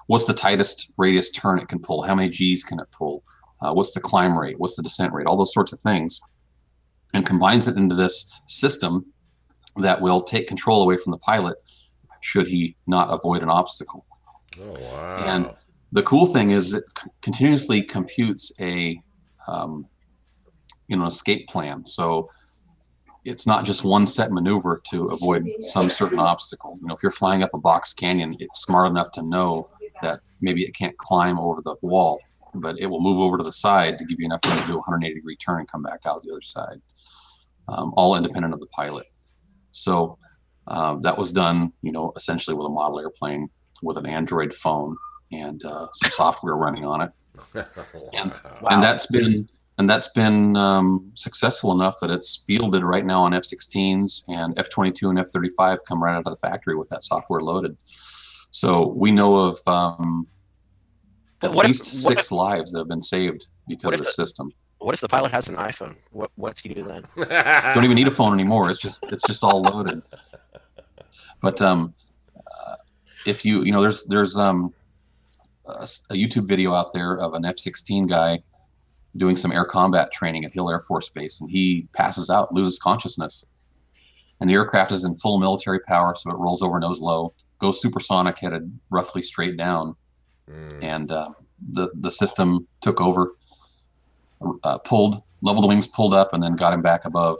What's 0.07 0.25
the 0.25 0.33
tightest 0.33 0.91
radius 0.97 1.31
turn 1.31 1.59
it 1.59 1.67
can 1.67 1.79
pull? 1.79 2.03
How 2.03 2.15
many 2.15 2.29
G's 2.29 2.63
can 2.63 2.79
it 2.79 2.91
pull? 2.91 3.23
Uh, 3.61 3.73
what's 3.73 3.93
the 3.93 4.01
climb 4.01 4.37
rate? 4.37 4.59
What's 4.59 4.75
the 4.75 4.83
descent 4.83 5.13
rate? 5.13 5.25
All 5.25 5.37
those 5.37 5.53
sorts 5.53 5.71
of 5.71 5.79
things, 5.79 6.19
and 7.13 7.25
combines 7.25 7.67
it 7.67 7.77
into 7.77 7.95
this 7.95 8.31
system 8.47 9.05
that 9.77 10.01
will 10.01 10.21
take 10.21 10.47
control 10.47 10.83
away 10.83 10.97
from 10.97 11.11
the 11.11 11.17
pilot 11.17 11.57
should 12.21 12.47
he 12.47 12.75
not 12.87 13.13
avoid 13.13 13.41
an 13.43 13.49
obstacle. 13.49 14.05
Oh 14.59 14.73
wow! 14.79 15.23
And 15.25 15.51
the 15.91 16.03
cool 16.03 16.25
thing 16.25 16.51
is 16.51 16.73
it 16.73 16.83
c- 16.97 17.09
continuously 17.21 17.81
computes 17.81 18.51
a 18.59 18.99
um, 19.47 19.87
you 20.87 20.97
know 20.97 21.05
escape 21.05 21.47
plan. 21.47 21.85
So 21.85 22.29
it's 23.25 23.47
not 23.47 23.65
just 23.65 23.83
one 23.83 24.05
set 24.05 24.31
maneuver 24.31 24.81
to 24.91 25.05
avoid 25.07 25.49
some 25.61 25.89
certain 25.89 26.19
obstacle. 26.19 26.77
You 26.81 26.87
know, 26.87 26.95
if 26.95 27.01
you're 27.01 27.11
flying 27.11 27.41
up 27.41 27.51
a 27.53 27.57
box 27.57 27.93
canyon, 27.93 28.35
it's 28.39 28.61
smart 28.61 28.89
enough 28.89 29.11
to 29.13 29.21
know 29.21 29.69
that 30.03 30.19
maybe 30.41 30.63
it 30.63 30.73
can't 30.75 30.95
climb 30.97 31.39
over 31.39 31.61
the 31.61 31.75
wall, 31.81 32.19
but 32.55 32.77
it 32.79 32.85
will 32.85 33.01
move 33.01 33.19
over 33.19 33.37
to 33.37 33.43
the 33.43 33.51
side 33.51 33.97
to 33.97 34.05
give 34.05 34.19
you 34.19 34.25
enough 34.25 34.41
room 34.45 34.57
to 34.57 34.67
do 34.67 34.73
a 34.73 34.77
180 34.77 35.15
degree 35.15 35.35
turn 35.37 35.59
and 35.59 35.67
come 35.71 35.81
back 35.83 36.01
out 36.05 36.21
the 36.21 36.31
other 36.31 36.41
side, 36.41 36.79
um, 37.69 37.93
all 37.97 38.15
independent 38.15 38.53
of 38.53 38.59
the 38.59 38.67
pilot. 38.67 39.05
So 39.71 40.17
um, 40.67 41.01
that 41.01 41.17
was 41.17 41.31
done, 41.33 41.73
you 41.81 41.91
know, 41.91 42.13
essentially 42.15 42.55
with 42.55 42.67
a 42.67 42.69
model 42.69 42.99
airplane 42.99 43.49
with 43.81 43.97
an 43.97 44.05
Android 44.05 44.53
phone 44.53 44.95
and 45.31 45.63
uh, 45.65 45.87
some 45.93 46.11
software 46.11 46.55
running 46.55 46.85
on 46.85 47.01
it 47.01 47.11
and- 48.13 48.31
Wow. 48.61 48.69
and 48.69 48.83
that's 48.83 49.07
been 49.07 49.49
and 49.79 49.89
that's 49.89 50.09
been 50.09 50.55
um, 50.55 51.11
successful 51.15 51.71
enough 51.71 51.95
that 51.99 52.11
it's 52.11 52.43
fielded 52.45 52.83
right 52.83 53.03
now 53.03 53.23
on 53.23 53.33
F-16s 53.33 54.23
and 54.29 54.57
F-22 54.59 55.09
and 55.09 55.17
F-35 55.17 55.79
come 55.87 56.01
right 56.01 56.13
out 56.15 56.19
of 56.19 56.25
the 56.25 56.35
factory 56.47 56.75
with 56.75 56.87
that 56.89 57.03
software 57.03 57.41
loaded. 57.41 57.75
So 58.53 58.87
we 58.89 59.11
know 59.11 59.35
of 59.35 59.67
um, 59.67 60.27
at 61.41 61.51
what 61.53 61.65
if- 61.65 61.69
least 61.69 62.05
what 62.05 62.13
six 62.15 62.31
lives 62.31 62.71
that 62.71 62.79
have 62.79 62.87
been 62.87 63.01
saved 63.01 63.47
because 63.67 63.93
of 63.93 63.99
the 63.99 64.03
the- 64.05 64.11
system. 64.11 64.51
What 64.77 64.93
if 64.93 64.99
the 65.01 65.07
pilot 65.07 65.31
has 65.31 65.47
an 65.47 65.55
iPhone? 65.55 65.95
What 66.11 66.29
what's 66.35 66.59
he 66.61 66.73
do 66.73 66.83
then? 66.83 67.03
Don't 67.73 67.83
even 67.85 67.95
need 67.95 68.07
a 68.07 68.11
phone 68.11 68.33
anymore. 68.33 68.69
It's 68.69 68.81
just 68.81 69.03
it's 69.11 69.23
just 69.25 69.41
all 69.43 69.61
loaded. 69.61 70.03
But 71.41 71.61
um, 71.61 71.93
uh, 72.35 72.75
if 73.25 73.43
you 73.45 73.63
you 73.63 73.71
know 73.71 73.81
there's 73.81 74.03
there's 74.05 74.37
um 74.37 74.73
a, 75.65 75.81
s- 75.83 76.05
a 76.09 76.15
YouTube 76.15 76.47
video 76.49 76.73
out 76.73 76.91
there 76.91 77.17
of 77.17 77.33
an 77.33 77.45
F-16 77.45 78.07
guy 78.09 78.43
doing 79.15 79.37
some 79.37 79.53
air 79.53 79.63
combat 79.65 80.11
training 80.11 80.43
at 80.43 80.51
Hill 80.51 80.69
Air 80.69 80.81
Force 80.81 81.07
Base, 81.07 81.39
and 81.39 81.49
he 81.49 81.87
passes 81.93 82.29
out, 82.29 82.53
loses 82.53 82.77
consciousness, 82.77 83.45
and 84.41 84.49
the 84.49 84.53
aircraft 84.53 84.91
is 84.91 85.05
in 85.05 85.15
full 85.15 85.39
military 85.39 85.79
power, 85.87 86.13
so 86.13 86.29
it 86.29 86.37
rolls 86.37 86.61
over 86.61 86.77
nose 86.77 86.99
low, 86.99 87.33
goes 87.63 87.81
supersonic, 87.81 88.37
headed 88.37 88.63
roughly 88.91 89.21
straight 89.23 89.57
down, 89.57 89.95
Mm. 90.49 90.83
and 90.83 91.11
uh, 91.11 91.29
the 91.71 91.87
the 92.01 92.11
system 92.11 92.67
took 92.81 92.99
over, 92.99 93.31
uh, 94.63 94.77
pulled 94.79 95.23
level 95.41 95.61
the 95.61 95.67
wings, 95.69 95.87
pulled 95.87 96.13
up, 96.13 96.33
and 96.33 96.43
then 96.43 96.55
got 96.57 96.73
him 96.73 96.81
back 96.81 97.05
above 97.05 97.37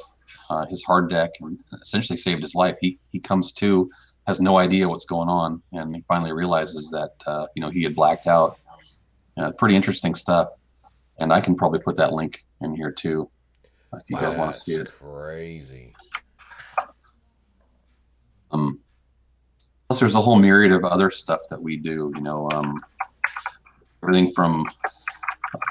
uh, 0.49 0.65
his 0.67 0.81
hard 0.83 1.09
deck, 1.09 1.31
and 1.41 1.59
essentially 1.81 2.15
saved 2.15 2.41
his 2.41 2.55
life. 2.55 2.77
He 2.79 2.97
he 3.11 3.19
comes 3.19 3.51
to, 3.53 3.91
has 4.25 4.39
no 4.39 4.57
idea 4.57 4.87
what's 4.87 5.05
going 5.05 5.27
on, 5.27 5.61
and 5.73 5.93
he 5.93 6.01
finally 6.03 6.31
realizes 6.31 6.89
that 6.91 7.11
uh, 7.27 7.47
you 7.55 7.61
know 7.61 7.69
he 7.69 7.83
had 7.83 7.93
blacked 7.93 8.25
out. 8.27 8.57
Uh, 9.35 9.51
pretty 9.51 9.75
interesting 9.75 10.15
stuff, 10.15 10.47
and 11.17 11.33
I 11.33 11.41
can 11.41 11.55
probably 11.55 11.79
put 11.79 11.97
that 11.97 12.13
link 12.13 12.45
in 12.61 12.73
here 12.73 12.91
too, 12.91 13.29
if 13.93 14.03
you 14.09 14.15
guys 14.17 14.33
want 14.37 14.53
to 14.53 14.59
see 14.59 14.75
it. 14.75 14.87
Crazy. 14.97 15.93
Um, 18.51 18.79
plus, 19.94 19.99
there's 19.99 20.15
a 20.15 20.22
whole 20.22 20.38
myriad 20.38 20.72
of 20.72 20.84
other 20.84 21.11
stuff 21.11 21.41
that 21.52 21.61
we 21.61 21.78
do. 21.78 22.11
You 22.15 22.22
know, 22.22 22.49
um, 22.53 22.80
everything 24.02 24.32
from 24.32 24.65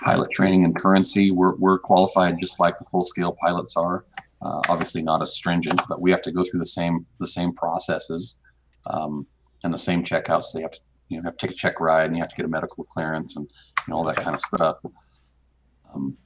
pilot 0.04 0.30
training 0.30 0.64
and 0.64 0.76
currency. 0.76 1.32
We're 1.32 1.56
we're 1.56 1.78
qualified 1.78 2.40
just 2.40 2.60
like 2.60 2.78
the 2.78 2.84
full 2.84 3.04
scale 3.04 3.36
pilots 3.44 3.76
are. 3.76 4.04
Uh, 4.40 4.60
obviously, 4.68 5.02
not 5.02 5.22
as 5.22 5.34
stringent, 5.34 5.80
but 5.88 6.00
we 6.00 6.10
have 6.12 6.22
to 6.22 6.30
go 6.30 6.44
through 6.44 6.60
the 6.60 6.66
same 6.66 7.04
the 7.18 7.26
same 7.26 7.52
processes 7.52 8.40
um, 8.86 9.26
and 9.64 9.74
the 9.74 9.78
same 9.78 10.04
checkouts. 10.04 10.52
They 10.54 10.62
have 10.62 10.70
to 10.70 10.80
you 11.08 11.16
know 11.16 11.24
have 11.24 11.36
to 11.36 11.46
take 11.46 11.56
a 11.56 11.58
check 11.58 11.80
ride, 11.80 12.06
and 12.06 12.16
you 12.16 12.22
have 12.22 12.30
to 12.30 12.36
get 12.36 12.44
a 12.44 12.48
medical 12.48 12.84
clearance 12.84 13.36
and 13.36 13.46
you 13.46 13.90
know, 13.90 13.96
all 13.96 14.04
that 14.04 14.16
kind 14.16 14.36
of 14.36 14.40
stuff. 14.40 14.78
Um, 15.92 16.16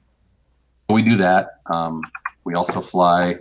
we 0.89 1.01
do 1.01 1.17
that. 1.17 1.61
Um, 1.65 2.01
we 2.43 2.53
also 2.53 2.79
fly 2.79 3.35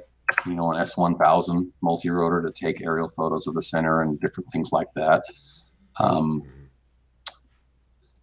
you 0.47 0.55
know, 0.55 0.73
an 0.73 0.83
S1000 0.83 1.71
multi-rotor 1.83 2.43
to 2.43 2.53
take 2.53 2.83
aerial 2.83 3.09
photos 3.09 3.47
of 3.47 3.55
the 3.55 3.63
center 3.63 4.03
and 4.03 4.21
different 4.21 4.51
things 4.51 4.73
like 4.73 4.93
that. 4.95 5.23
Um, 5.99 6.43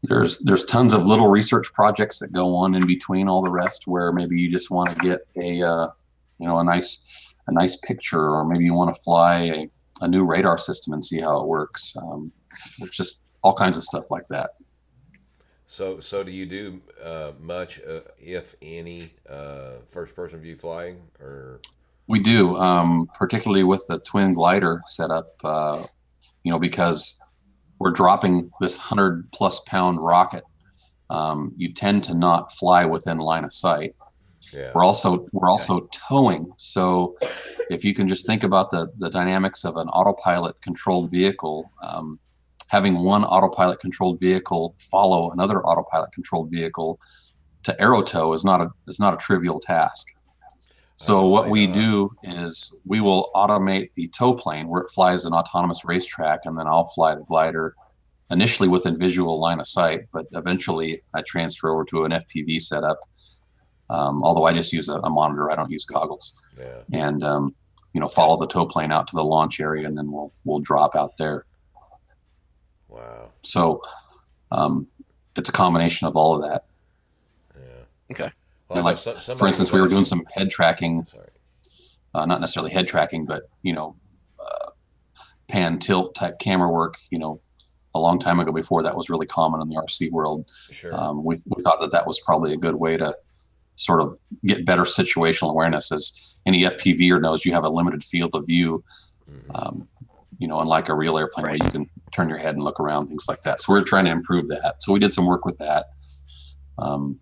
there's 0.04 0.40
there's 0.40 0.66
tons 0.66 0.94
of 0.94 1.06
little 1.06 1.30
research 1.30 1.72
projects 1.74 2.20
that 2.20 2.34
go 2.34 2.56
on 2.56 2.76
in 2.76 2.86
between 2.86 3.30
all 3.30 3.42
the 3.42 3.52
rest, 3.52 3.88
where 3.88 4.12
maybe 4.12 4.40
you 4.40 4.52
just 4.52 4.70
want 4.70 4.90
to 4.90 4.96
get 4.96 5.22
a 5.38 5.64
uh, 5.64 5.88
you 6.40 6.48
know 6.48 6.60
a 6.60 6.64
nice 6.64 7.34
a 7.48 7.54
nice 7.54 7.78
picture, 7.78 8.30
or 8.30 8.46
maybe 8.46 8.66
you 8.66 8.74
want 8.74 8.94
to 8.94 9.02
fly 9.02 9.44
a, 9.44 9.70
a 10.02 10.08
new 10.08 10.26
radar 10.26 10.58
system 10.58 10.94
and 10.94 11.04
see 11.04 11.22
how 11.22 11.40
it 11.40 11.48
works. 11.48 11.96
Um, 11.96 12.32
there's 12.80 12.92
just 12.92 13.24
all 13.44 13.54
kinds 13.54 13.78
of 13.78 13.84
stuff 13.84 14.12
like 14.12 14.28
that. 14.30 14.50
So, 15.66 16.00
so 16.00 16.24
do 16.24 16.32
you 16.32 16.46
do 16.46 16.82
uh, 17.04 17.32
much, 17.40 17.82
uh, 17.82 18.02
if 18.20 18.54
any, 18.62 19.14
uh, 19.28 19.78
first-person 19.90 20.40
view 20.40 20.56
flying, 20.56 21.02
or 21.20 21.62
We 22.08 22.20
do, 22.20 22.58
um, 22.58 23.08
particularly 23.14 23.64
with 23.64 23.86
the 23.88 24.00
twin 24.00 24.34
glider 24.34 24.82
setup, 24.86 25.26
uh, 25.44 25.84
you 26.44 26.52
know, 26.52 26.60
because 26.60 27.22
we're 27.80 27.92
dropping 27.92 28.52
this 28.60 28.78
hundred 28.78 29.32
plus 29.32 29.60
pound 29.62 30.04
rocket. 30.04 30.44
Um, 31.10 31.54
you 31.58 31.74
tend 31.74 32.04
to 32.06 32.14
not 32.14 32.52
fly 32.52 32.86
within 32.86 33.18
line 33.18 33.44
of 33.44 33.54
sight. 33.54 33.94
yeah? 34.52 34.72
We're 34.74 34.84
also 34.84 35.28
we're 35.32 35.50
also 35.50 35.88
towing. 36.10 36.52
So 36.58 37.16
if 37.70 37.84
you 37.86 37.94
can 37.94 38.08
just 38.08 38.26
think 38.26 38.44
about 38.44 38.70
the 38.70 38.88
the 38.98 39.10
dynamics 39.10 39.64
of 39.64 39.78
an 39.78 39.88
autopilot 39.90 40.60
controlled 40.62 41.12
vehicle, 41.12 41.72
um, 41.82 42.20
having 42.68 43.04
one 43.04 43.24
autopilot 43.24 43.80
controlled 43.80 44.20
vehicle 44.20 44.76
follow 44.78 45.32
another 45.32 45.64
autopilot 45.66 46.12
controlled 46.12 46.50
vehicle 46.52 47.00
to 47.64 47.80
aero 47.82 48.02
tow 48.02 48.34
is 48.34 48.44
not 48.44 48.62
a 48.62 48.70
is 48.88 49.00
not 49.00 49.14
a 49.14 49.18
trivial 49.18 49.60
task. 49.60 50.08
So 51.06 51.24
would 51.24 51.32
what 51.32 51.50
we 51.50 51.68
do 51.68 52.16
is 52.24 52.76
we 52.86 53.02
will 53.02 53.30
automate 53.36 53.92
the 53.94 54.08
tow 54.10 54.34
plane 54.34 54.68
where 54.68 54.82
it 54.82 54.90
flies 54.90 55.26
an 55.26 55.34
autonomous 55.34 55.84
racetrack, 55.86 56.42
and 56.46 56.58
then 56.58 56.68
I'll 56.68 56.86
fly 56.86 57.16
the 57.16 57.24
glider 57.24 57.76
initially 58.32 58.70
within 58.70 58.98
visual 58.98 59.40
line 59.40 59.60
of 59.60 59.68
sight, 59.68 60.02
but 60.14 60.26
eventually 60.32 61.02
I 61.14 61.22
transfer 61.28 61.72
over 61.72 61.84
to 61.86 62.06
an 62.06 62.12
FPV 62.12 62.62
setup. 62.62 63.00
Um, 63.90 64.24
although 64.24 64.46
I 64.46 64.54
just 64.54 64.72
use 64.72 64.88
a, 64.88 64.98
a 65.00 65.10
monitor, 65.10 65.52
I 65.52 65.56
don't 65.56 65.70
use 65.70 65.86
goggles, 65.86 66.58
Yeah. 66.60 66.84
and 67.08 67.24
um, 67.24 67.54
you 67.94 68.00
know 68.00 68.08
follow 68.08 68.38
the 68.38 68.48
tow 68.48 68.66
plane 68.66 68.92
out 68.92 69.08
to 69.08 69.16
the 69.16 69.24
launch 69.24 69.60
area, 69.60 69.86
and 69.86 69.96
then 69.98 70.10
we'll 70.12 70.32
we'll 70.46 70.60
drop 70.60 70.96
out 70.96 71.18
there. 71.18 71.46
Wow. 72.88 73.30
So 73.42 73.82
um, 74.52 74.88
it's 75.36 75.50
a 75.50 75.52
combination 75.52 76.08
of 76.08 76.16
all 76.16 76.36
of 76.36 76.50
that. 76.50 76.64
Yeah. 77.60 77.84
Okay. 78.12 78.32
Well, 78.74 78.80
And 78.80 78.86
like, 78.86 78.98
some- 78.98 79.20
somebody 79.20 79.40
For 79.40 79.48
instance, 79.48 79.72
we 79.72 79.82
were 79.82 79.88
doing 79.88 80.06
some 80.06 80.24
head 80.32 80.50
tracking 80.50 81.06
Sorry. 81.06 81.30
uh, 82.14 82.26
not 82.26 82.40
necessarily 82.42 82.72
head 82.72 82.88
tracking, 82.88 83.26
but 83.26 83.44
you 83.62 83.74
know, 83.74 83.96
uh, 84.40 84.70
pan 85.48 85.80
tilt 85.80 86.16
type 86.16 86.40
camera 86.40 86.70
work. 86.70 86.96
You 87.10 87.20
know, 87.20 87.42
a 87.96 88.00
long 88.00 88.20
time 88.20 88.40
ago 88.40 88.52
before 88.52 88.82
that 88.84 88.96
was 88.96 89.10
really 89.10 89.28
common 89.28 89.62
in 89.62 89.70
the 89.70 89.76
RC 89.76 90.10
world. 90.12 90.46
Sure. 90.72 90.94
Um, 90.96 91.24
we, 91.24 91.36
we 91.46 91.62
thought 91.64 91.80
that 91.82 91.92
that 91.92 92.08
was 92.08 92.20
probably 92.20 92.52
a 92.54 92.58
good 92.58 92.76
way 92.76 92.98
to 92.98 93.16
sort 93.76 94.02
of 94.02 94.18
get 94.46 94.66
better 94.66 94.84
situational 94.84 95.52
awareness. 95.52 95.92
As 95.92 96.40
any 96.46 96.64
FPVer 96.64 97.22
knows, 97.22 97.46
you 97.46 97.54
have 97.54 97.64
a 97.64 97.70
limited 97.70 98.04
field 98.04 98.32
of 98.36 98.46
view. 98.48 98.84
Mhm. 99.30 99.56
Um, 99.56 99.88
you 100.40 100.48
know, 100.48 100.60
unlike 100.60 100.90
a 100.90 100.96
real 100.96 101.18
airplane 101.18 101.46
Right. 101.46 101.60
where 101.60 101.68
you 101.68 101.72
can 101.72 101.90
turn 102.12 102.28
your 102.30 102.38
head 102.40 102.56
and 102.56 102.64
look 102.64 102.80
around, 102.80 103.08
things 103.08 103.26
like 103.30 103.42
that. 103.44 103.62
So 103.62 103.72
we're 103.72 103.84
trying 103.84 104.06
to 104.06 104.12
improve 104.12 104.48
that. 104.48 104.82
So 104.84 104.92
we 104.92 105.00
did 105.00 105.14
some 105.14 105.26
work 105.26 105.46
with 105.46 105.58
that. 105.60 105.86
Um, 106.80 107.20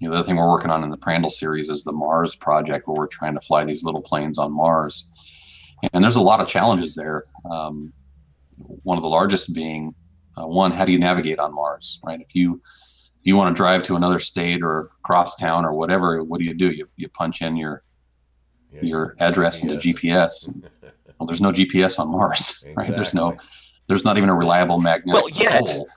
you 0.00 0.08
know, 0.08 0.14
the 0.14 0.20
other 0.20 0.26
thing 0.26 0.36
we're 0.36 0.48
working 0.48 0.70
on 0.70 0.84
in 0.84 0.90
the 0.90 0.98
Prandtl 0.98 1.30
series 1.30 1.68
is 1.68 1.84
the 1.84 1.92
Mars 1.92 2.36
project, 2.36 2.86
where 2.86 2.96
we're 2.96 3.06
trying 3.08 3.34
to 3.34 3.40
fly 3.40 3.64
these 3.64 3.82
little 3.84 4.02
planes 4.02 4.38
on 4.38 4.52
Mars. 4.52 5.10
And 5.92 6.02
there's 6.02 6.16
a 6.16 6.20
lot 6.20 6.40
of 6.40 6.48
challenges 6.48 6.94
there. 6.94 7.24
Um, 7.50 7.92
one 8.56 8.96
of 8.96 9.02
the 9.02 9.08
largest 9.08 9.54
being 9.54 9.94
uh, 10.36 10.46
one, 10.46 10.70
how 10.70 10.84
do 10.84 10.92
you 10.92 10.98
navigate 10.98 11.38
on 11.38 11.54
Mars, 11.54 12.00
right? 12.04 12.20
If 12.20 12.34
you 12.34 12.60
if 13.20 13.26
you 13.26 13.36
want 13.36 13.54
to 13.54 13.58
drive 13.58 13.82
to 13.84 13.96
another 13.96 14.20
state 14.20 14.62
or 14.62 14.90
cross 15.02 15.34
town 15.34 15.64
or 15.64 15.74
whatever, 15.74 16.22
what 16.22 16.38
do 16.38 16.44
you 16.44 16.54
do? 16.54 16.70
You, 16.70 16.88
you 16.96 17.08
punch 17.08 17.42
in 17.42 17.56
your 17.56 17.82
Yeah, 18.72 18.82
your 18.82 19.16
address 19.18 19.62
into 19.62 19.76
GPS. 19.76 20.48
Well, 21.18 21.26
there's 21.26 21.40
no 21.40 21.50
GPS 21.50 21.98
on 21.98 22.12
Mars, 22.12 22.64
right? 22.76 22.94
There's 22.94 23.12
no, 23.12 23.36
there's 23.88 24.04
not 24.04 24.18
even 24.18 24.28
a 24.28 24.34
reliable 24.36 24.78
magnetic 24.78 25.24
Well, 25.24 25.30
yet. 25.30 25.66
pole. 25.66 25.88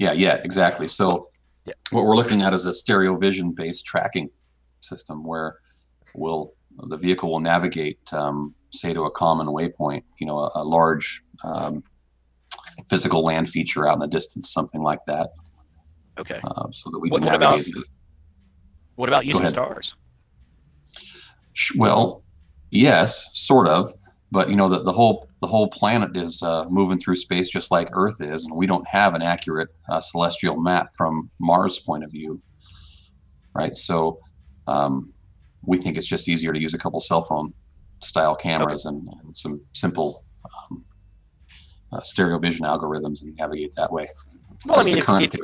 Yeah, 0.00 0.10
yeah, 0.14 0.34
exactly. 0.42 0.88
So 0.88 1.27
Yeah. 1.68 1.74
what 1.90 2.04
we're 2.04 2.16
looking 2.16 2.42
at 2.42 2.52
is 2.54 2.66
a 2.66 2.74
stereo 2.74 3.16
vision 3.16 3.52
based 3.52 3.84
tracking 3.86 4.28
system 4.80 5.24
where 5.24 5.56
will 6.14 6.54
the 6.84 6.96
vehicle 6.96 7.30
will 7.30 7.40
navigate, 7.40 7.98
um, 8.12 8.54
say, 8.70 8.92
to 8.94 9.04
a 9.04 9.10
common 9.10 9.48
waypoint, 9.48 10.02
you 10.18 10.26
know, 10.26 10.38
a, 10.38 10.50
a 10.56 10.64
large 10.64 11.22
um, 11.44 11.82
physical 12.88 13.22
land 13.22 13.48
feature 13.48 13.86
out 13.88 13.94
in 13.94 14.00
the 14.00 14.06
distance, 14.06 14.52
something 14.52 14.82
like 14.82 15.00
that, 15.06 15.30
Okay. 16.18 16.40
uh, 16.44 16.68
so 16.72 16.90
that 16.90 16.98
we 17.00 17.10
What- 17.10 17.18
can 17.22 17.26
what 17.26 17.34
about- 17.36 17.50
navigate. 17.58 17.76
it. 17.76 17.88
What 18.96 19.08
about 19.08 19.26
using 19.26 19.46
stars? 19.46 19.94
Well, 21.76 22.22
yes, 22.70 23.30
sort 23.34 23.68
of, 23.68 23.92
but 24.30 24.50
you 24.50 24.56
know 24.56 24.68
that 24.68 24.84
the 24.84 24.92
whole 24.92 25.28
the 25.40 25.46
whole 25.46 25.68
planet 25.68 26.16
is 26.16 26.42
uh, 26.42 26.64
moving 26.68 26.98
through 26.98 27.16
space 27.16 27.50
just 27.50 27.70
like 27.70 27.88
Earth 27.92 28.20
is, 28.20 28.44
and 28.44 28.54
we 28.54 28.66
don't 28.66 28.86
have 28.86 29.14
an 29.14 29.22
accurate 29.22 29.68
uh, 29.88 30.00
celestial 30.00 30.60
map 30.60 30.92
from 30.96 31.30
Mars' 31.40 31.78
point 31.78 32.04
of 32.04 32.10
view, 32.10 32.40
right? 33.54 33.74
So 33.74 34.20
um, 34.66 35.12
we 35.64 35.78
think 35.78 35.96
it's 35.96 36.06
just 36.06 36.28
easier 36.28 36.52
to 36.52 36.60
use 36.60 36.74
a 36.74 36.78
couple 36.78 37.00
cell 37.00 37.22
phone 37.22 37.52
style 38.02 38.36
cameras 38.36 38.86
and, 38.86 39.08
and 39.22 39.36
some 39.36 39.60
simple 39.72 40.20
um, 40.70 40.84
uh, 41.92 42.00
stereo 42.00 42.38
vision 42.38 42.64
algorithms 42.64 43.22
and 43.22 43.34
navigate 43.36 43.74
that 43.76 43.90
way. 43.90 44.06
Well, 44.66 44.80
I 44.80 44.84
mean, 44.84 44.98
the 44.98 45.20
if, 45.22 45.34
if, 45.34 45.40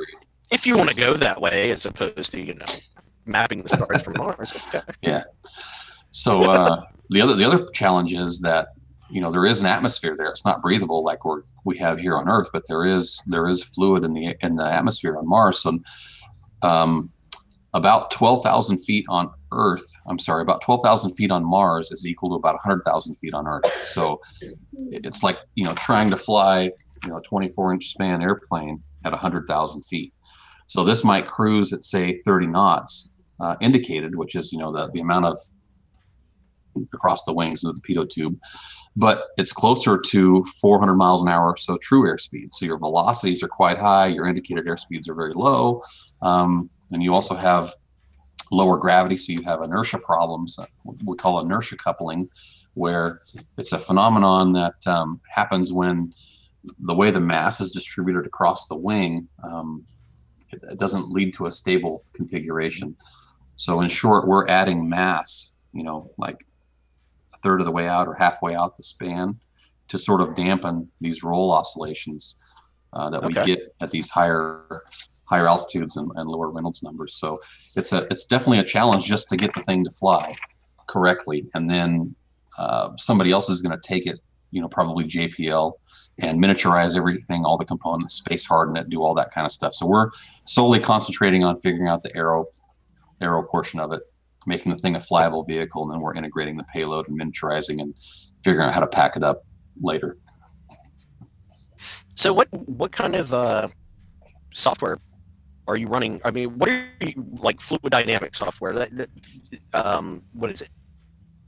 if 0.51 0.67
you 0.67 0.77
want 0.77 0.89
to 0.89 0.95
go 0.95 1.15
that 1.15 1.41
way, 1.41 1.71
as 1.71 1.85
opposed 1.85 2.31
to 2.31 2.39
you 2.39 2.53
know 2.53 2.65
mapping 3.25 3.63
the 3.63 3.69
stars 3.69 4.03
from 4.03 4.13
Mars. 4.17 4.63
Okay. 5.03 5.23
So 6.11 6.43
uh, 6.43 6.85
the 7.09 7.21
other 7.21 7.35
the 7.35 7.45
other 7.45 7.65
challenge 7.73 8.13
is 8.13 8.41
that 8.41 8.69
you 9.09 9.21
know 9.21 9.31
there 9.31 9.45
is 9.45 9.61
an 9.61 9.67
atmosphere 9.67 10.15
there. 10.17 10.27
It's 10.27 10.45
not 10.45 10.61
breathable 10.61 11.03
like 11.03 11.25
we 11.25 11.35
we 11.63 11.77
have 11.77 11.99
here 11.99 12.17
on 12.17 12.29
Earth, 12.29 12.49
but 12.53 12.63
there 12.67 12.83
is 12.83 13.21
there 13.27 13.47
is 13.47 13.63
fluid 13.63 14.03
in 14.03 14.13
the 14.13 14.35
in 14.41 14.55
the 14.55 14.71
atmosphere 14.71 15.17
on 15.17 15.27
Mars. 15.27 15.59
So 15.59 15.79
um, 16.61 17.09
about 17.73 18.11
twelve 18.11 18.43
thousand 18.43 18.79
feet 18.79 19.05
on 19.09 19.29
Earth. 19.51 19.85
I'm 20.07 20.19
sorry, 20.19 20.41
about 20.41 20.61
twelve 20.61 20.81
thousand 20.83 21.13
feet 21.15 21.31
on 21.31 21.43
Mars 21.43 21.91
is 21.91 22.05
equal 22.05 22.29
to 22.29 22.35
about 22.35 22.59
hundred 22.61 22.83
thousand 22.83 23.15
feet 23.15 23.33
on 23.33 23.47
Earth. 23.47 23.67
So 23.67 24.21
it's 24.91 25.23
like 25.23 25.37
you 25.55 25.65
know 25.65 25.73
trying 25.73 26.09
to 26.09 26.17
fly 26.17 26.71
you 27.03 27.09
know 27.09 27.17
a 27.17 27.21
24 27.21 27.73
inch 27.73 27.87
span 27.87 28.21
airplane 28.21 28.81
at 29.03 29.13
hundred 29.13 29.45
thousand 29.47 29.83
feet. 29.83 30.13
So 30.67 30.83
this 30.83 31.03
might 31.03 31.27
cruise 31.27 31.73
at 31.73 31.83
say 31.83 32.15
30 32.15 32.47
knots 32.47 33.11
uh, 33.39 33.55
indicated, 33.61 34.15
which 34.15 34.35
is 34.35 34.51
you 34.51 34.59
know 34.59 34.71
the 34.71 34.89
the 34.91 35.01
amount 35.01 35.25
of 35.25 35.37
across 36.93 37.23
the 37.25 37.33
wings 37.33 37.63
into 37.63 37.73
the 37.73 37.81
pitot 37.81 38.09
tube, 38.09 38.33
but 38.95 39.27
it's 39.37 39.51
closer 39.51 39.99
to 39.99 40.43
400 40.61 40.95
miles 40.95 41.23
an 41.23 41.29
hour, 41.29 41.55
so 41.57 41.77
true 41.81 42.03
airspeed. 42.03 42.53
So 42.53 42.65
your 42.65 42.77
velocities 42.77 43.43
are 43.43 43.47
quite 43.47 43.77
high, 43.77 44.07
your 44.07 44.27
indicated 44.27 44.65
airspeeds 44.65 45.09
are 45.09 45.15
very 45.15 45.33
low, 45.33 45.81
um, 46.21 46.69
and 46.91 47.03
you 47.03 47.13
also 47.13 47.35
have 47.35 47.73
lower 48.51 48.77
gravity, 48.77 49.17
so 49.17 49.33
you 49.33 49.41
have 49.43 49.61
inertia 49.63 49.99
problems. 49.99 50.59
uh, 50.59 50.65
We 51.03 51.17
call 51.17 51.39
inertia 51.39 51.77
coupling, 51.77 52.29
where 52.73 53.21
it's 53.57 53.71
a 53.71 53.79
phenomenon 53.79 54.53
that 54.53 54.85
um, 54.87 55.19
happens 55.29 55.71
when 55.71 56.13
the 56.79 56.93
way 56.93 57.11
the 57.11 57.19
mass 57.19 57.61
is 57.61 57.71
distributed 57.71 58.25
across 58.25 58.67
the 58.67 58.75
wing, 58.75 59.27
um, 59.43 59.85
it, 60.51 60.79
doesn't 60.79 61.09
lead 61.09 61.33
to 61.33 61.47
a 61.47 61.51
stable 61.51 62.03
configuration. 62.13 62.95
So 63.55 63.81
in 63.81 63.89
short, 63.89 64.27
we're 64.27 64.47
adding 64.47 64.87
mass, 64.87 65.55
you 65.73 65.83
know, 65.83 66.11
like 66.17 66.45
third 67.45 67.61
of 67.61 67.65
the 67.65 67.71
way 67.71 67.87
out 67.87 68.07
or 68.07 68.15
halfway 68.15 68.55
out 68.55 68.75
the 68.75 68.83
span 68.83 69.39
to 69.87 69.97
sort 69.99 70.19
of 70.19 70.35
dampen 70.35 70.89
these 70.99 71.23
roll 71.23 71.51
oscillations 71.51 72.41
uh, 72.93 73.07
that 73.11 73.23
we 73.23 73.33
get 73.33 73.75
at 73.81 73.91
these 73.91 74.09
higher 74.09 74.81
higher 75.25 75.47
altitudes 75.47 75.97
and, 75.97 76.11
and 76.15 76.27
lower 76.27 76.49
Reynolds 76.49 76.81
numbers. 76.81 77.15
So 77.15 77.39
it's 77.75 77.93
a 77.93 78.07
it's 78.09 78.25
definitely 78.25 78.59
a 78.59 78.63
challenge 78.63 79.05
just 79.05 79.29
to 79.29 79.37
get 79.37 79.53
the 79.53 79.61
thing 79.61 79.83
to 79.83 79.91
fly 79.91 80.35
correctly, 80.87 81.45
and 81.53 81.69
then 81.69 82.15
uh, 82.57 82.89
somebody 82.97 83.31
else 83.31 83.47
is 83.49 83.61
going 83.61 83.79
to 83.79 83.87
take 83.87 84.07
it, 84.07 84.19
you 84.49 84.61
know, 84.61 84.67
probably 84.67 85.05
JPL 85.05 85.73
and 86.19 86.41
miniaturize 86.41 86.95
everything, 86.95 87.43
all 87.43 87.57
the 87.57 87.65
components, 87.65 88.15
space 88.15 88.45
harden 88.45 88.77
it, 88.77 88.89
do 88.89 89.03
all 89.03 89.13
that 89.13 89.31
kind 89.31 89.45
of 89.45 89.51
stuff. 89.51 89.73
So 89.73 89.85
we're 89.85 90.09
solely 90.45 90.79
concentrating 90.79 91.43
on 91.43 91.59
figuring 91.59 91.89
out 91.89 92.01
the 92.01 92.15
aero 92.15 92.45
aero 93.21 93.43
portion 93.43 93.79
of 93.79 93.91
it, 93.91 94.01
making 94.45 94.71
the 94.71 94.77
thing 94.77 94.95
a 94.95 94.99
flyable 94.99 95.45
vehicle, 95.45 95.83
and 95.83 95.91
then 95.91 96.01
we're 96.01 96.13
integrating 96.13 96.57
the 96.57 96.63
payload 96.65 97.07
and 97.07 97.19
miniaturizing 97.19 97.81
and 97.81 97.93
figuring 98.43 98.67
out 98.67 98.73
how 98.73 98.79
to 98.79 98.87
pack 98.87 99.15
it 99.15 99.23
up 99.23 99.45
later. 99.81 100.17
So 102.15 102.33
what 102.33 102.47
what 102.53 102.91
kind 102.91 103.15
of 103.15 103.33
uh, 103.33 103.67
software 104.53 104.99
are 105.67 105.77
you 105.77 105.87
running? 105.87 106.21
I 106.23 106.31
mean, 106.31 106.57
what 106.57 106.69
are 106.69 106.85
you 107.01 107.25
like 107.39 107.59
fluid 107.59 107.89
dynamic 107.89 108.35
software? 108.35 108.73
That, 108.73 108.95
that 108.95 109.09
um, 109.73 110.23
what 110.33 110.51
is 110.51 110.61
it? 110.61 110.69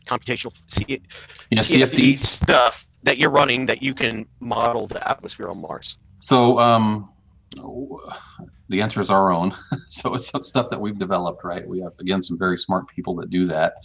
Computational 0.06 0.54
C- 0.68 1.02
Yeah, 1.50 1.60
CFD 1.60 2.14
CFD. 2.14 2.18
stuff 2.18 2.88
that 3.04 3.18
you're 3.18 3.30
running 3.30 3.66
that 3.68 3.82
you 3.82 3.94
can 3.94 4.26
model 4.40 4.88
the 4.88 5.08
atmosphere 5.08 5.50
on 5.50 5.62
Mars. 5.62 5.98
So 6.20 6.60
um, 6.60 7.10
the 8.70 8.82
answer 8.82 9.00
is 9.02 9.10
our 9.10 9.32
own. 9.32 9.54
so 9.88 10.14
it's 10.16 10.30
some 10.30 10.44
stuff 10.44 10.70
that 10.70 10.82
we've 10.82 10.98
developed, 11.00 11.44
right? 11.44 11.68
We 11.68 11.80
have 11.82 11.94
again 12.00 12.22
some 12.22 12.38
very 12.38 12.58
smart 12.58 12.88
people 12.88 13.16
that 13.16 13.30
do 13.30 13.46
that, 13.48 13.76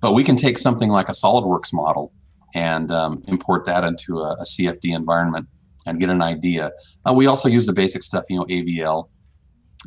but 0.00 0.14
we 0.14 0.24
can 0.24 0.36
take 0.36 0.58
something 0.58 0.90
like 0.90 1.08
a 1.08 1.12
SolidWorks 1.12 1.72
model 1.72 2.12
and 2.54 2.90
um, 2.90 3.22
import 3.28 3.64
that 3.66 3.84
into 3.84 4.18
a, 4.18 4.32
a 4.32 4.44
CFD 4.44 4.94
environment 4.94 5.46
and 5.86 6.00
get 6.00 6.10
an 6.10 6.22
idea. 6.22 6.72
Uh, 7.08 7.12
we 7.12 7.26
also 7.26 7.48
use 7.48 7.66
the 7.66 7.72
basic 7.72 8.02
stuff, 8.02 8.24
you 8.28 8.36
know, 8.36 8.44
AVL 8.46 9.08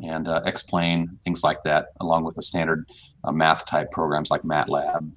and 0.02 0.26
uh, 0.26 0.42
Xplane, 0.44 1.06
things 1.22 1.44
like 1.44 1.62
that, 1.62 1.88
along 2.00 2.24
with 2.24 2.34
the 2.36 2.42
standard 2.42 2.84
uh, 3.22 3.32
math 3.32 3.64
type 3.66 3.90
programs 3.90 4.30
like 4.30 4.42
MATLAB 4.42 5.12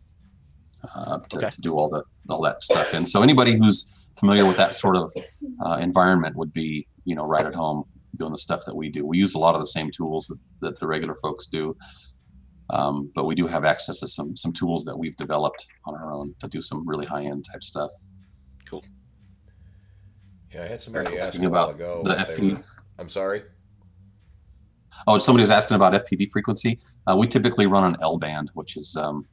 uh, 0.95 1.20
to, 1.30 1.38
Okay. 1.38 1.49
to 1.49 1.62
do 1.62 1.74
all 1.76 1.90
the 1.90 2.04
all 2.30 2.41
that 2.41 2.62
stuff. 2.64 2.94
And 2.94 3.08
so 3.08 3.22
anybody 3.24 3.58
who's 3.58 4.06
familiar 4.20 4.45
with 4.45 4.58
that 4.58 4.74
sort 4.74 4.95
of 4.95 5.12
uh, 5.66 5.78
environment 5.82 6.36
would 6.36 6.52
be, 6.52 6.88
you 7.06 7.16
know, 7.16 7.26
right 7.26 7.45
at 7.45 7.56
home 7.56 7.84
doing 8.18 8.31
the 8.31 8.38
stuff 8.38 8.61
that 8.65 8.76
we 8.76 8.89
do. 8.89 9.06
We 9.06 9.18
use 9.18 9.35
a 9.35 9.39
lot 9.39 9.56
of 9.56 9.61
the 9.61 9.68
same 9.68 9.89
tools 9.91 10.27
that, 10.27 10.39
that 10.61 10.80
the 10.80 10.88
regular 10.88 11.15
folks 11.15 11.45
do, 11.48 11.76
um, 12.69 13.11
but 13.15 13.26
we 13.26 13.35
do 13.35 13.48
have 13.48 13.64
access 13.65 13.99
to 14.02 14.07
some 14.07 14.35
some 14.35 14.52
tools 14.53 14.84
that 14.85 14.98
we've 14.98 15.15
developed 15.15 15.65
on 15.85 15.95
our 15.95 16.11
own 16.11 16.34
to 16.41 16.49
do 16.49 16.61
some 16.61 16.88
really 16.88 17.06
high 17.06 17.23
end 17.23 17.45
type 17.52 17.64
stuff. 17.64 17.91
Cool. 18.69 18.84
Yeah, 20.53 20.64
I 20.64 20.68
had 20.68 20.81
somebody 20.81 21.10
cool. 21.10 21.19
ask 21.19 21.30
Speaking 21.30 21.48
a 21.48 21.49
while 21.49 21.69
about 21.69 21.76
ago. 21.76 22.02
the 22.03 22.15
FP. 22.15 22.53
were- 22.57 22.64
I'm 22.99 23.10
sorry. 23.10 23.44
Oh, 25.06 25.19
somebody 25.19 25.44
was 25.44 25.52
asking 25.52 25.76
about 25.76 25.94
FPV 25.94 26.30
frequency. 26.31 26.80
Uh, 27.06 27.15
we 27.15 27.27
typically 27.27 27.68
run 27.68 27.84
an 27.84 27.98
L 28.02 28.18
band, 28.18 28.49
which 28.56 28.76
is, 28.77 28.98
um, 28.98 29.27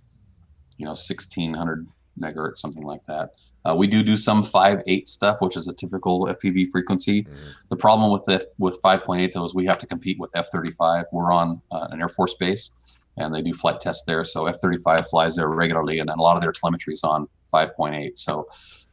you 0.77 0.85
know, 0.85 0.91
1600 0.91 1.89
megahertz, 2.21 2.59
something 2.59 2.83
like 2.83 3.03
that. 3.07 3.31
Uh, 3.67 3.75
we 3.75 3.87
do 3.87 4.03
do 4.03 4.17
some 4.17 4.43
five 4.43 4.83
eight 4.87 5.09
stuff, 5.09 5.39
which 5.41 5.57
is 5.57 5.69
a 5.69 5.73
typical 5.75 6.27
FPV 6.29 6.71
frequency. 6.71 7.25
Mhm. 7.25 7.55
The 7.69 7.77
problem 7.77 8.13
with 8.13 8.25
the, 8.27 8.47
with 8.59 8.81
5.8 8.83 9.33
though 9.33 9.45
is 9.45 9.55
we 9.55 9.65
have 9.67 9.79
to 9.79 9.87
compete 9.87 10.19
with 10.19 10.31
F-35. 10.35 11.05
We're 11.13 11.33
on 11.33 11.61
uh, 11.71 11.89
an 11.91 12.01
Air 12.01 12.09
Force 12.09 12.35
base, 12.35 12.99
and 13.17 13.35
they 13.35 13.41
do 13.43 13.55
flight 13.55 13.81
tests 13.81 14.05
there. 14.05 14.23
So 14.25 14.47
F-35 14.47 15.09
flies 15.09 15.37
there 15.37 15.49
regularly, 15.49 15.99
and 16.01 16.11
a 16.11 16.15
lot 16.15 16.37
of 16.37 16.43
their 16.43 16.53
telemetry 16.53 16.93
is 16.93 17.05
on 17.05 17.27
5.8. 17.53 18.17
So 18.19 18.47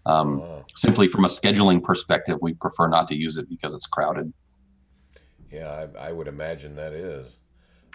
um, 0.06 0.40
Wow. 0.40 0.66
simply 0.76 1.08
from 1.10 1.26
a 1.26 1.28
scheduling 1.28 1.84
perspective, 1.84 2.38
we 2.42 2.54
prefer 2.54 2.88
not 2.88 3.08
to 3.10 3.16
use 3.16 3.38
it 3.38 3.50
because 3.50 3.74
it's 3.74 3.88
crowded. 3.88 4.32
Yeah, 5.52 5.86
I, 6.00 6.08
I 6.08 6.12
would 6.14 6.28
imagine 6.30 6.76
that 6.78 6.94
is. 6.94 7.28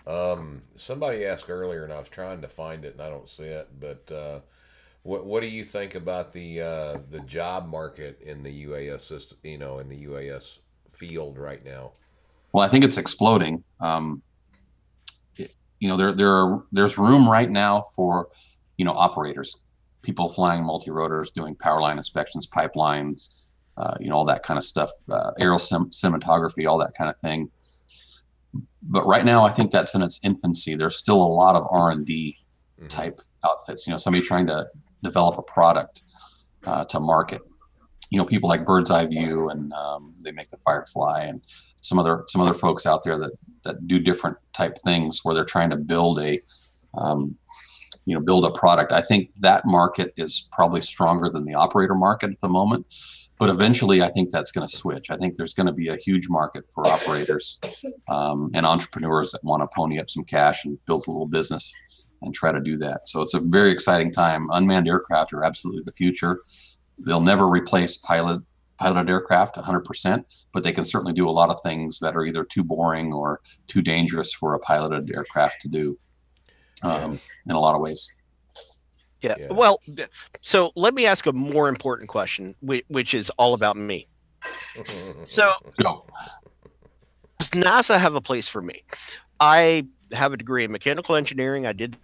Um, 0.06 0.62
somebody 0.76 1.24
asked 1.24 1.48
earlier, 1.48 1.84
and 1.84 1.92
I 1.92 1.98
was 1.98 2.08
trying 2.10 2.42
to 2.42 2.48
find 2.48 2.84
it, 2.84 2.92
and 2.92 3.02
I 3.02 3.08
don't 3.08 3.28
see 3.28 3.44
it. 3.44 3.68
But 3.80 4.12
uh, 4.14 4.40
what 5.06 5.24
what 5.24 5.40
do 5.40 5.46
you 5.46 5.64
think 5.64 5.94
about 5.94 6.32
the 6.32 6.60
uh, 6.60 6.98
the 7.10 7.20
job 7.20 7.68
market 7.68 8.20
in 8.22 8.42
the 8.42 8.64
UAS 8.66 9.02
system? 9.02 9.38
You 9.44 9.58
know, 9.58 9.78
in 9.78 9.88
the 9.88 10.04
UAS 10.04 10.58
field 10.92 11.38
right 11.38 11.64
now. 11.64 11.92
Well, 12.52 12.64
I 12.64 12.68
think 12.68 12.84
it's 12.84 12.96
exploding. 12.98 13.62
Um, 13.80 14.22
it- 15.36 15.54
you 15.78 15.88
know, 15.88 15.96
there 15.96 16.12
there 16.12 16.34
are 16.34 16.64
there's 16.72 16.98
room 16.98 17.28
right 17.28 17.50
now 17.50 17.84
for 17.94 18.28
you 18.78 18.84
know 18.84 18.92
operators, 18.92 19.62
people 20.02 20.28
flying 20.28 20.64
multi 20.64 20.90
rotors, 20.90 21.30
doing 21.30 21.54
power 21.54 21.80
line 21.80 21.98
inspections, 21.98 22.46
pipelines, 22.48 23.50
uh, 23.76 23.94
you 24.00 24.08
know, 24.08 24.16
all 24.16 24.24
that 24.24 24.42
kind 24.42 24.58
of 24.58 24.64
stuff, 24.64 24.90
uh, 25.10 25.30
aerial 25.38 25.58
sim- 25.58 25.90
cinematography, 25.90 26.68
all 26.68 26.78
that 26.78 26.94
kind 26.98 27.08
of 27.08 27.18
thing. 27.20 27.48
But 28.82 29.06
right 29.06 29.24
now, 29.24 29.44
I 29.44 29.50
think 29.50 29.70
that's 29.70 29.94
in 29.94 30.02
its 30.02 30.18
infancy. 30.24 30.74
There's 30.74 30.96
still 30.96 31.22
a 31.22 31.32
lot 31.42 31.54
of 31.54 31.64
R 31.70 31.90
and 31.92 32.04
D 32.04 32.36
Mhm. 32.82 32.88
type 32.88 33.20
outfits. 33.44 33.86
You 33.86 33.92
know, 33.92 33.98
somebody 33.98 34.24
trying 34.24 34.46
to 34.48 34.66
develop 35.06 35.38
a 35.38 35.42
product 35.42 36.02
uh, 36.64 36.84
to 36.86 37.00
market. 37.00 37.42
You 38.10 38.18
know, 38.18 38.24
people 38.24 38.48
like 38.48 38.64
Bird's 38.64 38.90
Eye 38.90 39.06
View, 39.06 39.48
and 39.48 39.72
um, 39.72 40.14
they 40.20 40.32
make 40.32 40.48
the 40.48 40.58
Firefly, 40.58 41.24
and 41.24 41.40
some 41.80 41.98
other 41.98 42.24
some 42.28 42.40
other 42.40 42.54
folks 42.54 42.86
out 42.86 43.02
there 43.02 43.18
that 43.18 43.32
that 43.64 43.86
do 43.86 43.98
different 43.98 44.36
type 44.52 44.76
things 44.84 45.20
where 45.22 45.34
they're 45.34 45.44
trying 45.44 45.70
to 45.70 45.76
build 45.76 46.20
a 46.20 46.38
um, 46.96 47.36
you 48.04 48.14
know 48.14 48.20
build 48.20 48.44
a 48.44 48.50
product. 48.50 48.92
I 48.92 49.02
think 49.02 49.30
that 49.40 49.66
market 49.66 50.12
is 50.16 50.48
probably 50.52 50.80
stronger 50.80 51.28
than 51.28 51.44
the 51.44 51.54
operator 51.54 51.94
market 51.94 52.30
at 52.30 52.40
the 52.40 52.48
moment. 52.48 52.86
But 53.38 53.50
eventually, 53.50 54.02
I 54.02 54.08
think 54.08 54.30
that's 54.30 54.50
going 54.50 54.66
to 54.66 54.74
switch. 54.74 55.10
I 55.10 55.16
think 55.18 55.36
there's 55.36 55.52
going 55.52 55.66
to 55.66 55.72
be 55.72 55.88
a 55.88 55.96
huge 55.96 56.30
market 56.30 56.64
for 56.72 56.86
operators 56.86 57.60
um, 58.08 58.50
and 58.54 58.64
entrepreneurs 58.64 59.30
that 59.32 59.44
want 59.44 59.62
to 59.62 59.68
pony 59.76 59.98
up 59.98 60.08
some 60.08 60.24
cash 60.24 60.64
and 60.64 60.78
build 60.86 61.04
a 61.06 61.10
little 61.10 61.26
business 61.26 61.74
and 62.22 62.34
try 62.34 62.52
to 62.52 62.60
do 62.60 62.76
that. 62.78 63.08
So 63.08 63.22
it's 63.22 63.34
a 63.34 63.40
very 63.40 63.70
exciting 63.70 64.12
time. 64.12 64.48
Unmanned 64.52 64.88
aircraft 64.88 65.32
are 65.32 65.44
absolutely 65.44 65.82
the 65.84 65.92
future. 65.92 66.40
They'll 66.98 67.20
never 67.20 67.48
replace 67.48 67.96
pilot 67.98 68.42
piloted 68.78 69.08
aircraft 69.08 69.56
100%, 69.56 70.24
but 70.52 70.62
they 70.62 70.72
can 70.72 70.84
certainly 70.84 71.12
do 71.12 71.28
a 71.28 71.30
lot 71.30 71.48
of 71.48 71.58
things 71.62 71.98
that 72.00 72.14
are 72.14 72.24
either 72.24 72.44
too 72.44 72.62
boring 72.62 73.12
or 73.12 73.40
too 73.66 73.80
dangerous 73.80 74.34
for 74.34 74.54
a 74.54 74.58
piloted 74.58 75.10
aircraft 75.14 75.62
to 75.62 75.68
do 75.68 75.98
um, 76.82 77.18
in 77.46 77.54
a 77.54 77.58
lot 77.58 77.74
of 77.74 77.80
ways. 77.80 78.06
Yeah. 79.22 79.34
Yeah. 79.38 79.46
Well, 79.50 79.80
so 80.42 80.72
let 80.76 80.94
me 80.94 81.06
ask 81.06 81.26
a 81.26 81.32
more 81.32 81.68
important 81.68 82.08
question, 82.08 82.54
which, 82.60 82.84
which 82.88 83.14
is 83.14 83.30
all 83.38 83.54
about 83.54 83.76
me. 83.76 84.08
So, 85.24 85.52
Go. 85.82 86.04
does 87.38 87.50
NASA 87.50 87.98
have 87.98 88.14
a 88.14 88.20
place 88.20 88.46
for 88.46 88.60
me? 88.60 88.84
I 89.40 89.86
have 90.12 90.32
a 90.32 90.36
degree 90.36 90.64
in 90.64 90.70
mechanical 90.70 91.16
engineering. 91.16 91.66
I 91.66 91.72
did 91.72 91.96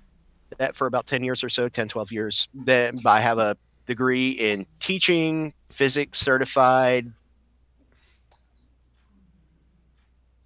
that 0.58 0.76
for 0.76 0.86
about 0.86 1.06
10 1.06 1.22
years 1.24 1.42
or 1.44 1.48
so, 1.48 1.68
10, 1.68 1.88
12 1.88 2.12
years. 2.12 2.48
Then 2.54 2.94
I 3.06 3.20
have 3.20 3.38
a 3.38 3.56
degree 3.86 4.30
in 4.30 4.66
teaching, 4.78 5.52
physics 5.68 6.18
certified. 6.18 7.12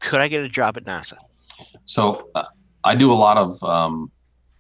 Could 0.01 0.21
I 0.21 0.29
get 0.29 0.45
a 0.45 0.49
job 0.49 0.77
at 0.77 0.85
NASA? 0.85 1.17
So 1.85 2.29
uh, 2.35 2.45
I 2.85 2.95
do 2.95 3.13
a 3.13 3.15
lot 3.15 3.37
of 3.37 3.63
um, 3.65 4.11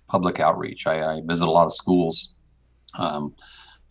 public 0.08 0.40
outreach. 0.40 0.86
I, 0.86 1.16
I 1.16 1.20
visit 1.24 1.46
a 1.46 1.50
lot 1.50 1.66
of 1.66 1.72
schools. 1.72 2.34
Um, 2.98 3.34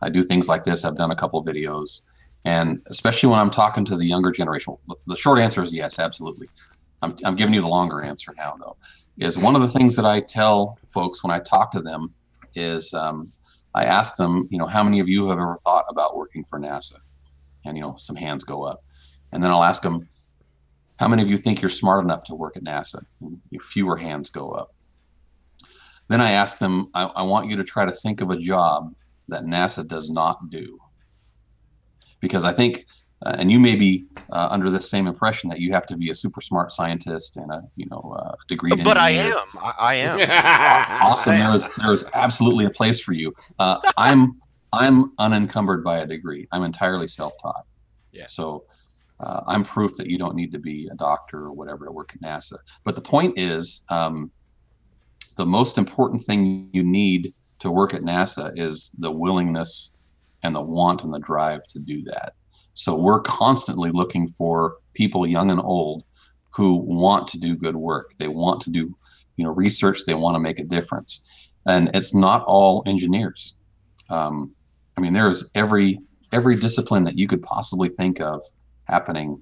I 0.02 0.10
do 0.10 0.24
things 0.24 0.48
like 0.50 0.64
this. 0.64 0.84
I've 0.84 0.98
done 0.98 1.12
a 1.12 1.16
couple 1.16 1.44
videos, 1.46 2.04
and 2.44 2.82
especially 2.88 3.30
when 3.30 3.40
I'm 3.40 3.50
talking 3.50 3.86
to 3.86 3.96
the 3.96 4.06
younger 4.06 4.32
generation, 4.32 4.76
the- 4.88 4.96
the 5.08 5.16
short 5.16 5.40
answer 5.40 5.64
is 5.64 5.74
yes, 5.74 6.00
absolutely. 6.00 6.48
I'm, 7.02 7.16
I'm 7.24 7.36
giving 7.36 7.54
you 7.54 7.62
the 7.62 7.68
longer 7.68 8.02
answer 8.02 8.32
now, 8.38 8.56
though. 8.60 8.76
Is 9.18 9.38
one 9.38 9.56
of 9.56 9.62
the 9.62 9.70
things 9.70 9.96
that 9.96 10.06
I 10.06 10.20
tell 10.20 10.78
folks 10.90 11.24
when 11.24 11.32
I 11.32 11.40
talk 11.40 11.72
to 11.72 11.82
them 11.82 12.14
is 12.54 12.94
um, 12.94 13.32
I 13.74 13.86
ask 13.86 14.18
them, 14.18 14.48
you 14.52 14.58
know, 14.58 14.68
how 14.68 14.84
many 14.84 15.00
of 15.00 15.08
you 15.08 15.30
have 15.30 15.40
ever 15.40 15.58
thought 15.64 15.86
about 15.90 16.18
working 16.18 16.44
for 16.44 16.60
NASA? 16.60 16.98
And 17.66 17.78
you 17.78 17.84
know, 17.84 17.96
some 17.98 18.16
hands 18.16 18.44
go 18.44 18.64
up, 18.64 18.84
and 19.32 19.42
then 19.42 19.52
I'll 19.52 19.64
ask 19.64 19.82
them, 19.82 20.08
how 21.00 21.08
many 21.08 21.24
of 21.24 21.30
you 21.30 21.38
think 21.38 21.62
you're 21.62 21.70
smart 21.70 22.04
enough 22.04 22.24
to 22.26 22.36
work 22.36 22.56
at 22.56 22.64
NASA? 22.64 23.04
And 23.22 23.40
fewer 23.62 23.98
hands 23.98 24.30
go 24.30 24.52
up. 24.52 24.74
Then 26.08 26.22
I 26.22 26.32
ask 26.32 26.60
them, 26.60 26.90
I, 26.94 27.06
I 27.06 27.22
want 27.24 27.50
you 27.50 27.56
to 27.58 27.64
try 27.64 27.86
to 27.86 27.92
think 27.92 28.22
of 28.22 28.30
a 28.30 28.38
job 28.38 28.94
that 29.28 29.44
NASA 29.44 29.88
does 29.88 30.10
not 30.10 30.50
do. 30.50 30.78
Because 32.20 32.44
I 32.44 32.54
think, 32.54 32.86
uh, 33.24 33.36
and 33.40 33.52
you 33.52 33.60
may 33.60 33.76
be 33.76 34.06
uh, 34.32 34.48
under 34.52 34.70
the 34.70 34.82
same 34.82 35.08
impression 35.08 35.50
that 35.50 35.60
you 35.60 35.72
have 35.72 35.88
to 35.88 35.96
be 35.96 36.10
a 36.10 36.16
super 36.16 36.42
smart 36.42 36.72
scientist 36.72 37.38
and 37.38 37.52
a, 37.52 37.64
you 37.76 37.86
know, 37.90 38.16
uh, 38.20 38.36
degree. 38.48 38.76
But 38.76 38.98
I 38.98 39.12
am. 39.12 39.38
I, 39.62 39.74
I 39.80 39.96
am. 39.96 40.20
Awesome. 41.02 41.38
There 41.38 41.54
is 41.54 41.68
there 41.78 41.94
is 41.94 42.06
absolutely 42.14 42.66
a 42.66 42.70
place 42.70 43.00
for 43.00 43.14
you. 43.14 43.34
Uh, 43.60 43.80
I'm 43.98 44.40
I'm 44.74 45.12
unencumbered 45.20 45.84
by 45.84 46.00
a 46.00 46.06
degree. 46.06 46.48
I'm 46.52 46.64
entirely 46.64 47.08
self-taught. 47.08 47.66
Yeah. 48.12 48.26
So 48.28 48.66
uh, 49.20 49.42
I'm 49.48 49.64
proof 49.64 49.96
that 49.98 50.10
you 50.10 50.18
don't 50.18 50.36
need 50.36 50.52
to 50.52 50.60
be 50.60 50.90
a 50.92 50.96
doctor 50.96 51.46
or 51.46 51.54
whatever 51.54 51.86
to 51.86 51.92
work 51.92 52.12
at 52.14 52.22
NASA. 52.22 52.58
But 52.84 52.96
the 52.96 53.02
point 53.02 53.38
is, 53.38 53.86
um, 53.90 54.32
the 55.38 55.46
most 55.46 55.78
important 55.78 56.24
thing 56.24 56.70
you 56.74 56.84
need 56.84 57.34
to 57.60 57.72
work 57.72 57.94
at 57.94 58.02
NASA 58.02 58.58
is 58.58 58.94
the 59.00 59.12
willingness 59.12 59.96
and 60.44 60.56
the 60.56 60.62
want 60.62 61.04
and 61.04 61.14
the 61.14 61.20
drive 61.20 61.66
to 61.68 61.80
do 61.80 62.04
that. 62.04 62.34
So 62.76 62.96
we're 62.96 63.22
constantly 63.22 63.90
looking 63.90 64.28
for 64.28 64.78
people, 64.94 65.26
young 65.26 65.50
and 65.50 65.62
old, 65.62 66.04
who 66.52 66.76
want 66.76 67.28
to 67.30 67.40
do 67.40 67.56
good 67.56 67.76
work. 67.76 68.12
They 68.18 68.28
want 68.28 68.62
to 68.62 68.70
do, 68.70 68.96
you 69.38 69.46
know, 69.46 69.52
research. 69.52 70.06
They 70.06 70.14
want 70.14 70.36
to 70.36 70.40
make 70.40 70.60
a 70.60 70.64
difference, 70.64 71.52
and 71.66 71.90
it's 71.94 72.14
not 72.14 72.44
all 72.44 72.84
engineers. 72.86 73.58
Um, 74.10 74.54
I 74.98 75.02
mean, 75.02 75.14
there's 75.14 75.50
every 75.56 76.00
every 76.32 76.56
discipline 76.56 77.06
that 77.06 77.18
you 77.18 77.28
could 77.28 77.42
possibly 77.42 77.88
think 77.88 78.20
of 78.20 78.44
happening, 78.86 79.42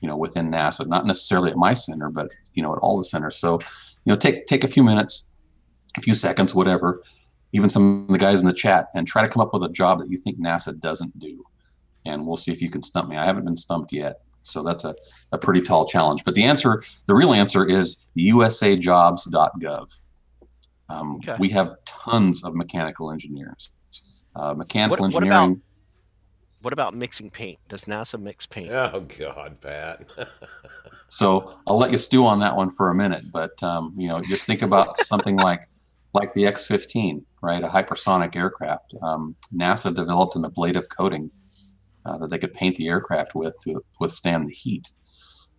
you 0.00 0.08
know, 0.08 0.16
within 0.16 0.50
NASA. 0.50 0.86
Not 0.86 1.06
necessarily 1.06 1.50
at 1.50 1.56
my 1.56 1.74
center, 1.74 2.08
but 2.08 2.30
you 2.54 2.62
know, 2.62 2.72
at 2.72 2.78
all 2.78 2.96
the 2.96 3.04
centers. 3.04 3.36
So, 3.36 3.58
you 4.04 4.12
know, 4.12 4.16
take 4.16 4.46
take 4.46 4.62
a 4.62 4.68
few 4.68 4.84
minutes, 4.84 5.32
a 5.96 6.00
few 6.00 6.14
seconds, 6.14 6.54
whatever. 6.54 7.02
Even 7.52 7.68
some 7.68 8.06
of 8.06 8.12
the 8.12 8.18
guys 8.18 8.40
in 8.40 8.46
the 8.46 8.52
chat, 8.52 8.90
and 8.94 9.08
try 9.08 9.22
to 9.22 9.28
come 9.28 9.42
up 9.42 9.52
with 9.52 9.64
a 9.64 9.68
job 9.68 9.98
that 9.98 10.08
you 10.08 10.16
think 10.16 10.38
NASA 10.38 10.78
doesn't 10.78 11.18
do, 11.18 11.44
and 12.06 12.26
we'll 12.26 12.36
see 12.36 12.52
if 12.52 12.60
you 12.62 12.70
can 12.70 12.82
stump 12.82 13.08
me. 13.08 13.16
I 13.16 13.24
haven't 13.24 13.44
been 13.44 13.56
stumped 13.56 13.92
yet, 13.92 14.20
so 14.42 14.62
that's 14.62 14.84
a, 14.84 14.94
a 15.32 15.38
pretty 15.38 15.60
tall 15.60 15.86
challenge. 15.86 16.24
But 16.24 16.34
the 16.34 16.44
answer, 16.44 16.82
the 17.06 17.14
real 17.14 17.32
answer, 17.34 17.66
is 17.66 18.06
usajobs.gov. 18.16 20.00
Um, 20.88 21.16
Okay. 21.16 21.36
We 21.38 21.48
have 21.50 21.76
tons 21.84 22.44
of 22.44 22.54
mechanical 22.54 23.10
engineers. 23.12 23.72
Uh, 24.34 24.54
mechanical 24.54 25.04
What- 25.04 25.12
what 25.14 25.22
engineering. 25.24 25.50
about- 25.52 25.62
What 26.62 26.72
about 26.72 26.94
mixing 26.94 27.30
paint? 27.30 27.58
Does 27.68 27.84
NASA 27.84 28.20
mix 28.20 28.46
paint? 28.46 28.70
oh 28.70 29.00
God, 29.18 29.60
Pat. 29.60 30.06
So 31.12 31.58
I'll 31.66 31.76
let 31.76 31.90
you 31.90 31.96
stew 31.96 32.24
on 32.24 32.38
that 32.38 32.54
one 32.54 32.70
for 32.70 32.90
a 32.90 32.94
minute, 32.94 33.32
but 33.32 33.60
um, 33.64 33.92
you 33.98 34.06
know, 34.06 34.20
just 34.20 34.46
think 34.46 34.62
about 34.62 34.96
something 35.00 35.36
like 35.38 35.68
like 36.14 36.32
the 36.34 36.46
X-15, 36.46 37.24
right? 37.42 37.64
A 37.64 37.66
hypersonic 37.66 38.36
aircraft. 38.36 38.94
Um, 39.02 39.34
NASA 39.52 39.92
developed 39.92 40.36
an 40.36 40.44
ablative 40.44 40.88
coating 40.88 41.28
uh, 42.06 42.18
that 42.18 42.30
they 42.30 42.38
could 42.38 42.52
paint 42.52 42.76
the 42.76 42.88
aircraft 42.88 43.34
with 43.34 43.56
to 43.64 43.82
withstand 44.00 44.48
the 44.48 44.52
heat. 44.52 44.92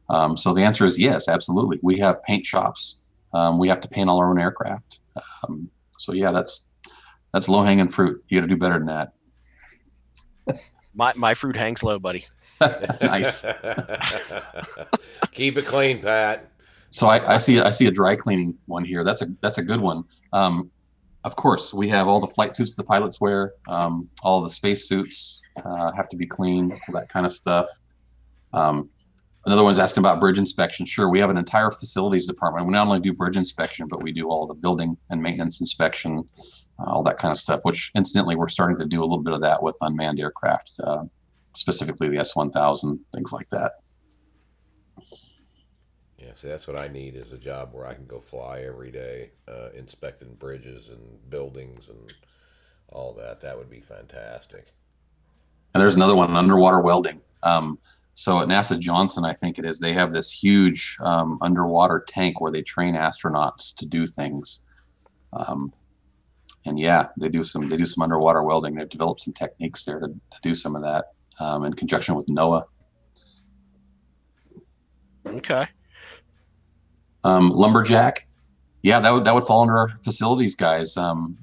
Um, 0.10 0.36
so 0.36 0.54
the 0.54 0.64
answer 0.64 0.86
is 0.86 1.00
yes, 1.00 1.28
absolutely. 1.28 1.80
We 1.82 1.98
have 2.00 2.22
paint 2.24 2.46
shops. 2.46 3.02
Um, 3.34 3.58
we 3.58 3.70
have 3.70 3.80
to 3.82 3.88
paint 3.88 4.10
all 4.10 4.20
our 4.20 4.30
own 4.30 4.40
aircraft. 4.40 5.00
Um, 5.44 5.70
so 5.98 6.14
yeah, 6.14 6.32
that's 6.32 6.72
that's 7.34 7.48
low-hanging 7.48 7.88
fruit. 7.88 8.24
You 8.28 8.40
got 8.40 8.48
to 8.48 8.54
do 8.54 8.58
better 8.58 8.78
than 8.78 8.88
that. 8.88 9.14
My 10.94 11.14
my 11.16 11.34
fruit 11.34 11.56
hangs 11.56 11.84
low, 11.84 12.00
buddy. 12.00 12.26
nice. 13.02 13.46
Keep 15.32 15.58
it 15.58 15.66
clean, 15.66 16.02
Pat. 16.02 16.52
So 16.90 17.08
I, 17.08 17.36
I 17.36 17.38
see 17.38 17.62
I 17.62 17.70
see 17.70 17.88
a 17.88 17.92
dry 17.92 18.18
cleaning 18.18 18.58
one 18.66 18.84
here. 18.84 19.06
That's 19.06 19.22
a 19.22 19.28
that's 19.42 19.58
a 19.58 19.64
good 19.64 19.80
one. 19.80 20.04
Um, 20.34 20.70
of 21.24 21.36
course, 21.36 21.74
we 21.74 21.88
have 21.90 22.08
all 22.08 22.20
the 22.20 22.28
flight 22.28 22.56
suits 22.56 22.76
the 22.76 22.84
pilots 22.84 23.22
wear. 23.22 23.54
Um, 23.68 24.10
all 24.24 24.42
the 24.42 24.50
space 24.50 24.88
suits 24.88 25.42
uh, 25.64 25.92
have 25.92 26.10
to 26.10 26.18
be 26.18 26.26
cleaned, 26.26 26.74
all 26.74 27.00
that 27.00 27.10
kind 27.10 27.26
of 27.26 27.32
stuff. 27.32 27.68
Um, 28.54 28.90
another 29.46 29.64
one's 29.64 29.78
asking 29.78 30.02
about 30.02 30.20
bridge 30.20 30.40
inspection. 30.40 30.86
Sure, 30.86 31.10
we 31.10 31.20
have 31.20 31.30
an 31.30 31.38
entire 31.38 31.70
facilities 31.70 32.26
department. 32.26 32.66
We 32.66 32.74
not 32.74 32.88
only 32.88 33.00
do 33.00 33.14
bridge 33.14 33.38
inspection, 33.38 33.88
but 33.88 34.02
we 34.02 34.12
do 34.12 34.30
all 34.30 34.48
the 34.48 34.56
building 34.56 34.98
and 35.12 35.22
maintenance 35.22 35.62
inspection, 35.62 36.28
uh, 36.80 36.90
all 36.90 37.04
that 37.04 37.18
kind 37.18 37.32
of 37.32 37.38
stuff. 37.38 37.62
Which, 37.64 37.92
incidentally, 37.96 38.36
we're 38.36 38.48
starting 38.48 38.78
to 38.78 38.86
do 38.86 39.02
a 39.02 39.06
little 39.06 39.24
bit 39.24 39.36
of 39.36 39.42
that 39.42 39.62
with 39.62 39.78
unmanned 39.82 40.20
aircraft, 40.20 40.74
uh, 40.84 41.04
specifically 41.54 42.10
the 42.10 42.18
S1000, 42.18 43.00
things 43.14 43.32
like 43.32 43.50
that. 43.50 43.74
Yeah, 46.32 46.38
see, 46.38 46.48
that's 46.48 46.68
what 46.68 46.78
I 46.78 46.88
need 46.88 47.16
is 47.16 47.34
a 47.34 47.38
job 47.38 47.74
where 47.74 47.86
I 47.86 47.94
can 47.94 48.06
go 48.06 48.22
fly 48.22 48.62
every 48.62 48.92
day, 48.92 49.32
uh, 49.48 49.70
inspecting 49.76 50.34
bridges 50.36 50.88
and 50.88 51.30
buildings 51.30 51.90
and 51.90 52.14
all 52.90 53.14
that. 53.16 53.42
That 53.42 53.58
would 53.58 53.70
be 53.70 53.82
fantastic. 53.82 54.74
And 55.74 55.82
there's 55.82 55.96
another 55.96 56.16
one, 56.16 56.36
underwater 56.36 56.80
welding. 56.80 57.20
Um, 57.44 57.80
so 58.14 58.40
at 58.40 58.48
NASA 58.48 58.80
Johnson, 58.80 59.26
I 59.26 59.34
think 59.34 59.60
it 59.60 59.66
is, 59.66 59.80
they 59.80 59.94
have 59.94 60.14
this 60.14 60.32
huge 60.32 60.98
um, 61.02 61.38
underwater 61.42 62.04
tank 62.08 62.40
where 62.40 62.52
they 62.52 62.62
train 62.62 62.96
astronauts 62.96 63.76
to 63.76 63.86
do 63.86 64.08
things. 64.08 64.68
Um, 65.34 65.74
and 66.66 66.80
yeah, 66.80 67.08
they 67.18 67.30
do 67.30 67.44
some 67.44 67.68
they 67.68 67.78
do 67.78 67.86
some 67.86 68.04
underwater 68.04 68.44
welding. 68.44 68.76
They've 68.76 68.88
developed 68.88 69.22
some 69.22 69.34
techniques 69.34 69.84
there 69.84 70.00
to, 70.00 70.08
to 70.08 70.40
do 70.44 70.54
some 70.54 70.76
of 70.76 70.84
that 70.84 71.06
um, 71.40 71.66
in 71.66 71.74
conjunction 71.74 72.16
with 72.16 72.28
NOAA. 72.28 72.64
Okay. 75.26 75.66
Um, 77.24 77.52
lumberjack, 77.52 78.28
yeah, 78.84 79.00
that 79.00 79.12
would 79.12 79.26
that 79.26 79.36
would 79.36 79.44
fall 79.44 79.62
under 79.62 79.78
our 79.78 79.90
facilities 80.04 80.56
guys. 80.56 80.98
Um, 80.98 81.38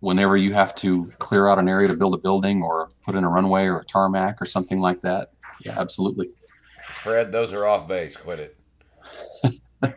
whenever 0.00 0.36
you 0.36 0.54
have 0.54 0.74
to 0.76 1.12
clear 1.18 1.48
out 1.48 1.58
an 1.58 1.68
area 1.68 1.88
to 1.88 1.94
build 1.94 2.14
a 2.14 2.18
building 2.18 2.62
or 2.62 2.88
put 3.02 3.14
in 3.14 3.24
a 3.24 3.28
runway 3.28 3.66
or 3.66 3.80
a 3.80 3.84
tarmac 3.84 4.40
or 4.40 4.46
something 4.46 4.80
like 4.80 5.00
that, 5.00 5.32
yeah, 5.64 5.78
absolutely. 5.78 6.30
Fred, 6.86 7.30
those 7.32 7.52
are 7.52 7.66
off 7.66 7.88
base. 7.88 8.16
Quit 8.16 8.40
it. 8.40 8.54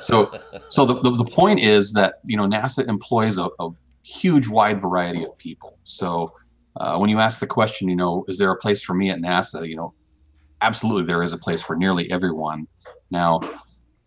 So, 0.00 0.32
so 0.70 0.86
the, 0.86 0.94
the, 1.02 1.10
the 1.10 1.24
point 1.26 1.60
is 1.60 1.92
that 1.92 2.20
you 2.24 2.38
know 2.38 2.44
NASA 2.44 2.88
employs 2.88 3.36
a, 3.36 3.48
a 3.60 3.68
huge 4.02 4.48
wide 4.48 4.80
variety 4.80 5.24
of 5.24 5.36
people. 5.36 5.78
So 5.84 6.32
uh, 6.76 6.96
when 6.96 7.10
you 7.10 7.18
ask 7.20 7.40
the 7.40 7.46
question, 7.46 7.88
you 7.88 7.96
know, 7.96 8.24
is 8.28 8.38
there 8.38 8.50
a 8.50 8.56
place 8.56 8.82
for 8.82 8.94
me 8.94 9.10
at 9.10 9.18
NASA? 9.18 9.68
You 9.68 9.76
know, 9.76 9.94
absolutely 10.60 11.04
there 11.04 11.22
is 11.22 11.32
a 11.32 11.38
place 11.38 11.62
for 11.62 11.76
nearly 11.76 12.10
everyone. 12.10 12.66
Now, 13.10 13.40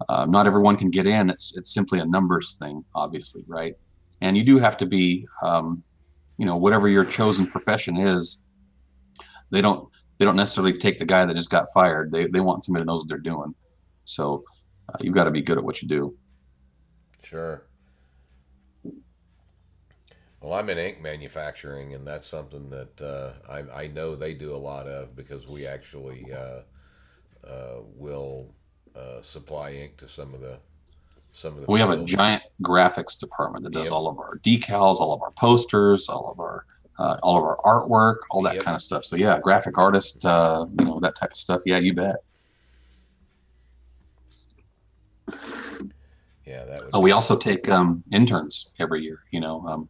uh, 0.10 0.26
not 0.26 0.48
everyone 0.48 0.78
can 0.78 0.90
get 0.90 1.08
in. 1.08 1.30
It's 1.30 1.58
it's 1.58 1.74
simply 1.74 2.00
a 2.00 2.06
numbers 2.06 2.56
thing, 2.56 2.84
obviously, 2.94 3.44
right? 3.48 3.76
and 4.22 4.38
you 4.38 4.44
do 4.44 4.58
have 4.58 4.78
to 4.78 4.86
be, 4.86 5.28
um, 5.44 5.84
you 6.38 6.46
know, 6.46 6.58
whatever 6.58 6.88
your 6.88 7.06
chosen 7.06 7.46
profession 7.46 7.98
is. 7.98 8.42
They 9.52 9.62
don't 9.62 9.90
they 10.18 10.26
don't 10.26 10.36
necessarily 10.36 10.78
take 10.78 10.98
the 10.98 11.06
guy 11.06 11.26
that 11.26 11.36
just 11.36 11.52
got 11.52 11.68
fired. 11.74 12.12
They 12.12 12.26
they 12.28 12.40
want 12.40 12.66
somebody 12.66 12.82
that 12.82 12.88
knows 12.88 13.00
what 13.00 13.10
they're 13.10 13.18
doing. 13.20 13.54
So 14.06 14.44
uh, 14.90 14.98
you've 15.02 15.14
got 15.14 15.26
to 15.26 15.32
be 15.32 15.42
good 15.42 15.58
at 15.58 15.64
what 15.64 15.82
you 15.82 15.88
do. 15.88 16.18
Sure. 17.22 17.64
Well, 20.42 20.54
I'm 20.54 20.70
in 20.70 20.78
ink 20.78 21.02
manufacturing, 21.02 21.94
and 21.94 22.06
that's 22.06 22.28
something 22.28 22.70
that 22.70 23.02
uh, 23.02 23.34
I, 23.50 23.84
I 23.84 23.88
know 23.88 24.16
they 24.16 24.34
do 24.34 24.56
a 24.56 24.58
lot 24.58 24.88
of 24.88 25.16
because 25.16 25.48
we 25.48 25.66
actually 25.66 26.32
uh, 26.32 26.62
uh, 27.48 27.82
will 27.96 28.55
uh, 28.96 29.22
supply 29.22 29.72
ink 29.72 29.98
to 29.98 30.08
some 30.08 30.34
of 30.34 30.42
the 30.42 30.58
some 31.34 31.54
of 31.56 31.62
the. 31.66 31.72
We 31.72 31.80
have 31.80 31.90
a 31.90 32.04
giant 32.04 32.44
graphics 32.62 33.18
department 33.20 33.64
that 33.66 33.74
does 33.74 33.86
Yep. 33.86 33.92
all 33.94 34.08
of 34.08 34.18
our 34.20 34.38
decals, 34.40 35.00
all 35.00 35.14
of 35.14 35.22
our 35.22 35.32
posters, 35.32 36.08
all 36.10 36.32
of 36.32 36.40
our 36.40 36.66
uh, 36.98 37.18
all 37.22 37.38
of 37.38 37.44
our 37.44 37.58
artwork, 37.66 38.18
all 38.32 38.42
that 38.44 38.56
Yep. 38.56 38.64
kind 38.64 38.76
of 38.76 38.82
stuff. 38.82 39.04
So 39.04 39.16
yeah, 39.18 39.40
graphic 39.40 39.78
artist, 39.78 40.26
uh, 40.26 40.66
you 40.80 40.86
know 40.86 40.98
that 41.02 41.16
type 41.16 41.32
of 41.32 41.38
stuff. 41.38 41.62
Yeah, 41.66 41.78
you 41.78 41.94
bet. 41.94 42.16
Yeah, 46.46 46.64
that 46.66 46.82
would. 46.82 46.90
Oh, 46.94 47.00
we 47.00 47.12
also 47.12 47.36
take 47.36 47.68
um, 47.70 48.04
interns 48.12 48.72
every 48.80 49.02
year. 49.02 49.24
You 49.32 49.40
know, 49.40 49.66
um, 49.68 49.90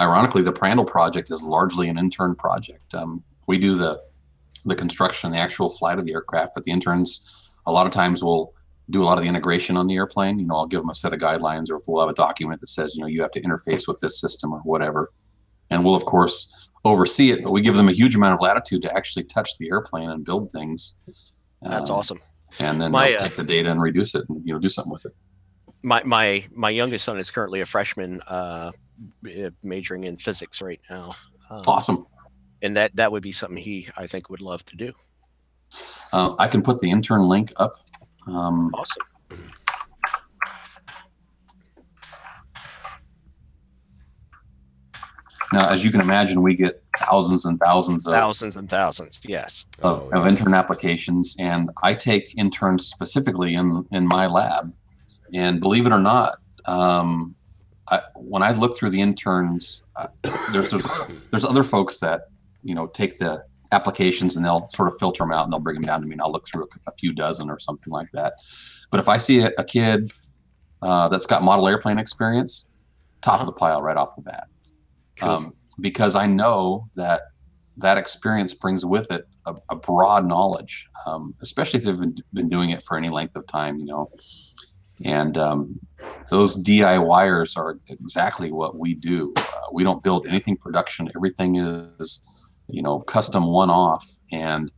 ironically, 0.00 0.42
the 0.42 0.52
Prandtl 0.52 0.86
project 0.86 1.30
is 1.30 1.42
largely 1.42 1.88
an 1.88 1.96
intern 1.96 2.34
project. 2.34 2.92
Um, 2.94 3.22
we 3.46 3.58
do 3.58 3.76
the 3.76 4.02
the 4.66 4.74
construction, 4.74 5.30
the 5.30 5.38
actual 5.38 5.70
flight 5.70 5.98
of 5.98 6.06
the 6.06 6.12
aircraft, 6.12 6.54
but 6.54 6.64
the 6.64 6.72
interns 6.72 7.43
a 7.66 7.72
lot 7.72 7.86
of 7.86 7.92
times 7.92 8.22
we'll 8.22 8.52
do 8.90 9.02
a 9.02 9.06
lot 9.06 9.16
of 9.16 9.22
the 9.22 9.28
integration 9.28 9.76
on 9.76 9.86
the 9.86 9.94
airplane. 9.96 10.38
You 10.38 10.46
know, 10.46 10.56
I'll 10.56 10.66
give 10.66 10.80
them 10.80 10.90
a 10.90 10.94
set 10.94 11.12
of 11.12 11.20
guidelines, 11.20 11.70
or 11.70 11.80
we'll 11.86 12.02
have 12.02 12.10
a 12.10 12.14
document 12.14 12.60
that 12.60 12.68
says, 12.68 12.94
you 12.94 13.00
know, 13.00 13.06
you 13.06 13.22
have 13.22 13.30
to 13.32 13.40
interface 13.40 13.88
with 13.88 13.98
this 13.98 14.20
system 14.20 14.52
or 14.52 14.60
whatever, 14.60 15.12
and 15.70 15.84
we'll 15.84 15.94
of 15.94 16.04
course 16.04 16.70
oversee 16.84 17.30
it. 17.30 17.42
But 17.42 17.52
we 17.52 17.62
give 17.62 17.76
them 17.76 17.88
a 17.88 17.92
huge 17.92 18.14
amount 18.14 18.34
of 18.34 18.40
latitude 18.40 18.82
to 18.82 18.94
actually 18.94 19.24
touch 19.24 19.56
the 19.58 19.68
airplane 19.70 20.10
and 20.10 20.24
build 20.24 20.52
things. 20.52 21.00
That's 21.62 21.90
Um, 21.90 21.96
awesome. 21.96 22.20
And 22.58 22.80
then 22.80 22.92
My, 22.92 23.08
they'll 23.08 23.16
uh, 23.16 23.18
take 23.18 23.36
the 23.36 23.44
data 23.44 23.70
and 23.70 23.80
reduce 23.80 24.14
it, 24.14 24.24
and 24.28 24.46
you 24.46 24.52
know, 24.52 24.60
do 24.60 24.68
something 24.68 24.92
with 24.92 25.06
it. 25.06 25.12
My 25.82 26.02
my 26.04 26.46
my 26.52 26.70
youngest 26.70 27.04
son 27.04 27.18
is 27.18 27.30
currently 27.30 27.60
a 27.62 27.66
freshman, 27.66 28.20
uh, 28.22 28.72
eh, 29.28 29.50
majoring 29.62 30.04
in 30.04 30.16
physics 30.16 30.60
right 30.62 30.80
now. 30.90 31.14
Um, 31.50 31.62
Awesome. 31.66 32.06
And 32.62 32.76
that 32.76 32.94
that 32.96 33.12
would 33.12 33.22
be 33.22 33.32
something 33.32 33.56
he 33.56 33.88
I 33.96 34.06
think 34.06 34.30
would 34.30 34.40
love 34.40 34.64
to 34.66 34.76
do. 34.76 34.92
Uh, 36.12 36.34
I 36.38 36.48
can 36.48 36.62
put 36.62 36.78
the 36.80 36.90
intern 36.90 37.22
link 37.22 37.52
up. 37.56 37.74
Um, 38.26 38.70
Awesome. 38.74 39.02
now, 45.52 45.68
as 45.68 45.84
you 45.84 45.90
can 45.90 46.00
imagine, 46.00 46.42
we 46.42 46.56
get 46.56 46.82
thousands 46.98 47.44
and 47.44 47.60
thousands 47.60 48.06
of, 48.06 48.12
Thousands 48.12 48.56
and 48.56 48.68
thousands. 48.68 49.20
Yes. 49.24 49.66
of, 49.82 50.08
Oh, 50.12 50.18
of 50.20 50.26
intern 50.26 50.54
applications, 50.54 51.36
and 51.38 51.70
I 51.82 51.94
take 51.94 52.34
interns 52.36 52.86
specifically 52.86 53.54
in 53.54 53.84
in 53.92 54.06
my 54.06 54.26
lab. 54.26 54.72
And 55.32 55.60
believe 55.60 55.86
it 55.86 55.92
or 55.92 55.98
not, 56.00 56.36
um, 56.64 57.34
I, 57.90 58.00
when 58.14 58.42
I 58.42 58.52
look 58.52 58.76
through 58.76 58.90
the 58.90 59.00
interns, 59.00 59.88
uh, 59.96 60.08
there's, 60.52 60.70
there's 60.70 60.86
there's 61.30 61.44
other 61.44 61.62
folks 61.62 62.00
that 62.00 62.22
you 62.64 62.74
know 62.74 62.86
take 62.88 63.18
the 63.18 63.44
applications 63.74 64.36
and 64.36 64.44
they'll 64.44 64.68
sort 64.68 64.88
of 64.88 64.94
filter 64.98 65.22
them 65.24 65.32
out 65.32 65.44
and 65.44 65.52
they'll 65.52 65.60
bring 65.60 65.80
them 65.80 65.86
down 65.90 66.00
to 66.00 66.06
me 66.06 66.12
and 66.12 66.22
I'll 66.22 66.32
look 66.32 66.46
through 66.46 66.64
a, 66.64 66.90
a 66.90 66.92
few 66.92 67.12
dozen 67.12 67.50
or 67.50 67.58
something 67.58 67.92
like 67.92 68.10
that. 68.12 68.34
But 68.90 69.00
if 69.00 69.08
I 69.08 69.16
see 69.16 69.40
a, 69.40 69.50
a 69.58 69.64
kid 69.64 70.12
uh, 70.82 71.08
that's 71.08 71.26
got 71.26 71.42
model 71.42 71.66
airplane 71.68 71.98
experience, 71.98 72.68
top 73.20 73.40
of 73.40 73.46
the 73.46 73.52
pile 73.52 73.82
right 73.82 73.96
off 73.96 74.14
the 74.16 74.22
bat, 74.22 74.46
Cool. 75.16 75.28
um, 75.28 75.54
because 75.80 76.14
I 76.14 76.26
know 76.26 76.88
that 76.94 77.22
that 77.78 77.98
experience 77.98 78.54
brings 78.54 78.84
with 78.84 79.10
it 79.10 79.26
a, 79.46 79.54
a 79.70 79.76
broad 79.76 80.26
knowledge, 80.26 80.88
um, 81.06 81.34
especially 81.42 81.78
if 81.78 81.84
they've 81.84 81.98
been, 81.98 82.16
been 82.32 82.48
doing 82.48 82.70
it 82.70 82.84
for 82.84 82.96
any 82.96 83.08
length 83.08 83.36
of 83.36 83.46
time, 83.46 83.78
you 83.78 83.86
know. 83.86 84.10
And 85.04 85.36
um, 85.36 85.80
those 86.30 86.62
DIYers 86.62 87.56
are 87.56 87.78
exactly 87.88 88.52
what 88.52 88.78
we 88.78 88.94
do. 88.94 89.32
Uh, 89.36 89.42
we 89.72 89.82
don't 89.82 90.02
build 90.02 90.26
anything 90.26 90.56
production. 90.56 91.10
Everything 91.16 91.56
is, 91.56 92.28
you 92.68 92.82
know, 92.82 93.00
custom 93.00 93.46
one 93.46 93.70
off. 93.70 94.06
And 94.32 94.72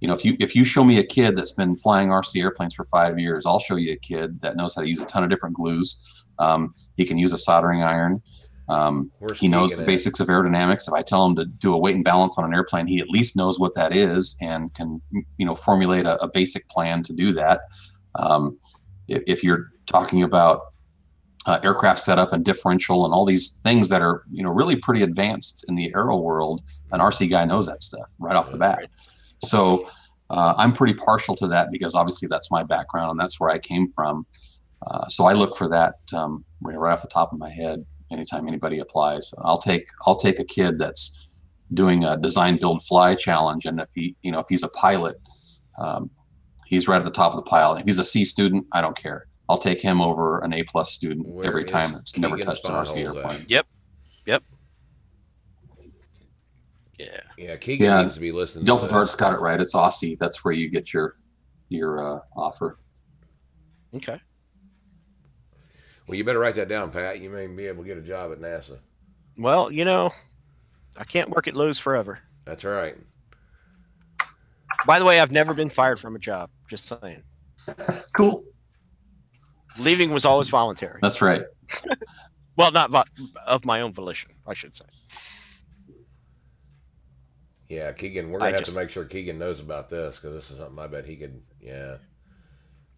you 0.00 0.08
know, 0.08 0.14
if 0.14 0.24
you 0.24 0.36
if 0.38 0.54
you 0.54 0.64
show 0.64 0.84
me 0.84 0.98
a 0.98 1.04
kid 1.04 1.36
that's 1.36 1.52
been 1.52 1.76
flying 1.76 2.08
RC 2.08 2.40
airplanes 2.40 2.74
for 2.74 2.84
five 2.84 3.18
years, 3.18 3.46
I'll 3.46 3.58
show 3.58 3.76
you 3.76 3.92
a 3.92 3.96
kid 3.96 4.40
that 4.40 4.56
knows 4.56 4.74
how 4.74 4.82
to 4.82 4.88
use 4.88 5.00
a 5.00 5.04
ton 5.06 5.24
of 5.24 5.30
different 5.30 5.56
glues. 5.56 6.26
Um, 6.38 6.72
he 6.96 7.04
can 7.04 7.18
use 7.18 7.32
a 7.32 7.38
soldering 7.38 7.82
iron. 7.82 8.22
Um, 8.68 9.10
he 9.34 9.48
knows 9.48 9.74
the 9.74 9.82
at? 9.82 9.86
basics 9.86 10.20
of 10.20 10.28
aerodynamics. 10.28 10.86
If 10.86 10.94
I 10.94 11.02
tell 11.02 11.24
him 11.24 11.34
to 11.36 11.46
do 11.46 11.72
a 11.72 11.78
weight 11.78 11.94
and 11.94 12.04
balance 12.04 12.36
on 12.36 12.44
an 12.44 12.54
airplane, 12.54 12.86
he 12.86 13.00
at 13.00 13.08
least 13.08 13.34
knows 13.34 13.58
what 13.58 13.74
that 13.74 13.96
is 13.96 14.36
and 14.42 14.72
can, 14.74 15.00
you 15.38 15.46
know, 15.46 15.54
formulate 15.54 16.04
a, 16.04 16.22
a 16.22 16.28
basic 16.28 16.68
plan 16.68 17.02
to 17.04 17.14
do 17.14 17.32
that. 17.32 17.62
Um, 18.14 18.58
if, 19.08 19.22
if 19.26 19.42
you're 19.42 19.70
talking 19.86 20.22
about 20.22 20.60
uh, 21.48 21.58
aircraft 21.64 21.98
setup 21.98 22.32
and 22.34 22.44
differential 22.44 23.06
and 23.06 23.14
all 23.14 23.24
these 23.24 23.52
things 23.64 23.88
that 23.88 24.02
are, 24.02 24.22
you 24.30 24.42
know, 24.42 24.50
really 24.50 24.76
pretty 24.76 25.02
advanced 25.02 25.64
in 25.66 25.76
the 25.76 25.90
aero 25.94 26.16
world, 26.16 26.60
an 26.92 27.00
RC 27.00 27.30
guy 27.30 27.46
knows 27.46 27.66
that 27.66 27.82
stuff 27.82 28.14
right 28.18 28.36
off 28.36 28.52
the 28.52 28.58
bat. 28.58 28.90
So 29.42 29.88
uh, 30.28 30.52
I'm 30.58 30.72
pretty 30.72 30.92
partial 30.92 31.34
to 31.36 31.46
that 31.48 31.70
because 31.72 31.94
obviously 31.94 32.28
that's 32.28 32.50
my 32.50 32.62
background 32.62 33.10
and 33.12 33.18
that's 33.18 33.40
where 33.40 33.48
I 33.48 33.58
came 33.58 33.90
from. 33.92 34.26
Uh, 34.86 35.06
so 35.08 35.24
I 35.24 35.32
look 35.32 35.56
for 35.56 35.68
that 35.70 35.94
um, 36.12 36.44
right, 36.60 36.76
off 36.76 37.00
the 37.00 37.08
top 37.08 37.32
of 37.32 37.38
my 37.38 37.50
head 37.50 37.82
anytime 38.12 38.46
anybody 38.46 38.78
applies. 38.78 39.32
I'll 39.42 39.58
take 39.58 39.88
I'll 40.06 40.16
take 40.16 40.38
a 40.38 40.44
kid 40.44 40.76
that's 40.78 41.40
doing 41.72 42.04
a 42.04 42.16
design 42.16 42.58
build 42.58 42.82
fly 42.84 43.14
challenge, 43.14 43.66
and 43.66 43.80
if 43.80 43.88
he 43.94 44.16
you 44.22 44.30
know 44.30 44.38
if 44.38 44.46
he's 44.48 44.62
a 44.62 44.68
pilot, 44.68 45.16
um, 45.80 46.10
he's 46.66 46.86
right 46.86 46.98
at 46.98 47.04
the 47.04 47.10
top 47.10 47.32
of 47.32 47.36
the 47.36 47.50
pile. 47.50 47.74
If 47.74 47.86
he's 47.86 47.98
a 47.98 48.04
C 48.04 48.24
student, 48.24 48.66
I 48.72 48.80
don't 48.80 48.96
care. 48.96 49.27
I'll 49.48 49.58
take 49.58 49.80
him 49.80 50.00
over 50.00 50.40
an 50.40 50.52
A 50.52 50.62
plus 50.64 50.92
student 50.92 51.26
Where 51.26 51.46
every 51.46 51.64
is 51.64 51.70
time 51.70 51.92
that's 51.92 52.16
never 52.18 52.36
Keegan 52.36 52.46
touched 52.50 52.64
an 52.66 52.72
RC 52.72 52.96
airplane. 53.04 53.40
at? 53.42 53.50
Yep. 53.50 53.66
Yeah. 56.98 57.20
Yeah, 57.36 57.56
Keegan 57.56 57.86
Yeah, 57.86 58.02
needs 58.02 58.16
to 58.16 58.20
be 58.20 58.32
listening. 58.32 58.64
Delta 58.64 58.86
to 58.88 58.92
Dart's 58.92 59.12
this. 59.12 59.20
got 59.20 59.32
it 59.32 59.38
right. 59.40 59.60
It's 59.60 59.72
Aussie. 59.74 60.18
That's 60.18 60.44
where 60.44 60.52
you 60.52 60.68
get 60.68 60.92
your 60.92 61.14
your 61.68 62.04
uh, 62.16 62.20
offer. 62.36 62.78
Okay. 63.94 64.20
Well, 66.08 66.16
you 66.16 66.24
better 66.24 66.40
write 66.40 66.56
that 66.56 66.68
down, 66.68 66.90
Pat. 66.90 67.20
You 67.20 67.30
may 67.30 67.46
be 67.46 67.66
able 67.66 67.84
to 67.84 67.86
get 67.88 67.98
a 67.98 68.02
job 68.02 68.32
at 68.32 68.40
NASA. 68.40 68.78
Well, 69.36 69.70
you 69.70 69.84
know, 69.84 70.10
I 70.96 71.04
can't 71.04 71.30
work 71.30 71.46
at 71.46 71.54
Lowe's 71.54 71.78
forever. 71.78 72.18
That's 72.44 72.64
right. 72.64 72.96
By 74.86 74.98
the 74.98 75.04
way, 75.04 75.20
I've 75.20 75.30
never 75.30 75.54
been 75.54 75.70
fired 75.70 76.00
from 76.00 76.16
a 76.16 76.18
job. 76.18 76.50
Just 76.68 76.86
saying. 77.00 77.22
Cool. 78.16 78.42
Leaving 79.78 80.10
was 80.10 80.24
always 80.24 80.48
voluntary. 80.48 80.98
That's 81.02 81.20
right. 81.22 81.42
Well, 82.56 82.72
not 82.72 82.90
vo- 82.90 83.04
of 83.46 83.64
my 83.64 83.82
own 83.82 83.92
volition, 83.92 84.32
I 84.44 84.52
should 84.52 84.74
say. 84.74 84.84
Yeah, 87.68 87.92
Keegan. 87.92 88.30
We're 88.30 88.40
gonna 88.40 88.52
have 88.52 88.60
just- 88.60 88.72
to 88.74 88.80
make 88.80 88.90
sure 88.90 89.04
Keegan 89.04 89.38
knows 89.38 89.60
about 89.60 89.88
this 89.88 90.16
because 90.16 90.32
this 90.34 90.50
is 90.50 90.58
something 90.58 90.78
I 90.78 90.86
bet 90.86 91.04
he 91.04 91.16
could. 91.16 91.40
Yeah. 91.60 91.98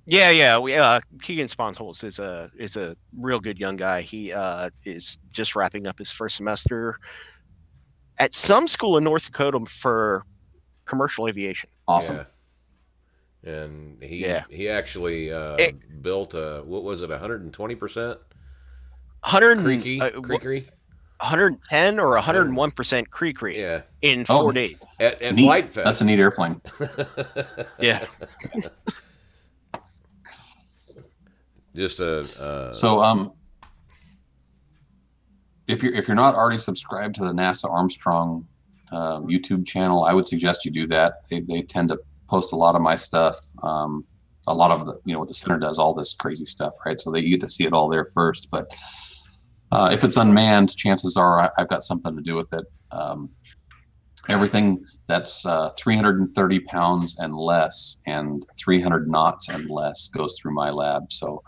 Yeah, 0.06 0.30
yeah. 0.30 0.58
We 0.58 0.74
uh 0.76 1.00
Keegan 1.22 1.46
Sponholz 1.48 2.04
is 2.04 2.18
a 2.18 2.50
is 2.58 2.76
a 2.76 2.96
real 3.16 3.38
good 3.38 3.58
young 3.58 3.76
guy. 3.76 4.00
He 4.02 4.32
uh 4.32 4.70
is 4.84 5.18
just 5.30 5.54
wrapping 5.54 5.86
up 5.86 5.98
his 5.98 6.10
first 6.10 6.36
semester 6.36 6.98
at 8.18 8.32
some 8.34 8.66
school 8.66 8.96
in 8.96 9.04
North 9.04 9.26
Dakota 9.26 9.60
for 9.66 10.24
commercial 10.86 11.28
aviation. 11.28 11.68
Awesome. 11.86 12.16
Yeah. 12.16 12.24
And 13.44 14.02
he 14.02 14.18
Yeah. 14.24 14.44
he 14.50 14.68
actually 14.68 15.32
uh, 15.32 15.56
It- 15.56 16.02
built 16.02 16.34
a 16.34 16.62
what 16.64 16.82
was 16.82 17.02
it 17.02 17.08
120 17.10 17.74
percent 17.74 18.18
100 19.22 19.58
creaky 19.58 20.00
uh, 20.00 20.10
wh- 20.20 20.30
110 21.22 22.00
or 22.00 22.10
101 22.12 22.70
percent 22.72 23.10
Creek 23.10 23.38
yeah 23.42 23.82
in 24.02 24.24
Oh. 24.28 24.40
four 24.40 24.52
days. 24.52 24.76
at, 24.98 25.20
at 25.22 25.34
Flight 25.36 25.66
Fest. 25.70 25.84
That's 25.84 26.00
a 26.00 26.04
neat 26.04 26.18
airplane. 26.18 26.60
Yeah. 27.78 28.04
Just 31.74 32.00
a 32.00 32.20
uh, 32.42 32.72
So 32.72 33.00
um, 33.00 33.32
if 35.68 35.82
you're 35.82 35.94
if 35.94 36.08
you're 36.08 36.14
not 36.16 36.34
already 36.34 36.58
subscribed 36.58 37.14
to 37.16 37.24
the 37.24 37.32
NASA 37.32 37.70
Armstrong 37.70 38.46
um, 38.92 39.28
YouTube 39.28 39.64
channel, 39.66 40.04
I 40.04 40.12
would 40.12 40.26
suggest 40.26 40.64
you 40.64 40.70
do 40.72 40.86
that. 40.88 41.28
They 41.30 41.40
they 41.40 41.62
tend 41.62 41.90
to 41.90 41.98
post 42.30 42.52
a 42.52 42.56
lot 42.56 42.76
of 42.76 42.82
my 42.82 42.94
stuff. 42.94 43.36
Um, 43.62 44.04
a 44.46 44.54
lot 44.54 44.70
of 44.70 44.86
the 44.86 44.98
you 45.04 45.12
know 45.12 45.20
what 45.20 45.28
the 45.28 45.34
center 45.34 45.58
does 45.58 45.78
all 45.78 45.92
this 45.92 46.14
crazy 46.14 46.44
stuff, 46.44 46.72
right? 46.86 46.98
So 46.98 47.10
they 47.10 47.20
you 47.20 47.36
get 47.36 47.42
to 47.42 47.48
see 47.48 47.64
it 47.64 47.72
all 47.72 47.88
there 47.88 48.06
first. 48.14 48.48
But 48.50 48.74
uh, 49.72 49.90
if 49.92 50.04
it's 50.04 50.16
unmanned, 50.16 50.74
chances 50.76 51.16
are 51.16 51.40
I, 51.40 51.50
I've 51.58 51.68
got 51.68 51.84
something 51.84 52.16
to 52.16 52.22
do 52.22 52.36
with 52.36 52.52
it. 52.52 52.64
Um, 52.90 53.30
everything 54.28 54.84
that's 55.06 55.44
uh, 55.46 55.70
330 55.76 56.60
pounds 56.60 57.18
and 57.18 57.34
less 57.34 58.02
and 58.06 58.44
300 58.58 59.08
knots 59.08 59.48
and 59.48 59.68
less 59.68 60.08
goes 60.08 60.38
through 60.38 60.54
my 60.54 60.70
lab. 60.70 61.10
So 61.10 61.42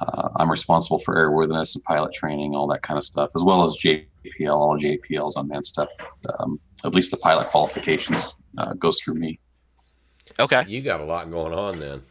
uh, 0.00 0.28
I'm 0.36 0.50
responsible 0.50 0.98
for 0.98 1.16
airworthiness 1.16 1.74
and 1.74 1.84
pilot 1.84 2.12
training, 2.12 2.54
all 2.54 2.66
that 2.68 2.82
kind 2.82 2.96
of 2.96 3.04
stuff, 3.04 3.30
as 3.34 3.42
well 3.42 3.62
as 3.62 3.78
JPL, 3.84 4.06
all 4.52 4.78
JPLs 4.78 5.32
unmanned 5.36 5.66
stuff. 5.66 5.88
Um, 6.38 6.60
at 6.84 6.94
least 6.94 7.10
the 7.10 7.16
pilot 7.18 7.48
qualifications 7.48 8.36
uh, 8.58 8.74
goes 8.74 9.00
through 9.00 9.14
me. 9.14 9.40
Okay. 10.40 10.64
You 10.66 10.80
got 10.82 11.00
a 11.00 11.04
lot 11.04 11.30
going 11.30 11.52
on 11.52 11.78
then. 11.78 12.02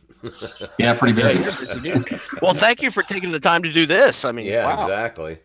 Yeah, 0.77 0.93
pretty 0.95 1.14
busy. 1.14 1.35
you're 1.39 1.45
busy 1.45 1.80
dude. 1.80 2.19
Well, 2.41 2.53
thank 2.53 2.81
you 2.81 2.91
for 2.91 3.03
taking 3.03 3.31
the 3.31 3.39
time 3.39 3.64
to 3.64 3.72
do 3.72 3.85
this. 3.85 4.26
I 4.26 4.31
mean, 4.31 4.45
yeah, 4.45 4.65
wow. 4.65 4.84
exactly. 4.84 5.39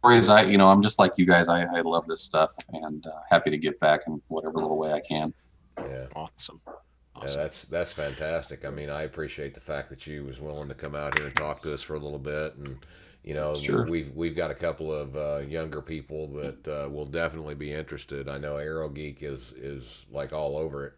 Stories, 0.00 0.28
I, 0.28 0.42
you 0.42 0.58
know, 0.58 0.68
I'm 0.68 0.82
just 0.82 0.98
like 0.98 1.12
you 1.16 1.26
guys. 1.26 1.48
I, 1.48 1.62
I 1.62 1.80
love 1.80 2.06
this 2.06 2.20
stuff 2.20 2.52
and 2.72 3.06
uh, 3.06 3.10
happy 3.30 3.50
to 3.50 3.56
give 3.56 3.78
back 3.78 4.02
in 4.06 4.20
whatever 4.28 4.58
little 4.58 4.76
way 4.76 4.92
I 4.92 5.00
can. 5.00 5.32
Yeah. 5.78 6.06
Awesome. 6.14 6.60
Yeah, 6.66 7.28
that's 7.36 7.64
that's 7.66 7.92
fantastic. 7.92 8.64
I 8.64 8.70
mean, 8.70 8.90
I 8.90 9.02
appreciate 9.02 9.54
the 9.54 9.60
fact 9.60 9.88
that 9.90 10.06
you 10.06 10.24
was 10.24 10.40
willing 10.40 10.68
to 10.68 10.74
come 10.74 10.94
out 10.94 11.16
here 11.16 11.28
and 11.28 11.36
talk 11.36 11.62
to 11.62 11.72
us 11.72 11.80
for 11.82 11.94
a 11.94 11.98
little 11.98 12.18
bit, 12.18 12.54
and 12.56 12.76
you 13.22 13.34
know, 13.34 13.54
Sure. 13.54 13.86
we've 13.86 14.12
we've 14.14 14.34
got 14.34 14.50
a 14.50 14.54
couple 14.54 14.92
of 14.92 15.16
uh, 15.16 15.42
younger 15.46 15.80
people 15.80 16.26
that 16.28 16.66
uh, 16.68 16.88
will 16.90 17.06
definitely 17.06 17.54
be 17.54 17.72
interested. 17.72 18.28
I 18.28 18.38
know 18.38 18.56
Aero 18.56 18.88
Geek 18.88 19.22
is 19.22 19.52
is 19.52 20.04
like 20.10 20.32
all 20.32 20.56
over 20.56 20.86
it. 20.86 20.94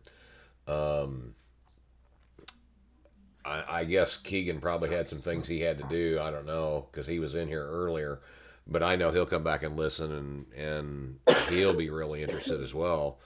Um, 0.66 1.34
I, 3.44 3.64
I 3.68 3.84
guess 3.84 4.16
Keegan 4.16 4.60
probably 4.60 4.90
had 4.90 5.08
some 5.08 5.20
things 5.20 5.46
he 5.46 5.60
had 5.60 5.78
to 5.78 5.84
do. 5.84 6.18
I 6.20 6.30
don't 6.30 6.46
know 6.46 6.88
because 6.90 7.06
he 7.06 7.18
was 7.18 7.34
in 7.34 7.48
here 7.48 7.66
earlier, 7.66 8.20
but 8.66 8.82
I 8.82 8.96
know 8.96 9.10
he'll 9.10 9.26
come 9.26 9.44
back 9.44 9.62
and 9.62 9.76
listen, 9.76 10.12
and 10.12 10.46
and 10.56 11.18
he'll 11.50 11.76
be 11.76 11.90
really 11.90 12.22
interested 12.22 12.60
as 12.60 12.72
well 12.74 13.18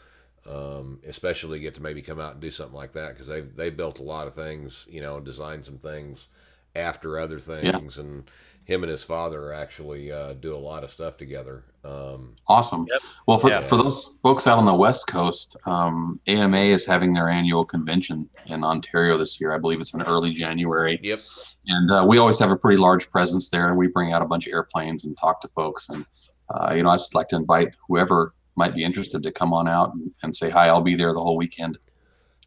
um, 0.49 1.01
especially 1.07 1.61
get 1.61 1.75
to 1.75 1.83
maybe 1.83 2.01
come 2.01 2.19
out 2.21 2.33
and 2.33 2.41
do 2.41 2.51
something 2.51 2.75
like 2.77 2.93
that 2.93 3.13
because 3.13 3.29
they've 3.29 3.55
they 3.55 3.71
built 3.71 3.99
a 3.99 4.05
lot 4.05 4.27
of 4.27 4.35
things, 4.35 4.87
you 4.89 5.01
know, 5.01 5.21
designed 5.21 5.65
some 5.65 5.79
things 5.79 6.27
after 6.75 7.19
other 7.19 7.39
things, 7.39 7.99
and 7.99 8.31
him 8.65 8.83
and 8.83 8.91
his 8.91 9.05
father 9.05 9.53
actually 9.53 10.11
uh, 10.11 10.33
do 10.33 10.55
a 10.55 10.57
lot 10.57 10.85
of 10.85 10.91
stuff 10.91 11.17
together. 11.17 11.65
Um, 11.85 12.35
Awesome. 12.49 12.87
Yep. 12.91 13.01
Well, 13.27 13.39
for, 13.39 13.49
Yeah. 13.51 13.61
for 13.63 13.77
those 13.77 14.17
folks 14.23 14.47
out 14.47 14.59
on 14.59 14.65
the 14.67 14.75
West 14.75 15.07
Coast, 15.07 15.57
um, 15.67 16.19
AMA 16.27 16.57
is 16.57 16.85
having 16.87 17.13
their 17.13 17.29
annual 17.29 17.65
convention 17.65 18.29
in 18.47 18.65
Ontario 18.65 19.17
this 19.19 19.41
year. 19.41 19.55
I 19.55 19.59
believe 19.59 19.81
it's 19.81 19.95
in 19.95 20.03
early 20.03 20.31
January. 20.33 20.99
yep, 21.03 21.21
And 21.67 21.91
uh, 21.91 22.05
we 22.09 22.19
always 22.19 22.39
have 22.39 22.51
a 22.51 22.57
pretty 22.57 22.79
large 22.81 23.11
presence 23.11 23.51
there, 23.51 23.69
and 23.69 23.77
we 23.77 23.89
bring 23.89 24.13
out 24.13 24.23
a 24.23 24.27
bunch 24.27 24.47
of 24.47 24.53
airplanes 24.53 25.05
and 25.05 25.17
talk 25.17 25.41
to 25.43 25.49
folks. 25.49 25.89
And 25.91 26.05
uh, 26.51 26.73
you 26.75 26.83
know, 26.83 26.89
I 26.89 26.95
just 26.95 27.15
like 27.15 27.29
to 27.29 27.37
invite 27.37 27.69
whoever 27.87 28.35
might 28.57 28.75
be 28.75 28.83
interested 28.83 29.23
to 29.23 29.31
come 29.31 29.53
on 29.53 29.69
out 29.69 29.93
and, 29.95 30.11
and 30.23 30.35
say 30.35 30.49
hi. 30.51 30.69
I'll 30.69 30.81
be 30.81 30.95
there 30.97 31.13
the 31.13 31.21
whole 31.21 31.37
weekend, 31.37 31.79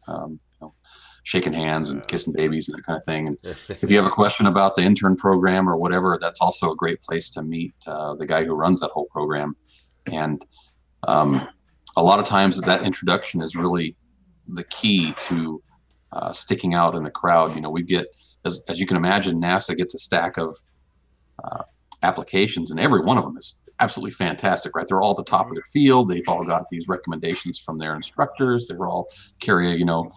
um, 0.08 0.32
you 0.32 0.36
know, 0.36 0.51
shaking 1.24 1.52
hands 1.52 1.90
and 1.90 2.06
kissing 2.08 2.32
babies 2.32 2.68
and 2.68 2.76
that 2.76 2.84
kind 2.84 2.98
of 2.98 3.04
thing. 3.04 3.28
And 3.28 3.38
if 3.44 3.90
you 3.90 3.96
have 3.96 4.06
a 4.06 4.10
question 4.10 4.46
about 4.46 4.76
the 4.76 4.82
intern 4.82 5.16
program 5.16 5.68
or 5.68 5.76
whatever, 5.76 6.18
that's 6.20 6.40
also 6.40 6.72
a 6.72 6.76
great 6.76 7.00
place 7.00 7.30
to 7.30 7.42
meet 7.42 7.74
uh, 7.86 8.14
the 8.14 8.26
guy 8.26 8.44
who 8.44 8.54
runs 8.54 8.80
that 8.80 8.90
whole 8.90 9.06
program. 9.06 9.56
And 10.10 10.44
um, 11.06 11.46
a 11.96 12.02
lot 12.02 12.18
of 12.18 12.26
times, 12.26 12.60
that 12.60 12.84
introduction 12.84 13.42
is 13.42 13.54
really 13.54 13.96
the 14.48 14.64
key 14.64 15.14
to 15.20 15.62
uh, 16.12 16.32
sticking 16.32 16.74
out 16.74 16.94
in 16.94 17.02
the 17.02 17.10
crowd. 17.10 17.54
You 17.54 17.60
know, 17.60 17.70
we 17.70 17.82
get, 17.82 18.06
as, 18.44 18.62
as 18.68 18.80
you 18.80 18.86
can 18.86 18.96
imagine, 18.96 19.40
NASA 19.40 19.76
gets 19.76 19.94
a 19.94 19.98
stack 19.98 20.36
of 20.36 20.56
uh, 21.42 21.62
applications, 22.02 22.70
and 22.70 22.80
every 22.80 23.00
one 23.00 23.18
of 23.18 23.24
them 23.24 23.36
is 23.36 23.60
absolutely 23.80 24.12
fantastic, 24.12 24.74
right? 24.76 24.86
They're 24.86 25.00
all 25.00 25.10
at 25.10 25.16
the 25.16 25.24
top 25.24 25.48
of 25.48 25.54
their 25.54 25.64
field. 25.64 26.08
They've 26.08 26.28
all 26.28 26.44
got 26.44 26.68
these 26.70 26.88
recommendations 26.88 27.58
from 27.58 27.78
their 27.78 27.94
instructors. 27.94 28.68
They're 28.68 28.86
all 28.86 29.08
carry 29.40 29.72
a, 29.72 29.74
you 29.74 29.84
know, 29.84 30.10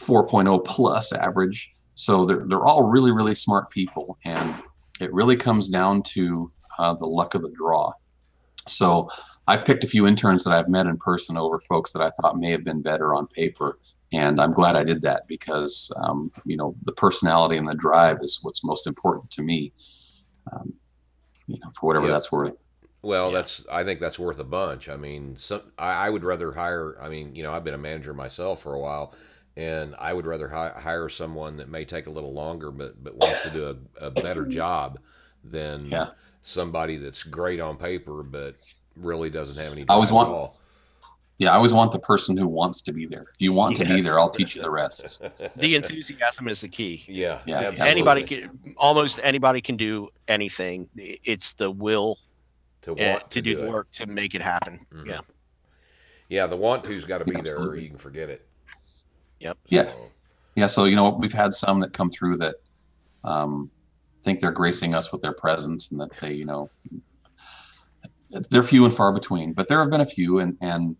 4.0 0.00 0.64
plus 0.64 1.12
average. 1.12 1.70
So 1.94 2.24
they're, 2.24 2.44
they're 2.46 2.64
all 2.64 2.84
really, 2.88 3.10
really 3.12 3.34
smart 3.34 3.70
people. 3.70 4.18
And 4.24 4.54
it 5.00 5.12
really 5.12 5.36
comes 5.36 5.68
down 5.68 6.02
to 6.14 6.50
uh, 6.78 6.94
the 6.94 7.06
luck 7.06 7.34
of 7.34 7.42
the 7.42 7.50
draw. 7.50 7.92
So 8.66 9.10
I've 9.46 9.64
picked 9.64 9.84
a 9.84 9.88
few 9.88 10.06
interns 10.06 10.44
that 10.44 10.52
I've 10.52 10.68
met 10.68 10.86
in 10.86 10.96
person 10.98 11.36
over 11.36 11.58
folks 11.60 11.92
that 11.92 12.02
I 12.02 12.10
thought 12.10 12.38
may 12.38 12.50
have 12.52 12.64
been 12.64 12.82
better 12.82 13.14
on 13.14 13.26
paper. 13.26 13.78
And 14.12 14.40
I'm 14.40 14.52
glad 14.52 14.76
I 14.76 14.84
did 14.84 15.02
that 15.02 15.22
because, 15.28 15.92
um, 16.02 16.30
you 16.44 16.56
know, 16.56 16.74
the 16.84 16.92
personality 16.92 17.56
and 17.56 17.68
the 17.68 17.74
drive 17.74 18.18
is 18.22 18.38
what's 18.42 18.64
most 18.64 18.86
important 18.86 19.30
to 19.32 19.42
me, 19.42 19.72
um, 20.52 20.72
you 21.46 21.58
know, 21.62 21.70
for 21.78 21.88
whatever 21.88 22.06
Yep. 22.06 22.14
that's 22.14 22.32
worth. 22.32 22.58
Well, 23.02 23.28
Yeah. 23.30 23.36
that's 23.36 23.66
I 23.70 23.84
think 23.84 24.00
that's 24.00 24.18
worth 24.18 24.38
a 24.38 24.44
bunch. 24.44 24.88
I 24.88 24.96
mean, 24.96 25.36
some 25.36 25.60
I, 25.78 26.06
I 26.06 26.10
would 26.10 26.24
rather 26.24 26.52
hire. 26.52 26.96
I 27.00 27.08
mean, 27.08 27.34
you 27.34 27.42
know, 27.42 27.52
I've 27.52 27.64
been 27.64 27.74
a 27.74 27.78
manager 27.78 28.14
myself 28.14 28.62
for 28.62 28.74
a 28.74 28.80
while, 28.80 29.14
and 29.58 29.94
I 29.98 30.12
would 30.12 30.24
rather 30.24 30.48
hi, 30.48 30.70
hire 30.70 31.08
someone 31.08 31.56
that 31.56 31.68
may 31.68 31.84
take 31.84 32.06
a 32.06 32.10
little 32.10 32.32
longer, 32.32 32.70
but 32.70 33.02
but 33.02 33.14
wants 33.16 33.42
to 33.42 33.50
do 33.50 33.68
a, 34.00 34.06
a 34.06 34.10
better 34.10 34.46
job 34.60 34.98
than 35.44 35.84
Yeah. 35.86 36.10
somebody 36.42 36.96
that's 36.96 37.22
great 37.24 37.58
on 37.60 37.76
paper 37.76 38.22
but 38.22 38.54
really 38.96 39.28
doesn't 39.30 39.56
have 39.56 39.72
any. 39.72 39.82
I 39.88 39.92
always 39.94 40.12
want- 40.12 40.28
at 40.30 40.34
all. 40.34 40.56
Yeah, 41.40 41.52
I 41.52 41.54
always 41.54 41.72
want 41.72 41.92
the 41.92 42.00
person 42.00 42.36
who 42.36 42.48
wants 42.48 42.80
to 42.80 42.92
be 42.92 43.06
there. 43.06 43.26
If 43.32 43.40
you 43.40 43.52
want 43.52 43.76
to 43.76 43.84
be 43.84 44.00
there, 44.00 44.18
I'll 44.18 44.28
teach 44.28 44.56
you 44.56 44.62
the 44.62 44.70
rest. 44.72 45.22
The 45.56 45.76
enthusiasm 45.76 46.48
is 46.48 46.62
the 46.62 46.68
key. 46.68 47.04
Yeah, 47.06 47.38
Yeah, 47.46 47.58
absolutely. 47.60 47.90
Anybody 47.92 48.22
can, 48.24 48.58
almost 48.76 49.20
anybody 49.22 49.60
can 49.60 49.76
do 49.76 50.08
anything. 50.26 50.88
It's 50.96 51.52
the 51.52 51.70
will 51.70 52.18
to 52.82 52.90
uh, 52.90 52.94
want 53.12 53.30
to, 53.30 53.40
do, 53.40 53.54
the 53.54 53.66
it. 53.66 53.70
work 53.70 53.88
to 53.92 54.06
make 54.06 54.34
it 54.34 54.42
happen. 54.42 54.84
Mhm. 54.92 55.06
Yeah. 55.06 55.20
Yeah, 56.28 56.46
the 56.48 56.56
want 56.56 56.82
to's 56.82 57.04
got 57.04 57.18
to 57.18 57.24
be 57.24 57.40
there, 57.40 57.56
or 57.56 57.76
you 57.76 57.88
can 57.88 57.98
forget 57.98 58.28
it. 58.30 58.47
Yep. 59.40 59.58
Yeah. 59.66 59.84
So, 59.84 60.10
Yeah, 60.56 60.66
so 60.66 60.84
you 60.84 60.96
know 60.96 61.10
we've 61.10 61.32
had 61.32 61.54
some 61.54 61.80
that 61.80 61.92
come 61.92 62.10
through 62.10 62.38
that 62.38 62.56
um, 63.24 63.70
think 64.24 64.40
they're 64.40 64.50
gracing 64.52 64.94
us 64.94 65.12
with 65.12 65.22
their 65.22 65.32
presence, 65.34 65.92
and 65.92 66.00
that 66.00 66.10
they, 66.20 66.32
you 66.32 66.44
know, 66.44 66.70
they're 68.50 68.62
few 68.62 68.84
and 68.84 68.94
far 68.94 69.12
between. 69.12 69.52
But 69.52 69.68
there 69.68 69.78
have 69.80 69.90
been 69.90 70.00
a 70.00 70.06
few, 70.06 70.40
and 70.40 70.56
and 70.60 70.96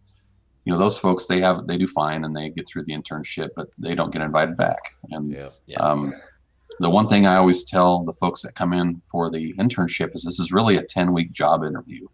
you 0.65 0.73
know 0.73 0.78
those 0.78 0.98
folks 0.98 1.27
they 1.27 1.40
have 1.40 1.66
they 1.66 1.77
do 1.78 1.86
fine 1.86 2.24
and 2.24 2.36
they 2.36 2.51
get 2.51 2.69
through 2.69 2.85
the 2.85 2.93
internship, 2.94 3.48
but 3.56 3.69
they 3.78 3.94
don't 3.94 4.12
get 4.12 4.23
invited 4.23 4.56
back. 4.56 4.78
And 5.10 5.32
yeah, 5.32 5.48
Yeah. 5.66 5.78
um, 5.78 6.15
the 6.81 6.90
one 6.90 7.09
thing 7.09 7.27
I 7.27 7.36
always 7.36 7.65
tell 7.65 8.05
the 8.05 8.12
folks 8.12 8.43
that 8.43 8.55
come 8.55 8.73
in 8.73 9.01
for 9.10 9.31
the 9.31 9.55
internship 9.55 10.15
is 10.15 10.23
this 10.24 10.39
is 10.39 10.52
really 10.52 10.77
a 10.77 10.82
ten 10.85 11.12
week 11.12 11.32
job 11.32 11.65
interview, 11.65 12.06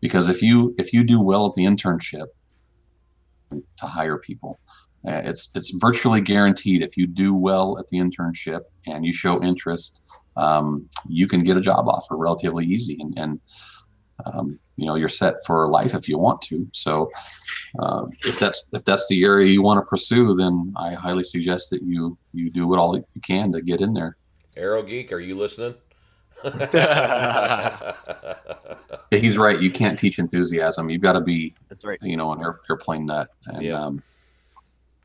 because 0.00 0.28
if 0.28 0.42
you 0.42 0.74
if 0.78 0.92
you 0.92 1.02
do 1.02 1.20
well 1.20 1.46
at 1.46 1.54
the 1.54 1.64
internship, 1.64 2.26
to 3.50 3.86
hire 3.86 4.18
people. 4.18 4.58
Uh, 5.06 5.22
it's 5.24 5.50
it's 5.54 5.70
virtually 5.78 6.20
guaranteed 6.20 6.82
if 6.82 6.96
you 6.96 7.06
do 7.06 7.34
well 7.34 7.78
at 7.78 7.86
the 7.88 7.98
internship 7.98 8.62
and 8.86 9.04
you 9.04 9.12
show 9.12 9.40
interest, 9.42 10.02
um, 10.36 10.88
you 11.08 11.26
can 11.28 11.42
get 11.44 11.56
a 11.56 11.60
job 11.60 11.86
offer 11.88 12.16
relatively 12.16 12.64
easy, 12.66 12.96
and, 13.00 13.14
and 13.18 13.40
um, 14.24 14.58
you 14.76 14.86
know 14.86 14.96
you're 14.96 15.08
set 15.08 15.34
for 15.46 15.68
life 15.68 15.94
if 15.94 16.08
you 16.08 16.18
want 16.18 16.40
to. 16.42 16.66
So 16.72 17.10
uh, 17.78 18.06
if 18.24 18.38
that's 18.40 18.68
if 18.72 18.84
that's 18.84 19.06
the 19.08 19.22
area 19.24 19.48
you 19.48 19.62
want 19.62 19.78
to 19.78 19.86
pursue, 19.88 20.34
then 20.34 20.72
I 20.76 20.94
highly 20.94 21.22
suggest 21.24 21.70
that 21.70 21.82
you 21.82 22.18
you 22.32 22.50
do 22.50 22.66
what 22.66 22.78
all 22.78 22.96
you 22.96 23.20
can 23.22 23.52
to 23.52 23.62
get 23.62 23.80
in 23.80 23.92
there. 23.94 24.16
Aero 24.56 24.82
Geek, 24.82 25.12
are 25.12 25.20
you 25.20 25.36
listening? 25.36 25.74
He's 29.10 29.38
right. 29.38 29.60
You 29.60 29.70
can't 29.70 29.98
teach 29.98 30.18
enthusiasm. 30.18 30.90
You've 30.90 31.02
got 31.02 31.12
to 31.12 31.20
be 31.20 31.54
That's 31.68 31.84
right. 31.84 31.98
you 32.02 32.16
know, 32.16 32.32
an 32.32 32.40
air, 32.40 32.60
airplane 32.68 33.06
nut, 33.06 33.28
and 33.46 33.62
Yeah. 33.62 33.84
um, 33.84 34.02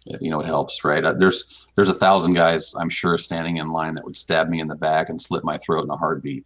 you 0.06 0.30
know, 0.32 0.40
it 0.40 0.46
helps, 0.46 0.84
right? 0.84 1.04
Uh, 1.04 1.14
there's 1.14 1.72
there's 1.76 1.90
a 1.90 1.94
thousand 1.96 2.34
guys 2.34 2.74
I'm 2.80 2.90
sure 2.90 3.18
standing 3.18 3.58
in 3.58 3.70
line 3.72 3.96
that 3.96 4.04
would 4.04 4.18
stab 4.18 4.50
me 4.50 4.60
in 4.60 4.68
the 4.68 4.76
back 4.76 5.10
and 5.10 5.20
slit 5.22 5.44
my 5.44 5.58
throat 5.58 5.84
in 5.84 5.90
a 5.90 5.98
heartbeat 5.98 6.46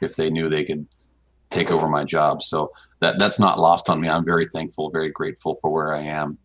if 0.00 0.16
they 0.16 0.30
knew 0.30 0.48
they 0.48 0.64
could 0.64 0.86
take 1.50 1.70
over 1.70 1.88
my 1.88 2.04
job. 2.04 2.42
So 2.42 2.70
that 3.00 3.18
that's 3.18 3.38
not 3.38 3.58
lost 3.58 3.88
on 3.88 4.00
me. 4.00 4.08
I'm 4.08 4.24
very 4.24 4.46
thankful, 4.46 4.90
very 4.90 5.10
grateful 5.10 5.54
for 5.56 5.70
where 5.70 5.94
I 5.94 6.02
am, 6.02 6.38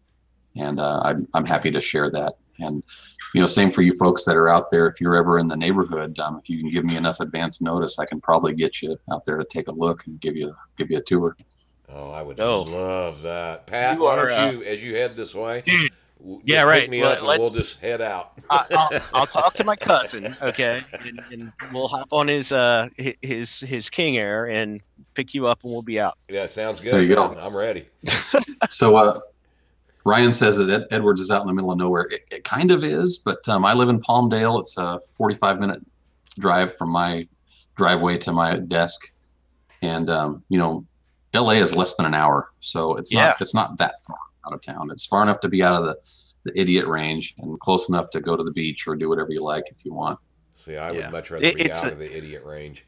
and 0.56 0.80
uh, 0.80 1.02
I'm 1.04 1.28
I'm 1.34 1.46
happy 1.46 1.72
to 1.72 1.82
share 1.82 2.10
that. 2.12 2.36
And 2.60 2.84
you 3.34 3.42
know, 3.42 3.48
same 3.48 3.72
for 3.72 3.82
you 3.82 3.94
folks 3.98 4.24
that 4.26 4.36
are 4.36 4.50
out 4.50 4.70
there. 4.70 4.86
If 4.88 5.02
you're 5.02 5.16
ever 5.16 5.40
in 5.40 5.48
the 5.48 5.56
neighborhood, 5.58 6.20
um, 6.20 6.38
if 6.38 6.50
you 6.50 6.60
can 6.60 6.70
give 6.70 6.86
me 6.86 6.96
enough 6.96 7.20
advance 7.22 7.60
notice, 7.62 7.98
I 7.98 8.06
can 8.06 8.22
probably 8.22 8.54
get 8.54 8.82
you 8.84 8.98
out 9.12 9.24
there 9.26 9.38
to 9.38 9.46
take 9.46 9.68
a 9.68 9.72
look 9.72 10.06
and 10.06 10.20
give 10.20 10.36
you 10.36 10.54
give 10.78 10.92
you 10.92 10.98
a 10.98 11.02
tour. 11.02 11.36
oh, 11.96 12.12
I 12.12 12.22
would 12.22 12.40
Oh. 12.40 12.62
love 12.64 13.24
that, 13.24 13.66
Pat. 13.68 13.98
You 13.98 14.04
why 14.04 14.18
are, 14.18 14.28
don't 14.28 14.54
you, 14.54 14.64
as 14.64 14.84
you 14.84 14.96
head 14.96 15.16
this 15.16 15.34
way, 15.34 15.62
Dude, 15.62 15.74
w- 15.76 15.90
just 15.90 16.01
yeah, 16.44 16.62
pick 16.62 16.68
right. 16.68 16.90
me 16.90 17.02
Well, 17.02 17.12
up 17.12 17.18
and 17.20 17.42
we'll 17.42 17.50
just 17.52 17.80
head 17.80 18.02
out. 18.02 18.34
I, 18.50 18.66
I'll, 18.72 19.02
I'll 19.14 19.26
talk 19.28 19.54
to 19.56 19.64
my 19.64 19.76
cousin, 19.76 20.36
okay, 20.42 20.82
and, 21.06 21.22
and 21.32 21.54
we'll 21.74 21.88
hop 21.88 22.08
on 22.12 22.28
his 22.28 22.52
uh 22.52 22.90
his 23.22 23.60
his 23.62 23.90
King 23.90 24.18
Air 24.18 24.48
and 24.50 24.82
pick 25.14 25.34
you 25.34 25.48
up, 25.48 25.64
and 25.64 25.72
we'll 25.72 25.82
be 25.82 26.00
out. 26.00 26.18
yeah, 26.30 26.46
sounds 26.46 26.82
good. 26.82 26.94
There 26.94 27.02
you 27.02 27.14
go. 27.16 27.34
I'm 27.40 27.56
ready. 27.56 27.86
So 28.70 28.96
uh, 28.96 29.20
Ryan 30.06 30.32
says 30.34 30.56
that 30.58 30.70
Ed- 30.70 30.86
Edwards 30.92 31.20
is 31.20 31.32
out 31.32 31.42
in 31.42 31.48
the 31.48 31.54
middle 31.54 31.72
of 31.72 31.78
nowhere. 31.80 32.08
It, 32.12 32.22
it 32.32 32.44
kind 32.44 32.70
of 32.72 32.84
is, 32.84 33.18
but 33.18 33.48
um, 33.50 33.66
I 33.66 33.74
live 33.74 33.90
in 33.90 34.00
Palmdale. 34.00 34.60
It's 34.62 34.78
a 34.78 35.00
45 35.18 35.60
minute 35.60 35.82
drive 36.40 36.76
from 36.78 36.90
my 36.90 37.26
driveway 37.76 38.18
to 38.20 38.32
my 38.32 38.58
desk, 38.58 39.14
and 39.82 40.10
um, 40.10 40.44
you 40.50 40.58
know, 40.60 40.86
LA 41.34 41.54
is 41.54 41.76
less 41.76 41.96
than 41.96 42.06
an 42.06 42.14
hour, 42.14 42.52
so 42.60 42.96
it's 42.96 43.12
Yeah. 43.12 43.28
not 43.28 43.42
it's 43.42 43.54
not 43.56 43.78
that 43.78 43.96
far 44.08 44.18
out 44.46 44.54
of 44.54 44.62
town. 44.62 44.90
It's 44.92 45.06
far 45.06 45.24
enough 45.24 45.40
to 45.42 45.50
be 45.50 45.64
out 45.64 45.76
of 45.76 45.86
the 45.86 45.98
the 46.44 46.60
idiot 46.60 46.88
range 46.88 47.36
and 47.38 47.60
close 47.60 47.88
enough 47.88 48.10
to 48.10 48.20
go 48.20 48.36
to 48.36 48.44
the 48.44 48.52
beach 48.52 48.88
or 48.88 48.96
do 48.96 49.08
whatever 49.08 49.32
you 49.32 49.44
like 49.44 49.66
if 49.70 49.78
you 49.86 49.94
want. 49.94 50.18
See, 50.56 50.76
I 50.76 50.90
would 50.92 51.12
much 51.12 51.30
rather 51.30 51.46
It- 51.46 51.56
be 51.58 51.62
it's 51.62 51.84
out 51.84 51.90
a- 51.90 51.92
of 51.92 52.00
the 52.00 52.18
idiot 52.18 52.44
range. 52.44 52.84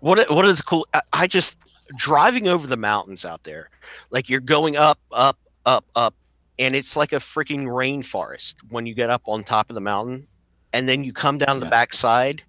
What 0.00 0.28
what 0.30 0.44
is 0.44 0.60
cool? 0.62 0.86
I, 0.92 1.00
I 1.12 1.26
just 1.28 1.56
driving 1.96 2.48
over 2.48 2.66
the 2.66 2.76
mountains 2.76 3.24
out 3.24 3.44
there, 3.44 3.70
like 4.10 4.28
you're 4.28 4.40
going 4.40 4.76
up, 4.76 4.98
up, 5.12 5.38
up, 5.66 5.84
up, 5.94 6.14
and 6.58 6.74
it's 6.74 6.96
like 6.96 7.12
a 7.12 7.16
freaking 7.16 7.64
rainforest 7.66 8.56
when 8.70 8.86
you 8.86 8.94
get 8.94 9.08
up 9.10 9.22
on 9.26 9.44
top 9.44 9.70
of 9.70 9.74
the 9.74 9.80
mountain, 9.80 10.26
and 10.72 10.88
then 10.88 11.02
you 11.04 11.12
come 11.12 11.38
down 11.38 11.60
the 11.60 11.66
Yeah. 11.66 11.70
backside, 11.70 12.42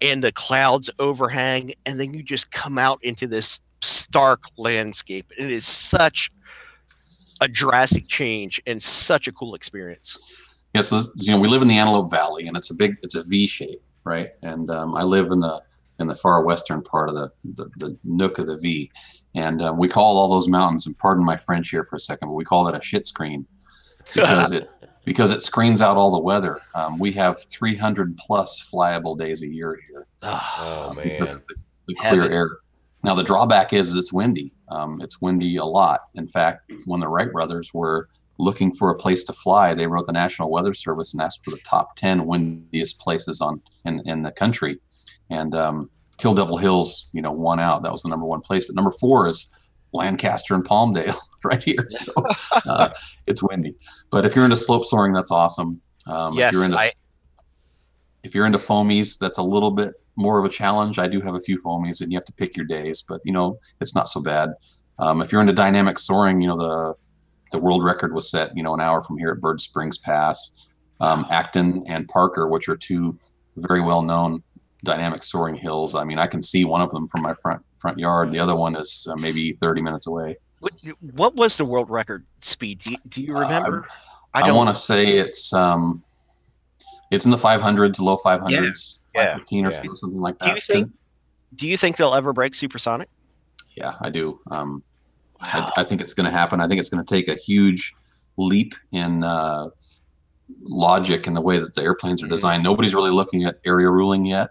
and 0.00 0.22
the 0.24 0.32
clouds 0.32 0.90
overhang, 0.98 1.72
and 1.86 1.98
then 2.00 2.12
you 2.14 2.22
just 2.22 2.50
come 2.50 2.78
out 2.78 3.02
into 3.04 3.26
this 3.28 3.60
stark 3.80 4.42
landscape. 4.56 5.30
It 5.38 5.50
is 5.50 5.66
such 5.66 6.30
a 7.40 7.48
drastic 7.48 8.06
change 8.06 8.60
and 8.66 8.82
such 8.82 9.26
a 9.26 9.32
cool 9.32 9.54
experience. 9.54 10.18
Yeah, 10.74 10.82
so 10.82 10.96
this- 10.98 11.12
you 11.16 11.32
know 11.32 11.40
we 11.40 11.48
live 11.48 11.62
in 11.62 11.68
the 11.68 11.78
Antelope 11.78 12.10
Valley, 12.10 12.46
and 12.46 12.56
it's 12.56 12.70
a 12.70 12.74
big, 12.74 12.96
it's 13.02 13.14
a 13.14 13.22
V 13.22 13.46
shape, 13.46 13.82
right? 14.04 14.30
And 14.42 14.70
um, 14.70 14.94
I 14.94 15.02
live 15.02 15.30
in 15.30 15.40
the 15.40 15.62
in 15.98 16.06
the 16.06 16.14
far 16.14 16.42
western 16.44 16.82
part 16.82 17.08
of 17.08 17.14
the 17.14 17.30
the, 17.54 17.70
the 17.76 17.98
nook 18.04 18.38
of 18.38 18.46
the 18.46 18.56
V, 18.56 18.90
and 19.34 19.62
um, 19.62 19.78
we 19.78 19.88
call 19.88 20.16
all 20.16 20.30
those 20.30 20.48
mountains. 20.48 20.86
And 20.86 20.96
pardon 20.98 21.24
my 21.24 21.36
French 21.36 21.70
here 21.70 21.84
for 21.84 21.96
a 21.96 22.00
second, 22.00 22.28
but 22.28 22.34
we 22.34 22.44
call 22.44 22.64
that 22.64 22.74
a 22.74 22.82
shit 22.82 23.06
screen 23.06 23.46
because 24.14 24.52
it 24.52 24.70
because 25.04 25.30
it 25.30 25.42
screens 25.42 25.80
out 25.82 25.96
all 25.96 26.12
the 26.12 26.20
weather. 26.20 26.58
Um, 26.74 26.98
we 26.98 27.10
have 27.12 27.42
300 27.42 28.16
plus 28.16 28.60
flyable 28.72 29.16
days 29.18 29.42
a 29.42 29.48
year 29.48 29.78
here 29.88 30.06
Oh 30.22 30.90
um, 30.90 31.02
because 31.02 31.32
of 31.32 31.42
the, 31.48 31.54
the 31.88 31.94
clear 31.94 32.30
air. 32.30 32.50
Now 33.02 33.14
the 33.14 33.22
drawback 33.22 33.72
is 33.72 33.94
it's 33.94 34.12
windy. 34.12 34.52
Um, 34.68 35.00
it's 35.00 35.20
windy 35.20 35.56
a 35.56 35.64
lot. 35.64 36.02
In 36.14 36.28
fact, 36.28 36.70
when 36.84 37.00
the 37.00 37.08
Wright 37.08 37.32
brothers 37.32 37.72
were 37.72 38.08
looking 38.38 38.72
for 38.74 38.90
a 38.90 38.96
place 38.96 39.24
to 39.24 39.32
fly, 39.32 39.74
they 39.74 39.86
wrote 39.86 40.06
the 40.06 40.12
National 40.12 40.50
Weather 40.50 40.74
Service 40.74 41.12
and 41.12 41.22
asked 41.22 41.44
for 41.44 41.50
the 41.50 41.60
top 41.64 41.96
10 41.96 42.26
windiest 42.26 42.98
places 42.98 43.40
on 43.40 43.60
in, 43.84 44.02
in 44.06 44.22
the 44.22 44.32
country. 44.32 44.78
And 45.30 45.54
um, 45.54 45.90
Kill 46.18 46.34
Devil 46.34 46.56
Hills, 46.56 47.08
you 47.12 47.22
know, 47.22 47.32
won 47.32 47.60
out. 47.60 47.82
That 47.82 47.92
was 47.92 48.02
the 48.02 48.08
number 48.08 48.26
one 48.26 48.40
place. 48.40 48.64
But 48.64 48.76
number 48.76 48.90
four 48.90 49.28
is 49.28 49.68
Lancaster 49.92 50.54
and 50.54 50.64
Palmdale 50.64 51.16
right 51.44 51.62
here. 51.62 51.86
So 51.90 52.12
uh, 52.66 52.90
it's 53.26 53.42
windy. 53.42 53.74
But 54.10 54.26
if 54.26 54.34
you're 54.34 54.44
into 54.44 54.56
slope 54.56 54.84
soaring, 54.84 55.12
that's 55.12 55.30
awesome. 55.30 55.80
Um, 56.06 56.34
yes, 56.34 56.50
if 56.50 56.54
you're 56.54 56.64
into 56.64 56.78
I 56.78 56.92
if 58.22 58.34
you're 58.34 58.46
into 58.46 58.58
foamies, 58.58 59.18
that's 59.18 59.38
a 59.38 59.42
little 59.42 59.70
bit 59.70 59.94
more 60.16 60.38
of 60.38 60.44
a 60.44 60.48
challenge. 60.48 60.98
I 60.98 61.08
do 61.08 61.20
have 61.20 61.34
a 61.34 61.40
few 61.40 61.60
foamies, 61.62 62.00
and 62.00 62.12
you 62.12 62.18
have 62.18 62.24
to 62.26 62.32
pick 62.32 62.56
your 62.56 62.66
days, 62.66 63.02
but 63.06 63.20
you 63.24 63.32
know 63.32 63.58
it's 63.80 63.94
not 63.94 64.08
so 64.08 64.20
bad. 64.20 64.50
Um, 64.98 65.22
if 65.22 65.32
you're 65.32 65.40
into 65.40 65.52
dynamic 65.54 65.98
soaring, 65.98 66.40
you 66.40 66.48
know 66.48 66.58
the 66.58 66.94
the 67.52 67.58
world 67.58 67.82
record 67.82 68.14
was 68.14 68.30
set, 68.30 68.56
you 68.56 68.62
know, 68.62 68.74
an 68.74 68.80
hour 68.80 69.00
from 69.02 69.18
here 69.18 69.30
at 69.30 69.38
Bird 69.40 69.60
Springs 69.60 69.98
Pass, 69.98 70.68
um, 71.00 71.26
Acton 71.30 71.82
and 71.88 72.06
Parker, 72.06 72.46
which 72.46 72.68
are 72.68 72.76
two 72.76 73.18
very 73.56 73.80
well 73.80 74.02
known 74.02 74.42
dynamic 74.84 75.22
soaring 75.22 75.56
hills. 75.56 75.94
I 75.94 76.04
mean, 76.04 76.18
I 76.18 76.26
can 76.26 76.42
see 76.42 76.64
one 76.64 76.80
of 76.80 76.90
them 76.90 77.06
from 77.08 77.22
my 77.22 77.34
front 77.34 77.62
front 77.78 77.98
yard. 77.98 78.30
The 78.30 78.38
other 78.38 78.54
one 78.54 78.76
is 78.76 79.06
uh, 79.10 79.16
maybe 79.16 79.52
30 79.52 79.82
minutes 79.82 80.06
away. 80.06 80.36
what, 80.60 80.72
what 81.14 81.34
was 81.34 81.56
the 81.56 81.64
world 81.64 81.90
record 81.90 82.24
speed? 82.40 82.78
Do 82.80 82.92
you, 82.92 82.96
do 83.08 83.22
you 83.22 83.36
Uh, 83.36 83.40
remember? 83.40 83.88
I, 84.34 84.46
don't. 84.46 84.56
want 84.56 84.68
to 84.68 84.74
say 84.74 85.16
it's 85.18 85.52
um, 85.52 86.02
it's 87.10 87.24
in 87.24 87.30
the 87.30 87.36
500s, 87.36 88.00
low 88.00 88.16
500s, 88.16 88.98
Yeah. 89.14 89.22
515 89.22 89.66
or 89.66 89.70
Yeah. 89.72 89.82
something 89.94 90.20
like 90.20 90.38
that. 90.38 90.44
Do 90.48 90.54
you 90.54 90.60
think? 90.60 90.92
Do 91.54 91.66
you 91.68 91.76
think 91.76 91.96
they'll 91.96 92.14
ever 92.14 92.32
break 92.32 92.54
supersonic? 92.54 93.08
Yeah, 93.76 93.94
I 94.00 94.10
do. 94.10 94.40
Um, 94.50 94.82
Wow. 95.54 95.72
I, 95.74 95.80
I 95.80 95.84
think 95.84 96.02
it's 96.02 96.12
going 96.12 96.26
to 96.26 96.30
happen. 96.30 96.60
I 96.60 96.68
think 96.68 96.78
it's 96.80 96.90
going 96.90 97.02
to 97.02 97.14
take 97.14 97.26
a 97.26 97.34
huge 97.34 97.94
leap 98.36 98.74
in 98.92 99.24
uh, 99.24 99.68
logic 100.62 101.26
in 101.26 101.32
the 101.32 101.40
way 101.40 101.58
that 101.58 101.74
the 101.74 101.82
airplanes 101.82 102.22
are 102.22 102.26
Mhm. 102.26 102.30
designed. 102.30 102.62
Nobody's 102.62 102.94
really 102.94 103.10
looking 103.10 103.44
at 103.44 103.56
area 103.64 103.88
ruling 103.88 104.26
yet. 104.26 104.50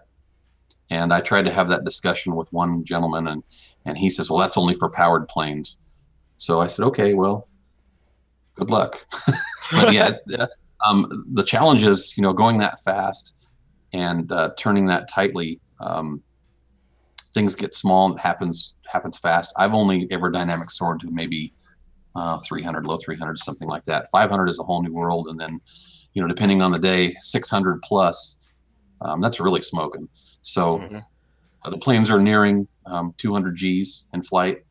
And 0.90 1.12
I 1.14 1.20
tried 1.20 1.44
to 1.46 1.52
have 1.52 1.68
that 1.68 1.84
discussion 1.84 2.34
with 2.34 2.52
one 2.52 2.84
gentleman, 2.84 3.28
and 3.28 3.44
and 3.86 3.96
he 3.96 4.10
says, 4.10 4.28
"Well, 4.28 4.40
that's 4.40 4.56
only 4.58 4.74
for 4.74 4.90
powered 4.90 5.28
planes." 5.28 5.76
So 6.38 6.60
I 6.60 6.66
said, 6.66 6.84
"Okay, 6.86 7.14
well, 7.14 7.46
good 8.56 8.70
luck." 8.70 8.96
but 9.72 9.92
yeah, 9.92 10.16
um, 10.86 11.24
the 11.32 11.42
challenge 11.42 11.82
is, 11.82 12.14
you 12.16 12.22
know, 12.22 12.32
going 12.32 12.58
that 12.58 12.80
fast 12.80 13.36
and 13.92 14.30
uh, 14.32 14.50
turning 14.56 14.86
that 14.86 15.08
tightly. 15.08 15.60
Um, 15.80 16.22
things 17.32 17.54
get 17.54 17.74
small 17.74 18.06
and 18.06 18.16
it 18.18 18.22
happens 18.22 18.74
happens 18.86 19.18
fast. 19.18 19.52
I've 19.56 19.74
only 19.74 20.08
ever 20.10 20.30
dynamic 20.30 20.70
soared 20.70 21.00
to 21.00 21.10
maybe 21.10 21.54
uh, 22.16 22.38
300, 22.40 22.86
low 22.86 22.96
300, 22.96 23.38
something 23.38 23.68
like 23.68 23.84
that. 23.84 24.08
500 24.10 24.48
is 24.48 24.58
a 24.58 24.64
whole 24.64 24.82
new 24.82 24.92
world, 24.92 25.28
and 25.28 25.38
then 25.38 25.60
you 26.12 26.20
know, 26.20 26.26
depending 26.26 26.60
on 26.60 26.72
the 26.72 26.78
day, 26.78 27.14
600 27.18 27.80
plus. 27.82 28.52
Um, 29.00 29.20
that's 29.20 29.38
really 29.40 29.62
smoking. 29.62 30.08
So 30.42 30.78
Mhm. 30.78 31.02
uh, 31.64 31.70
the 31.70 31.78
planes 31.78 32.10
are 32.10 32.18
nearing 32.20 32.66
um, 32.86 33.14
200 33.16 33.56
Gs 33.56 34.06
in 34.12 34.22
flight, 34.22 34.64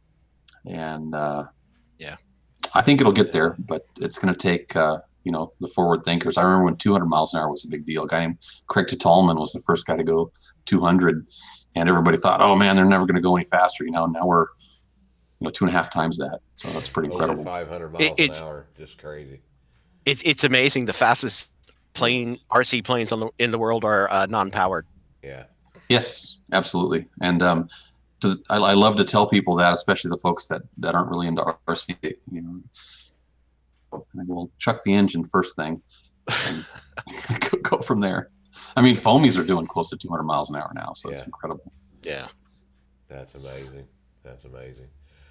and 0.65 1.15
uh, 1.15 1.45
Yeah. 1.97 2.17
I 2.75 2.81
think 2.81 2.99
it'll 3.01 3.13
get 3.13 3.31
there, 3.31 3.55
but 3.57 3.83
it's 3.99 4.19
going 4.19 4.33
to 4.33 4.39
take 4.39 4.75
uh, 4.75 4.99
you 5.29 5.33
know 5.33 5.53
the 5.59 5.67
forward 5.67 6.03
thinkers. 6.03 6.39
I 6.39 6.41
remember 6.41 6.65
when 6.65 6.75
200 6.75 7.05
miles 7.05 7.35
an 7.35 7.39
hour 7.39 7.51
was 7.51 7.63
a 7.63 7.67
big 7.67 7.85
deal. 7.85 8.03
A 8.03 8.07
guy 8.07 8.21
named 8.21 8.39
Craig 8.65 8.87
Tallman 8.99 9.37
was 9.37 9.53
the 9.53 9.59
first 9.59 9.85
guy 9.85 9.95
to 9.95 10.03
go 10.03 10.31
200, 10.65 11.27
and 11.75 11.87
everybody 11.87 12.17
thought, 12.17 12.41
oh 12.41 12.55
man, 12.55 12.75
they're 12.75 12.83
never 12.83 13.05
going 13.05 13.13
to 13.13 13.21
go 13.21 13.35
any 13.35 13.45
faster. 13.45 13.85
You 13.85 13.91
know, 13.91 14.07
now 14.07 14.25
we're 14.25 14.47
you 15.39 15.45
know 15.45 15.51
two 15.51 15.65
and 15.65 15.69
a 15.69 15.77
half 15.77 15.91
times 15.91 16.17
that, 16.17 16.39
so 16.55 16.67
that's 16.69 16.89
pretty 16.89 17.09
over 17.09 17.21
incredible. 17.21 17.45
500 17.45 17.93
miles 17.93 18.13
it's- 18.17 18.39
an 18.39 18.47
hour, 18.47 18.65
just 18.75 18.97
crazy. 18.97 19.41
It's 20.05 20.23
it's 20.23 20.43
amazing. 20.43 20.85
The 20.85 20.93
fastest 20.93 21.53
plane 21.93 22.39
RC 22.49 22.83
planes 22.83 23.11
on 23.11 23.19
the 23.19 23.29
in 23.37 23.51
the 23.51 23.59
world 23.59 23.83
are 23.83 24.09
uh, 24.09 24.25
non-powered. 24.25 24.87
Yeah, 25.21 25.43
Yes, 25.89 26.37
absolutely. 26.53 27.05
And 27.21 27.43
um, 27.43 27.67
to, 28.21 28.41
I, 28.49 28.57
I 28.57 28.73
love 28.73 28.95
to 28.97 29.03
tell 29.03 29.27
people 29.27 29.55
that, 29.57 29.73
especially 29.73 30.09
the 30.09 30.17
folks 30.17 30.47
that, 30.47 30.61
that 30.77 30.95
aren't 30.95 31.09
really 31.09 31.27
into 31.27 31.43
RC. 31.67 31.95
You 32.31 32.41
know, 32.41 32.49
and 32.49 32.63
I 33.93 34.23
go, 34.27 34.49
chuck 34.57 34.81
the 34.83 34.93
engine 34.93 35.23
first 35.25 35.55
thing, 35.55 35.81
and 36.47 36.65
go, 37.51 37.57
go 37.59 37.77
from 37.79 37.99
there. 37.99 38.29
I 38.75 38.81
mean, 38.81 38.95
foamies 38.95 39.39
are 39.39 39.43
doing 39.45 39.65
close 39.67 39.89
to 39.89 39.97
200 39.97 40.23
miles 40.23 40.49
an 40.49 40.55
hour 40.55 40.71
now, 40.75 40.93
so 40.93 41.09
it's 41.09 41.23
incredible. 41.23 41.71
Yeah. 42.03 42.27
that's 43.07 43.35
amazing. 43.35 43.87
That's 44.23 44.45
amazing. 44.45 44.87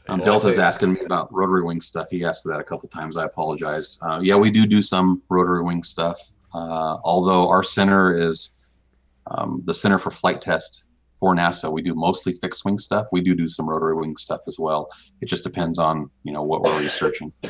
Um, 0.09 0.19
Well, 0.21 0.41
Delta's 0.41 0.57
tell 0.57 0.65
you- 0.65 0.67
asking 0.69 0.93
me 0.95 1.01
about 1.01 1.33
rotary 1.33 1.63
wing 1.63 1.81
stuff. 1.81 2.09
He 2.11 2.25
asked 2.25 2.45
that 2.45 2.59
a 2.61 2.65
couple 2.65 2.89
times. 2.89 3.17
I 3.17 3.25
apologize. 3.25 3.99
Uh, 4.03 4.21
yeah, 4.23 4.37
we 4.37 4.51
do 4.51 4.67
do 4.67 4.81
some 4.83 5.23
rotary 5.29 5.63
wing 5.63 5.83
stuff. 5.83 6.19
Uh, 6.55 6.97
although 7.05 7.49
our 7.49 7.63
center 7.63 8.17
is 8.17 8.67
um, 9.27 9.61
the 9.65 9.75
Center 9.75 9.99
for 9.99 10.11
Flight 10.11 10.41
Test 10.41 10.87
for 11.21 11.35
NASA, 11.37 11.71
we 11.71 11.83
do 11.83 11.95
mostly 11.95 12.33
fixed 12.33 12.65
wing 12.65 12.79
stuff. 12.79 13.07
We 13.13 13.21
do 13.21 13.35
do 13.35 13.47
some 13.49 13.69
rotary 13.69 13.95
wing 13.95 14.17
stuff 14.17 14.41
as 14.47 14.59
well. 14.59 14.89
It 15.21 15.27
just 15.27 15.45
depends 15.45 15.79
on 15.79 16.11
you 16.25 16.33
know 16.33 16.43
what 16.43 16.63
we're 16.63 16.79
researching. 16.81 17.33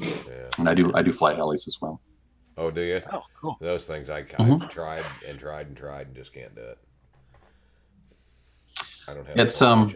Yeah. 0.00 0.48
And 0.58 0.68
I 0.68 0.74
do 0.74 0.90
I 0.94 1.02
do 1.02 1.12
fly 1.12 1.34
helis 1.34 1.66
as 1.68 1.76
well. 1.80 2.00
Oh, 2.56 2.70
do 2.70 2.82
you? 2.82 3.00
Oh, 3.12 3.22
cool. 3.40 3.56
Those 3.60 3.86
things 3.86 4.10
I, 4.10 4.18
I've 4.18 4.24
Mhm. 4.36 4.70
tried 4.70 5.04
and 5.26 5.38
tried 5.38 5.66
and 5.68 5.76
tried 5.76 6.08
and 6.08 6.16
just 6.16 6.32
can't 6.32 6.54
do 6.54 6.62
it. 6.62 6.78
I 9.08 9.14
don't 9.14 9.26
have. 9.26 9.38
It's, 9.38 9.62
um. 9.62 9.92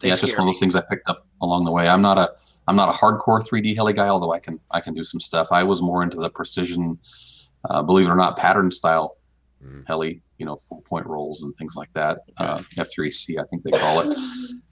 They 0.00 0.08
yeah, 0.08 0.14
it's 0.14 0.20
just 0.20 0.36
one 0.36 0.48
of 0.48 0.52
those 0.54 0.60
things 0.60 0.74
I 0.74 0.82
picked 0.82 1.08
up 1.08 1.26
along 1.40 1.64
the 1.64 1.70
way. 1.70 1.88
I'm 1.88 2.02
not 2.02 2.18
a 2.18 2.30
I'm 2.66 2.76
not 2.76 2.88
a 2.88 2.92
hardcore 2.92 3.40
3D 3.40 3.74
heli 3.76 3.92
guy, 3.92 4.08
although 4.08 4.32
I 4.32 4.40
can 4.40 4.58
I 4.70 4.80
can 4.80 4.92
do 4.94 5.04
some 5.04 5.20
stuff. 5.20 5.48
I 5.52 5.62
was 5.62 5.80
more 5.80 6.02
into 6.02 6.16
the 6.16 6.28
precision, 6.30 6.98
uh, 7.70 7.82
believe 7.82 8.06
it 8.06 8.10
or 8.10 8.16
not, 8.16 8.36
pattern 8.36 8.70
style 8.70 9.16
Mhm. 9.64 9.84
heli, 9.86 10.22
you 10.38 10.44
know, 10.46 10.56
four 10.68 10.82
point 10.82 11.06
rolls 11.06 11.42
and 11.42 11.54
things 11.56 11.74
like 11.76 11.90
that. 11.94 12.20
Uh, 12.36 12.62
F3C, 12.76 13.38
I 13.38 13.44
think 13.44 13.62
they 13.62 13.70
call 13.70 14.00
it. 14.00 14.18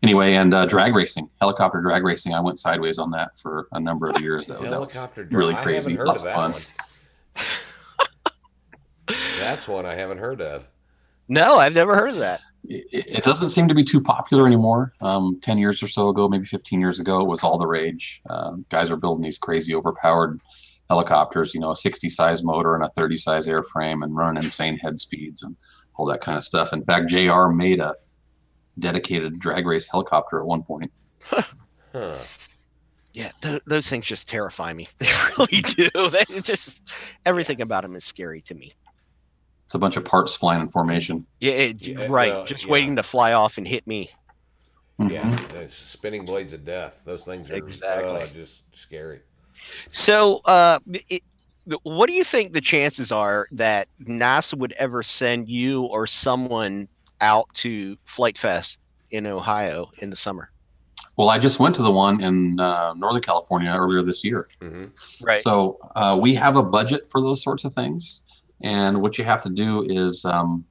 Anyway, 0.02 0.34
and 0.34 0.52
uh, 0.52 0.66
drag 0.66 0.94
racing, 0.96 1.30
helicopter 1.40 1.80
drag 1.80 2.02
racing. 2.02 2.34
I 2.34 2.40
went 2.40 2.58
sideways 2.58 2.98
on 2.98 3.10
that 3.12 3.36
for 3.36 3.68
a 3.72 3.78
number 3.78 4.08
of 4.10 4.20
years. 4.20 4.48
That, 4.48 4.60
that 4.62 4.80
was 4.80 5.08
dra- 5.14 5.26
really 5.30 5.54
crazy. 5.54 5.92
haven't 5.92 5.96
heard 5.96 6.08
of 6.08 6.16
of 6.16 6.22
that 6.24 6.34
fun. 6.34 6.52
one. 6.52 6.62
That's 9.38 9.68
one 9.68 9.86
I 9.86 9.94
haven't 9.94 10.18
heard 10.18 10.40
of. 10.40 10.68
No, 11.28 11.56
I've 11.56 11.74
never 11.74 11.94
heard 11.94 12.10
of 12.10 12.18
that. 12.18 12.40
it, 12.64 12.86
it 12.92 13.24
doesn't 13.24 13.50
seem 13.50 13.68
to 13.68 13.74
be 13.74 13.84
too 13.84 14.00
popular 14.00 14.46
anymore. 14.46 14.92
Um, 15.00 15.38
10 15.40 15.58
years 15.58 15.82
or 15.82 15.88
so 15.88 16.08
ago, 16.08 16.28
maybe 16.28 16.46
15 16.46 16.80
years 16.80 16.98
ago, 17.00 17.20
it 17.20 17.28
was 17.28 17.44
all 17.44 17.58
the 17.58 17.66
rage. 17.66 18.20
Um, 18.28 18.64
guys 18.70 18.90
were 18.90 18.96
building 18.96 19.22
these 19.22 19.38
crazy 19.38 19.74
overpowered 19.74 20.40
helicopters, 20.90 21.54
you 21.54 21.60
know, 21.60 21.70
a 21.70 21.76
60 21.76 22.08
size 22.08 22.42
motor 22.42 22.74
and 22.74 22.84
a 22.84 22.90
30 22.90 23.16
size 23.16 23.46
airframe 23.48 24.02
and 24.04 24.14
running 24.16 24.44
insane 24.44 24.76
head 24.76 24.98
speeds 24.98 25.42
and 25.42 25.56
all 25.96 26.06
that 26.06 26.20
kind 26.20 26.36
of 26.36 26.44
stuff. 26.44 26.72
In 26.72 26.84
fact, 26.84 27.08
JR 27.08 27.46
made 27.48 27.80
a 27.80 27.94
dedicated 28.78 29.38
drag 29.38 29.66
race 29.66 29.88
helicopter 29.88 30.40
at 30.40 30.46
one 30.46 30.62
point. 30.62 30.92
Huh. 31.92 32.16
Yeah, 33.12 33.30
th- 33.42 33.62
those 33.66 33.88
things 33.88 34.06
just 34.06 34.28
terrify 34.28 34.72
me. 34.72 34.88
They 34.98 35.08
really 35.38 35.60
do. 35.62 36.08
They 36.10 36.40
just 36.40 36.82
everything 37.26 37.60
about 37.60 37.82
them 37.82 37.94
is 37.96 38.04
scary 38.04 38.40
to 38.42 38.54
me. 38.54 38.72
It's 39.66 39.74
a 39.74 39.78
bunch 39.78 39.96
of 39.96 40.04
parts 40.04 40.34
flying 40.36 40.60
in 40.62 40.68
formation. 40.68 41.26
Yeah, 41.40 41.52
it, 41.52 41.82
Yeah, 41.86 42.06
right. 42.08 42.32
well, 42.32 42.44
just 42.44 42.64
yeah. 42.66 42.72
waiting 42.72 42.96
to 42.96 43.02
fly 43.02 43.32
off 43.34 43.58
and 43.58 43.66
hit 43.68 43.86
me. 43.86 44.10
Yeah, 44.98 45.22
Mhm. 45.30 45.48
those 45.48 45.74
spinning 45.74 46.24
blades 46.24 46.52
of 46.52 46.64
death. 46.64 47.02
Those 47.04 47.24
things 47.24 47.50
are 47.50 47.56
Exactly. 47.56 48.22
uh, 48.22 48.26
just 48.28 48.62
scary. 48.74 49.20
So, 49.90 50.40
uh, 50.44 50.78
it, 51.08 51.22
what 51.82 52.06
do 52.08 52.12
you 52.12 52.24
think 52.24 52.52
the 52.52 52.60
chances 52.60 53.10
are 53.12 53.46
that 53.52 53.88
NASA 54.02 54.54
would 54.56 54.72
ever 54.72 55.02
send 55.02 55.48
you 55.48 55.82
or 55.84 56.06
someone 56.06 56.88
out 57.22 57.48
to 57.54 57.96
Flight 58.04 58.36
Fest 58.36 58.80
in 59.10 59.26
Ohio 59.26 59.90
in 59.98 60.10
the 60.10 60.16
summer? 60.16 60.50
Well, 61.16 61.28
I 61.28 61.38
just 61.38 61.60
went 61.60 61.74
to 61.76 61.82
the 61.82 61.90
one 61.90 62.22
in 62.22 62.58
uh, 62.58 62.94
Northern 62.94 63.22
California 63.22 63.72
earlier 63.74 64.02
this 64.02 64.24
year. 64.24 64.46
hmm 64.60 64.86
Right. 65.22 65.42
So 65.42 65.78
uh, 65.94 66.18
we 66.20 66.34
have 66.34 66.56
a 66.56 66.62
budget 66.62 67.10
for 67.10 67.20
those 67.20 67.42
sorts 67.42 67.64
of 67.64 67.74
things, 67.74 68.26
and 68.62 69.00
what 69.00 69.18
you 69.18 69.24
have 69.24 69.40
to 69.40 69.50
do 69.50 69.84
is, 69.88 70.24
um, 70.24 70.64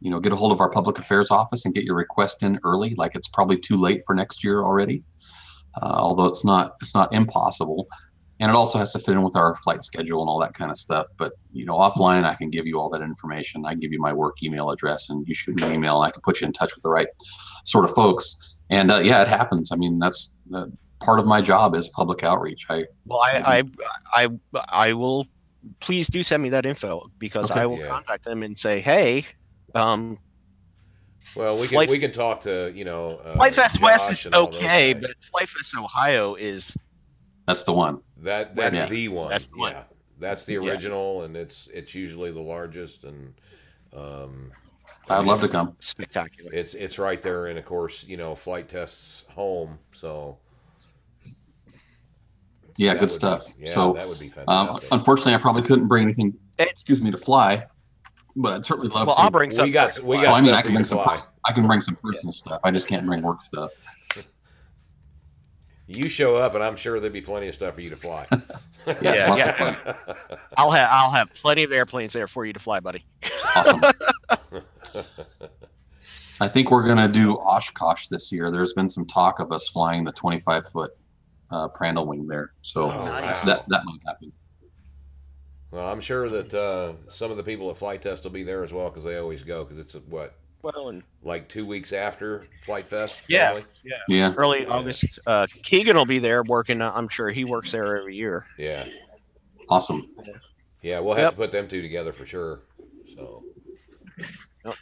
you 0.00 0.10
know, 0.10 0.18
get 0.18 0.32
a 0.32 0.36
hold 0.36 0.52
of 0.52 0.60
our 0.60 0.70
public 0.70 0.98
affairs 0.98 1.30
office 1.30 1.64
and 1.64 1.74
get 1.74 1.84
your 1.84 1.94
request 1.94 2.42
in 2.42 2.58
early. 2.64 2.94
Like 2.96 3.14
it's 3.14 3.28
probably 3.28 3.58
too 3.58 3.76
late 3.76 4.02
for 4.06 4.14
next 4.14 4.42
year 4.42 4.62
already, 4.62 5.04
uh, 5.80 5.94
although 5.98 6.26
it's 6.26 6.44
not 6.44 6.76
it's 6.80 6.94
not 6.94 7.12
impossible. 7.12 7.86
And 8.42 8.50
it 8.50 8.56
also 8.56 8.76
has 8.78 8.92
to 8.94 8.98
fit 8.98 9.12
in 9.12 9.22
with 9.22 9.36
our 9.36 9.54
flight 9.54 9.84
schedule 9.84 10.20
and 10.20 10.28
all 10.28 10.40
that 10.40 10.52
kind 10.52 10.68
of 10.68 10.76
stuff. 10.76 11.06
But 11.16 11.32
you 11.52 11.64
know, 11.64 11.76
offline, 11.78 12.24
I 12.24 12.34
can 12.34 12.50
give 12.50 12.66
you 12.66 12.80
all 12.80 12.90
that 12.90 13.00
information. 13.00 13.64
I 13.64 13.70
can 13.70 13.78
give 13.78 13.92
you 13.92 14.00
my 14.00 14.12
work 14.12 14.42
email 14.42 14.70
address, 14.70 15.10
and 15.10 15.24
you 15.28 15.32
shoot 15.34 15.54
me 15.54 15.62
an 15.62 15.72
email. 15.72 16.02
And 16.02 16.08
I 16.08 16.10
can 16.10 16.22
put 16.22 16.40
you 16.40 16.48
in 16.48 16.52
touch 16.52 16.74
with 16.74 16.82
the 16.82 16.88
right 16.88 17.06
sort 17.64 17.84
of 17.84 17.92
folks. 17.92 18.56
And 18.68 18.90
uh, 18.90 18.98
yeah, 18.98 19.22
it 19.22 19.28
happens. 19.28 19.70
I 19.70 19.76
mean, 19.76 20.00
that's 20.00 20.36
uh, 20.52 20.66
part 20.98 21.20
of 21.20 21.26
my 21.26 21.40
job 21.40 21.76
is 21.76 21.88
public 21.90 22.24
outreach. 22.24 22.66
I 22.68 22.84
Well, 23.06 23.20
I, 23.20 23.62
I, 24.14 24.24
I, 24.24 24.28
I 24.68 24.92
will. 24.94 25.26
Please 25.78 26.08
do 26.08 26.24
send 26.24 26.42
me 26.42 26.48
that 26.48 26.66
info 26.66 27.08
because 27.20 27.48
Okay. 27.52 27.60
I 27.60 27.66
will 27.66 27.78
Yeah. 27.78 27.90
contact 27.90 28.24
them 28.24 28.42
and 28.42 28.58
say, 28.58 28.80
"Hey, 28.80 29.24
um, 29.76 30.18
Well, 31.36 31.54
we 31.54 31.60
can 31.68 31.68
Flight- 31.76 31.90
we 31.90 32.00
can 32.00 32.10
talk 32.10 32.40
to 32.40 32.72
you 32.74 32.84
know 32.84 33.18
uh, 33.18 33.36
Flight 33.36 33.54
Fest 33.54 33.80
West 33.80 34.10
is 34.10 34.26
and 34.26 34.34
all 34.34 34.46
those 34.50 34.56
okay, 34.56 34.94
but 34.94 35.12
Flight 35.30 35.48
Fest 35.48 35.76
Ohio 35.78 36.34
is 36.34 36.76
that's 37.46 37.64
the 37.64 37.72
one. 37.72 38.00
that 38.18 38.54
that's 38.54 38.78
Yeah. 38.78 38.86
the 38.86 39.08
one. 39.08 39.30
That's 39.30 39.46
the 39.46 39.58
one. 39.58 39.72
Yeah, 39.72 39.82
that's 40.18 40.44
the 40.44 40.54
Yeah. 40.54 40.60
original, 40.60 41.22
and 41.22 41.36
it's 41.36 41.68
it's 41.72 41.94
usually 41.94 42.30
the 42.32 42.40
largest, 42.40 43.04
and 43.04 43.34
um, 43.92 44.52
I'd 45.10 45.24
love 45.24 45.40
to 45.42 45.48
come. 45.48 45.76
spectacular." 45.80 46.52
It's 46.54 46.74
it's 46.74 46.98
right 46.98 47.20
there, 47.20 47.46
and 47.46 47.58
of 47.58 47.64
course, 47.64 48.04
you 48.04 48.16
know, 48.16 48.34
flight 48.34 48.68
tests 48.68 49.24
home. 49.30 49.78
So 49.92 50.38
Yeah, 52.76 52.94
that 52.94 53.00
good 53.00 53.10
stuff. 53.10 53.46
Be, 53.58 53.64
yeah, 53.64 53.68
so, 53.70 53.92
that 53.92 54.08
would 54.08 54.18
be 54.18 54.32
um, 54.48 54.80
unfortunately, 54.92 55.34
I 55.34 55.38
probably 55.38 55.62
couldn't 55.62 55.88
bring 55.88 56.04
anything. 56.04 56.34
Excuse 56.58 57.02
me 57.02 57.10
to 57.10 57.18
fly, 57.18 57.66
but 58.36 58.52
I'd 58.52 58.64
certainly 58.64 58.88
love 58.88 59.08
Well, 59.08 59.16
to. 59.16 59.22
I'll 59.22 59.30
bring 59.30 59.50
some. 59.50 59.64
we 59.66 59.72
got 59.72 59.98
we 60.00 60.16
got 60.16 60.22
Well, 60.26 60.34
I 60.36 60.40
mean, 60.40 60.54
I 60.54 60.62
can 60.62 60.72
bring 60.72 60.84
some. 60.84 61.00
pers- 61.00 61.28
I 61.44 61.52
can 61.52 61.66
bring 61.66 61.80
some 61.82 61.96
personal 61.96 62.32
stuff. 62.32 62.60
I 62.64 62.70
just 62.70 62.88
can't 62.88 63.04
bring 63.04 63.20
work 63.22 63.42
stuff. 63.42 63.72
You 65.94 66.08
show 66.08 66.36
up, 66.36 66.54
and 66.54 66.62
I'm 66.62 66.76
sure 66.76 66.98
there'd 67.00 67.12
be 67.12 67.20
plenty 67.20 67.48
of 67.48 67.54
stuff 67.54 67.74
for 67.74 67.80
you 67.80 67.90
to 67.90 67.96
fly. 67.96 68.26
Yeah, 69.00 69.30
lots 69.30 69.46
yeah. 69.46 69.94
I'll 70.56 70.72
have 70.72 70.88
I'll 70.90 71.12
have 71.12 71.32
plenty 71.34 71.62
of 71.62 71.70
airplanes 71.70 72.12
there 72.12 72.26
for 72.26 72.44
you 72.44 72.52
to 72.52 72.58
fly, 72.58 72.80
buddy. 72.80 73.04
Awesome. 73.54 73.80
I 76.40 76.48
think 76.48 76.72
we're 76.72 76.86
gonna 76.86 77.06
do 77.06 77.34
Oshkosh 77.36 78.08
this 78.08 78.32
year. 78.32 78.50
There's 78.50 78.72
been 78.72 78.88
some 78.88 79.06
talk 79.06 79.38
of 79.38 79.52
us 79.52 79.68
flying 79.68 80.02
the 80.02 80.10
25 80.12 80.66
foot 80.66 80.90
uh, 81.52 81.68
Prandtl 81.68 82.06
wing 82.06 82.26
there, 82.26 82.52
so 82.62 82.84
Oh, 82.84 82.88
Nice. 82.88 83.38
wow. 83.38 83.44
that 83.44 83.68
that 83.68 83.84
might 83.84 84.00
happen. 84.04 84.32
Well, 85.70 85.86
I'm 85.86 86.00
sure 86.00 86.28
that 86.28 86.52
uh, 86.52 86.94
some 87.08 87.30
of 87.30 87.36
the 87.36 87.44
people 87.44 87.70
at 87.70 87.76
Flight 87.78 88.02
Test 88.02 88.24
will 88.24 88.30
be 88.32 88.42
there 88.42 88.64
as 88.64 88.72
well 88.72 88.88
because 88.90 89.04
they 89.04 89.16
always 89.16 89.42
go 89.44 89.62
because 89.64 89.78
it's 89.78 89.94
what 90.08 90.34
Well, 90.62 90.90
and 90.90 91.02
like 91.24 91.48
two 91.48 91.66
weeks 91.66 91.92
after 91.92 92.46
Flight 92.62 92.86
Fest. 92.86 93.20
Yeah. 93.28 93.46
normally? 93.46 93.64
Yeah, 94.08 94.32
early 94.36 94.62
Yeah. 94.62 94.68
August, 94.68 95.18
uh, 95.26 95.46
Keegan 95.64 95.96
will 95.96 96.06
be 96.06 96.20
there 96.20 96.42
working. 96.44 96.80
Uh, 96.80 96.92
I'm 96.94 97.08
sure 97.08 97.30
he 97.30 97.44
works 97.44 97.72
there 97.72 97.96
every 97.98 98.14
year. 98.14 98.46
yeah, 98.58 98.86
awesome. 99.68 100.08
yeah. 100.80 101.00
We'll 101.00 101.14
have 101.14 101.24
Yep. 101.24 101.30
to 101.32 101.36
put 101.36 101.52
them 101.52 101.68
two 101.68 101.82
together 101.82 102.12
for 102.12 102.24
sure. 102.26 102.60
So. 103.14 103.44
Yep. 104.64 104.74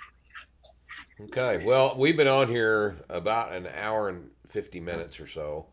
Okay. 1.23 1.65
Well, 1.65 1.95
we've 1.97 2.17
been 2.17 2.29
on 2.29 2.49
here 2.49 2.97
about 3.09 3.53
an 3.53 3.67
hour 3.75 4.09
and 4.11 4.31
fifty 4.49 4.81
minutes 4.81 5.19
or 5.19 5.27
so. 5.27 5.67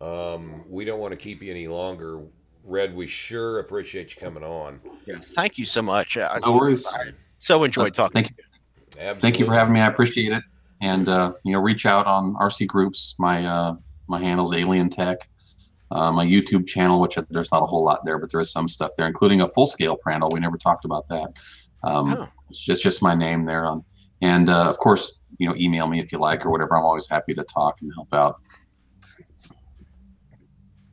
Um, 0.00 0.64
we 0.68 0.84
don't 0.84 0.98
want 0.98 1.12
to 1.12 1.16
keep 1.16 1.40
you 1.42 1.50
any 1.52 1.68
longer. 1.68 2.20
Red, 2.64 2.94
we 2.94 3.06
sure 3.08 3.58
appreciate 3.60 4.14
you 4.14 4.20
coming 4.20 4.42
on. 4.44 4.80
Yeah, 5.06 5.16
thank 5.20 5.58
you 5.58 5.64
so 5.64 5.82
much. 5.82 6.16
Uh, 6.16 6.28
I 6.32 6.38
No 6.40 6.52
worries. 6.56 6.86
I 6.94 7.10
so 7.38 7.62
enjoyed 7.64 7.94
talking. 7.94 8.24
Thank 8.24 8.30
you. 8.30 8.44
Absolutely. 8.92 9.20
Thank 9.20 9.38
you 9.38 9.46
for 9.46 9.54
having 9.54 9.72
me. 9.72 9.80
I 9.80 9.86
appreciate 9.86 10.32
it. 10.32 10.42
And 10.80 11.08
uh, 11.08 11.32
you 11.44 11.52
know, 11.52 11.60
reach 11.60 11.86
out 11.86 12.06
on 12.06 12.34
RC 12.34 12.66
groups. 12.66 13.14
My 13.18 13.46
uh, 13.46 13.76
my 14.08 14.20
handle's 14.20 14.52
Alien 14.52 14.90
Tech. 14.90 15.28
Uh, 15.90 16.10
my 16.10 16.24
YouTube 16.24 16.66
channel, 16.66 17.00
which 17.00 17.18
there's 17.28 17.52
not 17.52 17.62
a 17.62 17.66
whole 17.66 17.84
lot 17.84 18.02
there, 18.04 18.18
but 18.18 18.30
there 18.32 18.40
is 18.40 18.50
some 18.50 18.66
stuff 18.66 18.90
there, 18.96 19.06
including 19.06 19.42
a 19.42 19.48
full 19.48 19.66
scale 19.66 19.98
Prandtl. 20.04 20.32
We 20.32 20.40
never 20.40 20.56
talked 20.56 20.84
about 20.86 21.06
that. 21.08 21.38
Um, 21.84 22.16
Oh. 22.18 22.28
It's 22.48 22.60
just 22.60 22.82
just 22.82 23.02
my 23.02 23.14
name 23.14 23.46
there 23.46 23.64
on, 23.64 23.82
and 24.20 24.50
uh, 24.50 24.68
of 24.68 24.78
course, 24.78 25.20
you 25.38 25.48
know, 25.48 25.54
email 25.56 25.86
me 25.86 26.00
if 26.00 26.12
you 26.12 26.18
like 26.18 26.44
or 26.44 26.50
whatever. 26.50 26.76
I'm 26.76 26.84
always 26.84 27.08
happy 27.08 27.32
to 27.34 27.42
talk 27.44 27.80
and 27.80 27.90
help 27.94 28.12
out. 28.12 28.40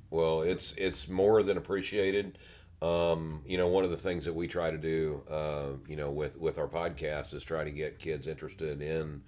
Well, 0.09 0.41
it's 0.41 0.73
it's 0.77 1.09
more 1.09 1.43
than 1.43 1.57
appreciated. 1.57 2.38
Um, 2.81 3.41
you 3.45 3.57
know, 3.57 3.68
one 3.68 3.84
of 3.84 3.91
the 3.91 3.97
things 3.97 4.23
that 4.26 4.34
we 4.34 4.47
try 4.47 4.72
to 4.72 4.77
do, 4.77 5.23
uh, 5.30 5.72
you 5.88 5.95
know, 5.97 6.11
with 6.11 6.38
with 6.38 6.57
our 6.57 6.68
podcast 6.68 7.34
is 7.34 7.43
try 7.43 7.64
to 7.64 7.72
get 7.72 7.99
kids 7.99 8.26
interested 8.27 8.81
in, 8.81 9.22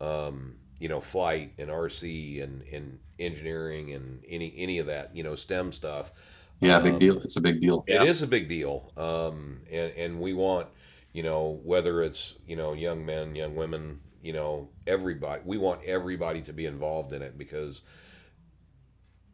um, 0.00 0.56
you 0.78 0.88
know, 0.88 1.00
flight 1.00 1.52
and 1.58 1.70
RC 1.70 2.42
and, 2.42 2.62
and 2.72 2.98
engineering 3.18 3.92
and 3.92 4.22
any 4.28 4.54
any 4.56 4.78
of 4.78 4.86
that, 4.86 5.14
you 5.16 5.22
know, 5.22 5.34
STEM 5.34 5.72
stuff. 5.72 6.12
Yeah, 6.60 6.78
Um, 6.78 6.82
big 6.82 6.98
deal. 6.98 7.20
It's 7.22 7.36
a 7.36 7.40
big 7.40 7.60
deal. 7.60 7.84
Yeah. 7.88 7.96
It 7.96 8.02
is 8.02 8.22
a 8.22 8.26
big 8.26 8.48
deal, 8.48 8.92
um, 8.96 9.60
and 9.70 9.92
and 9.96 10.20
we 10.20 10.34
want, 10.34 10.68
you 11.12 11.22
know, 11.22 11.60
whether 11.64 12.02
it's 12.02 12.34
you 12.46 12.56
know 12.56 12.72
young 12.74 13.04
men, 13.06 13.34
young 13.34 13.54
women, 13.56 14.00
you 14.22 14.32
know, 14.34 14.68
everybody. 14.86 15.42
We 15.44 15.56
want 15.58 15.82
everybody 15.84 16.42
to 16.42 16.52
be 16.52 16.66
involved 16.66 17.12
in 17.12 17.22
it 17.22 17.38
because 17.38 17.82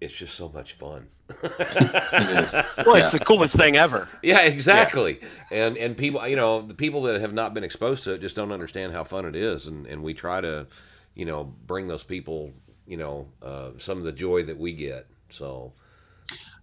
it's 0.00 0.14
just 0.14 0.34
so 0.34 0.48
much 0.48 0.74
fun. 0.74 1.08
It 1.42 2.30
is. 2.38 2.54
Well, 2.86 2.96
it's 2.96 3.12
the 3.12 3.18
coolest 3.18 3.56
thing 3.56 3.76
ever. 3.76 4.08
Yeah, 4.22 4.40
exactly. 4.42 5.20
And 5.50 5.76
and 5.76 5.96
people, 5.96 6.26
you 6.28 6.36
know, 6.36 6.62
the 6.62 6.74
people 6.74 7.02
that 7.02 7.20
have 7.20 7.32
not 7.34 7.52
been 7.54 7.64
exposed 7.64 8.04
to 8.04 8.12
it 8.12 8.20
just 8.20 8.36
don't 8.36 8.52
understand 8.52 8.92
how 8.92 9.04
fun 9.04 9.24
it 9.26 9.34
is, 9.36 9.66
and 9.66 9.86
and 9.86 10.02
we 10.02 10.14
try 10.14 10.40
to, 10.40 10.66
you 11.14 11.24
know, 11.24 11.44
bring 11.66 11.88
those 11.88 12.04
people, 12.04 12.52
you 12.86 12.96
know, 12.96 13.26
uh, 13.42 13.70
some 13.78 13.98
of 13.98 14.04
the 14.04 14.12
joy 14.12 14.44
that 14.44 14.56
we 14.58 14.72
get. 14.72 15.06
So 15.30 15.72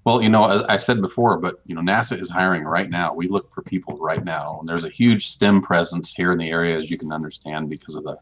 Well, 0.06 0.22
you 0.22 0.30
know, 0.30 0.50
as 0.50 0.62
I 0.64 0.78
said 0.78 1.02
before, 1.02 1.38
but 1.40 1.60
you 1.66 1.76
know, 1.76 1.82
NASA 1.82 2.20
is 2.20 2.30
hiring 2.30 2.64
right 2.64 2.90
now. 2.90 3.14
We 3.14 3.28
look 3.28 3.52
for 3.52 3.62
people 3.62 3.98
right 4.00 4.24
now, 4.24 4.58
and 4.60 4.68
there's 4.68 4.86
a 4.86 4.90
huge 4.90 5.28
STEM 5.28 5.62
presence 5.62 6.14
here 6.14 6.32
in 6.32 6.38
the 6.38 6.50
area, 6.50 6.78
as 6.78 6.90
you 6.92 6.98
can 6.98 7.12
understand, 7.12 7.70
because 7.70 7.96
of 7.96 8.04
the, 8.04 8.18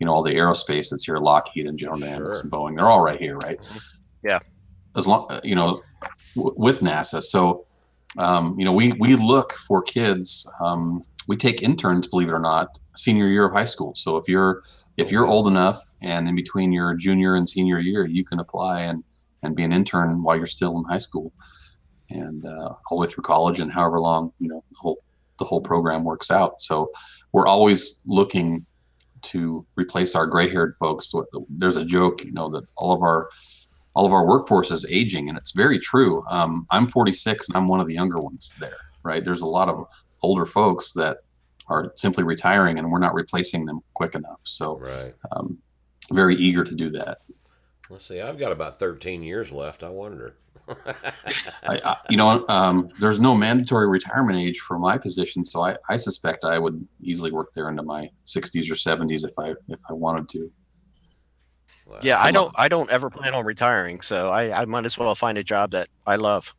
you 0.00 0.06
know, 0.06 0.12
all 0.12 0.22
the 0.22 0.34
aerospace 0.34 0.90
that's 0.90 1.04
here, 1.04 1.18
Lockheed 1.18 1.66
and 1.66 1.78
General 1.78 2.00
Dynamics 2.00 2.36
Sure. 2.36 2.42
and 2.42 2.50
Boeing. 2.52 2.76
They're 2.76 2.86
all 2.88 3.02
right 3.04 3.20
here, 3.20 3.36
right? 3.36 3.58
Yeah. 4.24 4.38
As 4.96 5.06
long, 5.06 5.26
uh, 5.30 5.40
you 5.42 5.54
know, 5.54 5.82
w- 6.36 6.54
with 6.56 6.80
NASA. 6.80 7.22
So, 7.22 7.64
um, 8.18 8.58
you 8.58 8.64
know, 8.64 8.72
we 8.72 8.92
we 8.92 9.16
look 9.16 9.52
for 9.52 9.82
kids. 9.82 10.48
Um, 10.60 11.02
we 11.26 11.36
take 11.36 11.62
interns, 11.62 12.06
believe 12.06 12.28
it 12.28 12.32
or 12.32 12.40
not, 12.40 12.78
senior 12.94 13.28
year 13.28 13.46
of 13.46 13.52
high 13.52 13.64
school. 13.64 13.94
So 13.94 14.16
if 14.16 14.28
you're 14.28 14.62
if 14.96 15.10
you're 15.10 15.26
old 15.26 15.48
enough 15.48 15.80
and 16.02 16.28
in 16.28 16.36
between 16.36 16.72
your 16.72 16.94
junior 16.94 17.34
and 17.34 17.48
senior 17.48 17.80
year, 17.80 18.06
you 18.06 18.24
can 18.24 18.40
apply 18.40 18.82
and 18.82 19.02
and 19.42 19.54
be 19.56 19.64
an 19.64 19.72
intern 19.72 20.22
while 20.22 20.36
you're 20.36 20.46
still 20.46 20.78
in 20.78 20.84
high 20.84 20.96
school 20.98 21.32
and 22.10 22.44
uh, 22.46 22.68
all 22.90 22.96
the 22.96 22.96
way 22.96 23.06
through 23.06 23.22
college 23.22 23.60
and 23.60 23.72
however 23.72 24.00
long 24.00 24.30
you 24.38 24.48
know 24.48 24.62
the 24.70 24.76
whole 24.78 25.02
the 25.38 25.44
whole 25.44 25.60
program 25.60 26.04
works 26.04 26.30
out. 26.30 26.60
So 26.60 26.90
we're 27.32 27.46
always 27.46 28.02
looking 28.06 28.64
to 29.22 29.66
replace 29.76 30.14
our 30.14 30.26
gray-haired 30.26 30.74
folks. 30.74 31.10
So 31.10 31.26
There's 31.48 31.76
a 31.76 31.84
joke, 31.84 32.24
you 32.24 32.32
know, 32.32 32.48
that 32.50 32.64
all 32.76 32.92
of 32.92 33.02
our 33.02 33.30
all 33.94 34.06
of 34.06 34.12
our 34.12 34.26
workforce 34.26 34.70
is 34.70 34.86
aging, 34.90 35.28
and 35.28 35.38
it's 35.38 35.52
very 35.52 35.78
true. 35.78 36.24
Um, 36.28 36.66
I'm 36.70 36.88
46, 36.88 37.48
and 37.48 37.56
I'm 37.56 37.68
one 37.68 37.80
of 37.80 37.86
the 37.86 37.94
younger 37.94 38.18
ones 38.18 38.54
there. 38.60 38.76
Right? 39.02 39.24
There's 39.24 39.42
a 39.42 39.46
lot 39.46 39.68
of 39.68 39.86
older 40.22 40.46
folks 40.46 40.92
that 40.94 41.18
are 41.68 41.92
simply 41.94 42.24
retiring, 42.24 42.78
and 42.78 42.90
we're 42.90 42.98
not 42.98 43.14
replacing 43.14 43.64
them 43.64 43.80
quick 43.94 44.14
enough. 44.14 44.40
So, 44.42 44.78
right. 44.78 45.14
um, 45.32 45.58
very 46.12 46.34
eager 46.36 46.64
to 46.64 46.74
do 46.74 46.90
that. 46.90 47.18
Let's 47.88 48.06
see. 48.06 48.20
I've 48.20 48.38
got 48.38 48.52
about 48.52 48.78
thirteen 48.78 49.22
years 49.22 49.52
left. 49.52 49.82
I 49.82 49.90
wonder. 49.90 50.36
I, 51.66 51.80
I, 51.84 51.96
you 52.08 52.16
know, 52.16 52.44
um, 52.48 52.88
there's 52.98 53.20
no 53.20 53.34
mandatory 53.34 53.86
retirement 53.86 54.38
age 54.38 54.60
for 54.60 54.78
my 54.78 54.96
position, 54.96 55.44
so 55.44 55.62
I, 55.62 55.76
I 55.88 55.96
suspect 55.96 56.44
I 56.44 56.58
would 56.58 56.86
easily 57.02 57.30
work 57.30 57.52
there 57.52 57.68
into 57.68 57.82
my 57.82 58.08
60s 58.26 58.70
or 58.70 58.74
70s 58.74 59.26
if 59.26 59.38
I 59.38 59.54
if 59.68 59.80
I 59.90 59.92
wanted 59.92 60.28
to. 60.30 60.50
Wow. 61.86 61.98
Yeah, 62.02 62.18
I 62.18 62.28
I 62.28 62.30
don't. 62.32 62.44
love 62.46 62.54
I 62.56 62.68
don't 62.68 62.90
ever 62.90 63.10
plan 63.10 63.34
on 63.34 63.44
retiring, 63.44 64.00
so 64.00 64.28
I, 64.30 64.62
I 64.62 64.64
might 64.64 64.84
as 64.86 64.96
well 64.98 65.14
find 65.14 65.36
a 65.38 65.44
job 65.44 65.72
that 65.72 65.88
I 66.06 66.16
love. 66.16 66.54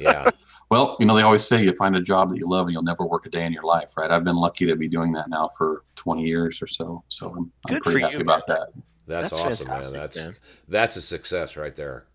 Yeah. 0.00 0.30
Well, 0.70 0.96
you 0.98 1.04
know, 1.04 1.14
they 1.14 1.20
always 1.20 1.44
say 1.44 1.62
you 1.62 1.74
find 1.74 1.94
a 1.96 2.00
job 2.00 2.30
that 2.30 2.38
you 2.38 2.46
love 2.46 2.64
and 2.64 2.72
you'll 2.72 2.82
never 2.82 3.04
work 3.04 3.26
a 3.26 3.28
day 3.28 3.44
in 3.44 3.52
your 3.52 3.62
life, 3.64 3.94
right? 3.94 4.10
I've 4.10 4.24
been 4.24 4.36
lucky 4.36 4.64
to 4.64 4.74
be 4.74 4.88
doing 4.88 5.12
that 5.12 5.28
now 5.28 5.48
for 5.48 5.84
20 5.96 6.22
years 6.22 6.62
or 6.62 6.66
so, 6.66 7.04
so 7.08 7.28
I'm, 7.36 7.52
I'm 7.68 7.78
pretty 7.80 8.00
happy 8.00 8.14
you, 8.14 8.20
about 8.22 8.40
man. 8.48 8.56
that. 8.56 8.68
That's, 9.06 9.30
That's 9.32 9.42
awesome, 9.60 9.68
man. 9.68 9.92
That's 9.92 10.16
man. 10.16 10.34
that's 10.68 10.96
a 10.96 11.02
success 11.02 11.58
right 11.58 11.76
there. 11.76 12.06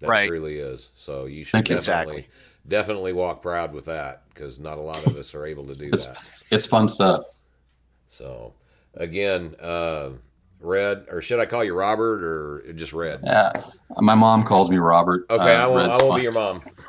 That 0.00 0.08
Right. 0.08 0.30
really 0.30 0.56
is. 0.60 0.88
So 0.94 1.26
you 1.26 1.44
should 1.44 1.52
Thank 1.52 1.68
you. 1.68 1.74
definitely 1.76 2.26
definitely 2.66 3.12
walk 3.12 3.42
proud 3.42 3.74
with 3.74 3.84
that 3.84 4.22
because 4.32 4.58
not 4.58 4.78
a 4.78 4.80
lot 4.80 5.06
of 5.06 5.14
us 5.16 5.34
are 5.34 5.44
able 5.44 5.66
to 5.66 5.74
do 5.74 5.88
It's- 5.88 6.06
that. 6.06 6.54
It's 6.56 6.64
fun 6.64 6.88
stuff. 6.88 7.24
So, 8.08 8.54
again, 8.94 9.56
uh, 9.60 10.12
Red, 10.62 11.06
or 11.10 11.20
should 11.22 11.40
I 11.40 11.46
call 11.46 11.64
you 11.64 11.74
Robert 11.74 12.22
or 12.24 12.72
just 12.74 12.92
Red? 12.92 13.20
Yeah, 13.24 13.52
my 14.00 14.14
mom 14.14 14.44
calls 14.44 14.70
me 14.70 14.78
Robert. 14.78 15.26
Okay, 15.30 15.54
Uh, 15.54 15.64
I 15.64 15.66
won't. 15.66 15.92
I 15.92 16.02
won't 16.02 16.16
be 16.16 16.22
your 16.22 16.32
mom. 16.32 16.62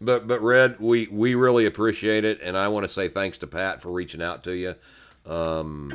but 0.00 0.26
but 0.26 0.40
Red, 0.40 0.78
we 0.80 1.08
we 1.08 1.34
really 1.34 1.66
appreciate 1.66 2.24
it, 2.24 2.40
and 2.42 2.56
I 2.56 2.68
want 2.68 2.84
to 2.84 2.88
say 2.88 3.08
thanks 3.08 3.38
to 3.38 3.46
Pat 3.46 3.82
for 3.82 3.90
reaching 3.90 4.22
out 4.22 4.44
to 4.44 4.52
you. 4.52 4.74
Um, 5.26 5.90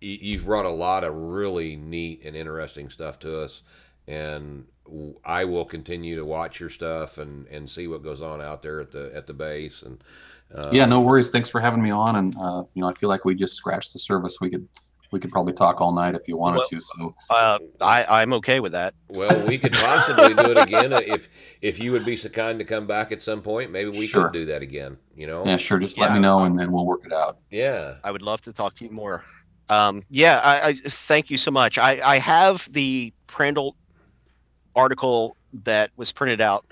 y- 0.00 0.18
you've 0.20 0.44
brought 0.44 0.66
a 0.66 0.70
lot 0.70 1.04
of 1.04 1.14
really 1.14 1.76
neat 1.76 2.22
and 2.24 2.36
interesting 2.36 2.90
stuff 2.90 3.18
to 3.20 3.40
us, 3.40 3.62
and 4.06 4.66
I 5.24 5.44
will 5.44 5.64
continue 5.64 6.16
to 6.16 6.24
watch 6.24 6.60
your 6.60 6.70
stuff 6.70 7.18
and 7.18 7.46
and 7.48 7.70
see 7.70 7.86
what 7.86 8.02
goes 8.02 8.20
on 8.20 8.40
out 8.40 8.62
there 8.62 8.80
at 8.80 8.90
the 8.92 9.10
at 9.14 9.26
the 9.26 9.34
base 9.34 9.82
and. 9.82 10.02
Uh, 10.54 10.68
Yeah, 10.72 10.86
no 10.86 11.00
worries. 11.00 11.30
Thanks 11.30 11.48
for 11.48 11.60
having 11.60 11.82
me 11.82 11.90
on. 11.90 12.16
And 12.16 12.36
uh, 12.38 12.64
you 12.74 12.82
know, 12.82 12.88
I 12.88 12.94
feel 12.94 13.08
like 13.08 13.24
we 13.24 13.34
just 13.34 13.54
scratched 13.54 13.92
the 13.92 13.98
surface. 13.98 14.38
We 14.40 14.50
could 14.50 14.68
we 15.10 15.20
could 15.20 15.30
probably 15.30 15.52
talk 15.52 15.82
all 15.82 15.92
night 15.92 16.14
if 16.14 16.26
you 16.26 16.38
wanted 16.38 16.58
Well- 16.58 16.68
to. 16.68 16.80
So 16.80 17.14
Uh, 17.28 17.58
I, 17.82 18.22
I'm 18.22 18.32
okay 18.34 18.60
with 18.60 18.72
that. 18.72 18.94
Well, 19.08 19.46
we 19.46 19.58
could 19.58 19.72
possibly 19.72 20.32
do 20.34 20.52
it 20.52 20.58
again 20.58 20.92
if 21.06 21.28
if 21.60 21.78
you 21.78 21.92
would 21.92 22.06
be 22.06 22.16
so 22.16 22.28
kind 22.30 22.58
to 22.58 22.64
come 22.64 22.86
back 22.86 23.12
at 23.12 23.20
some 23.20 23.42
point. 23.42 23.70
Maybe 23.70 23.90
we 23.90 24.06
Sure. 24.06 24.24
could 24.24 24.32
do 24.32 24.46
that 24.46 24.62
again. 24.62 24.96
You 25.14 25.26
know? 25.26 25.44
yeah, 25.44 25.58
sure. 25.58 25.78
Just 25.78 25.98
let 25.98 26.12
me 26.14 26.18
know 26.18 26.44
and, 26.44 26.58
then 26.58 26.72
we'll 26.72 26.86
work 26.86 27.04
it 27.04 27.12
out. 27.12 27.36
Yeah. 27.50 27.96
I 28.02 28.10
would 28.10 28.22
love 28.22 28.40
to 28.42 28.52
talk 28.52 28.72
to 28.76 28.84
you 28.86 28.90
more. 28.90 29.22
Um, 29.68 30.02
yeah, 30.10 30.40
I, 30.42 30.68
I 30.68 30.72
thank 30.74 31.30
you 31.30 31.36
so 31.36 31.50
much. 31.50 31.76
I, 31.78 32.00
I 32.02 32.18
have 32.18 32.70
the 32.72 33.12
Prandtl 33.28 33.72
article 34.74 35.36
that 35.64 35.90
was 35.96 36.12
printed 36.12 36.40
out 36.40 36.64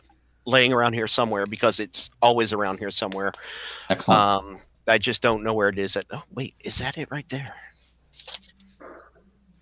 laying 0.46 0.72
around 0.72 0.94
here 0.94 1.06
somewhere 1.06 1.46
because 1.46 1.80
it's 1.80 2.10
always 2.22 2.52
around 2.52 2.78
here 2.78 2.90
somewhere. 2.90 3.32
Excellent. 3.88 4.20
Um, 4.20 4.58
I 4.88 4.98
just 4.98 5.22
don't 5.22 5.42
know 5.42 5.54
where 5.54 5.68
it 5.68 5.78
is. 5.78 5.96
At 5.96 6.06
oh 6.12 6.22
wait, 6.34 6.54
is 6.60 6.78
that 6.78 6.98
it 6.98 7.08
right 7.10 7.28
there? 7.28 7.54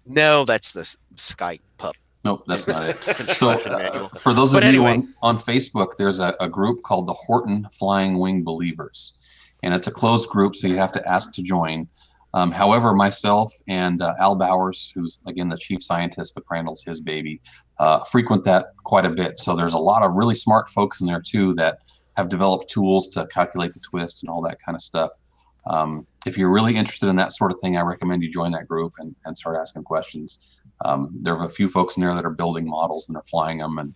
No, 0.06 0.44
that's 0.44 0.72
the 0.72 0.96
Sky 1.16 1.58
Pup. 1.76 1.94
nope, 2.24 2.44
that's 2.46 2.66
not 2.66 2.88
it. 2.88 2.96
So 3.36 3.50
uh, 3.50 4.08
for 4.16 4.32
those 4.32 4.54
of 4.54 4.60
But 4.62 4.72
you 4.72 4.86
anyway. 4.86 5.06
on, 5.22 5.36
on 5.36 5.38
Facebook, 5.38 5.96
there's 5.98 6.20
a, 6.20 6.34
a 6.40 6.48
group 6.48 6.82
called 6.82 7.06
the 7.06 7.14
Horten 7.14 7.70
Flying 7.72 8.18
Wing 8.18 8.42
Believers, 8.42 9.14
and 9.62 9.74
it's 9.74 9.86
a 9.86 9.90
closed 9.90 10.30
group, 10.30 10.56
so 10.56 10.66
you 10.66 10.76
have 10.76 10.92
to 10.92 11.06
ask 11.08 11.32
to 11.32 11.42
join. 11.42 11.88
Um, 12.34 12.52
however, 12.52 12.92
myself 12.92 13.52
and 13.68 14.02
uh, 14.02 14.14
Al 14.18 14.36
Bowers, 14.36 14.92
who's 14.94 15.22
again 15.26 15.48
the 15.48 15.56
chief 15.56 15.82
scientist, 15.82 16.34
the 16.34 16.40
Prandtl's 16.42 16.82
his 16.82 17.00
baby, 17.00 17.40
uh, 17.78 18.04
frequent 18.04 18.44
that 18.44 18.66
quite 18.84 19.06
a 19.06 19.10
bit. 19.10 19.38
So 19.38 19.56
there's 19.56 19.74
a 19.74 19.78
lot 19.78 20.02
of 20.02 20.12
really 20.12 20.34
smart 20.34 20.68
folks 20.68 21.00
in 21.00 21.06
there 21.06 21.22
too 21.22 21.54
that 21.54 21.78
have 22.16 22.28
developed 22.28 22.68
tools 22.70 23.08
to 23.08 23.26
calculate 23.28 23.72
the 23.72 23.80
twists 23.80 24.22
and 24.22 24.30
all 24.30 24.42
that 24.42 24.58
kind 24.60 24.76
of 24.76 24.82
stuff. 24.82 25.10
Um, 25.66 26.06
if 26.26 26.36
you're 26.36 26.52
really 26.52 26.76
interested 26.76 27.08
in 27.08 27.16
that 27.16 27.32
sort 27.32 27.52
of 27.52 27.60
thing, 27.60 27.76
I 27.76 27.82
recommend 27.82 28.22
you 28.22 28.30
join 28.30 28.52
that 28.52 28.68
group 28.68 28.94
and, 28.98 29.14
and 29.24 29.36
start 29.36 29.56
asking 29.58 29.84
questions. 29.84 30.60
Um, 30.84 31.10
there 31.20 31.36
are 31.36 31.46
a 31.46 31.50
few 31.50 31.68
folks 31.68 31.96
in 31.96 32.02
there 32.02 32.14
that 32.14 32.24
are 32.24 32.30
building 32.30 32.68
models 32.68 33.08
and 33.08 33.14
they're 33.14 33.22
flying 33.22 33.58
them, 33.58 33.78
and 33.78 33.94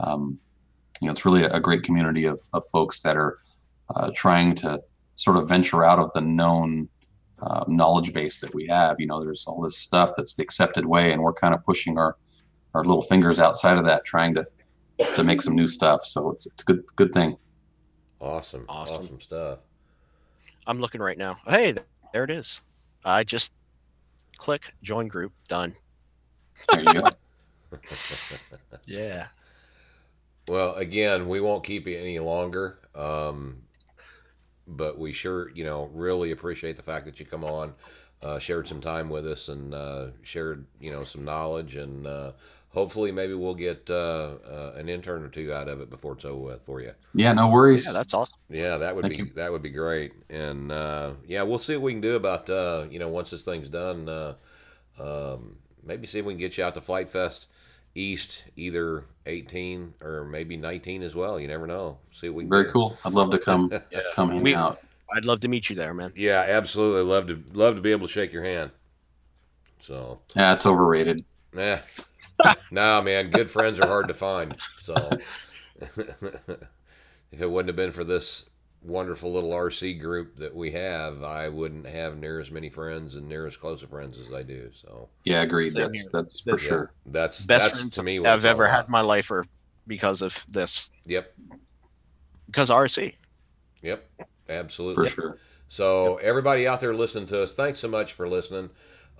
um, 0.00 0.38
you 1.00 1.06
know 1.06 1.12
it's 1.12 1.24
really 1.24 1.44
a, 1.44 1.50
a 1.52 1.60
great 1.60 1.82
community 1.82 2.24
of, 2.24 2.40
of 2.52 2.62
folks 2.70 3.02
that 3.02 3.16
are 3.16 3.38
uh, 3.94 4.10
trying 4.14 4.54
to 4.56 4.80
sort 5.14 5.36
of 5.36 5.48
venture 5.48 5.84
out 5.84 5.98
of 5.98 6.10
the 6.14 6.20
known 6.20 6.88
uh, 7.42 7.64
knowledge 7.66 8.12
base 8.12 8.40
that 8.40 8.54
we 8.54 8.66
have. 8.66 9.00
You 9.00 9.06
know, 9.06 9.22
there's 9.22 9.46
all 9.46 9.60
this 9.60 9.76
stuff 9.76 10.12
that's 10.16 10.36
the 10.36 10.42
accepted 10.42 10.86
way, 10.86 11.12
and 11.12 11.22
we're 11.22 11.32
kind 11.32 11.54
of 11.54 11.64
pushing 11.64 11.98
our 11.98 12.16
our 12.74 12.84
little 12.84 13.02
fingers 13.02 13.38
outside 13.38 13.76
of 13.76 13.84
that, 13.84 14.04
trying 14.04 14.34
to 14.34 14.46
to 15.16 15.24
make 15.24 15.42
some 15.42 15.54
new 15.54 15.68
stuff. 15.68 16.04
So 16.04 16.30
it's 16.30 16.46
it's 16.46 16.62
a 16.62 16.64
good 16.66 16.84
good 16.96 17.12
thing. 17.12 17.36
Awesome. 18.20 18.64
Awesome. 18.68 19.04
Awesome 19.04 19.20
stuff. 19.20 19.58
I'm 20.66 20.78
looking 20.78 21.00
right 21.00 21.18
now. 21.18 21.38
Hey, 21.46 21.74
there 22.12 22.24
it 22.24 22.30
is. 22.30 22.60
I 23.04 23.24
just 23.24 23.52
click 24.36 24.72
join 24.82 25.08
group. 25.08 25.32
Done. 25.48 25.74
There 26.72 26.82
you 26.82 27.02
go. 27.02 27.08
Yeah. 28.86 29.28
Well, 30.48 30.74
again, 30.74 31.28
we 31.28 31.40
won't 31.40 31.64
keep 31.64 31.86
you 31.86 31.96
any 31.96 32.18
longer. 32.18 32.80
Um, 32.94 33.61
but 34.66 34.98
we 34.98 35.12
sure, 35.12 35.50
you 35.50 35.64
know, 35.64 35.90
really 35.92 36.30
appreciate 36.30 36.76
the 36.76 36.82
fact 36.82 37.06
that 37.06 37.20
you 37.20 37.26
come 37.26 37.44
on, 37.44 37.74
uh, 38.22 38.38
shared 38.38 38.68
some 38.68 38.80
time 38.80 39.08
with 39.08 39.26
us, 39.26 39.48
and 39.48 39.74
uh, 39.74 40.08
shared, 40.22 40.66
you 40.80 40.90
know, 40.90 41.04
some 41.04 41.24
knowledge, 41.24 41.76
and 41.76 42.06
uh, 42.06 42.32
hopefully, 42.70 43.12
maybe 43.12 43.34
we'll 43.34 43.54
get 43.54 43.88
uh, 43.90 44.34
uh, 44.46 44.72
an 44.76 44.88
intern 44.88 45.22
or 45.24 45.28
two 45.28 45.52
out 45.52 45.68
of 45.68 45.80
it 45.80 45.90
before 45.90 46.12
it's 46.14 46.24
over 46.24 46.40
with 46.40 46.62
for 46.64 46.80
you. 46.80 46.92
yeah, 47.14 47.32
no 47.32 47.48
worries. 47.48 47.86
Yeah, 47.86 47.92
that's 47.92 48.14
awesome. 48.14 48.40
Yeah, 48.48 48.78
that 48.78 48.96
would 48.96 49.02
Thank 49.02 49.16
be 49.16 49.16
you. 49.16 49.30
that 49.34 49.52
would 49.52 49.62
be 49.62 49.70
great, 49.70 50.12
and 50.30 50.70
uh, 50.70 51.12
yeah, 51.26 51.42
we'll 51.42 51.58
see 51.58 51.76
what 51.76 51.82
we 51.82 51.92
can 51.92 52.00
do 52.00 52.16
about 52.16 52.48
uh, 52.50 52.86
you 52.90 52.98
know 52.98 53.08
once 53.08 53.30
this 53.30 53.42
thing's 53.44 53.68
done. 53.68 54.08
Uh, 54.08 54.34
um, 55.00 55.56
maybe 55.82 56.06
see 56.06 56.18
if 56.18 56.24
we 56.24 56.34
can 56.34 56.40
get 56.40 56.58
you 56.58 56.64
out 56.64 56.74
to 56.74 56.80
Flight 56.80 57.08
Fest 57.08 57.46
East, 57.94 58.44
either 58.56 59.04
18 59.26 59.94
or 60.02 60.24
maybe 60.24 60.56
19 60.56 61.02
as 61.02 61.14
well. 61.14 61.38
You 61.38 61.46
never 61.48 61.66
know. 61.66 61.98
See 62.10 62.28
what 62.28 62.36
we 62.36 62.44
Very 62.44 62.64
do. 62.64 62.70
cool. 62.70 62.98
I'd 63.04 63.14
love 63.14 63.30
to 63.32 63.38
come 63.38 63.70
Yeah. 63.90 64.00
come 64.14 64.30
hang 64.30 64.42
We- 64.42 64.54
out. 64.54 64.80
I'd 65.14 65.26
love 65.26 65.40
to 65.40 65.48
meet 65.48 65.68
you 65.68 65.76
there, 65.76 65.92
man. 65.92 66.10
Yeah, 66.16 66.40
absolutely. 66.48 67.02
Love 67.02 67.26
to 67.26 67.42
love 67.52 67.76
to 67.76 67.82
be 67.82 67.92
able 67.92 68.06
to 68.06 68.12
shake 68.12 68.32
your 68.32 68.44
hand. 68.44 68.70
So, 69.78 70.20
Yeah, 70.34 70.54
it's 70.54 70.64
overrated. 70.64 71.22
yeah. 71.54 71.82
nah, 72.70 73.02
man, 73.02 73.28
good 73.28 73.50
friends 73.50 73.78
are 73.78 73.86
hard 73.86 74.08
to 74.08 74.14
find. 74.14 74.54
So, 74.82 74.94
if 75.80 77.40
it 77.40 77.50
wouldn't 77.50 77.68
have 77.68 77.76
been 77.76 77.92
for 77.92 78.04
this 78.04 78.46
wonderful 78.84 79.32
little 79.32 79.50
RC 79.50 80.00
group 80.00 80.36
that 80.38 80.54
we 80.54 80.72
have, 80.72 81.22
I 81.22 81.48
wouldn't 81.48 81.86
have 81.86 82.16
near 82.18 82.40
as 82.40 82.50
many 82.50 82.68
friends 82.68 83.14
and 83.14 83.28
near 83.28 83.46
as 83.46 83.56
close 83.56 83.82
of 83.82 83.90
friends 83.90 84.18
as 84.18 84.32
I 84.32 84.42
do. 84.42 84.70
So, 84.72 85.08
Yeah, 85.24 85.42
agreed. 85.42 85.72
Same 85.74 85.82
That's 85.92 86.10
that's 86.10 86.40
for 86.40 86.50
Yeah. 86.52 86.56
sure. 86.56 86.92
that's 87.06 87.46
Best 87.46 87.64
that's 87.66 87.78
friends 87.80 87.94
to 87.94 88.02
me 88.02 88.18
what 88.18 88.28
I've 88.30 88.44
ever 88.44 88.66
had 88.68 88.88
my 88.88 89.00
life 89.00 89.30
are 89.30 89.46
because 89.86 90.22
of 90.22 90.44
this. 90.48 90.90
Yep, 91.06 91.32
Because 92.46 92.70
RC. 92.70 93.14
yep, 93.82 94.08
Absolutely. 94.48 95.06
For 95.06 95.10
sure. 95.10 95.38
So 95.68 96.16
everybody 96.16 96.66
out 96.66 96.80
there 96.80 96.94
listening 96.94 97.26
to 97.28 97.42
us, 97.42 97.54
thanks 97.54 97.78
so 97.78 97.88
much 97.88 98.12
for 98.12 98.28
listening. 98.28 98.68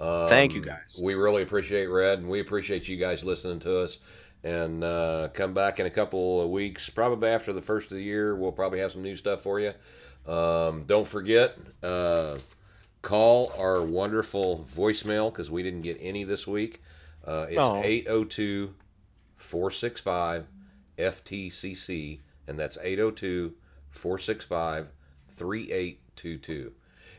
Um, 0.00 0.26
Thank 0.28 0.54
you, 0.54 0.60
guys. 0.62 0.98
We 1.00 1.14
really 1.14 1.42
appreciate 1.42 1.86
Red, 1.86 2.18
and 2.18 2.28
we 2.28 2.40
appreciate 2.40 2.88
you 2.88 2.96
guys 2.96 3.24
listening 3.24 3.60
to 3.60 3.78
us. 3.78 3.98
And 4.44 4.82
uh, 4.82 5.28
come 5.32 5.54
back 5.54 5.78
in 5.78 5.86
a 5.86 5.90
couple 5.90 6.40
of 6.40 6.50
weeks, 6.50 6.88
probably 6.90 7.28
after 7.28 7.52
the 7.52 7.62
first 7.62 7.90
of 7.92 7.96
the 7.96 8.02
year. 8.02 8.34
We'll 8.34 8.50
probably 8.52 8.80
have 8.80 8.90
some 8.92 9.02
new 9.02 9.14
stuff 9.14 9.42
for 9.42 9.60
you. 9.60 9.72
Um, 10.26 10.84
don't 10.84 11.06
forget, 11.06 11.56
uh, 11.82 12.36
call 13.02 13.52
our 13.58 13.82
wonderful 13.82 14.66
voicemail 14.76 15.30
because 15.32 15.50
we 15.50 15.62
didn't 15.62 15.82
get 15.82 15.98
any 16.00 16.24
this 16.24 16.46
week. 16.46 16.82
Uh, 17.24 17.46
it's 17.48 17.58
Oh. 17.58 17.80
802 17.84 18.74
465 19.36 20.46
FTCC, 20.98 22.18
and 22.48 22.58
that's 22.58 22.78
802 22.82 23.54
465 23.90 24.88
3822. 25.28 26.72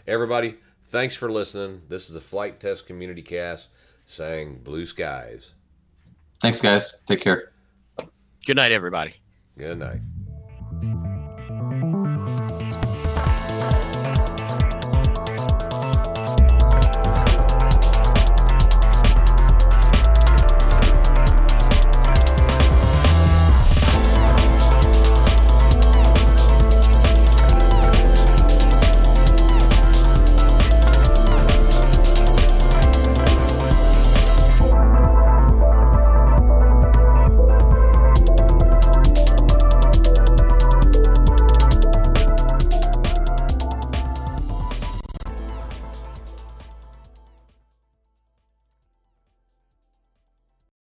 Everybody, 0.08 0.56
thanks 0.86 1.16
for 1.16 1.32
listening. 1.32 1.84
This 1.90 2.08
is 2.08 2.14
the 2.14 2.22
Flight 2.22 2.60
Test 2.60 2.86
Community 2.86 3.22
Cast 3.22 3.70
saying 4.06 4.60
blue 4.64 4.86
skies. 4.86 5.52
Thanks, 6.44 6.60
guys. 6.60 7.02
Take 7.06 7.22
care. 7.22 7.52
Good 8.46 8.58
night, 8.58 8.74
everybody. 8.74 9.14
Good 9.58 9.80
night. 9.80 10.02